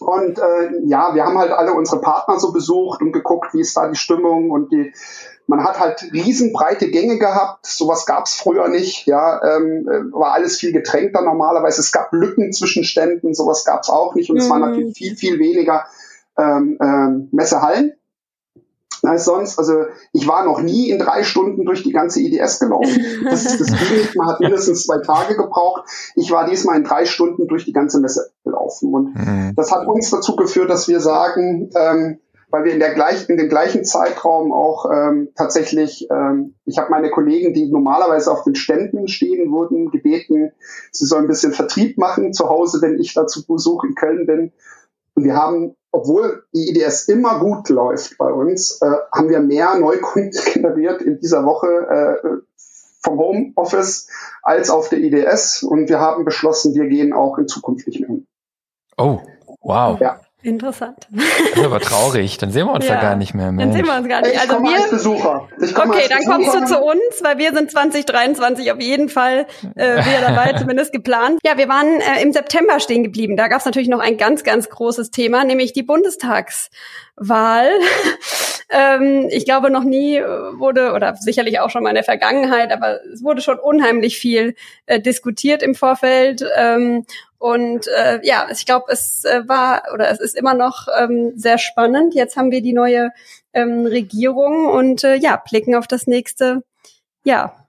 und 0.01 0.39
äh, 0.39 0.71
ja, 0.87 1.15
wir 1.15 1.25
haben 1.25 1.39
halt 1.39 1.53
alle 1.53 1.75
unsere 1.75 2.01
Partner 2.01 2.41
so 2.41 2.53
besucht 2.53 3.03
und 3.03 3.13
geguckt, 3.13 3.53
wie 3.53 3.61
ist 3.61 3.77
da 3.77 3.89
die 3.89 3.97
Stimmung 3.97 4.51
und 4.51 4.73
die 4.73 4.93
man 5.51 5.65
hat 5.65 5.81
halt 5.81 6.13
riesenbreite 6.13 6.91
Gänge 6.91 7.19
gehabt, 7.19 7.67
sowas 7.67 8.07
gab 8.07 8.27
es 8.27 8.35
früher 8.35 8.69
nicht, 8.69 9.07
ja, 9.07 9.43
ähm, 9.43 9.85
war 10.13 10.33
alles 10.33 10.57
viel 10.57 10.73
getränkter 10.73 11.23
normalerweise. 11.23 11.81
Es 11.81 11.91
gab 11.91 12.13
Lücken 12.13 12.53
zwischen 12.53 12.85
Ständen, 12.85 13.35
sowas 13.35 13.65
gab 13.65 13.83
es 13.83 13.91
auch 13.91 14.15
nicht 14.15 14.31
und 14.31 14.37
mhm. 14.37 14.43
es 14.43 14.49
waren 14.49 14.61
natürlich 14.61 14.97
viel, 14.97 15.17
viel 15.17 15.39
weniger 15.41 15.87
ähm, 16.39 16.79
ähm, 16.81 17.29
Messehallen 17.33 17.95
als 19.03 19.25
sonst. 19.25 19.59
Also 19.59 19.85
ich 20.13 20.27
war 20.27 20.45
noch 20.45 20.61
nie 20.61 20.91
in 20.91 20.99
drei 20.99 21.23
Stunden 21.23 21.65
durch 21.65 21.83
die 21.83 21.93
ganze 21.93 22.21
IDS 22.21 22.59
gelaufen. 22.61 23.03
Das, 23.25 23.45
das 23.45 23.67
ging 23.67 23.99
nicht. 23.99 24.17
Man 24.17 24.29
hat 24.29 24.41
mindestens 24.41 24.87
zwei 24.87 24.99
Tage 24.99 25.37
gebraucht. 25.37 25.85
Ich 26.17 26.31
war 26.31 26.49
diesmal 26.49 26.77
in 26.77 26.85
drei 26.85 27.05
Stunden 27.05 27.47
durch 27.49 27.65
die 27.65 27.73
ganze 27.73 28.01
Messe 28.01 28.31
gelaufen. 28.45 28.93
Und 28.93 29.15
mhm. 29.15 29.53
das 29.57 29.73
hat 29.73 29.87
uns 29.87 30.11
dazu 30.11 30.37
geführt, 30.37 30.71
dass 30.71 30.89
wir 30.89 31.01
sagen, 31.01 31.71
ähm, 31.75 32.19
weil 32.51 32.65
wir 32.65 32.73
in, 32.73 32.81
der 32.81 32.95
gleichen, 32.95 33.31
in 33.31 33.39
dem 33.39 33.49
gleichen 33.49 33.85
Zeitraum 33.85 34.53
auch 34.53 34.91
ähm, 34.91 35.29
tatsächlich, 35.37 36.09
ähm, 36.11 36.55
ich 36.65 36.79
habe 36.79 36.91
meine 36.91 37.11
Kollegen, 37.11 37.55
die 37.55 37.71
normalerweise 37.71 38.31
auf 38.31 38.43
den 38.43 38.57
Ständen 38.57 39.07
stehen 39.09 39.53
wurden, 39.53 39.91
gebeten, 39.91 40.53
sie 40.91 41.07
sollen 41.07 41.25
ein 41.25 41.29
bisschen 41.29 41.53
Vertrieb 41.53 41.97
machen 41.97 42.33
zu 42.33 42.49
Hause, 42.49 42.83
wenn 42.83 42.99
ich 42.99 43.15
da 43.15 43.27
zu 43.27 43.47
Besuch 43.47 43.85
in 43.85 43.95
Köln 43.95 44.27
bin. 44.27 44.53
Und 45.15 45.25
wir 45.25 45.37
haben 45.37 45.77
obwohl 45.93 46.45
die 46.55 46.71
IDS 46.71 47.09
immer 47.09 47.41
gut 47.41 47.69
läuft 47.69 48.17
bei 48.19 48.33
uns, 48.33 48.81
äh, 48.81 48.87
haben 49.13 49.29
wir 49.29 49.41
mehr 49.41 49.77
Neukunden 49.77 50.41
generiert 50.53 51.03
in 51.03 51.19
dieser 51.19 51.45
Woche 51.45 51.69
äh, 51.69 52.29
vom 53.03 53.19
Homeoffice 53.19 54.09
als 54.43 54.71
auf 54.71 54.89
der 54.89 55.01
IDS 55.01 55.63
und 55.63 55.89
wir 55.89 56.01
haben 56.01 56.25
beschlossen, 56.25 56.75
wir 56.75 56.87
gehen 56.87 57.13
auch 57.13 57.39
in 57.39 57.49
Zukunft 57.49 57.87
nicht 57.87 58.01
mehr 58.01 58.09
hin. 58.09 58.27
Oh, 58.97 59.21
wow. 59.63 59.99
Ja. 60.01 60.21
Interessant. 60.43 61.07
Das 61.11 61.25
ist 61.55 61.65
aber 61.65 61.81
traurig. 61.81 62.39
Dann 62.39 62.51
sehen 62.51 62.67
wir 62.67 62.73
uns 62.73 62.87
ja, 62.89 62.95
da 62.95 63.01
gar 63.01 63.17
nicht 63.17 63.35
mehr. 63.35 63.53
Mensch. 63.53 63.63
Dann 63.63 63.73
sehen 63.73 63.87
wir 63.87 63.97
uns 63.99 64.09
gar 64.09 64.23
nicht. 64.23 64.33
Ich 64.33 64.41
also 64.41 64.55
komme 64.55 64.71
wir, 64.71 64.77
als 64.77 64.91
Besucher. 64.91 65.49
Ich 65.61 65.75
komme 65.75 65.93
okay, 65.93 66.03
als 66.03 66.09
dann 66.09 66.25
kommst 66.25 66.55
du 66.55 66.65
zu 66.65 66.81
uns, 66.81 67.23
weil 67.23 67.37
wir 67.39 67.53
sind 67.53 67.71
2023 67.71 68.73
auf 68.73 68.81
jeden 68.81 69.11
Fall 69.11 69.47
äh, 69.77 69.99
wieder 69.99 70.21
dabei, 70.27 70.53
zumindest 70.59 70.93
geplant. 70.93 71.41
Ja, 71.45 71.59
wir 71.59 71.69
waren 71.69 72.01
äh, 72.01 72.23
im 72.23 72.33
September 72.33 72.81
stehen 72.81 73.05
geblieben. 73.05 73.37
Da 73.37 73.49
gab 73.49 73.61
es 73.61 73.67
natürlich 73.67 73.89
noch 73.91 74.01
ein 74.01 74.17
ganz, 74.17 74.43
ganz 74.43 74.71
großes 74.71 75.11
Thema, 75.11 75.45
nämlich 75.45 75.75
die 75.75 75.83
Bundestagswahl. 75.83 77.69
ähm, 78.71 79.29
ich 79.31 79.45
glaube, 79.45 79.71
noch 79.71 79.85
nie 79.85 80.21
wurde, 80.21 80.93
oder 80.93 81.17
sicherlich 81.17 81.61
auch 81.61 81.69
schon 81.69 81.83
mal 81.83 81.91
in 81.91 81.97
der 81.97 82.05
Vergangenheit, 82.05 82.73
aber 82.73 83.01
es 83.13 83.23
wurde 83.23 83.43
schon 83.43 83.59
unheimlich 83.59 84.19
viel 84.19 84.55
äh, 84.87 85.01
diskutiert 85.01 85.63
im 85.63 85.75
Vorfeld. 85.75 86.43
Ähm, 86.57 87.05
und 87.41 87.89
äh, 87.89 88.21
ja, 88.23 88.49
ich 88.53 88.67
glaube, 88.67 88.93
es 88.93 89.25
äh, 89.25 89.49
war 89.49 89.85
oder 89.95 90.11
es 90.11 90.21
ist 90.21 90.37
immer 90.37 90.53
noch 90.53 90.89
ähm, 91.01 91.33
sehr 91.37 91.57
spannend. 91.57 92.15
Jetzt 92.15 92.37
haben 92.37 92.51
wir 92.51 92.61
die 92.61 92.75
neue 92.75 93.13
ähm, 93.55 93.87
Regierung 93.87 94.67
und 94.67 95.05
äh, 95.05 95.17
ja, 95.17 95.43
blicken 95.49 95.75
auf 95.75 95.87
das 95.87 96.07
nächste 96.07 96.63
Jahr. 97.25 97.67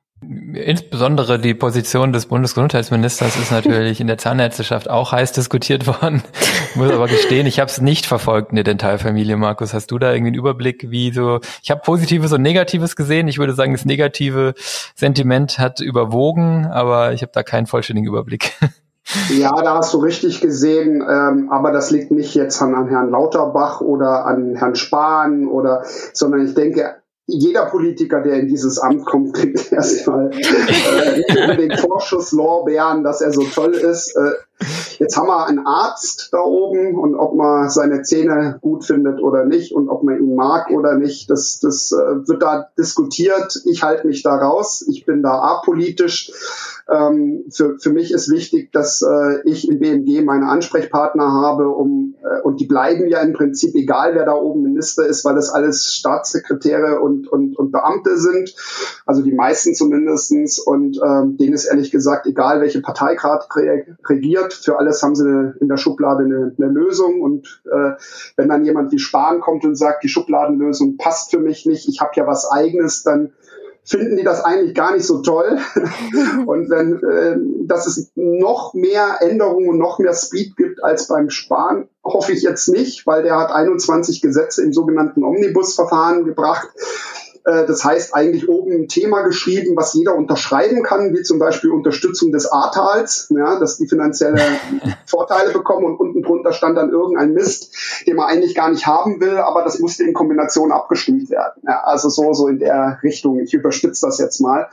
Insbesondere 0.54 1.40
die 1.40 1.54
Position 1.54 2.12
des 2.12 2.26
Bundesgesundheitsministers 2.26 3.38
ist 3.38 3.52
natürlich 3.52 4.02
in 4.02 4.08
der 4.08 4.18
Zahnärzteschaft 4.18 4.90
auch 4.90 5.14
heiß 5.14 5.32
diskutiert 5.32 5.88
worden. 5.88 6.22
Ich 6.70 6.76
muss 6.76 6.92
aber 6.92 7.08
gestehen, 7.08 7.48
ich 7.48 7.62
habe 7.62 7.72
es 7.72 7.80
nicht 7.80 8.06
verfolgt 8.06 8.50
in 8.52 8.58
der 8.58 8.66
Dentalfamilie. 8.66 9.38
Markus, 9.38 9.74
hast 9.74 9.90
du 9.90 9.98
da 9.98 10.12
irgendwie 10.12 10.32
einen 10.32 10.38
Überblick, 10.38 10.92
wie 10.92 11.14
so? 11.14 11.40
Ich 11.64 11.72
habe 11.72 11.80
Positives 11.80 12.34
und 12.34 12.42
Negatives 12.42 12.98
gesehen. 12.98 13.30
Ich 13.30 13.38
würde 13.38 13.54
sagen, 13.54 13.72
das 13.72 13.86
negative 13.86 14.54
Sentiment 14.96 15.58
hat 15.60 15.80
überwogen, 15.80 16.66
aber 16.66 17.14
ich 17.14 17.22
habe 17.22 17.32
da 17.34 17.42
keinen 17.42 17.68
vollständigen 17.68 18.10
Überblick. 18.10 18.52
Ja, 19.30 19.52
da 19.62 19.76
hast 19.76 19.94
du 19.94 19.98
richtig 19.98 20.42
gesehen, 20.42 21.04
ähm, 21.08 21.50
aber 21.52 21.72
das 21.72 21.92
liegt 21.92 22.12
nicht 22.12 22.36
jetzt 22.36 22.62
an, 22.62 22.76
an 22.76 22.88
Herrn 22.88 23.10
Lauterbach 23.10 23.82
oder 23.82 24.26
an 24.26 24.56
Herrn 24.56 24.76
Spahn 24.76 25.48
oder, 25.48 25.84
sondern 26.14 26.46
ich 26.46 26.54
denke, 26.54 26.96
jeder 27.28 27.66
Politiker, 27.66 28.22
der 28.22 28.40
in 28.40 28.48
dieses 28.48 28.80
Amt 28.80 29.06
kommt, 29.06 29.34
kriegt 29.34 29.72
erstmal 29.72 30.32
äh, 30.32 31.58
den 31.58 31.78
Vorschusslorbeeren, 31.78 33.04
dass 33.04 33.22
er 33.22 33.32
so 33.32 33.44
toll 33.44 33.74
ist. 33.74 34.16
Äh, 34.16 34.32
jetzt 35.00 35.18
haben 35.18 35.28
wir 35.28 35.46
einen 35.46 35.66
Arzt 35.66 36.30
da 36.32 36.40
oben 36.40 36.98
und 36.98 37.16
ob 37.16 37.36
man 37.36 37.70
seine 37.70 38.02
Zähne 38.04 38.58
gut 38.62 38.86
findet 38.86 39.22
oder 39.22 39.46
nicht 39.46 39.74
und 39.74 39.90
ob 39.90 40.04
man 40.04 40.20
ihn 40.20 40.36
mag 40.36 40.70
oder 40.72 40.96
nicht, 40.96 41.30
das, 41.30 41.60
das 41.60 41.92
äh, 41.92 42.28
wird 42.28 42.42
da 42.42 42.70
diskutiert. 42.78 43.62
Ich 43.66 43.84
halte 43.84 44.08
mich 44.08 44.24
da 44.24 44.36
raus. 44.36 44.86
Ich 44.88 45.06
bin 45.06 45.24
da 45.24 45.40
apolitisch. 45.40 46.32
Ähm, 46.90 47.46
für, 47.50 47.78
für 47.80 47.92
mich 47.92 48.12
ist 48.12 48.30
wichtig, 48.30 48.72
dass 48.72 49.02
äh, 49.02 49.42
ich 49.46 49.70
im 49.70 49.80
BMG 49.80 50.24
meine 50.24 50.48
Ansprechpartner 50.48 51.32
habe, 51.32 51.70
um 51.70 52.16
äh, 52.24 52.42
und 52.42 52.60
die 52.60 52.66
bleiben 52.66 53.08
ja 53.08 53.20
im 53.22 53.34
Prinzip 53.34 53.76
egal, 53.76 54.16
wer 54.16 54.26
da 54.26 54.34
oben 54.34 54.64
Minister 54.64 55.06
ist, 55.06 55.24
weil 55.24 55.36
das 55.36 55.50
alles 55.50 55.94
Staatssekretäre 55.94 57.00
und, 57.00 57.28
und, 57.28 57.58
und 57.58 57.72
Beamte 57.72 58.18
sind, 58.18 58.56
also 59.06 59.22
die 59.22 59.34
meisten 59.34 59.74
zumindestens 59.74 60.60
Und 60.60 61.00
ähm, 61.04 61.38
denen 61.38 61.54
ist 61.54 61.66
ehrlich 61.66 61.92
gesagt 61.92 62.26
egal, 62.28 62.62
welche 62.62 62.82
Partei 62.82 63.16
gerade 63.16 63.46
regiert. 64.08 64.51
Für 64.52 64.78
alles 64.78 65.02
haben 65.04 65.16
sie 65.16 65.54
in 65.60 65.68
der 65.68 65.78
Schublade 65.78 66.24
eine, 66.24 66.54
eine 66.58 66.72
Lösung. 66.72 67.22
Und 67.22 67.62
äh, 67.66 67.92
wenn 68.36 68.50
dann 68.50 68.66
jemand 68.66 68.92
wie 68.92 69.00
Spahn 69.00 69.40
kommt 69.40 69.64
und 69.64 69.76
sagt, 69.76 70.04
die 70.04 70.10
Schubladenlösung 70.10 70.98
passt 70.98 71.32
für 71.32 71.40
mich 71.40 71.66
nicht, 71.66 71.88
ich 71.88 72.02
habe 72.02 72.12
ja 72.16 72.28
was 72.28 72.50
eigenes, 72.50 73.04
dann 73.04 73.34
finden 73.84 74.18
die 74.18 74.24
das 74.24 74.44
eigentlich 74.44 74.76
gar 74.76 74.94
nicht 74.94 75.06
so 75.06 75.22
toll. 75.22 75.58
und 76.46 76.70
wenn, 76.70 77.02
äh, 77.04 77.38
dass 77.68 77.88
es 77.88 78.12
noch 78.16 78.74
mehr 78.74 79.18
Änderungen 79.22 79.70
und 79.70 79.78
noch 79.78 80.00
mehr 80.00 80.14
Speed 80.14 80.56
gibt 80.56 80.84
als 80.84 81.08
beim 81.08 81.30
Sparen, 81.30 81.90
hoffe 82.04 82.32
ich 82.32 82.44
jetzt 82.44 82.68
nicht, 82.68 83.06
weil 83.08 83.24
der 83.24 83.38
hat 83.38 83.52
21 83.52 84.22
Gesetze 84.22 84.64
im 84.64 84.74
sogenannten 84.74 85.24
Omnibus-Verfahren 85.24 86.26
gebracht. 86.26 86.70
Äh, 87.44 87.66
das 87.66 87.84
heißt 87.84 88.14
eigentlich 88.14 88.48
oben 88.48 88.72
ein 88.72 88.88
Thema 88.88 89.22
geschrieben, 89.22 89.76
was 89.76 89.94
jeder 89.94 90.16
unterschreiben 90.16 90.84
kann, 90.84 91.14
wie 91.14 91.24
zum 91.24 91.40
Beispiel 91.40 91.72
Unterstützung 91.72 92.32
des 92.32 92.52
Ahrtals, 92.52 93.28
ja, 93.36 93.60
dass 93.60 93.78
die 93.78 93.88
finanzielle 93.88 94.42
Vorteile 95.06 95.52
bekommen 95.52 95.86
und 95.86 96.00
unten 96.00 96.22
drunter 96.22 96.54
stand 96.54 96.78
dann 96.78 96.92
irgendein 96.92 97.34
Mist, 97.34 97.76
den 98.06 98.16
man 98.16 98.28
eigentlich 98.28 98.56
gar 98.56 98.70
nicht 98.70 98.86
haben 98.86 99.20
will, 99.20 99.38
aber 99.38 99.64
das 99.64 99.80
musste 99.80 100.04
in 100.04 100.14
Kombination 100.14 100.72
abgestimmt 100.72 101.30
werden. 101.30 101.64
Ja, 101.68 101.82
also 101.84 102.10
so, 102.10 102.34
so 102.34 102.48
in 102.48 102.60
der 102.60 103.00
Richtung. 103.04 103.40
Ich 103.40 103.54
überspitze 103.54 104.06
das 104.06 104.20
jetzt 104.20 104.40
mal. 104.40 104.68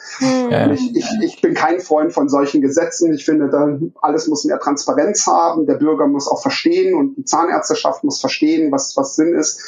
Ja. 0.51 0.71
Ich, 0.71 0.95
ich, 0.95 1.07
ich 1.23 1.41
bin 1.41 1.55
kein 1.55 1.81
Freund 1.81 2.13
von 2.13 2.29
solchen 2.29 2.61
Gesetzen. 2.61 3.13
Ich 3.13 3.25
finde, 3.25 3.49
da 3.49 3.79
alles 4.03 4.29
muss 4.29 4.45
mehr 4.45 4.59
Transparenz 4.59 5.27
haben. 5.27 5.67
Der 5.67 5.75
Bürger 5.75 6.07
muss 6.07 6.29
auch 6.29 6.43
verstehen 6.43 6.95
und 6.95 7.17
die 7.17 7.25
Zahnärzteschaft 7.25 8.05
muss 8.05 8.21
verstehen, 8.21 8.71
was, 8.73 8.97
was 8.97 9.17
Sinn 9.17 9.35
ist. 9.35 9.61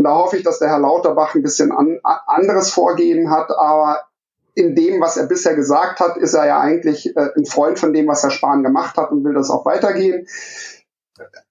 Und 0.00 0.04
da 0.04 0.14
hoffe 0.14 0.38
ich, 0.38 0.42
dass 0.42 0.58
der 0.58 0.70
Herr 0.70 0.78
Lauterbach 0.78 1.34
ein 1.34 1.42
bisschen 1.42 1.72
an, 1.72 2.00
anderes 2.26 2.70
Vorgehen 2.70 3.30
hat. 3.30 3.50
Aber 3.50 4.00
in 4.54 4.74
dem, 4.74 4.98
was 4.98 5.18
er 5.18 5.26
bisher 5.26 5.54
gesagt 5.54 6.00
hat, 6.00 6.16
ist 6.16 6.32
er 6.32 6.46
ja 6.46 6.58
eigentlich 6.58 7.14
äh, 7.14 7.28
ein 7.36 7.44
Freund 7.44 7.78
von 7.78 7.92
dem, 7.92 8.08
was 8.08 8.22
Herr 8.22 8.30
Spahn 8.30 8.62
gemacht 8.62 8.96
hat 8.96 9.10
und 9.10 9.24
will 9.24 9.34
das 9.34 9.50
auch 9.50 9.66
weitergehen. 9.66 10.26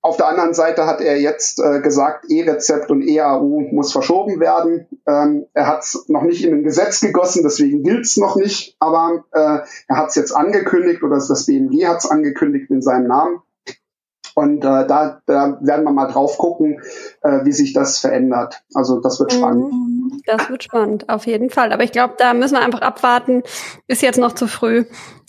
Auf 0.01 0.17
der 0.17 0.29
anderen 0.29 0.55
Seite 0.55 0.87
hat 0.87 0.99
er 0.99 1.21
jetzt 1.21 1.59
äh, 1.59 1.79
gesagt, 1.81 2.25
E-Rezept 2.27 2.89
und 2.89 3.03
EAU 3.03 3.67
muss 3.71 3.91
verschoben 3.91 4.39
werden. 4.39 4.87
Ähm, 5.05 5.45
er 5.53 5.67
hat 5.67 5.83
es 5.83 6.05
noch 6.07 6.23
nicht 6.23 6.43
in 6.43 6.51
ein 6.55 6.63
Gesetz 6.63 7.01
gegossen, 7.01 7.43
deswegen 7.43 7.83
gilt 7.83 8.07
es 8.07 8.17
noch 8.17 8.35
nicht, 8.35 8.75
aber 8.79 9.25
äh, 9.31 9.59
er 9.87 9.95
hat 9.95 10.09
es 10.09 10.15
jetzt 10.15 10.35
angekündigt 10.35 11.03
oder 11.03 11.17
das 11.17 11.45
BMG 11.45 11.85
hat 11.85 11.99
es 11.99 12.09
angekündigt 12.09 12.71
in 12.71 12.81
seinem 12.81 13.09
Namen. 13.09 13.43
Und 14.39 14.63
äh, 14.63 14.87
da, 14.87 15.21
da 15.25 15.57
werden 15.59 15.83
wir 15.83 15.91
mal 15.91 16.07
drauf 16.07 16.37
gucken, 16.37 16.81
äh, 17.23 17.43
wie 17.43 17.51
sich 17.51 17.73
das 17.73 17.99
verändert. 17.99 18.61
Also 18.73 19.01
das 19.01 19.19
wird 19.19 19.33
spannend. 19.33 19.73
Mhm. 19.73 20.21
Das 20.25 20.49
wird 20.49 20.63
spannend, 20.63 21.09
auf 21.09 21.27
jeden 21.27 21.49
Fall. 21.49 21.73
Aber 21.73 21.83
ich 21.83 21.91
glaube, 21.91 22.13
da 22.17 22.33
müssen 22.33 22.55
wir 22.55 22.61
einfach 22.61 22.81
abwarten. 22.81 23.43
Ist 23.87 24.01
jetzt 24.01 24.17
noch 24.17 24.31
zu 24.31 24.47
früh. 24.47 24.85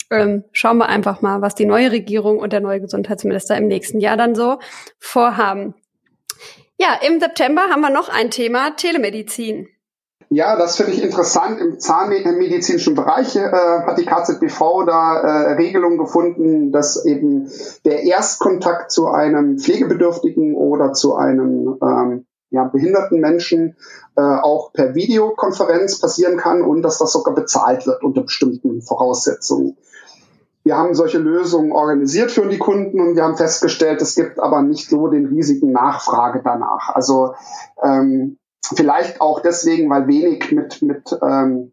Ähm, 0.09 0.45
schauen 0.53 0.77
wir 0.77 0.87
einfach 0.87 1.21
mal, 1.21 1.41
was 1.41 1.55
die 1.55 1.65
neue 1.65 1.91
Regierung 1.91 2.39
und 2.39 2.53
der 2.53 2.61
neue 2.61 2.79
Gesundheitsminister 2.79 3.57
im 3.57 3.67
nächsten 3.67 3.99
Jahr 3.99 4.15
dann 4.15 4.33
so 4.33 4.59
vorhaben. 4.97 5.75
Ja, 6.79 6.97
im 7.05 7.19
September 7.19 7.63
haben 7.63 7.81
wir 7.81 7.89
noch 7.89 8.07
ein 8.07 8.31
Thema, 8.31 8.71
Telemedizin. 8.77 9.67
Ja, 10.33 10.55
das 10.55 10.77
finde 10.77 10.93
ich 10.93 11.03
interessant. 11.03 11.59
Im 11.59 11.77
zahnmedizinischen 11.77 12.95
Bereich 12.95 13.35
äh, 13.35 13.49
hat 13.49 13.97
die 13.97 14.05
KZBV 14.05 14.85
da 14.85 15.19
äh, 15.19 15.51
Regelungen 15.55 15.97
gefunden, 15.97 16.71
dass 16.71 17.05
eben 17.05 17.49
der 17.83 18.03
Erstkontakt 18.03 18.93
zu 18.93 19.09
einem 19.09 19.57
Pflegebedürftigen 19.57 20.55
oder 20.55 20.93
zu 20.93 21.17
einem 21.17 21.77
ähm, 21.83 22.25
ja, 22.49 22.63
behinderten 22.63 23.19
Menschen 23.19 23.75
äh, 24.15 24.21
auch 24.21 24.71
per 24.71 24.95
Videokonferenz 24.95 25.99
passieren 25.99 26.37
kann 26.37 26.61
und 26.61 26.81
dass 26.81 26.97
das 26.97 27.11
sogar 27.11 27.35
bezahlt 27.35 27.85
wird 27.85 28.01
unter 28.01 28.21
bestimmten 28.21 28.81
Voraussetzungen. 28.81 29.75
Wir 30.63 30.77
haben 30.77 30.93
solche 30.93 31.17
Lösungen 31.17 31.73
organisiert 31.73 32.31
für 32.31 32.47
die 32.47 32.57
Kunden 32.57 33.01
und 33.01 33.17
wir 33.17 33.23
haben 33.23 33.35
festgestellt, 33.35 34.01
es 34.01 34.15
gibt 34.15 34.39
aber 34.39 34.61
nicht 34.61 34.89
so 34.89 35.09
den 35.09 35.25
riesigen 35.25 35.73
Nachfrage 35.73 36.41
danach. 36.41 36.95
Also 36.95 37.33
ähm, 37.83 38.37
Vielleicht 38.63 39.21
auch 39.21 39.41
deswegen, 39.41 39.89
weil 39.89 40.07
wenig 40.07 40.51
mit, 40.51 40.81
mit 40.81 41.17
ähm, 41.21 41.71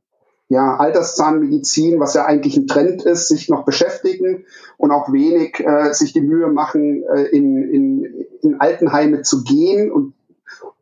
ja, 0.49 0.77
Alterszahnmedizin, 0.77 2.01
was 2.01 2.15
ja 2.15 2.25
eigentlich 2.25 2.57
ein 2.57 2.67
Trend 2.67 3.03
ist, 3.03 3.29
sich 3.29 3.49
noch 3.51 3.65
beschäftigen 3.65 4.47
und 4.79 4.91
auch 4.91 5.13
wenig 5.13 5.61
äh, 5.61 5.93
sich 5.93 6.15
die 6.15 6.23
Mühe 6.23 6.49
machen, 6.49 7.05
äh, 7.05 7.25
in, 7.25 7.63
in, 7.71 8.27
in 8.41 8.61
Altenheime 8.61 9.23
zu 9.23 9.45
gehen 9.45 9.93
und, 9.93 10.15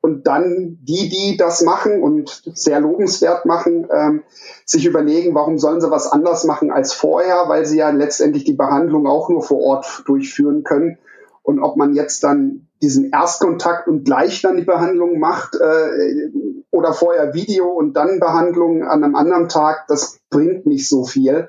und 0.01 0.29
dann 0.29 0.79
die, 0.83 1.09
die 1.09 1.37
das 1.37 1.63
machen 1.63 2.01
und 2.01 2.45
sehr 2.55 2.79
lobenswert 2.79 3.45
machen, 3.45 3.89
ähm, 3.93 4.23
sich 4.65 4.87
überlegen, 4.87 5.35
warum 5.35 5.59
sollen 5.59 5.81
sie 5.81 5.91
was 5.91 6.13
anders 6.13 6.45
machen 6.45 6.71
als 6.71 6.93
vorher, 6.93 7.49
weil 7.49 7.67
sie 7.67 7.79
ja 7.79 7.91
letztendlich 7.91 8.45
die 8.45 8.55
Behandlung 8.55 9.09
auch 9.09 9.29
nur 9.29 9.43
vor 9.43 9.61
Ort 9.61 10.05
durchführen 10.07 10.63
können. 10.63 10.99
Und 11.43 11.61
ob 11.61 11.77
man 11.77 11.95
jetzt 11.95 12.23
dann 12.23 12.66
diesen 12.83 13.11
Erstkontakt 13.11 13.89
und 13.89 14.05
gleich 14.05 14.43
dann 14.43 14.57
die 14.57 14.65
Behandlung 14.65 15.19
macht 15.19 15.57
äh, 15.57 16.31
oder 16.71 16.93
vorher 16.93 17.35
Video 17.35 17.69
und 17.69 17.95
dann 17.95 18.21
Behandlung 18.21 18.83
an 18.83 19.03
einem 19.03 19.17
anderen 19.17 19.49
Tag, 19.49 19.87
das 19.89 20.19
bringt 20.31 20.67
nicht 20.67 20.89
so 20.89 21.05
viel. 21.05 21.49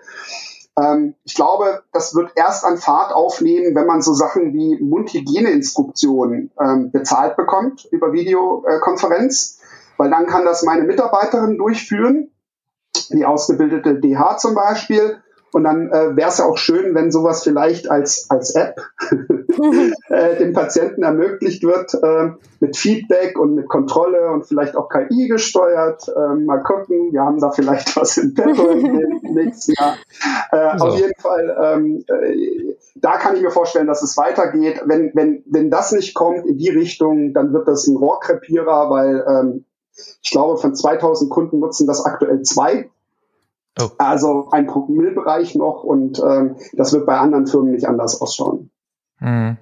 Ähm, 0.80 1.16
ich 1.26 1.36
glaube, 1.36 1.84
das 1.92 2.16
wird 2.16 2.32
erst 2.36 2.64
an 2.64 2.78
Fahrt 2.78 3.14
aufnehmen, 3.14 3.76
wenn 3.76 3.88
man 3.88 4.02
so 4.02 4.14
Sachen 4.14 4.54
wie 4.54 4.78
Mundhygieneinstruktionen 4.82 6.52
ähm, 6.60 6.92
bezahlt 6.92 7.36
bekommt 7.36 7.86
über 7.92 8.14
Videokonferenz, 8.14 9.60
weil 9.98 10.10
dann 10.10 10.28
kann 10.28 10.46
das 10.46 10.64
meine 10.64 10.84
Mitarbeiterin 10.84 11.58
durchführen, 11.58 12.32
die 13.10 13.26
ausgebildete 13.26 14.00
DH 14.00 14.38
zum 14.38 14.56
Beispiel. 14.56 15.18
Und 15.54 15.64
dann 15.64 15.90
äh, 15.90 16.16
wäre 16.16 16.30
es 16.30 16.40
ja 16.40 16.46
auch 16.46 16.58
schön, 16.58 16.94
wenn 16.94 17.12
sowas 17.12 17.44
vielleicht 17.44 17.90
als, 17.90 18.30
als 18.30 18.54
App 18.56 18.82
äh, 20.10 20.38
dem 20.38 20.54
Patienten 20.54 21.04
ermöglicht 21.04 21.64
wird, 21.64 21.94
äh, 21.94 22.32
mit 22.60 22.76
Feedback 22.76 23.40
und 23.40 23.56
mit 23.56 23.70
Kontrolle 23.70 24.30
und 24.32 24.46
vielleicht 24.46 24.76
auch 24.76 24.90
KI 24.90 25.28
gesteuert. 25.28 26.08
Äh, 26.10 26.36
mal 26.36 26.62
gucken, 26.64 27.14
wir 27.14 27.22
haben 27.22 27.40
da 27.40 27.52
vielleicht 27.52 27.96
was 27.96 28.18
in 28.18 28.34
petto 28.34 28.70
im 28.70 29.20
nächsten 29.34 29.74
Jahr. 29.80 29.96
Äh, 30.52 30.78
so. 30.78 30.86
Auf 30.86 30.98
jeden 30.98 31.20
Fall, 31.20 31.58
ähm, 31.64 32.04
äh, 32.08 32.76
da 32.96 33.18
kann 33.18 33.36
ich 33.36 33.42
mir 33.42 33.52
vorstellen, 33.52 33.88
dass 33.88 34.04
es 34.04 34.18
weitergeht. 34.18 34.82
Wenn, 34.86 35.12
wenn, 35.14 35.44
wenn 35.46 35.70
das 35.70 35.94
nicht 35.94 36.14
kommt 36.14 36.46
in 36.46 36.58
die 36.58 36.70
Richtung, 36.70 37.34
dann 37.34 37.54
wird 37.54 37.68
das 37.68 37.88
ein 37.88 37.96
Rohrkrepierer, 37.96 38.90
weil 38.90 39.26
ähm, 39.28 39.66
ich 40.22 40.32
glaube, 40.32 40.58
von 40.58 40.76
2000 40.76 41.32
Kunden 41.32 41.60
nutzen 41.60 41.88
das 41.88 42.06
aktuell 42.06 42.42
zwei 42.42 42.90
Oh. 43.80 43.90
Also 43.98 44.50
ein 44.52 44.68
Promillbereich 44.68 45.56
noch 45.56 45.84
und 45.84 46.20
ähm, 46.20 46.56
das 46.74 46.94
wird 46.94 47.06
bei 47.06 47.18
anderen 47.18 47.48
Firmen 47.48 47.72
nicht 47.72 47.88
anders 47.88 48.22
ausschauen. 48.22 48.72
Mhm. 49.20 49.58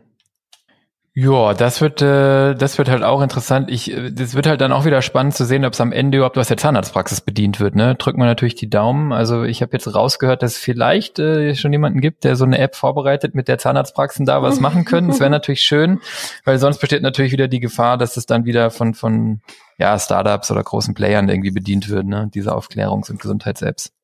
Ja, 1.17 1.53
das 1.53 1.79
wird, 1.79 2.01
äh, 2.01 2.55
das 2.55 2.77
wird 2.77 2.89
halt 2.89 3.01
auch 3.01 3.21
interessant. 3.21 3.71
Ich, 3.71 3.89
äh, 3.89 4.11
das 4.11 4.35
wird 4.35 4.47
halt 4.47 4.59
dann 4.59 4.73
auch 4.73 4.83
wieder 4.83 5.01
spannend 5.01 5.33
zu 5.33 5.45
sehen, 5.45 5.63
ob 5.63 5.71
es 5.71 5.79
am 5.79 5.93
Ende 5.93 6.17
überhaupt 6.17 6.37
aus 6.37 6.49
der 6.49 6.57
Zahnarztpraxis 6.57 7.21
bedient 7.21 7.61
wird. 7.61 7.73
Ne, 7.73 7.95
drückt 7.95 8.17
man 8.17 8.27
natürlich 8.27 8.55
die 8.55 8.69
Daumen. 8.69 9.13
Also 9.13 9.43
ich 9.43 9.61
habe 9.61 9.71
jetzt 9.71 9.95
rausgehört, 9.95 10.43
dass 10.43 10.55
es 10.55 10.57
vielleicht 10.57 11.17
äh, 11.17 11.55
schon 11.55 11.71
jemanden 11.71 12.01
gibt, 12.01 12.25
der 12.25 12.35
so 12.35 12.43
eine 12.43 12.57
App 12.57 12.75
vorbereitet, 12.75 13.33
mit 13.33 13.47
der 13.47 13.57
Zahnarztpraxen 13.57 14.25
da 14.25 14.41
was 14.41 14.59
machen 14.59 14.83
können. 14.83 15.07
Das 15.07 15.21
wäre 15.21 15.29
natürlich 15.31 15.61
schön, 15.61 16.01
weil 16.43 16.59
sonst 16.59 16.79
besteht 16.79 17.01
natürlich 17.01 17.31
wieder 17.31 17.47
die 17.47 17.61
Gefahr, 17.61 17.97
dass 17.97 18.17
es 18.17 18.25
dann 18.25 18.43
wieder 18.43 18.69
von 18.69 18.93
von 18.93 19.39
ja 19.77 19.97
Startups 19.97 20.51
oder 20.51 20.63
großen 20.63 20.95
Playern 20.95 21.29
irgendwie 21.29 21.51
bedient 21.51 21.87
wird. 21.87 22.07
Ne, 22.07 22.29
diese 22.33 22.53
Aufklärungs- 22.53 23.09
und 23.09 23.21
Gesundheits-Apps. 23.21 23.94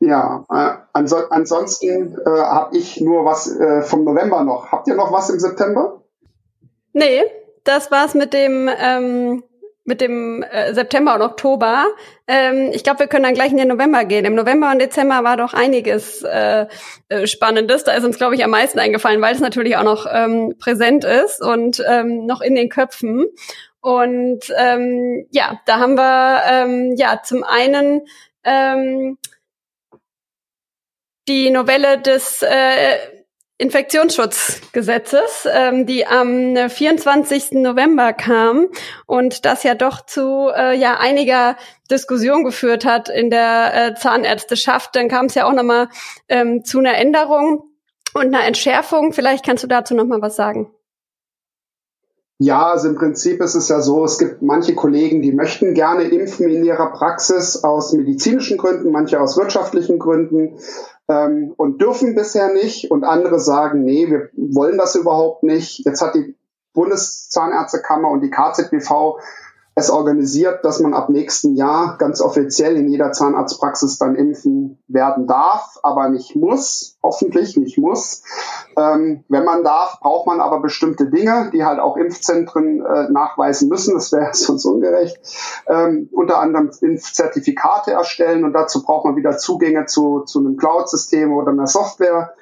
Ja, 0.00 0.44
äh, 0.50 0.76
anso 0.92 1.16
ansonsten 1.30 2.18
äh, 2.18 2.28
habe 2.28 2.76
ich 2.76 3.00
nur 3.00 3.24
was 3.24 3.48
äh, 3.58 3.82
vom 3.82 4.04
November 4.04 4.44
noch. 4.44 4.70
Habt 4.70 4.88
ihr 4.88 4.94
noch 4.94 5.12
was 5.12 5.30
im 5.30 5.38
September? 5.40 6.02
Nee, 6.92 7.22
das 7.64 7.90
war's 7.90 8.14
mit 8.14 8.34
dem 8.34 8.68
ähm, 8.78 9.42
mit 9.84 10.00
dem 10.00 10.42
äh, 10.42 10.72
September 10.72 11.14
und 11.14 11.22
Oktober. 11.22 11.86
Ähm, 12.26 12.70
ich 12.72 12.84
glaube, 12.84 13.00
wir 13.00 13.06
können 13.06 13.24
dann 13.24 13.34
gleich 13.34 13.50
in 13.50 13.58
den 13.58 13.68
November 13.68 14.04
gehen. 14.04 14.24
Im 14.24 14.34
November 14.34 14.70
und 14.70 14.78
Dezember 14.78 15.24
war 15.24 15.36
doch 15.36 15.52
einiges 15.52 16.22
äh, 16.22 16.66
äh, 17.08 17.26
Spannendes. 17.26 17.84
Da 17.84 17.92
ist 17.92 18.04
uns, 18.04 18.16
glaube 18.16 18.34
ich, 18.34 18.42
am 18.42 18.50
meisten 18.50 18.78
eingefallen, 18.78 19.20
weil 19.20 19.34
es 19.34 19.40
natürlich 19.40 19.76
auch 19.76 19.84
noch 19.84 20.06
ähm, 20.10 20.54
präsent 20.58 21.04
ist 21.04 21.42
und 21.42 21.84
ähm, 21.86 22.24
noch 22.24 22.40
in 22.40 22.54
den 22.54 22.70
Köpfen. 22.70 23.26
Und 23.80 24.40
ähm, 24.58 25.26
ja, 25.30 25.60
da 25.66 25.78
haben 25.78 25.96
wir 25.96 26.40
ähm, 26.50 26.94
ja 26.96 27.20
zum 27.22 27.44
einen 27.44 28.06
ähm, 28.42 29.18
die 31.28 31.50
Novelle 31.50 32.00
des 32.00 32.42
äh, 32.42 32.96
Infektionsschutzgesetzes, 33.56 35.46
ähm, 35.50 35.86
die 35.86 36.06
am 36.06 36.56
24. 36.68 37.52
November 37.52 38.12
kam 38.12 38.66
und 39.06 39.44
das 39.44 39.62
ja 39.62 39.74
doch 39.76 40.04
zu 40.04 40.50
äh, 40.54 40.76
ja 40.76 40.98
einiger 40.98 41.56
Diskussion 41.88 42.42
geführt 42.42 42.84
hat 42.84 43.08
in 43.08 43.30
der 43.30 43.72
äh, 43.74 43.94
Zahnärzteschaft. 43.94 44.96
Dann 44.96 45.08
kam 45.08 45.26
es 45.26 45.34
ja 45.34 45.46
auch 45.46 45.52
nochmal 45.52 45.88
ähm, 46.28 46.64
zu 46.64 46.80
einer 46.80 46.96
Änderung 46.98 47.62
und 48.12 48.26
einer 48.26 48.44
Entschärfung. 48.44 49.12
Vielleicht 49.12 49.46
kannst 49.46 49.62
du 49.62 49.68
dazu 49.68 49.94
nochmal 49.94 50.20
was 50.20 50.34
sagen. 50.34 50.70
Ja, 52.38 52.66
also 52.72 52.88
im 52.88 52.96
Prinzip 52.96 53.40
ist 53.40 53.54
es 53.54 53.68
ja 53.68 53.80
so, 53.80 54.04
es 54.04 54.18
gibt 54.18 54.42
manche 54.42 54.74
Kollegen, 54.74 55.22
die 55.22 55.32
möchten 55.32 55.72
gerne 55.72 56.02
impfen 56.02 56.48
in 56.48 56.64
ihrer 56.64 56.90
Praxis 56.90 57.62
aus 57.62 57.92
medizinischen 57.92 58.58
Gründen, 58.58 58.90
manche 58.90 59.20
aus 59.20 59.36
wirtschaftlichen 59.36 60.00
Gründen 60.00 60.58
ähm, 61.08 61.54
und 61.56 61.80
dürfen 61.80 62.14
bisher 62.14 62.52
nicht. 62.52 62.90
Und 62.90 63.04
andere 63.04 63.40
sagen, 63.40 63.84
nee, 63.84 64.08
wir 64.08 64.30
wollen 64.34 64.78
das 64.78 64.94
überhaupt 64.94 65.42
nicht. 65.42 65.84
Jetzt 65.84 66.00
hat 66.00 66.14
die 66.14 66.36
Bundeszahnärztekammer 66.72 68.10
und 68.10 68.20
die 68.20 68.30
KZBV 68.30 69.18
es 69.76 69.90
organisiert, 69.90 70.64
dass 70.64 70.78
man 70.78 70.94
ab 70.94 71.08
nächsten 71.08 71.56
Jahr 71.56 71.96
ganz 71.98 72.20
offiziell 72.20 72.76
in 72.76 72.88
jeder 72.88 73.10
Zahnarztpraxis 73.10 73.98
dann 73.98 74.14
impfen 74.14 74.78
werden 74.86 75.26
darf, 75.26 75.78
aber 75.82 76.08
nicht 76.08 76.36
muss, 76.36 76.96
hoffentlich 77.02 77.56
nicht 77.56 77.76
muss. 77.76 78.22
Ähm, 78.76 79.24
wenn 79.28 79.44
man 79.44 79.64
darf, 79.64 79.98
braucht 80.00 80.28
man 80.28 80.40
aber 80.40 80.60
bestimmte 80.60 81.10
Dinge, 81.10 81.50
die 81.52 81.64
halt 81.64 81.80
auch 81.80 81.96
Impfzentren 81.96 82.84
äh, 82.86 83.10
nachweisen 83.10 83.68
müssen. 83.68 83.94
Das 83.94 84.12
wäre 84.12 84.30
sonst 84.32 84.64
ungerecht. 84.64 85.18
Ähm, 85.66 86.08
unter 86.12 86.38
anderem 86.38 86.70
Impfzertifikate 86.80 87.92
erstellen 87.92 88.44
und 88.44 88.52
dazu 88.52 88.82
braucht 88.82 89.06
man 89.06 89.16
wieder 89.16 89.38
Zugänge 89.38 89.86
zu, 89.86 90.20
zu 90.20 90.38
einem 90.38 90.56
Cloud-System 90.56 91.32
oder 91.32 91.50
einer 91.50 91.66
Software. 91.66 92.34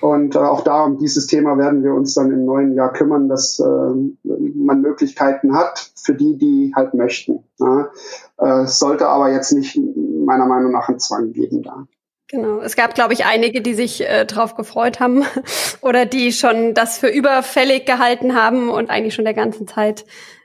Und 0.00 0.34
äh, 0.34 0.38
auch 0.38 0.62
da 0.62 0.84
um 0.84 0.98
dieses 0.98 1.26
Thema 1.26 1.56
werden 1.58 1.82
wir 1.82 1.94
uns 1.94 2.14
dann 2.14 2.30
im 2.30 2.44
neuen 2.44 2.74
Jahr 2.74 2.92
kümmern, 2.92 3.28
dass 3.28 3.58
äh, 3.58 3.64
man 3.64 4.80
Möglichkeiten 4.80 5.56
hat 5.56 5.90
für 5.96 6.14
die, 6.14 6.36
die 6.36 6.72
halt 6.74 6.94
möchten. 6.94 7.44
Ja. 7.58 7.90
Äh, 8.38 8.66
sollte 8.66 9.08
aber 9.08 9.32
jetzt 9.32 9.52
nicht 9.52 9.78
meiner 9.78 10.46
Meinung 10.46 10.72
nach 10.72 10.88
einen 10.88 10.98
Zwang 10.98 11.32
geben 11.32 11.62
da. 11.62 11.86
Genau. 12.28 12.60
Es 12.60 12.74
gab, 12.74 12.94
glaube 12.94 13.12
ich, 13.12 13.26
einige, 13.26 13.60
die 13.60 13.74
sich 13.74 14.00
äh, 14.00 14.24
darauf 14.24 14.54
gefreut 14.54 14.98
haben 14.98 15.24
oder 15.82 16.06
die 16.06 16.32
schon 16.32 16.74
das 16.74 16.98
für 16.98 17.08
überfällig 17.08 17.86
gehalten 17.86 18.34
haben 18.34 18.70
und 18.70 18.90
eigentlich 18.90 19.14
schon 19.14 19.24
der 19.24 19.34
ganzen 19.34 19.66
Zeit 19.66 20.04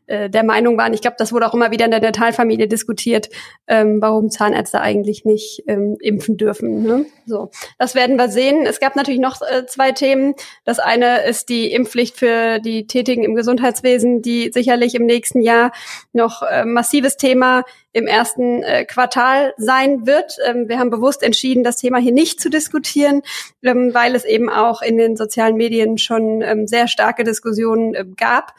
äh, 0.10 0.30
der 0.30 0.44
Meinung 0.44 0.78
waren, 0.78 0.94
ich 0.94 1.02
glaube, 1.02 1.16
das 1.20 1.32
wurde 1.32 1.48
auch 1.48 1.54
immer 1.54 1.72
wieder 1.72 1.86
in 1.86 1.92
der 1.92 2.00
Dentalfamilie 2.00 2.68
diskutiert, 2.68 3.30
ähm, 3.68 4.02
warum 4.02 4.30
Zahnärzte 4.30 4.82
eigentlich 4.82 5.24
nicht 5.24 5.64
ähm, 5.68 5.98
impfen 6.02 6.36
dürfen. 6.36 6.82
Ne? 6.84 7.06
So, 7.26 7.52
das 7.78 7.96
werden 7.96 8.18
wir 8.18 8.30
sehen. 8.30 8.66
Es 8.66 8.80
gab 8.80 8.96
natürlich 8.96 9.20
noch 9.20 9.42
äh, 9.42 9.66
zwei 9.68 9.92
Themen. 9.92 10.34
Das 10.66 10.80
eine 10.80 11.24
ist 11.26 11.50
die 11.50 11.72
Impfpflicht 11.72 12.18
für 12.18 12.60
die 12.60 12.88
Tätigen 12.88 13.24
im 13.24 13.36
Gesundheitswesen, 13.36 14.22
die 14.22 14.52
sicherlich 14.52 14.96
im 14.96 15.06
nächsten 15.06 15.42
Jahr 15.42 15.72
noch 16.12 16.42
äh, 16.42 16.66
massives 16.66 17.18
Thema 17.18 17.64
im 17.92 18.06
ersten 18.08 18.64
äh, 18.64 18.86
Quartal 18.86 19.54
sein 19.58 20.06
wird. 20.06 20.38
Ähm, 20.46 20.68
wir 20.70 20.80
haben 20.80 20.90
bewusst 20.90 21.24
entschieden, 21.24 21.64
das 21.64 21.78
Thema 21.78 22.00
hier 22.00 22.12
nicht 22.12 22.40
zu 22.40 22.50
diskutieren, 22.50 23.22
ähm, 23.64 23.94
weil 23.94 24.16
es 24.16 24.26
eben 24.26 24.50
auch 24.50 24.82
in 24.82 24.98
den 24.98 25.18
sozialen 25.18 25.56
Medien 25.56 25.98
schon 25.98 26.42
ähm, 26.42 26.68
sehr 26.68 26.88
starke 26.88 27.24
Diskussionen 27.24 27.96
äh, 27.96 28.06
gab. 28.16 28.54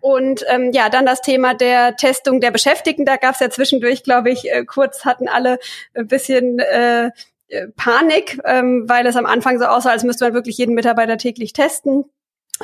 Und 0.00 0.44
ähm, 0.48 0.70
ja, 0.72 0.88
dann 0.88 1.06
das 1.06 1.22
Thema 1.22 1.54
der 1.54 1.96
Testung 1.96 2.40
der 2.40 2.50
Beschäftigten. 2.50 3.04
Da 3.04 3.16
gab 3.16 3.34
es 3.34 3.40
ja 3.40 3.50
zwischendurch, 3.50 4.02
glaube 4.02 4.30
ich, 4.30 4.50
äh, 4.50 4.64
kurz 4.64 5.04
hatten 5.04 5.28
alle 5.28 5.58
ein 5.94 6.06
bisschen 6.06 6.58
äh, 6.58 7.10
äh, 7.48 7.68
Panik, 7.76 8.38
ähm, 8.44 8.84
weil 8.88 9.06
es 9.06 9.16
am 9.16 9.26
Anfang 9.26 9.58
so 9.58 9.64
aussah, 9.64 9.90
als 9.90 10.04
müsste 10.04 10.24
man 10.24 10.34
wirklich 10.34 10.58
jeden 10.58 10.74
Mitarbeiter 10.74 11.16
täglich 11.16 11.52
testen. 11.52 12.04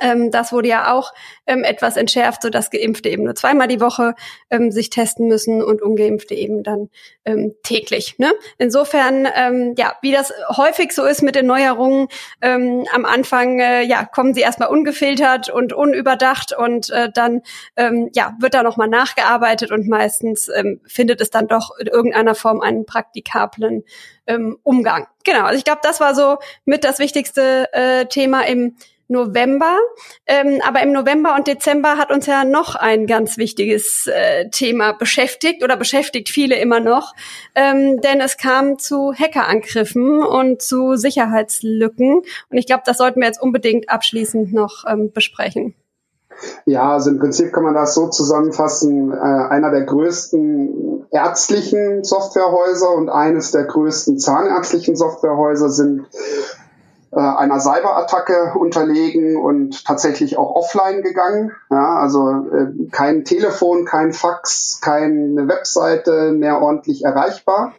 Ähm, 0.01 0.31
das 0.31 0.53
wurde 0.53 0.69
ja 0.69 0.93
auch 0.93 1.13
ähm, 1.47 1.65
etwas 1.65 1.97
entschärft, 1.97 2.43
so 2.43 2.51
dass 2.51 2.71
Geimpfte 2.71 3.09
eben 3.09 3.25
nur 3.25 3.35
zweimal 3.35 3.69
die 3.69 3.81
Woche 3.81 4.15
ähm, 4.51 4.71
sich 4.71 4.91
testen 4.91 5.29
müssen 5.29 5.63
und 5.63 5.83
Ungeimpfte 5.83 6.35
eben 6.35 6.63
dann 6.63 6.91
ähm, 7.25 7.55
täglich. 7.63 8.19
Ne? 8.19 8.33
Insofern, 8.59 9.29
ähm, 9.35 9.75
ja, 9.77 9.95
wie 10.03 10.13
das 10.13 10.33
häufig 10.57 10.93
so 10.93 11.05
ist 11.05 11.23
mit 11.23 11.35
den 11.35 11.47
Neuerungen, 11.47 12.09
ähm, 12.41 12.85
am 12.93 13.05
Anfang 13.05 13.61
äh, 13.61 13.83
ja 13.83 14.05
kommen 14.05 14.35
sie 14.35 14.41
erstmal 14.41 14.69
ungefiltert 14.69 15.49
und 15.49 15.73
unüberdacht 15.73 16.57
und 16.57 16.91
äh, 16.91 17.11
dann 17.13 17.43
ähm, 17.77 18.11
ja 18.15 18.35
wird 18.41 18.55
da 18.55 18.63
nochmal 18.63 18.89
nachgearbeitet 18.89 19.71
und 19.71 19.89
meistens 19.89 20.49
ähm, 20.49 20.81
findet 20.87 21.21
es 21.21 21.31
dann 21.31 21.49
doch 21.49 21.71
in 21.79 21.87
irgendeiner 21.87 22.35
Form 22.35 22.61
einen 22.61 22.87
praktikablen 22.87 23.85
ähm, 24.27 24.59
Umgang. 24.63 25.07
Genau, 25.25 25.45
also 25.45 25.59
ich 25.59 25.65
glaube, 25.65 25.81
das 25.83 26.01
war 26.01 26.15
so 26.15 26.39
mit 26.65 26.85
das 26.85 26.99
wichtigste 26.99 27.73
äh, 27.73 28.07
Thema 28.07 28.47
im 28.47 28.77
November. 29.09 29.79
Ähm, 30.27 30.61
aber 30.67 30.83
im 30.83 30.93
November 30.93 31.35
und 31.37 31.47
Dezember 31.47 31.97
hat 31.97 32.11
uns 32.11 32.27
ja 32.27 32.45
noch 32.45 32.75
ein 32.75 33.07
ganz 33.07 33.37
wichtiges 33.37 34.07
äh, 34.07 34.49
Thema 34.51 34.93
beschäftigt 34.93 35.63
oder 35.63 35.77
beschäftigt 35.77 36.29
viele 36.29 36.57
immer 36.57 36.81
noch, 36.81 37.15
ähm, 37.55 38.01
denn 38.01 38.21
es 38.21 38.37
kam 38.37 38.79
zu 38.79 39.13
Hackerangriffen 39.13 40.23
und 40.23 40.63
zu 40.63 40.97
Sicherheitslücken. 40.97 42.23
Und 42.51 42.57
ich 42.57 42.67
glaube, 42.67 42.83
das 42.87 42.99
sollten 42.99 43.21
wir 43.21 43.27
jetzt 43.27 43.43
unbedingt 43.43 43.89
abschließend 43.89 44.53
noch 44.53 44.85
ähm, 44.87 45.13
besprechen. 45.13 45.75
Ja, 46.67 46.93
also 46.93 47.11
im 47.11 47.19
Prinzip 47.19 47.53
kann 47.53 47.63
man 47.63 47.75
das 47.75 47.95
so 47.95 48.09
zusammenfassen. 48.09 49.13
Äh, 49.13 49.17
einer 49.17 49.71
der 49.71 49.83
größten 49.83 51.07
ärztlichen 51.11 52.05
Softwarehäuser 52.05 52.91
und 52.91 53.09
eines 53.09 53.53
der 53.53 53.65
größten 53.65 54.19
zahnärztlichen 54.19 54.97
Softwarehäuser 54.97 55.71
sind 55.71 56.07
äh, 57.15 57.21
einer 57.21 57.61
Cyberattacke 57.61 58.55
unterlegen 58.59 59.37
und 59.37 59.85
tatsächlich 59.85 60.39
auch 60.39 60.55
offline 60.55 61.03
gegangen. 61.03 61.53
Ja, 61.71 61.99
also 61.99 62.29
äh, 62.29 62.89
kein 62.91 63.25
Telefon, 63.25 63.85
kein 63.85 64.13
Fax, 64.13 64.81
keine 64.83 65.49
Webseite 65.49 66.33
mehr 66.33 66.61
ordentlich 66.61 67.05
erreichbar. 67.05 67.75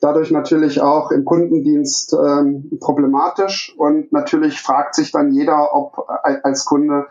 Dadurch 0.00 0.32
natürlich 0.32 0.80
auch 0.80 1.12
im 1.12 1.24
Kundendienst 1.24 2.12
ähm, 2.12 2.70
problematisch 2.80 3.74
und 3.78 4.12
natürlich 4.12 4.60
fragt 4.60 4.96
sich 4.96 5.12
dann 5.12 5.32
jeder, 5.32 5.74
ob 5.74 6.08
äh, 6.24 6.38
als 6.42 6.64
Kunde 6.64 7.06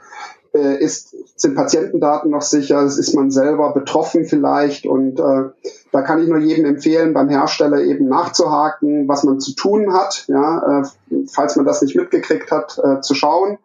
äh, 0.53 0.84
ist, 0.84 1.15
sind 1.40 1.56
Patientendaten 1.56 2.32
noch 2.32 2.41
sicher, 2.41 2.84
ist 2.84 3.15
man 3.15 3.32
selber 3.32 3.73
betroffen 3.73 4.26
vielleicht 4.26 4.86
und 4.86 5.19
äh, 5.19 5.49
da 5.91 6.01
kann 6.01 6.22
ich 6.22 6.27
nur 6.27 6.38
jedem 6.38 6.65
empfehlen, 6.65 7.13
beim 7.13 7.30
Hersteller 7.30 7.81
eben 7.81 8.07
nachzuhaken, 8.07 9.07
was 9.07 9.23
man 9.23 9.39
zu 9.39 9.53
tun 9.53 9.93
hat, 9.93 10.26
ja, 10.27 10.81
äh, 10.81 11.15
falls 11.31 11.55
man 11.57 11.65
das 11.65 11.81
nicht 11.81 11.95
mitgekriegt 11.95 12.51
hat, 12.51 12.80
äh, 12.81 13.01
zu 13.01 13.13
schauen. 13.13 13.57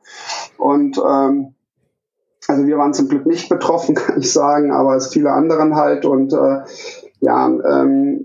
Und 0.58 0.98
ähm, 0.98 1.54
also 2.48 2.66
wir 2.66 2.78
waren 2.78 2.94
zum 2.94 3.08
Glück 3.08 3.26
nicht 3.26 3.48
betroffen, 3.48 3.94
kann 3.94 4.20
ich 4.20 4.32
sagen, 4.32 4.72
aber 4.72 4.96
es 4.96 5.08
viele 5.08 5.32
anderen 5.32 5.76
halt. 5.76 6.04
Und 6.04 6.32
äh, 6.32 6.62
ja, 7.20 7.46
ähm, 7.46 8.24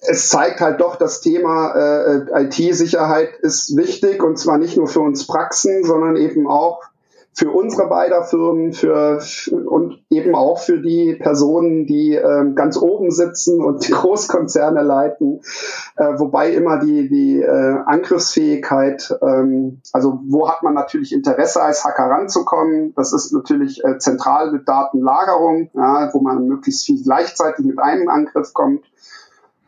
es 0.00 0.28
zeigt 0.28 0.60
halt 0.60 0.80
doch, 0.80 0.96
das 0.96 1.20
Thema 1.20 1.74
äh, 1.74 2.44
IT-Sicherheit 2.44 3.36
ist 3.40 3.76
wichtig 3.76 4.22
und 4.22 4.38
zwar 4.38 4.58
nicht 4.58 4.76
nur 4.76 4.86
für 4.86 5.00
uns 5.00 5.26
Praxen, 5.26 5.84
sondern 5.84 6.16
eben 6.16 6.46
auch 6.46 6.82
für 7.34 7.50
unsere 7.50 7.88
beider 7.88 8.22
Firmen 8.22 8.72
für, 8.72 9.20
und 9.66 10.04
eben 10.08 10.34
auch 10.36 10.58
für 10.58 10.80
die 10.80 11.16
Personen, 11.16 11.84
die 11.84 12.14
ähm, 12.14 12.54
ganz 12.54 12.76
oben 12.76 13.10
sitzen 13.10 13.62
und 13.62 13.86
die 13.86 13.92
Großkonzerne 13.92 14.82
leiten, 14.82 15.40
äh, 15.96 16.18
wobei 16.18 16.52
immer 16.52 16.78
die, 16.78 17.08
die 17.08 17.40
äh, 17.40 17.76
Angriffsfähigkeit, 17.86 19.18
ähm, 19.20 19.80
also 19.92 20.20
wo 20.26 20.48
hat 20.48 20.62
man 20.62 20.74
natürlich 20.74 21.12
Interesse 21.12 21.60
als 21.60 21.84
Hacker 21.84 22.04
ranzukommen, 22.04 22.94
das 22.94 23.12
ist 23.12 23.32
natürlich 23.32 23.84
äh, 23.84 23.98
zentral 23.98 24.52
mit 24.52 24.68
Datenlagerung, 24.68 25.70
ja, 25.74 26.10
wo 26.12 26.20
man 26.20 26.46
möglichst 26.46 26.84
viel 26.84 27.02
gleichzeitig 27.02 27.64
mit 27.64 27.80
einem 27.80 28.08
Angriff 28.08 28.54
kommt 28.54 28.84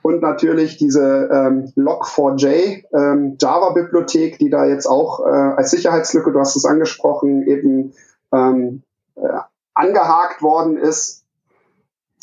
und 0.07 0.23
natürlich 0.23 0.77
diese 0.77 1.28
ähm, 1.33 1.73
Log4j 1.77 2.85
ähm, 2.95 3.37
Java-Bibliothek, 3.41 4.39
die 4.39 4.51
da 4.51 4.65
jetzt 4.65 4.87
auch 4.87 5.19
äh, 5.27 5.31
als 5.31 5.73
Sicherheitslücke, 5.73 6.31
du 6.31 6.39
hast 6.39 6.55
es 6.55 6.65
angesprochen, 6.65 7.43
eben 7.43 7.93
ähm, 8.33 8.85
äh, 9.16 9.27
angehakt 9.74 10.43
worden 10.43 10.77
ist. 10.77 11.24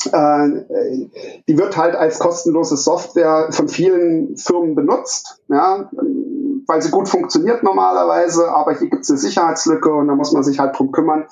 Äh, 0.06 0.64
die 1.46 1.58
wird 1.58 1.76
halt 1.76 1.94
als 1.94 2.18
kostenlose 2.20 2.78
Software 2.78 3.48
von 3.50 3.68
vielen 3.68 4.38
Firmen 4.38 4.74
benutzt, 4.74 5.42
ja, 5.48 5.90
weil 6.66 6.80
sie 6.80 6.90
gut 6.90 7.10
funktioniert 7.10 7.62
normalerweise, 7.64 8.48
aber 8.48 8.72
hier 8.78 8.88
gibt 8.88 9.02
es 9.02 9.10
eine 9.10 9.18
Sicherheitslücke 9.18 9.92
und 9.92 10.08
da 10.08 10.14
muss 10.14 10.32
man 10.32 10.42
sich 10.42 10.58
halt 10.58 10.78
drum 10.78 10.90
kümmern, 10.90 11.26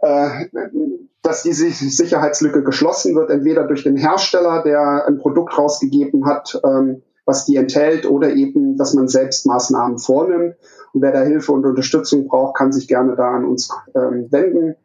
dass 0.00 1.42
diese 1.42 1.70
Sicherheitslücke 1.70 2.62
geschlossen 2.62 3.14
wird, 3.14 3.30
entweder 3.30 3.64
durch 3.64 3.82
den 3.82 3.96
Hersteller, 3.96 4.62
der 4.62 5.06
ein 5.06 5.18
Produkt 5.18 5.58
rausgegeben 5.58 6.26
hat, 6.26 6.60
ähm, 6.64 7.02
was 7.26 7.44
die 7.44 7.56
enthält, 7.56 8.06
oder 8.08 8.30
eben, 8.30 8.76
dass 8.76 8.94
man 8.94 9.08
selbst 9.08 9.46
Maßnahmen 9.46 9.98
vornimmt. 9.98 10.56
Und 10.94 11.02
wer 11.02 11.12
da 11.12 11.20
Hilfe 11.20 11.52
und 11.52 11.66
Unterstützung 11.66 12.28
braucht, 12.28 12.56
kann 12.56 12.72
sich 12.72 12.88
gerne 12.88 13.14
da 13.16 13.30
an 13.30 13.44
uns 13.44 13.70
ähm, 13.94 14.28
wenden. 14.30 14.76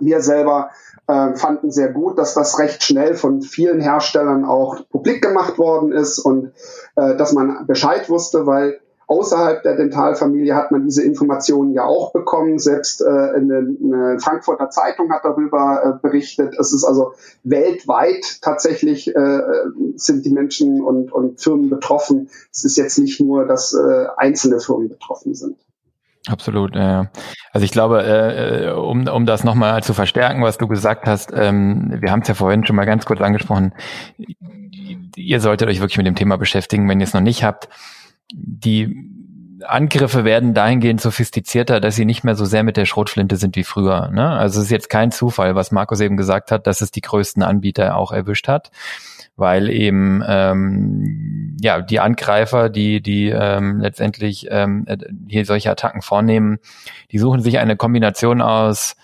Wir 0.00 0.22
selber 0.22 0.70
äh, 1.06 1.34
fanden 1.34 1.70
sehr 1.70 1.92
gut, 1.92 2.18
dass 2.18 2.32
das 2.32 2.58
recht 2.58 2.82
schnell 2.82 3.14
von 3.14 3.42
vielen 3.42 3.80
Herstellern 3.80 4.44
auch 4.44 4.88
publik 4.88 5.22
gemacht 5.22 5.58
worden 5.58 5.92
ist 5.92 6.18
und 6.18 6.52
äh, 6.96 7.16
dass 7.16 7.32
man 7.32 7.66
Bescheid 7.66 8.08
wusste, 8.08 8.46
weil 8.46 8.80
außerhalb 9.06 9.62
der 9.62 9.76
Dentalfamilie 9.76 10.54
hat 10.54 10.70
man 10.70 10.84
diese 10.84 11.02
Informationen 11.02 11.72
ja 11.72 11.84
auch 11.84 12.12
bekommen. 12.12 12.58
Selbst 12.58 13.00
äh, 13.00 13.04
eine, 13.04 13.76
eine 13.82 14.18
Frankfurter 14.20 14.70
Zeitung 14.70 15.12
hat 15.12 15.24
darüber 15.24 15.82
äh, 15.84 15.98
berichtet. 16.02 16.54
Es 16.58 16.72
ist 16.72 16.84
also 16.84 17.14
weltweit 17.42 18.40
tatsächlich 18.42 19.14
äh, 19.14 19.40
sind 19.96 20.24
die 20.24 20.32
Menschen 20.32 20.82
und, 20.82 21.12
und 21.12 21.40
Firmen 21.40 21.70
betroffen. 21.70 22.30
Es 22.50 22.64
ist 22.64 22.76
jetzt 22.76 22.98
nicht 22.98 23.20
nur, 23.20 23.46
dass 23.46 23.74
äh, 23.74 24.06
einzelne 24.16 24.60
Firmen 24.60 24.88
betroffen 24.88 25.34
sind. 25.34 25.56
Absolut, 26.28 26.76
ja. 26.76 27.10
Also 27.52 27.64
ich 27.64 27.72
glaube, 27.72 28.04
äh, 28.04 28.70
um, 28.70 29.08
um 29.08 29.26
das 29.26 29.42
nochmal 29.42 29.82
zu 29.82 29.92
verstärken, 29.92 30.42
was 30.42 30.56
du 30.56 30.68
gesagt 30.68 31.06
hast, 31.06 31.32
ähm, 31.34 31.96
wir 32.00 32.12
haben 32.12 32.22
es 32.22 32.28
ja 32.28 32.34
vorhin 32.34 32.64
schon 32.64 32.76
mal 32.76 32.84
ganz 32.84 33.04
kurz 33.06 33.20
angesprochen, 33.20 33.74
ihr 35.16 35.40
solltet 35.40 35.68
euch 35.68 35.80
wirklich 35.80 35.98
mit 35.98 36.06
dem 36.06 36.14
Thema 36.14 36.38
beschäftigen, 36.38 36.88
wenn 36.88 37.00
ihr 37.00 37.06
es 37.06 37.14
noch 37.14 37.20
nicht 37.20 37.42
habt 37.42 37.68
die 38.32 39.08
Angriffe 39.64 40.24
werden 40.24 40.54
dahingehend 40.54 41.00
sophistizierter, 41.00 41.78
dass 41.80 41.94
sie 41.94 42.04
nicht 42.04 42.24
mehr 42.24 42.34
so 42.34 42.44
sehr 42.44 42.64
mit 42.64 42.76
der 42.76 42.84
Schrotflinte 42.84 43.36
sind 43.36 43.54
wie 43.54 43.62
früher. 43.62 44.10
Ne? 44.10 44.28
Also 44.28 44.58
es 44.58 44.66
ist 44.66 44.72
jetzt 44.72 44.90
kein 44.90 45.12
Zufall, 45.12 45.54
was 45.54 45.70
Markus 45.70 46.00
eben 46.00 46.16
gesagt 46.16 46.50
hat, 46.50 46.66
dass 46.66 46.80
es 46.80 46.90
die 46.90 47.00
größten 47.00 47.42
Anbieter 47.42 47.96
auch 47.96 48.10
erwischt 48.10 48.48
hat. 48.48 48.70
weil 49.36 49.70
eben 49.70 50.22
ähm, 50.26 51.56
ja 51.60 51.80
die 51.80 52.00
Angreifer, 52.00 52.68
die 52.68 53.00
die 53.00 53.28
ähm, 53.30 53.80
letztendlich 53.80 54.46
ähm, 54.50 54.86
hier 55.28 55.46
solche 55.46 55.70
Attacken 55.70 56.02
vornehmen, 56.02 56.58
die 57.10 57.18
suchen 57.18 57.40
sich 57.40 57.58
eine 57.58 57.76
Kombination 57.76 58.42
aus 58.42 58.94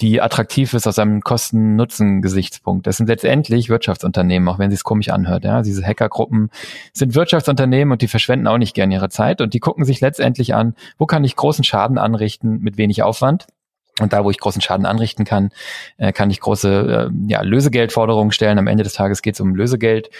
die 0.00 0.20
attraktiv 0.20 0.74
ist 0.74 0.86
aus 0.86 0.98
einem 0.98 1.22
Kosten-Nutzen-Gesichtspunkt. 1.22 2.86
Das 2.86 2.98
sind 2.98 3.08
letztendlich 3.08 3.70
Wirtschaftsunternehmen, 3.70 4.48
auch 4.48 4.58
wenn 4.58 4.70
sie 4.70 4.74
es 4.74 4.84
komisch 4.84 5.08
anhört. 5.08 5.44
Ja, 5.44 5.62
diese 5.62 5.82
Hackergruppen 5.82 6.50
sind 6.92 7.14
Wirtschaftsunternehmen 7.14 7.92
und 7.92 8.02
die 8.02 8.08
verschwenden 8.08 8.46
auch 8.46 8.58
nicht 8.58 8.74
gern 8.74 8.90
ihre 8.90 9.08
Zeit 9.08 9.40
und 9.40 9.54
die 9.54 9.60
gucken 9.60 9.84
sich 9.84 10.00
letztendlich 10.00 10.54
an, 10.54 10.74
wo 10.98 11.06
kann 11.06 11.24
ich 11.24 11.34
großen 11.34 11.64
Schaden 11.64 11.96
anrichten 11.96 12.60
mit 12.60 12.76
wenig 12.76 13.02
Aufwand. 13.02 13.46
Und 13.98 14.12
da, 14.12 14.24
wo 14.24 14.30
ich 14.30 14.38
großen 14.38 14.60
Schaden 14.60 14.84
anrichten 14.84 15.24
kann, 15.24 15.50
äh, 15.96 16.12
kann 16.12 16.30
ich 16.30 16.40
große 16.40 17.10
äh, 17.10 17.32
ja, 17.32 17.40
Lösegeldforderungen 17.40 18.30
stellen. 18.30 18.58
Am 18.58 18.66
Ende 18.66 18.84
des 18.84 18.92
Tages 18.92 19.22
geht 19.22 19.34
es 19.34 19.40
um 19.40 19.54
Lösegeld. 19.54 20.10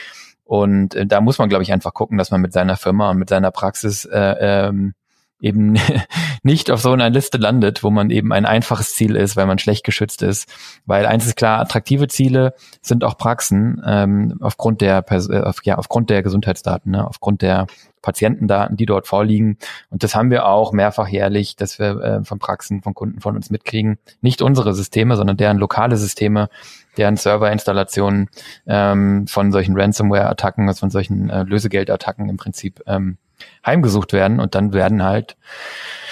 Und 0.44 0.94
äh, 0.94 1.04
da 1.04 1.20
muss 1.20 1.38
man, 1.38 1.50
glaube 1.50 1.62
ich, 1.62 1.72
einfach 1.72 1.92
gucken, 1.92 2.16
dass 2.16 2.30
man 2.30 2.40
mit 2.40 2.54
seiner 2.54 2.78
Firma 2.78 3.10
und 3.10 3.18
mit 3.18 3.28
seiner 3.28 3.50
Praxis 3.50 4.06
äh, 4.06 4.34
ähm, 4.40 4.94
eben 5.40 5.78
nicht 6.42 6.70
auf 6.70 6.80
so 6.80 6.92
einer 6.92 7.10
Liste 7.10 7.38
landet, 7.38 7.82
wo 7.82 7.90
man 7.90 8.10
eben 8.10 8.32
ein 8.32 8.46
einfaches 8.46 8.94
Ziel 8.94 9.16
ist, 9.16 9.36
weil 9.36 9.46
man 9.46 9.58
schlecht 9.58 9.84
geschützt 9.84 10.22
ist. 10.22 10.48
Weil 10.86 11.06
eins 11.06 11.26
ist 11.26 11.36
klar, 11.36 11.60
attraktive 11.60 12.08
Ziele 12.08 12.54
sind 12.80 13.04
auch 13.04 13.18
Praxen 13.18 13.82
ähm, 13.86 14.38
aufgrund 14.40 14.80
der 14.80 15.04
äh, 15.10 15.40
auf, 15.40 15.58
ja, 15.64 15.76
aufgrund 15.76 16.10
der 16.10 16.22
Gesundheitsdaten, 16.22 16.92
ne, 16.92 17.06
aufgrund 17.06 17.42
der 17.42 17.66
Patientendaten, 18.02 18.76
die 18.76 18.86
dort 18.86 19.08
vorliegen. 19.08 19.58
Und 19.90 20.04
das 20.04 20.14
haben 20.14 20.30
wir 20.30 20.46
auch 20.46 20.72
mehrfach 20.72 21.08
jährlich, 21.08 21.56
dass 21.56 21.80
wir 21.80 22.00
äh, 22.00 22.24
von 22.24 22.38
Praxen, 22.38 22.80
von 22.80 22.94
Kunden 22.94 23.20
von 23.20 23.34
uns 23.34 23.50
mitkriegen. 23.50 23.98
Nicht 24.20 24.42
unsere 24.42 24.74
Systeme, 24.74 25.16
sondern 25.16 25.36
deren 25.36 25.58
lokale 25.58 25.96
Systeme, 25.96 26.48
deren 26.96 27.16
Serverinstallationen 27.16 28.28
ähm, 28.66 29.26
von 29.26 29.52
solchen 29.52 29.78
Ransomware-Attacken, 29.78 30.68
also 30.68 30.80
von 30.80 30.90
solchen 30.90 31.30
äh, 31.30 31.42
Lösegeld-Attacken 31.42 32.28
im 32.28 32.36
Prinzip 32.36 32.82
ähm, 32.86 33.18
heimgesucht 33.64 34.12
werden 34.12 34.40
und 34.40 34.54
dann 34.54 34.72
werden 34.72 35.02
halt 35.02 35.36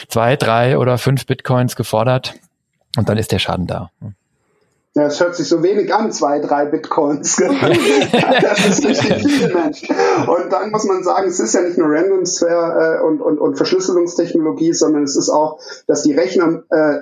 zwei, 0.08 0.36
drei 0.36 0.78
oder 0.78 0.98
fünf 0.98 1.26
Bitcoins 1.26 1.76
gefordert 1.76 2.34
und 2.96 3.08
dann 3.08 3.18
ist 3.18 3.32
der 3.32 3.38
Schaden 3.38 3.66
da. 3.66 3.90
Ja, 4.96 5.06
es 5.06 5.18
hört 5.18 5.34
sich 5.34 5.48
so 5.48 5.60
wenig 5.64 5.92
an, 5.92 6.12
zwei, 6.12 6.38
drei 6.38 6.66
Bitcoins. 6.66 7.36
das 8.42 8.66
ist 8.66 8.84
richtig 8.86 9.26
viel, 9.26 9.52
Mensch. 9.52 9.82
Und 10.28 10.52
dann 10.52 10.70
muss 10.70 10.84
man 10.84 11.02
sagen, 11.02 11.26
es 11.26 11.40
ist 11.40 11.52
ja 11.52 11.62
nicht 11.62 11.76
nur 11.76 11.88
Randomsphere 11.90 13.00
äh, 13.00 13.04
und, 13.04 13.20
und, 13.20 13.38
und 13.38 13.56
Verschlüsselungstechnologie, 13.56 14.72
sondern 14.72 15.02
es 15.02 15.16
ist 15.16 15.30
auch, 15.30 15.58
dass 15.88 16.04
die 16.04 16.12
Rechner 16.12 16.62
äh, 16.70 17.00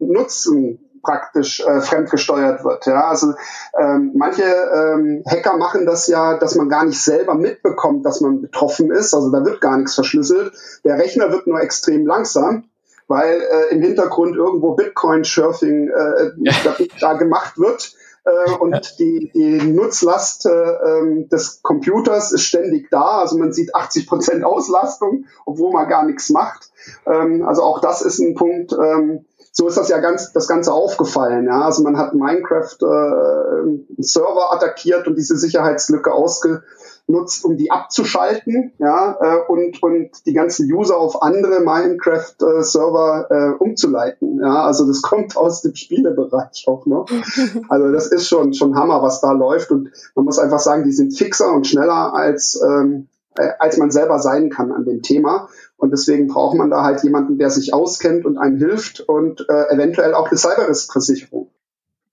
nutzen 0.00 0.80
praktisch 1.04 1.60
äh, 1.60 1.80
fremdgesteuert 1.80 2.64
wird. 2.64 2.86
Ja, 2.86 3.08
also 3.08 3.34
ähm, 3.78 4.12
manche 4.16 4.42
ähm, 4.42 5.22
Hacker 5.26 5.56
machen 5.56 5.86
das 5.86 6.08
ja, 6.08 6.36
dass 6.38 6.56
man 6.56 6.68
gar 6.68 6.84
nicht 6.84 7.00
selber 7.00 7.34
mitbekommt, 7.34 8.04
dass 8.04 8.20
man 8.20 8.42
betroffen 8.42 8.90
ist. 8.90 9.14
Also 9.14 9.30
da 9.30 9.44
wird 9.44 9.60
gar 9.60 9.76
nichts 9.76 9.94
verschlüsselt. 9.94 10.52
Der 10.84 10.98
Rechner 10.98 11.30
wird 11.30 11.46
nur 11.46 11.60
extrem 11.60 12.06
langsam 12.06 12.64
weil 13.06 13.42
äh, 13.42 13.74
im 13.74 13.82
Hintergrund 13.82 14.34
irgendwo 14.34 14.72
Bitcoin-Surfing 14.72 15.88
äh, 15.88 16.30
ja. 16.38 16.52
da, 17.00 17.12
gemacht 17.14 17.58
wird. 17.58 17.94
Äh, 18.24 18.52
und 18.52 18.98
die, 18.98 19.30
die 19.34 19.58
Nutzlast 19.70 20.46
äh, 20.46 20.50
ähm, 20.50 21.28
des 21.28 21.62
Computers 21.62 22.32
ist 22.32 22.42
ständig 22.42 22.88
da. 22.90 23.18
Also 23.18 23.36
man 23.36 23.52
sieht 23.52 23.74
80 23.74 24.06
Prozent 24.06 24.44
Auslastung, 24.44 25.26
obwohl 25.44 25.72
man 25.72 25.88
gar 25.88 26.06
nichts 26.06 26.30
macht. 26.30 26.70
Ähm, 27.06 27.46
also 27.46 27.62
auch 27.62 27.80
das 27.80 28.02
ist 28.02 28.18
ein 28.20 28.34
Punkt, 28.34 28.72
ähm, 28.72 29.26
so 29.56 29.68
ist 29.68 29.76
das 29.76 29.88
ja 29.88 30.00
ganz 30.00 30.32
das 30.32 30.48
Ganze 30.48 30.72
aufgefallen. 30.72 31.46
Ja? 31.46 31.62
Also 31.62 31.84
man 31.84 31.96
hat 31.96 32.12
Minecraft 32.12 32.76
äh, 32.82 34.02
Server 34.02 34.52
attackiert 34.52 35.06
und 35.06 35.16
diese 35.16 35.36
Sicherheitslücke 35.36 36.12
ausgenutzt, 36.12 37.44
um 37.44 37.56
die 37.56 37.70
abzuschalten, 37.70 38.72
ja, 38.78 39.16
äh, 39.20 39.38
und 39.46 39.80
und 39.80 40.26
die 40.26 40.32
ganzen 40.32 40.70
User 40.72 40.96
auf 40.96 41.22
andere 41.22 41.60
Minecraft 41.60 42.34
äh, 42.42 42.62
Server 42.62 43.28
äh, 43.30 43.62
umzuleiten. 43.62 44.40
Ja, 44.42 44.64
also 44.64 44.88
das 44.88 45.02
kommt 45.02 45.36
aus 45.36 45.62
dem 45.62 45.76
Spielebereich 45.76 46.64
auch 46.66 46.84
noch. 46.86 47.08
Also 47.68 47.92
das 47.92 48.08
ist 48.08 48.28
schon 48.28 48.54
schon 48.54 48.74
Hammer, 48.74 49.02
was 49.02 49.20
da 49.20 49.30
läuft 49.30 49.70
und 49.70 49.90
man 50.16 50.24
muss 50.24 50.38
einfach 50.40 50.58
sagen, 50.58 50.82
die 50.84 50.92
sind 50.92 51.16
fixer 51.16 51.52
und 51.52 51.66
schneller 51.66 52.12
als 52.12 52.60
ähm, 52.60 53.06
äh, 53.36 53.50
als 53.58 53.76
man 53.78 53.90
selber 53.90 54.18
sein 54.18 54.50
kann 54.50 54.72
an 54.72 54.84
dem 54.84 55.02
Thema. 55.02 55.48
Und 55.76 55.90
deswegen 55.90 56.28
braucht 56.28 56.56
man 56.56 56.70
da 56.70 56.82
halt 56.82 57.02
jemanden, 57.02 57.38
der 57.38 57.50
sich 57.50 57.74
auskennt 57.74 58.24
und 58.24 58.38
einem 58.38 58.58
hilft 58.58 59.00
und 59.00 59.46
äh, 59.48 59.74
eventuell 59.74 60.14
auch 60.14 60.28
eine 60.28 60.38
Cyberrisk-Versicherung. 60.38 61.50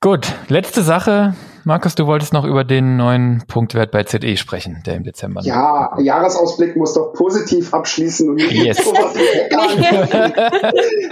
Gut, 0.02 0.34
letzte 0.48 0.82
Sache, 0.82 1.36
Markus, 1.64 1.94
du 1.94 2.08
wolltest 2.08 2.34
noch 2.34 2.44
über 2.44 2.64
den 2.64 2.98
neuen 2.98 3.44
Punktwert 3.48 3.92
bei 3.92 4.04
ZE 4.04 4.36
sprechen, 4.36 4.82
der 4.86 4.96
im 4.96 5.04
Dezember. 5.04 5.42
Ja, 5.44 5.96
Jahresausblick 6.00 6.76
muss 6.76 6.96
doch 6.96 7.14
positiv 7.14 7.72
abschließen 7.72 8.30
und 8.30 8.36
nicht 8.36 8.52
yes. 8.52 8.78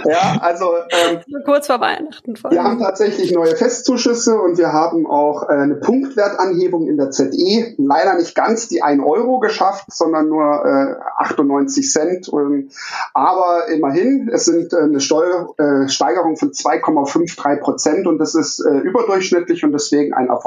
Ja, 0.04 0.38
also 0.40 0.72
ähm, 0.90 1.20
kurz 1.44 1.68
vor 1.68 1.80
Weihnachten. 1.80 2.34
Vor 2.34 2.50
wir 2.50 2.64
haben 2.64 2.80
tatsächlich 2.80 3.32
neue 3.32 3.54
Festzuschüsse 3.54 4.40
und 4.40 4.58
wir 4.58 4.72
haben 4.72 5.06
auch 5.06 5.48
äh, 5.48 5.52
eine 5.52 5.76
Punktwertanhebung 5.76 6.88
in 6.88 6.96
der 6.96 7.12
ZE. 7.12 7.76
Leider 7.78 8.14
nicht 8.16 8.34
ganz 8.34 8.66
die 8.66 8.82
1 8.82 9.04
Euro 9.04 9.38
geschafft, 9.38 9.84
sondern 9.92 10.28
nur 10.28 10.64
äh, 10.64 10.96
98 11.22 11.92
Cent. 11.92 12.28
Und, 12.28 12.72
aber 13.14 13.68
immerhin, 13.68 14.28
es 14.32 14.46
sind 14.46 14.72
äh, 14.72 14.78
eine 14.78 15.00
Steuer, 15.00 15.54
äh, 15.58 15.88
Steigerung 15.88 16.36
von 16.36 16.50
2,53 16.50 17.60
Prozent 17.60 18.08
und 18.08 18.18
das 18.18 18.34
ist 18.34 18.58
äh, 18.60 18.78
überdurchschnittlich 18.78 19.64
und 19.64 19.70
deswegen 19.72 20.12
ein 20.12 20.26
Erfolg. 20.26 20.39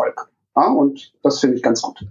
Ja, 0.55 0.67
und 0.67 1.13
das 1.23 1.39
finde 1.39 1.57
ich 1.57 1.63
ganz 1.63 1.81
gut. 1.81 2.05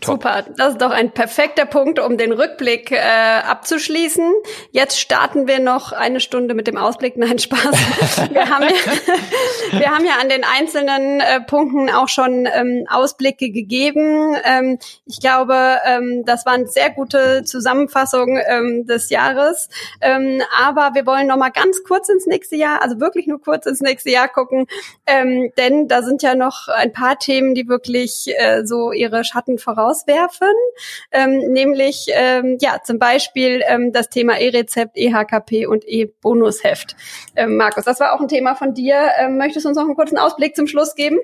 Top. 0.00 0.22
Super, 0.22 0.44
das 0.56 0.72
ist 0.72 0.82
doch 0.82 0.90
ein 0.90 1.10
perfekter 1.12 1.64
Punkt, 1.64 1.98
um 1.98 2.18
den 2.18 2.32
Rückblick 2.32 2.92
äh, 2.92 2.98
abzuschließen. 2.98 4.32
Jetzt 4.70 5.00
starten 5.00 5.46
wir 5.46 5.58
noch 5.58 5.92
eine 5.92 6.20
Stunde 6.20 6.54
mit 6.54 6.66
dem 6.66 6.76
Ausblick. 6.76 7.16
Nein, 7.18 7.38
Spaß. 7.38 8.30
Wir 8.32 8.48
haben 8.48 8.64
ja, 8.64 9.78
wir 9.78 9.90
haben 9.90 10.04
ja 10.04 10.14
an 10.20 10.28
den 10.28 10.44
einzelnen 10.44 11.20
äh, 11.20 11.40
Punkten 11.40 11.90
auch 11.90 12.08
schon 12.08 12.46
ähm, 12.52 12.86
Ausblicke 12.88 13.50
gegeben. 13.50 14.36
Ähm, 14.44 14.78
ich 15.06 15.20
glaube, 15.20 15.78
ähm, 15.84 16.24
das 16.24 16.46
waren 16.46 16.66
sehr 16.66 16.90
gute 16.90 17.44
Zusammenfassungen 17.44 18.42
ähm, 18.48 18.86
des 18.86 19.10
Jahres. 19.10 19.68
Ähm, 20.00 20.42
aber 20.58 20.94
wir 20.94 21.06
wollen 21.06 21.26
noch 21.26 21.36
mal 21.36 21.50
ganz 21.50 21.82
kurz 21.84 22.08
ins 22.08 22.26
nächste 22.26 22.56
Jahr, 22.56 22.82
also 22.82 23.00
wirklich 23.00 23.26
nur 23.26 23.40
kurz 23.40 23.66
ins 23.66 23.80
nächste 23.80 24.10
Jahr 24.10 24.28
gucken, 24.28 24.66
ähm, 25.06 25.52
denn 25.56 25.88
da 25.88 26.02
sind 26.02 26.22
ja 26.22 26.34
noch 26.34 26.68
ein 26.68 26.92
paar 26.92 27.18
Themen, 27.18 27.54
die 27.54 27.68
wirklich 27.68 28.26
äh, 28.36 28.64
so 28.64 28.92
ihre 28.92 29.24
Schatten 29.24 29.57
vorauswerfen, 29.58 30.52
ähm, 31.12 31.38
nämlich 31.52 32.06
ähm, 32.12 32.58
ja 32.60 32.78
zum 32.84 32.98
Beispiel 32.98 33.62
ähm, 33.68 33.92
das 33.92 34.08
Thema 34.08 34.38
E-Rezept, 34.38 34.96
E-HKP 34.96 35.66
und 35.66 35.84
E-Bonusheft. 35.86 36.96
Ähm, 37.36 37.56
Markus, 37.56 37.84
das 37.84 38.00
war 38.00 38.14
auch 38.14 38.20
ein 38.20 38.28
Thema 38.28 38.54
von 38.54 38.74
dir. 38.74 38.96
Ähm, 39.18 39.38
möchtest 39.38 39.64
du 39.64 39.68
uns 39.68 39.78
noch 39.78 39.84
einen 39.84 39.96
kurzen 39.96 40.18
Ausblick 40.18 40.56
zum 40.56 40.66
Schluss 40.66 40.94
geben? 40.94 41.18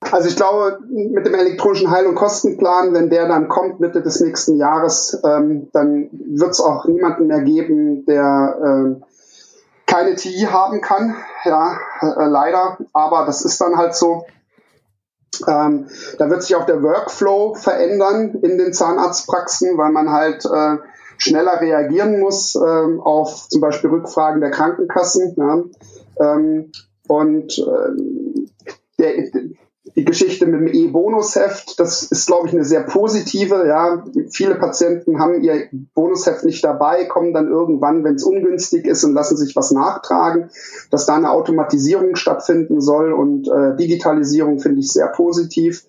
Also 0.00 0.28
ich 0.28 0.36
glaube, 0.36 0.78
mit 0.88 1.26
dem 1.26 1.34
elektronischen 1.34 1.90
Heil- 1.90 2.06
und 2.06 2.14
Kostenplan, 2.14 2.94
wenn 2.94 3.10
der 3.10 3.28
dann 3.28 3.48
kommt 3.48 3.80
Mitte 3.80 4.00
des 4.00 4.20
nächsten 4.20 4.56
Jahres, 4.56 5.20
ähm, 5.24 5.68
dann 5.72 6.08
wird 6.10 6.52
es 6.52 6.60
auch 6.60 6.86
niemanden 6.86 7.26
mehr 7.26 7.42
geben, 7.42 8.06
der 8.06 8.58
ähm, 8.64 9.04
keine 9.86 10.14
TI 10.14 10.46
haben 10.50 10.80
kann. 10.80 11.16
Ja, 11.44 11.78
äh, 12.00 12.26
leider. 12.26 12.78
Aber 12.92 13.26
das 13.26 13.44
ist 13.44 13.60
dann 13.60 13.76
halt 13.76 13.94
so. 13.94 14.24
Ähm, 15.46 15.88
da 16.18 16.28
wird 16.28 16.42
sich 16.42 16.56
auch 16.56 16.66
der 16.66 16.82
Workflow 16.82 17.54
verändern 17.54 18.38
in 18.42 18.58
den 18.58 18.72
Zahnarztpraxen, 18.72 19.78
weil 19.78 19.92
man 19.92 20.10
halt 20.10 20.44
äh, 20.44 20.76
schneller 21.18 21.60
reagieren 21.60 22.20
muss 22.20 22.56
äh, 22.56 22.98
auf 23.00 23.48
zum 23.48 23.60
Beispiel 23.60 23.90
Rückfragen 23.90 24.40
der 24.40 24.50
Krankenkassen. 24.50 25.34
Ja. 25.36 26.34
Ähm, 26.34 26.72
und 27.08 27.58
äh, 27.58 28.72
der, 28.98 29.30
die 29.96 30.04
Geschichte 30.04 30.46
mit 30.46 30.60
dem 30.60 30.68
E-Bonusheft, 30.68 31.78
das 31.78 32.04
ist, 32.04 32.26
glaube 32.26 32.48
ich, 32.48 32.54
eine 32.54 32.64
sehr 32.64 32.82
positive. 32.82 33.66
Ja, 33.66 34.04
viele 34.30 34.54
Patienten 34.54 35.20
haben 35.20 35.42
ihr 35.42 35.68
Bonusheft 35.94 36.44
nicht 36.44 36.64
dabei, 36.64 37.04
kommen 37.04 37.32
dann 37.32 37.48
irgendwann, 37.48 38.04
wenn 38.04 38.14
es 38.14 38.24
ungünstig 38.24 38.86
ist, 38.86 39.04
und 39.04 39.14
lassen 39.14 39.36
sich 39.36 39.56
was 39.56 39.70
nachtragen. 39.70 40.50
Dass 40.90 41.06
da 41.06 41.16
eine 41.16 41.30
Automatisierung 41.30 42.16
stattfinden 42.16 42.80
soll 42.80 43.12
und 43.12 43.48
äh, 43.48 43.76
Digitalisierung 43.76 44.60
finde 44.60 44.80
ich 44.80 44.92
sehr 44.92 45.08
positiv. 45.08 45.84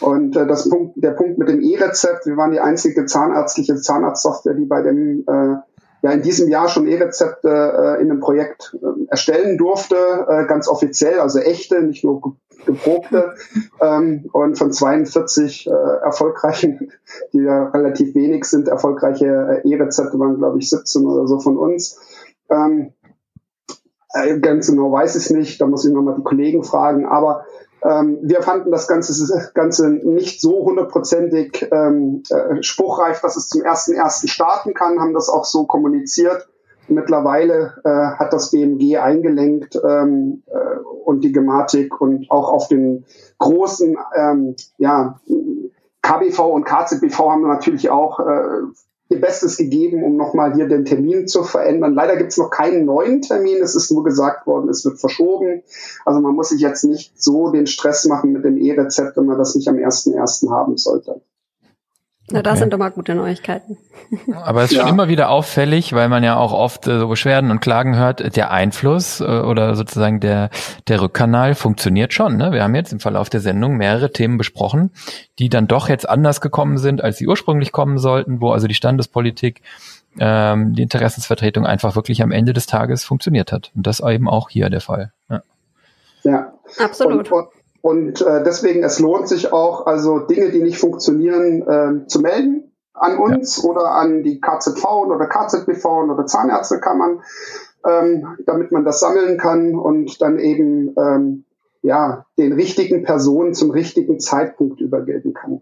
Und 0.00 0.36
äh, 0.36 0.46
das 0.46 0.68
Punkt, 0.68 0.94
der 0.96 1.12
Punkt 1.12 1.38
mit 1.38 1.48
dem 1.48 1.60
E-Rezept, 1.60 2.26
wir 2.26 2.36
waren 2.36 2.52
die 2.52 2.60
einzige 2.60 3.06
zahnärztliche 3.06 3.76
Zahnarztsoftware, 3.76 4.54
die 4.54 4.66
bei 4.66 4.82
dem 4.82 5.24
äh, 5.26 5.56
ja 6.04 6.10
in 6.10 6.20
diesem 6.20 6.50
Jahr 6.50 6.68
schon 6.68 6.86
E-Rezepte 6.86 7.48
äh, 7.48 8.02
in 8.02 8.10
einem 8.10 8.20
Projekt 8.20 8.76
äh, 8.82 9.06
erstellen 9.08 9.56
durfte, 9.56 9.96
äh, 10.28 10.44
ganz 10.44 10.68
offiziell, 10.68 11.18
also 11.18 11.38
echte, 11.38 11.82
nicht 11.82 12.04
nur 12.04 12.36
geprobte. 12.66 13.36
ähm, 13.80 14.28
und 14.30 14.58
von 14.58 14.70
42 14.70 15.66
äh, 15.66 15.70
erfolgreichen, 15.70 16.92
die 17.32 17.38
ja 17.38 17.68
relativ 17.70 18.14
wenig 18.14 18.44
sind, 18.44 18.68
erfolgreiche 18.68 19.62
äh, 19.64 19.66
E-Rezepte 19.66 20.18
waren, 20.18 20.36
glaube 20.36 20.58
ich, 20.58 20.68
17 20.68 21.06
oder 21.06 21.26
so 21.26 21.40
von 21.40 21.56
uns. 21.56 21.98
Ähm, 22.50 22.92
äh, 24.12 24.38
ganz 24.40 24.66
genau 24.66 24.92
weiß 24.92 25.16
ich 25.16 25.24
es 25.24 25.30
nicht, 25.30 25.58
da 25.58 25.66
muss 25.66 25.86
ich 25.86 25.94
nochmal 25.94 26.16
die 26.16 26.22
Kollegen 26.22 26.64
fragen, 26.64 27.06
aber 27.06 27.46
Ähm, 27.84 28.18
wir 28.22 28.42
fanden 28.42 28.70
das 28.70 28.88
Ganze, 28.88 29.50
Ganze 29.52 29.90
nicht 29.90 30.40
so 30.40 30.64
hundertprozentig 30.64 31.68
ähm, 31.70 32.22
äh, 32.30 32.62
spruchreif, 32.62 33.20
dass 33.20 33.36
es 33.36 33.48
zum 33.48 33.62
ersten 33.62 33.92
ersten 33.92 34.28
starten 34.28 34.72
kann, 34.72 35.00
haben 35.00 35.12
das 35.12 35.28
auch 35.28 35.44
so 35.44 35.66
kommuniziert. 35.66 36.48
Mittlerweile 36.88 37.74
äh, 37.84 38.18
hat 38.18 38.32
das 38.32 38.50
BMG 38.50 38.98
eingelenkt 38.98 39.78
ähm, 39.86 40.42
äh, 40.46 40.78
und 41.04 41.24
die 41.24 41.32
Gematik 41.32 42.00
und 42.00 42.30
auch 42.30 42.50
auf 42.50 42.68
den 42.68 43.04
großen 43.38 43.98
ähm, 44.16 44.56
ja, 44.78 45.20
KBV 46.02 46.38
und 46.40 46.64
KZBV 46.64 47.18
haben 47.18 47.48
natürlich 47.48 47.90
auch 47.90 48.20
äh, 48.20 48.62
ihr 49.08 49.20
Bestes 49.20 49.56
gegeben, 49.56 50.02
um 50.02 50.16
nochmal 50.16 50.54
hier 50.54 50.66
den 50.66 50.84
Termin 50.84 51.28
zu 51.28 51.42
verändern. 51.42 51.94
Leider 51.94 52.16
gibt 52.16 52.32
es 52.32 52.38
noch 52.38 52.50
keinen 52.50 52.84
neuen 52.84 53.20
Termin. 53.20 53.62
Es 53.62 53.74
ist 53.74 53.90
nur 53.90 54.04
gesagt 54.04 54.46
worden, 54.46 54.68
es 54.68 54.84
wird 54.84 54.98
verschoben. 54.98 55.62
Also 56.04 56.20
man 56.20 56.34
muss 56.34 56.48
sich 56.48 56.60
jetzt 56.60 56.84
nicht 56.84 57.12
so 57.20 57.50
den 57.50 57.66
Stress 57.66 58.06
machen 58.06 58.32
mit 58.32 58.44
dem 58.44 58.56
E-Rezept, 58.56 59.16
wenn 59.16 59.26
man 59.26 59.38
das 59.38 59.54
nicht 59.54 59.68
am 59.68 59.76
1.1. 59.76 60.50
haben 60.50 60.76
sollte. 60.76 61.20
Na, 62.30 62.40
das 62.40 62.52
okay. 62.52 62.60
sind 62.60 62.72
doch 62.72 62.78
mal 62.78 62.90
gute 62.90 63.14
Neuigkeiten. 63.14 63.76
Aber 64.32 64.62
es 64.62 64.70
ist 64.70 64.78
ja. 64.78 64.82
schon 64.82 64.90
immer 64.90 65.08
wieder 65.08 65.28
auffällig, 65.28 65.92
weil 65.92 66.08
man 66.08 66.24
ja 66.24 66.36
auch 66.36 66.52
oft 66.52 66.86
äh, 66.86 66.98
so 66.98 67.08
Beschwerden 67.08 67.50
und 67.50 67.60
Klagen 67.60 67.96
hört, 67.96 68.34
der 68.36 68.50
Einfluss 68.50 69.20
äh, 69.20 69.24
oder 69.24 69.74
sozusagen 69.74 70.20
der, 70.20 70.48
der 70.88 71.02
Rückkanal 71.02 71.54
funktioniert 71.54 72.14
schon. 72.14 72.38
Ne? 72.38 72.50
Wir 72.52 72.62
haben 72.62 72.74
jetzt 72.74 72.94
im 72.94 73.00
Verlauf 73.00 73.28
der 73.28 73.40
Sendung 73.40 73.76
mehrere 73.76 74.10
Themen 74.10 74.38
besprochen, 74.38 74.90
die 75.38 75.50
dann 75.50 75.66
doch 75.66 75.90
jetzt 75.90 76.08
anders 76.08 76.40
gekommen 76.40 76.78
sind, 76.78 77.04
als 77.04 77.18
sie 77.18 77.28
ursprünglich 77.28 77.72
kommen 77.72 77.98
sollten, 77.98 78.40
wo 78.40 78.52
also 78.52 78.68
die 78.68 78.74
Standespolitik, 78.74 79.60
ähm, 80.18 80.72
die 80.74 80.82
Interessensvertretung 80.82 81.66
einfach 81.66 81.94
wirklich 81.94 82.22
am 82.22 82.32
Ende 82.32 82.54
des 82.54 82.66
Tages 82.66 83.04
funktioniert 83.04 83.52
hat. 83.52 83.70
Und 83.74 83.86
das 83.86 84.00
eben 84.00 84.30
auch 84.30 84.48
hier 84.48 84.70
der 84.70 84.80
Fall. 84.80 85.12
Ja, 85.28 85.42
ja. 86.22 86.52
absolut. 86.78 87.30
Und, 87.30 87.32
und 87.32 87.48
äh, 88.22 88.42
deswegen, 88.42 88.82
es 88.82 88.98
lohnt 88.98 89.28
sich 89.28 89.52
auch, 89.52 89.86
also 89.86 90.20
Dinge, 90.20 90.50
die 90.50 90.62
nicht 90.62 90.78
funktionieren, 90.78 91.62
äh, 91.62 92.06
zu 92.06 92.20
melden 92.20 92.72
an 92.94 93.18
uns 93.18 93.62
ja. 93.62 93.68
oder 93.68 93.90
an 93.90 94.22
die 94.22 94.40
KZV 94.40 94.84
oder 94.84 95.26
KZBV 95.26 95.84
oder 95.84 96.26
Zahnärztekammern, 96.26 97.22
ähm, 97.86 98.36
damit 98.46 98.72
man 98.72 98.84
das 98.84 99.00
sammeln 99.00 99.36
kann 99.36 99.74
und 99.74 100.22
dann 100.22 100.38
eben 100.38 100.94
ähm, 100.96 101.44
ja 101.82 102.24
den 102.38 102.52
richtigen 102.52 103.02
Personen 103.02 103.52
zum 103.52 103.70
richtigen 103.70 104.20
Zeitpunkt 104.20 104.80
übergeben 104.80 105.34
kann. 105.34 105.60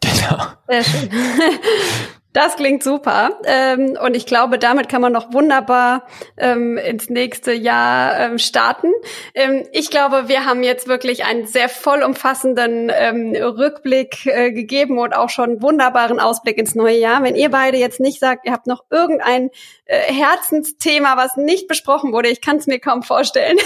Genau. 0.00 0.44
Sehr 0.68 0.82
schön. 0.82 1.10
Das 2.34 2.56
klingt 2.56 2.82
super. 2.82 3.38
Ähm, 3.44 3.96
und 4.04 4.16
ich 4.16 4.26
glaube, 4.26 4.58
damit 4.58 4.88
kann 4.88 5.00
man 5.00 5.12
noch 5.12 5.32
wunderbar 5.32 6.04
ähm, 6.36 6.76
ins 6.78 7.08
nächste 7.08 7.52
Jahr 7.52 8.18
ähm, 8.18 8.38
starten. 8.38 8.88
Ähm, 9.34 9.64
ich 9.70 9.88
glaube, 9.88 10.24
wir 10.26 10.44
haben 10.44 10.64
jetzt 10.64 10.88
wirklich 10.88 11.24
einen 11.24 11.46
sehr 11.46 11.68
vollumfassenden 11.68 12.90
ähm, 12.92 13.36
Rückblick 13.36 14.26
äh, 14.26 14.50
gegeben 14.50 14.98
und 14.98 15.14
auch 15.14 15.30
schon 15.30 15.62
wunderbaren 15.62 16.18
Ausblick 16.18 16.58
ins 16.58 16.74
neue 16.74 16.98
Jahr. 16.98 17.22
Wenn 17.22 17.36
ihr 17.36 17.50
beide 17.50 17.78
jetzt 17.78 18.00
nicht 18.00 18.18
sagt, 18.18 18.46
ihr 18.46 18.52
habt 18.52 18.66
noch 18.66 18.82
irgendein 18.90 19.50
äh, 19.84 19.96
Herzensthema, 20.12 21.16
was 21.16 21.36
nicht 21.36 21.68
besprochen 21.68 22.12
wurde, 22.12 22.30
ich 22.30 22.40
kann 22.40 22.56
es 22.56 22.66
mir 22.66 22.80
kaum 22.80 23.04
vorstellen, 23.04 23.58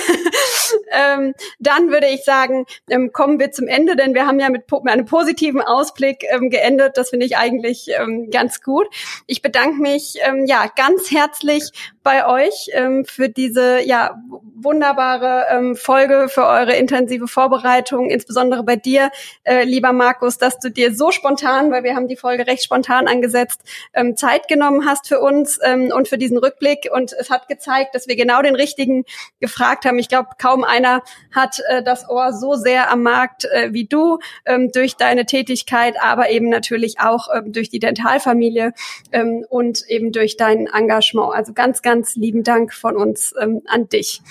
ähm, 0.92 1.32
dann 1.58 1.88
würde 1.88 2.08
ich 2.08 2.22
sagen, 2.22 2.66
kommen 3.14 3.40
wir 3.40 3.50
zum 3.50 3.66
Ende, 3.66 3.96
denn 3.96 4.12
wir 4.12 4.26
haben 4.26 4.38
ja 4.38 4.50
mit, 4.50 4.70
mit 4.70 4.92
einem 4.92 5.06
positiven 5.06 5.62
Ausblick 5.62 6.26
geendet. 6.50 6.98
Das 6.98 7.10
finde 7.10 7.24
ich 7.24 7.38
eigentlich 7.38 7.90
ganz 8.30 8.57
gut. 8.62 8.86
Ich 9.26 9.42
bedanke 9.42 9.80
mich 9.80 10.16
ähm, 10.22 10.46
ja 10.46 10.66
ganz 10.74 11.10
herzlich 11.10 11.70
bei 12.08 12.26
euch 12.26 12.70
ähm, 12.72 13.04
für 13.04 13.28
diese 13.28 13.82
ja 13.84 14.18
wunderbare 14.62 15.44
ähm, 15.50 15.76
Folge, 15.76 16.28
für 16.28 16.46
eure 16.46 16.74
intensive 16.74 17.28
Vorbereitung, 17.28 18.08
insbesondere 18.08 18.62
bei 18.62 18.76
dir, 18.76 19.10
äh, 19.44 19.64
lieber 19.64 19.92
Markus, 19.92 20.38
dass 20.38 20.58
du 20.58 20.70
dir 20.70 20.94
so 20.94 21.10
spontan, 21.10 21.70
weil 21.70 21.84
wir 21.84 21.94
haben 21.94 22.08
die 22.08 22.16
Folge 22.16 22.46
recht 22.46 22.64
spontan 22.64 23.08
angesetzt, 23.08 23.60
ähm, 23.92 24.16
Zeit 24.16 24.48
genommen 24.48 24.86
hast 24.86 25.06
für 25.06 25.20
uns 25.20 25.58
ähm, 25.62 25.92
und 25.94 26.08
für 26.08 26.16
diesen 26.16 26.38
Rückblick. 26.38 26.88
Und 26.90 27.12
es 27.12 27.28
hat 27.28 27.46
gezeigt, 27.46 27.94
dass 27.94 28.08
wir 28.08 28.16
genau 28.16 28.40
den 28.40 28.56
richtigen 28.56 29.04
gefragt 29.38 29.84
haben. 29.84 29.98
Ich 29.98 30.08
glaube, 30.08 30.30
kaum 30.40 30.64
einer 30.64 31.02
hat 31.30 31.60
äh, 31.68 31.82
das 31.82 32.08
Ohr 32.08 32.32
so 32.32 32.54
sehr 32.54 32.90
am 32.90 33.02
Markt 33.02 33.44
äh, 33.44 33.72
wie 33.72 33.84
du 33.84 34.18
ähm, 34.46 34.72
durch 34.72 34.96
deine 34.96 35.26
Tätigkeit, 35.26 35.96
aber 36.00 36.30
eben 36.30 36.48
natürlich 36.48 37.00
auch 37.00 37.28
ähm, 37.34 37.52
durch 37.52 37.68
die 37.68 37.80
Dentalfamilie 37.80 38.72
ähm, 39.12 39.44
und 39.48 39.86
eben 39.88 40.10
durch 40.10 40.38
dein 40.38 40.66
Engagement. 40.66 41.34
Also 41.34 41.52
ganz, 41.52 41.82
ganz 41.82 41.97
ganz 41.98 42.14
lieben 42.14 42.44
Dank 42.44 42.72
von 42.72 42.96
uns 42.96 43.34
ähm, 43.40 43.62
an 43.66 43.88
dich. 43.88 44.22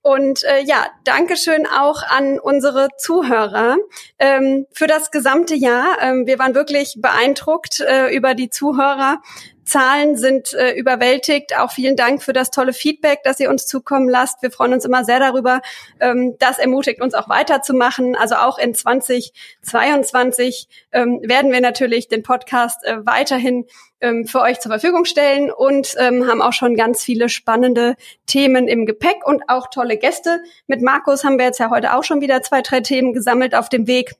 Und 0.00 0.44
äh, 0.44 0.62
ja, 0.64 0.86
Dankeschön 1.02 1.66
auch 1.66 2.04
an 2.08 2.38
unsere 2.38 2.86
Zuhörer 2.98 3.78
ähm, 4.20 4.66
für 4.72 4.86
das 4.86 5.10
gesamte 5.10 5.56
Jahr. 5.56 5.96
Ähm, 6.00 6.28
wir 6.28 6.38
waren 6.38 6.54
wirklich 6.54 6.98
beeindruckt 6.98 7.80
äh, 7.80 8.14
über 8.14 8.34
die 8.34 8.48
Zuhörer. 8.48 9.20
Zahlen 9.66 10.16
sind 10.16 10.54
äh, 10.54 10.72
überwältigt. 10.72 11.58
Auch 11.58 11.72
vielen 11.72 11.96
Dank 11.96 12.22
für 12.22 12.32
das 12.32 12.50
tolle 12.50 12.72
Feedback, 12.72 13.20
das 13.24 13.40
ihr 13.40 13.50
uns 13.50 13.66
zukommen 13.66 14.08
lasst. 14.08 14.40
Wir 14.42 14.50
freuen 14.50 14.72
uns 14.72 14.84
immer 14.84 15.04
sehr 15.04 15.18
darüber. 15.18 15.60
Ähm, 16.00 16.36
das 16.38 16.58
ermutigt 16.58 17.02
uns 17.02 17.14
auch 17.14 17.28
weiterzumachen. 17.28 18.16
Also 18.16 18.36
auch 18.36 18.58
in 18.58 18.74
2022 18.74 20.68
ähm, 20.92 21.20
werden 21.22 21.52
wir 21.52 21.60
natürlich 21.60 22.08
den 22.08 22.22
Podcast 22.22 22.84
äh, 22.84 23.04
weiterhin 23.04 23.66
ähm, 24.00 24.26
für 24.26 24.40
euch 24.40 24.60
zur 24.60 24.70
Verfügung 24.70 25.04
stellen 25.04 25.50
und 25.50 25.94
ähm, 25.98 26.26
haben 26.28 26.42
auch 26.42 26.52
schon 26.52 26.76
ganz 26.76 27.02
viele 27.02 27.28
spannende 27.28 27.96
Themen 28.26 28.68
im 28.68 28.86
Gepäck 28.86 29.26
und 29.26 29.48
auch 29.48 29.68
tolle 29.70 29.96
Gäste. 29.96 30.40
Mit 30.66 30.80
Markus 30.80 31.24
haben 31.24 31.38
wir 31.38 31.46
jetzt 31.46 31.58
ja 31.58 31.70
heute 31.70 31.94
auch 31.94 32.04
schon 32.04 32.20
wieder 32.20 32.42
zwei, 32.42 32.62
drei 32.62 32.80
Themen 32.80 33.12
gesammelt 33.12 33.54
auf 33.54 33.68
dem 33.68 33.86
Weg 33.86 34.14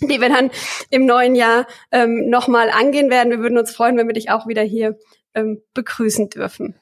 die 0.00 0.20
wir 0.20 0.28
dann 0.28 0.50
im 0.90 1.06
neuen 1.06 1.34
Jahr 1.34 1.66
ähm, 1.92 2.28
nochmal 2.28 2.70
angehen 2.70 3.10
werden. 3.10 3.30
Wir 3.30 3.40
würden 3.40 3.58
uns 3.58 3.74
freuen, 3.74 3.96
wenn 3.96 4.06
wir 4.06 4.14
dich 4.14 4.30
auch 4.30 4.46
wieder 4.46 4.62
hier 4.62 4.98
ähm, 5.34 5.62
begrüßen 5.74 6.30
dürfen. 6.30 6.74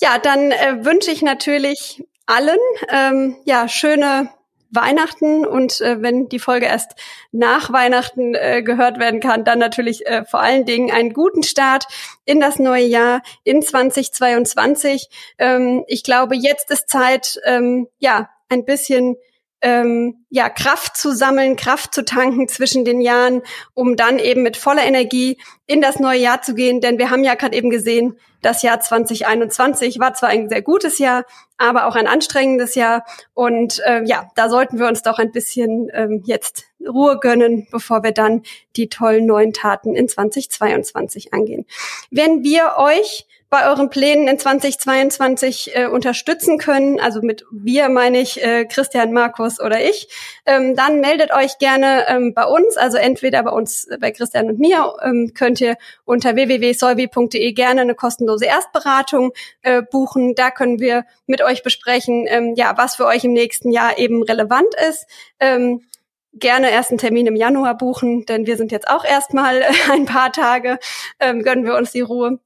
Ja, 0.00 0.18
dann 0.18 0.50
äh, 0.50 0.84
wünsche 0.84 1.10
ich 1.10 1.22
natürlich 1.22 2.02
allen 2.26 2.58
ähm, 2.90 3.36
ja 3.44 3.68
schöne 3.68 4.30
Weihnachten 4.72 5.44
und 5.46 5.80
äh, 5.82 6.00
wenn 6.00 6.28
die 6.28 6.38
Folge 6.38 6.64
erst 6.66 6.92
nach 7.30 7.72
Weihnachten 7.72 8.34
äh, 8.34 8.62
gehört 8.62 8.98
werden 8.98 9.20
kann, 9.20 9.44
dann 9.44 9.58
natürlich 9.58 10.06
äh, 10.06 10.24
vor 10.24 10.40
allen 10.40 10.64
Dingen 10.64 10.90
einen 10.90 11.12
guten 11.12 11.42
Start 11.42 11.86
in 12.24 12.40
das 12.40 12.58
neue 12.58 12.86
Jahr 12.86 13.22
in 13.44 13.60
2022. 13.60 15.10
Ähm, 15.38 15.84
ich 15.88 16.02
glaube, 16.02 16.36
jetzt 16.36 16.70
ist 16.70 16.88
Zeit, 16.88 17.38
ähm, 17.44 17.86
ja, 17.98 18.30
ein 18.48 18.64
bisschen 18.64 19.16
ähm, 19.62 20.24
ja, 20.28 20.48
Kraft 20.48 20.96
zu 20.96 21.14
sammeln, 21.14 21.56
Kraft 21.56 21.94
zu 21.94 22.04
tanken 22.04 22.48
zwischen 22.48 22.84
den 22.84 23.00
Jahren, 23.00 23.42
um 23.74 23.96
dann 23.96 24.18
eben 24.18 24.42
mit 24.42 24.56
voller 24.56 24.84
Energie 24.84 25.38
in 25.66 25.80
das 25.80 26.00
neue 26.00 26.18
Jahr 26.18 26.42
zu 26.42 26.54
gehen. 26.54 26.80
Denn 26.80 26.98
wir 26.98 27.10
haben 27.10 27.24
ja 27.24 27.34
gerade 27.36 27.56
eben 27.56 27.70
gesehen, 27.70 28.18
das 28.42 28.62
Jahr 28.62 28.80
2021 28.80 30.00
war 30.00 30.14
zwar 30.14 30.30
ein 30.30 30.48
sehr 30.48 30.62
gutes 30.62 30.98
Jahr, 30.98 31.24
aber 31.58 31.86
auch 31.86 31.94
ein 31.94 32.08
anstrengendes 32.08 32.74
Jahr. 32.74 33.04
Und 33.34 33.80
äh, 33.86 34.02
ja, 34.04 34.28
da 34.34 34.48
sollten 34.48 34.80
wir 34.80 34.88
uns 34.88 35.02
doch 35.02 35.20
ein 35.20 35.30
bisschen 35.30 35.88
ähm, 35.94 36.22
jetzt 36.24 36.64
Ruhe 36.86 37.20
gönnen, 37.20 37.68
bevor 37.70 38.02
wir 38.02 38.12
dann 38.12 38.42
die 38.74 38.88
tollen 38.88 39.26
neuen 39.26 39.52
Taten 39.52 39.94
in 39.94 40.08
2022 40.08 41.32
angehen. 41.32 41.66
Wenn 42.10 42.42
wir 42.42 42.74
euch 42.78 43.26
bei 43.52 43.68
euren 43.68 43.90
Plänen 43.90 44.28
in 44.28 44.38
2022 44.38 45.76
äh, 45.76 45.86
unterstützen 45.86 46.56
können, 46.56 46.98
also 46.98 47.20
mit 47.20 47.44
wir 47.52 47.90
meine 47.90 48.18
ich 48.18 48.42
äh, 48.42 48.64
Christian, 48.64 49.12
Markus 49.12 49.60
oder 49.60 49.78
ich, 49.78 50.08
ähm, 50.46 50.74
dann 50.74 51.00
meldet 51.00 51.34
euch 51.34 51.58
gerne 51.58 52.06
ähm, 52.08 52.32
bei 52.32 52.46
uns, 52.46 52.78
also 52.78 52.96
entweder 52.96 53.42
bei 53.42 53.50
uns, 53.50 53.84
äh, 53.88 53.98
bei 54.00 54.10
Christian 54.10 54.48
und 54.48 54.58
mir, 54.58 54.94
ähm, 55.02 55.32
könnt 55.34 55.60
ihr 55.60 55.76
unter 56.06 56.34
www.solvi.de 56.34 57.52
gerne 57.52 57.82
eine 57.82 57.94
kostenlose 57.94 58.46
Erstberatung 58.46 59.32
äh, 59.60 59.82
buchen. 59.82 60.34
Da 60.34 60.50
können 60.50 60.80
wir 60.80 61.04
mit 61.26 61.42
euch 61.42 61.62
besprechen, 61.62 62.24
ähm, 62.28 62.54
ja, 62.56 62.72
was 62.78 62.96
für 62.96 63.04
euch 63.04 63.22
im 63.24 63.34
nächsten 63.34 63.70
Jahr 63.70 63.98
eben 63.98 64.22
relevant 64.22 64.74
ist. 64.88 65.06
Ähm, 65.40 65.82
gerne 66.32 66.70
erst 66.70 66.90
einen 66.90 66.96
Termin 66.96 67.26
im 67.26 67.36
Januar 67.36 67.76
buchen, 67.76 68.24
denn 68.24 68.46
wir 68.46 68.56
sind 68.56 68.72
jetzt 68.72 68.88
auch 68.88 69.04
erstmal 69.04 69.62
ein 69.92 70.06
paar 70.06 70.32
Tage, 70.32 70.78
ähm, 71.20 71.42
gönnen 71.42 71.66
wir 71.66 71.74
uns 71.74 71.92
die 71.92 72.00
Ruhe. 72.00 72.38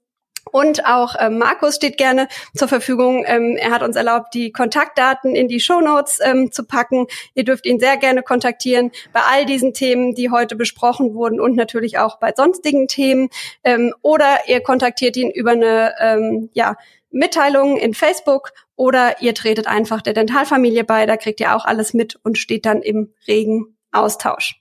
Und 0.57 0.87
auch 0.87 1.17
ähm, 1.19 1.37
Markus 1.37 1.77
steht 1.77 1.99
gerne 1.99 2.29
zur 2.55 2.67
Verfügung. 2.67 3.25
Ähm, 3.27 3.59
er 3.59 3.73
hat 3.73 3.83
uns 3.83 3.95
erlaubt, 3.95 4.33
die 4.33 4.53
Kontaktdaten 4.53 5.37
in 5.37 5.49
die 5.49 5.61
Shownotes 5.61 6.19
ähm, 6.23 6.51
zu 6.51 6.65
packen. 6.65 7.09
Ihr 7.35 7.45
dürft 7.45 7.67
ihn 7.67 7.79
sehr 7.79 7.99
gerne 7.99 8.23
kontaktieren 8.23 8.91
bei 9.13 9.21
all 9.31 9.45
diesen 9.45 9.75
Themen, 9.75 10.15
die 10.15 10.31
heute 10.31 10.57
besprochen 10.57 11.13
wurden 11.13 11.41
und 11.41 11.57
natürlich 11.57 11.99
auch 11.99 12.19
bei 12.19 12.33
sonstigen 12.35 12.89
Themen. 12.89 13.29
Ähm, 13.65 13.93
oder 14.01 14.49
ihr 14.49 14.63
kontaktiert 14.63 15.19
ihn 15.19 15.31
über 15.31 15.51
eine 15.51 15.95
ähm, 16.01 16.49
ja, 16.55 16.77
Mitteilung 17.11 17.77
in 17.77 17.93
Facebook 17.93 18.55
oder 18.77 19.21
ihr 19.21 19.35
tretet 19.35 19.67
einfach 19.67 20.01
der 20.01 20.15
Dentalfamilie 20.15 20.85
bei. 20.85 21.05
Da 21.05 21.19
kriegt 21.19 21.39
ihr 21.41 21.55
auch 21.55 21.67
alles 21.67 21.93
mit 21.93 22.19
und 22.23 22.39
steht 22.39 22.65
dann 22.65 22.81
im 22.81 23.13
regen 23.29 23.77
Austausch. 23.93 24.59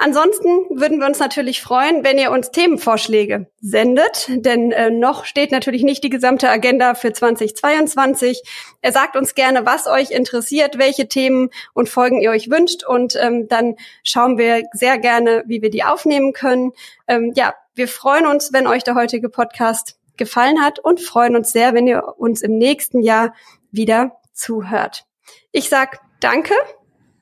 Ansonsten 0.00 0.48
würden 0.70 1.00
wir 1.00 1.08
uns 1.08 1.18
natürlich 1.18 1.60
freuen, 1.60 2.04
wenn 2.04 2.18
ihr 2.18 2.30
uns 2.30 2.52
Themenvorschläge 2.52 3.50
sendet, 3.60 4.28
denn 4.30 4.70
äh, 4.70 4.90
noch 4.90 5.24
steht 5.24 5.50
natürlich 5.50 5.82
nicht 5.82 6.04
die 6.04 6.08
gesamte 6.08 6.48
Agenda 6.48 6.94
für 6.94 7.12
2022. 7.12 8.44
Er 8.80 8.92
sagt 8.92 9.16
uns 9.16 9.34
gerne, 9.34 9.66
was 9.66 9.88
euch 9.88 10.12
interessiert, 10.12 10.78
welche 10.78 11.08
Themen 11.08 11.50
und 11.74 11.88
Folgen 11.88 12.20
ihr 12.20 12.30
euch 12.30 12.48
wünscht 12.48 12.84
und 12.84 13.16
ähm, 13.20 13.48
dann 13.48 13.74
schauen 14.04 14.38
wir 14.38 14.62
sehr 14.72 14.98
gerne, 14.98 15.42
wie 15.48 15.62
wir 15.62 15.70
die 15.70 15.82
aufnehmen 15.82 16.32
können. 16.32 16.70
Ähm, 17.08 17.32
ja, 17.34 17.54
wir 17.74 17.88
freuen 17.88 18.26
uns, 18.26 18.52
wenn 18.52 18.68
euch 18.68 18.84
der 18.84 18.94
heutige 18.94 19.28
Podcast 19.28 19.98
gefallen 20.16 20.62
hat 20.62 20.78
und 20.78 21.00
freuen 21.00 21.34
uns 21.34 21.50
sehr, 21.50 21.74
wenn 21.74 21.88
ihr 21.88 22.04
uns 22.18 22.42
im 22.42 22.56
nächsten 22.56 23.00
Jahr 23.00 23.34
wieder 23.72 24.20
zuhört. 24.32 25.06
Ich 25.50 25.68
sag 25.68 25.98
Danke 26.20 26.54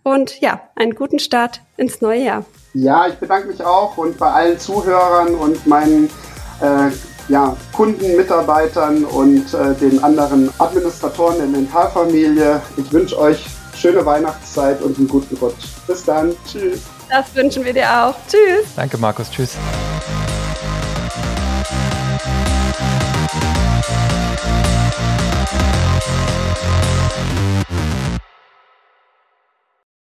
und 0.02 0.42
ja, 0.42 0.68
einen 0.74 0.94
guten 0.94 1.18
Start 1.18 1.62
ins 1.78 2.02
neue 2.02 2.22
Jahr. 2.22 2.44
Ja, 2.78 3.06
ich 3.06 3.14
bedanke 3.14 3.48
mich 3.48 3.64
auch 3.64 3.96
und 3.96 4.18
bei 4.18 4.30
allen 4.30 4.58
Zuhörern 4.58 5.34
und 5.34 5.66
meinen 5.66 6.10
äh, 6.60 6.90
ja, 7.28 7.56
Kunden, 7.72 8.16
Mitarbeitern 8.16 9.04
und 9.06 9.54
äh, 9.54 9.74
den 9.80 10.04
anderen 10.04 10.50
Administratoren 10.58 11.38
der 11.38 11.46
Mentalfamilie. 11.46 12.60
Ich 12.76 12.92
wünsche 12.92 13.18
euch 13.18 13.46
schöne 13.74 14.04
Weihnachtszeit 14.04 14.82
und 14.82 14.98
einen 14.98 15.08
guten 15.08 15.36
Rutsch. 15.38 15.68
Bis 15.86 16.04
dann. 16.04 16.34
Tschüss. 16.46 16.82
Das 17.08 17.34
wünschen 17.34 17.64
wir 17.64 17.72
dir 17.72 17.88
auch. 17.88 18.14
Tschüss. 18.28 18.66
Danke, 18.76 18.98
Markus. 18.98 19.30
Tschüss. 19.30 19.56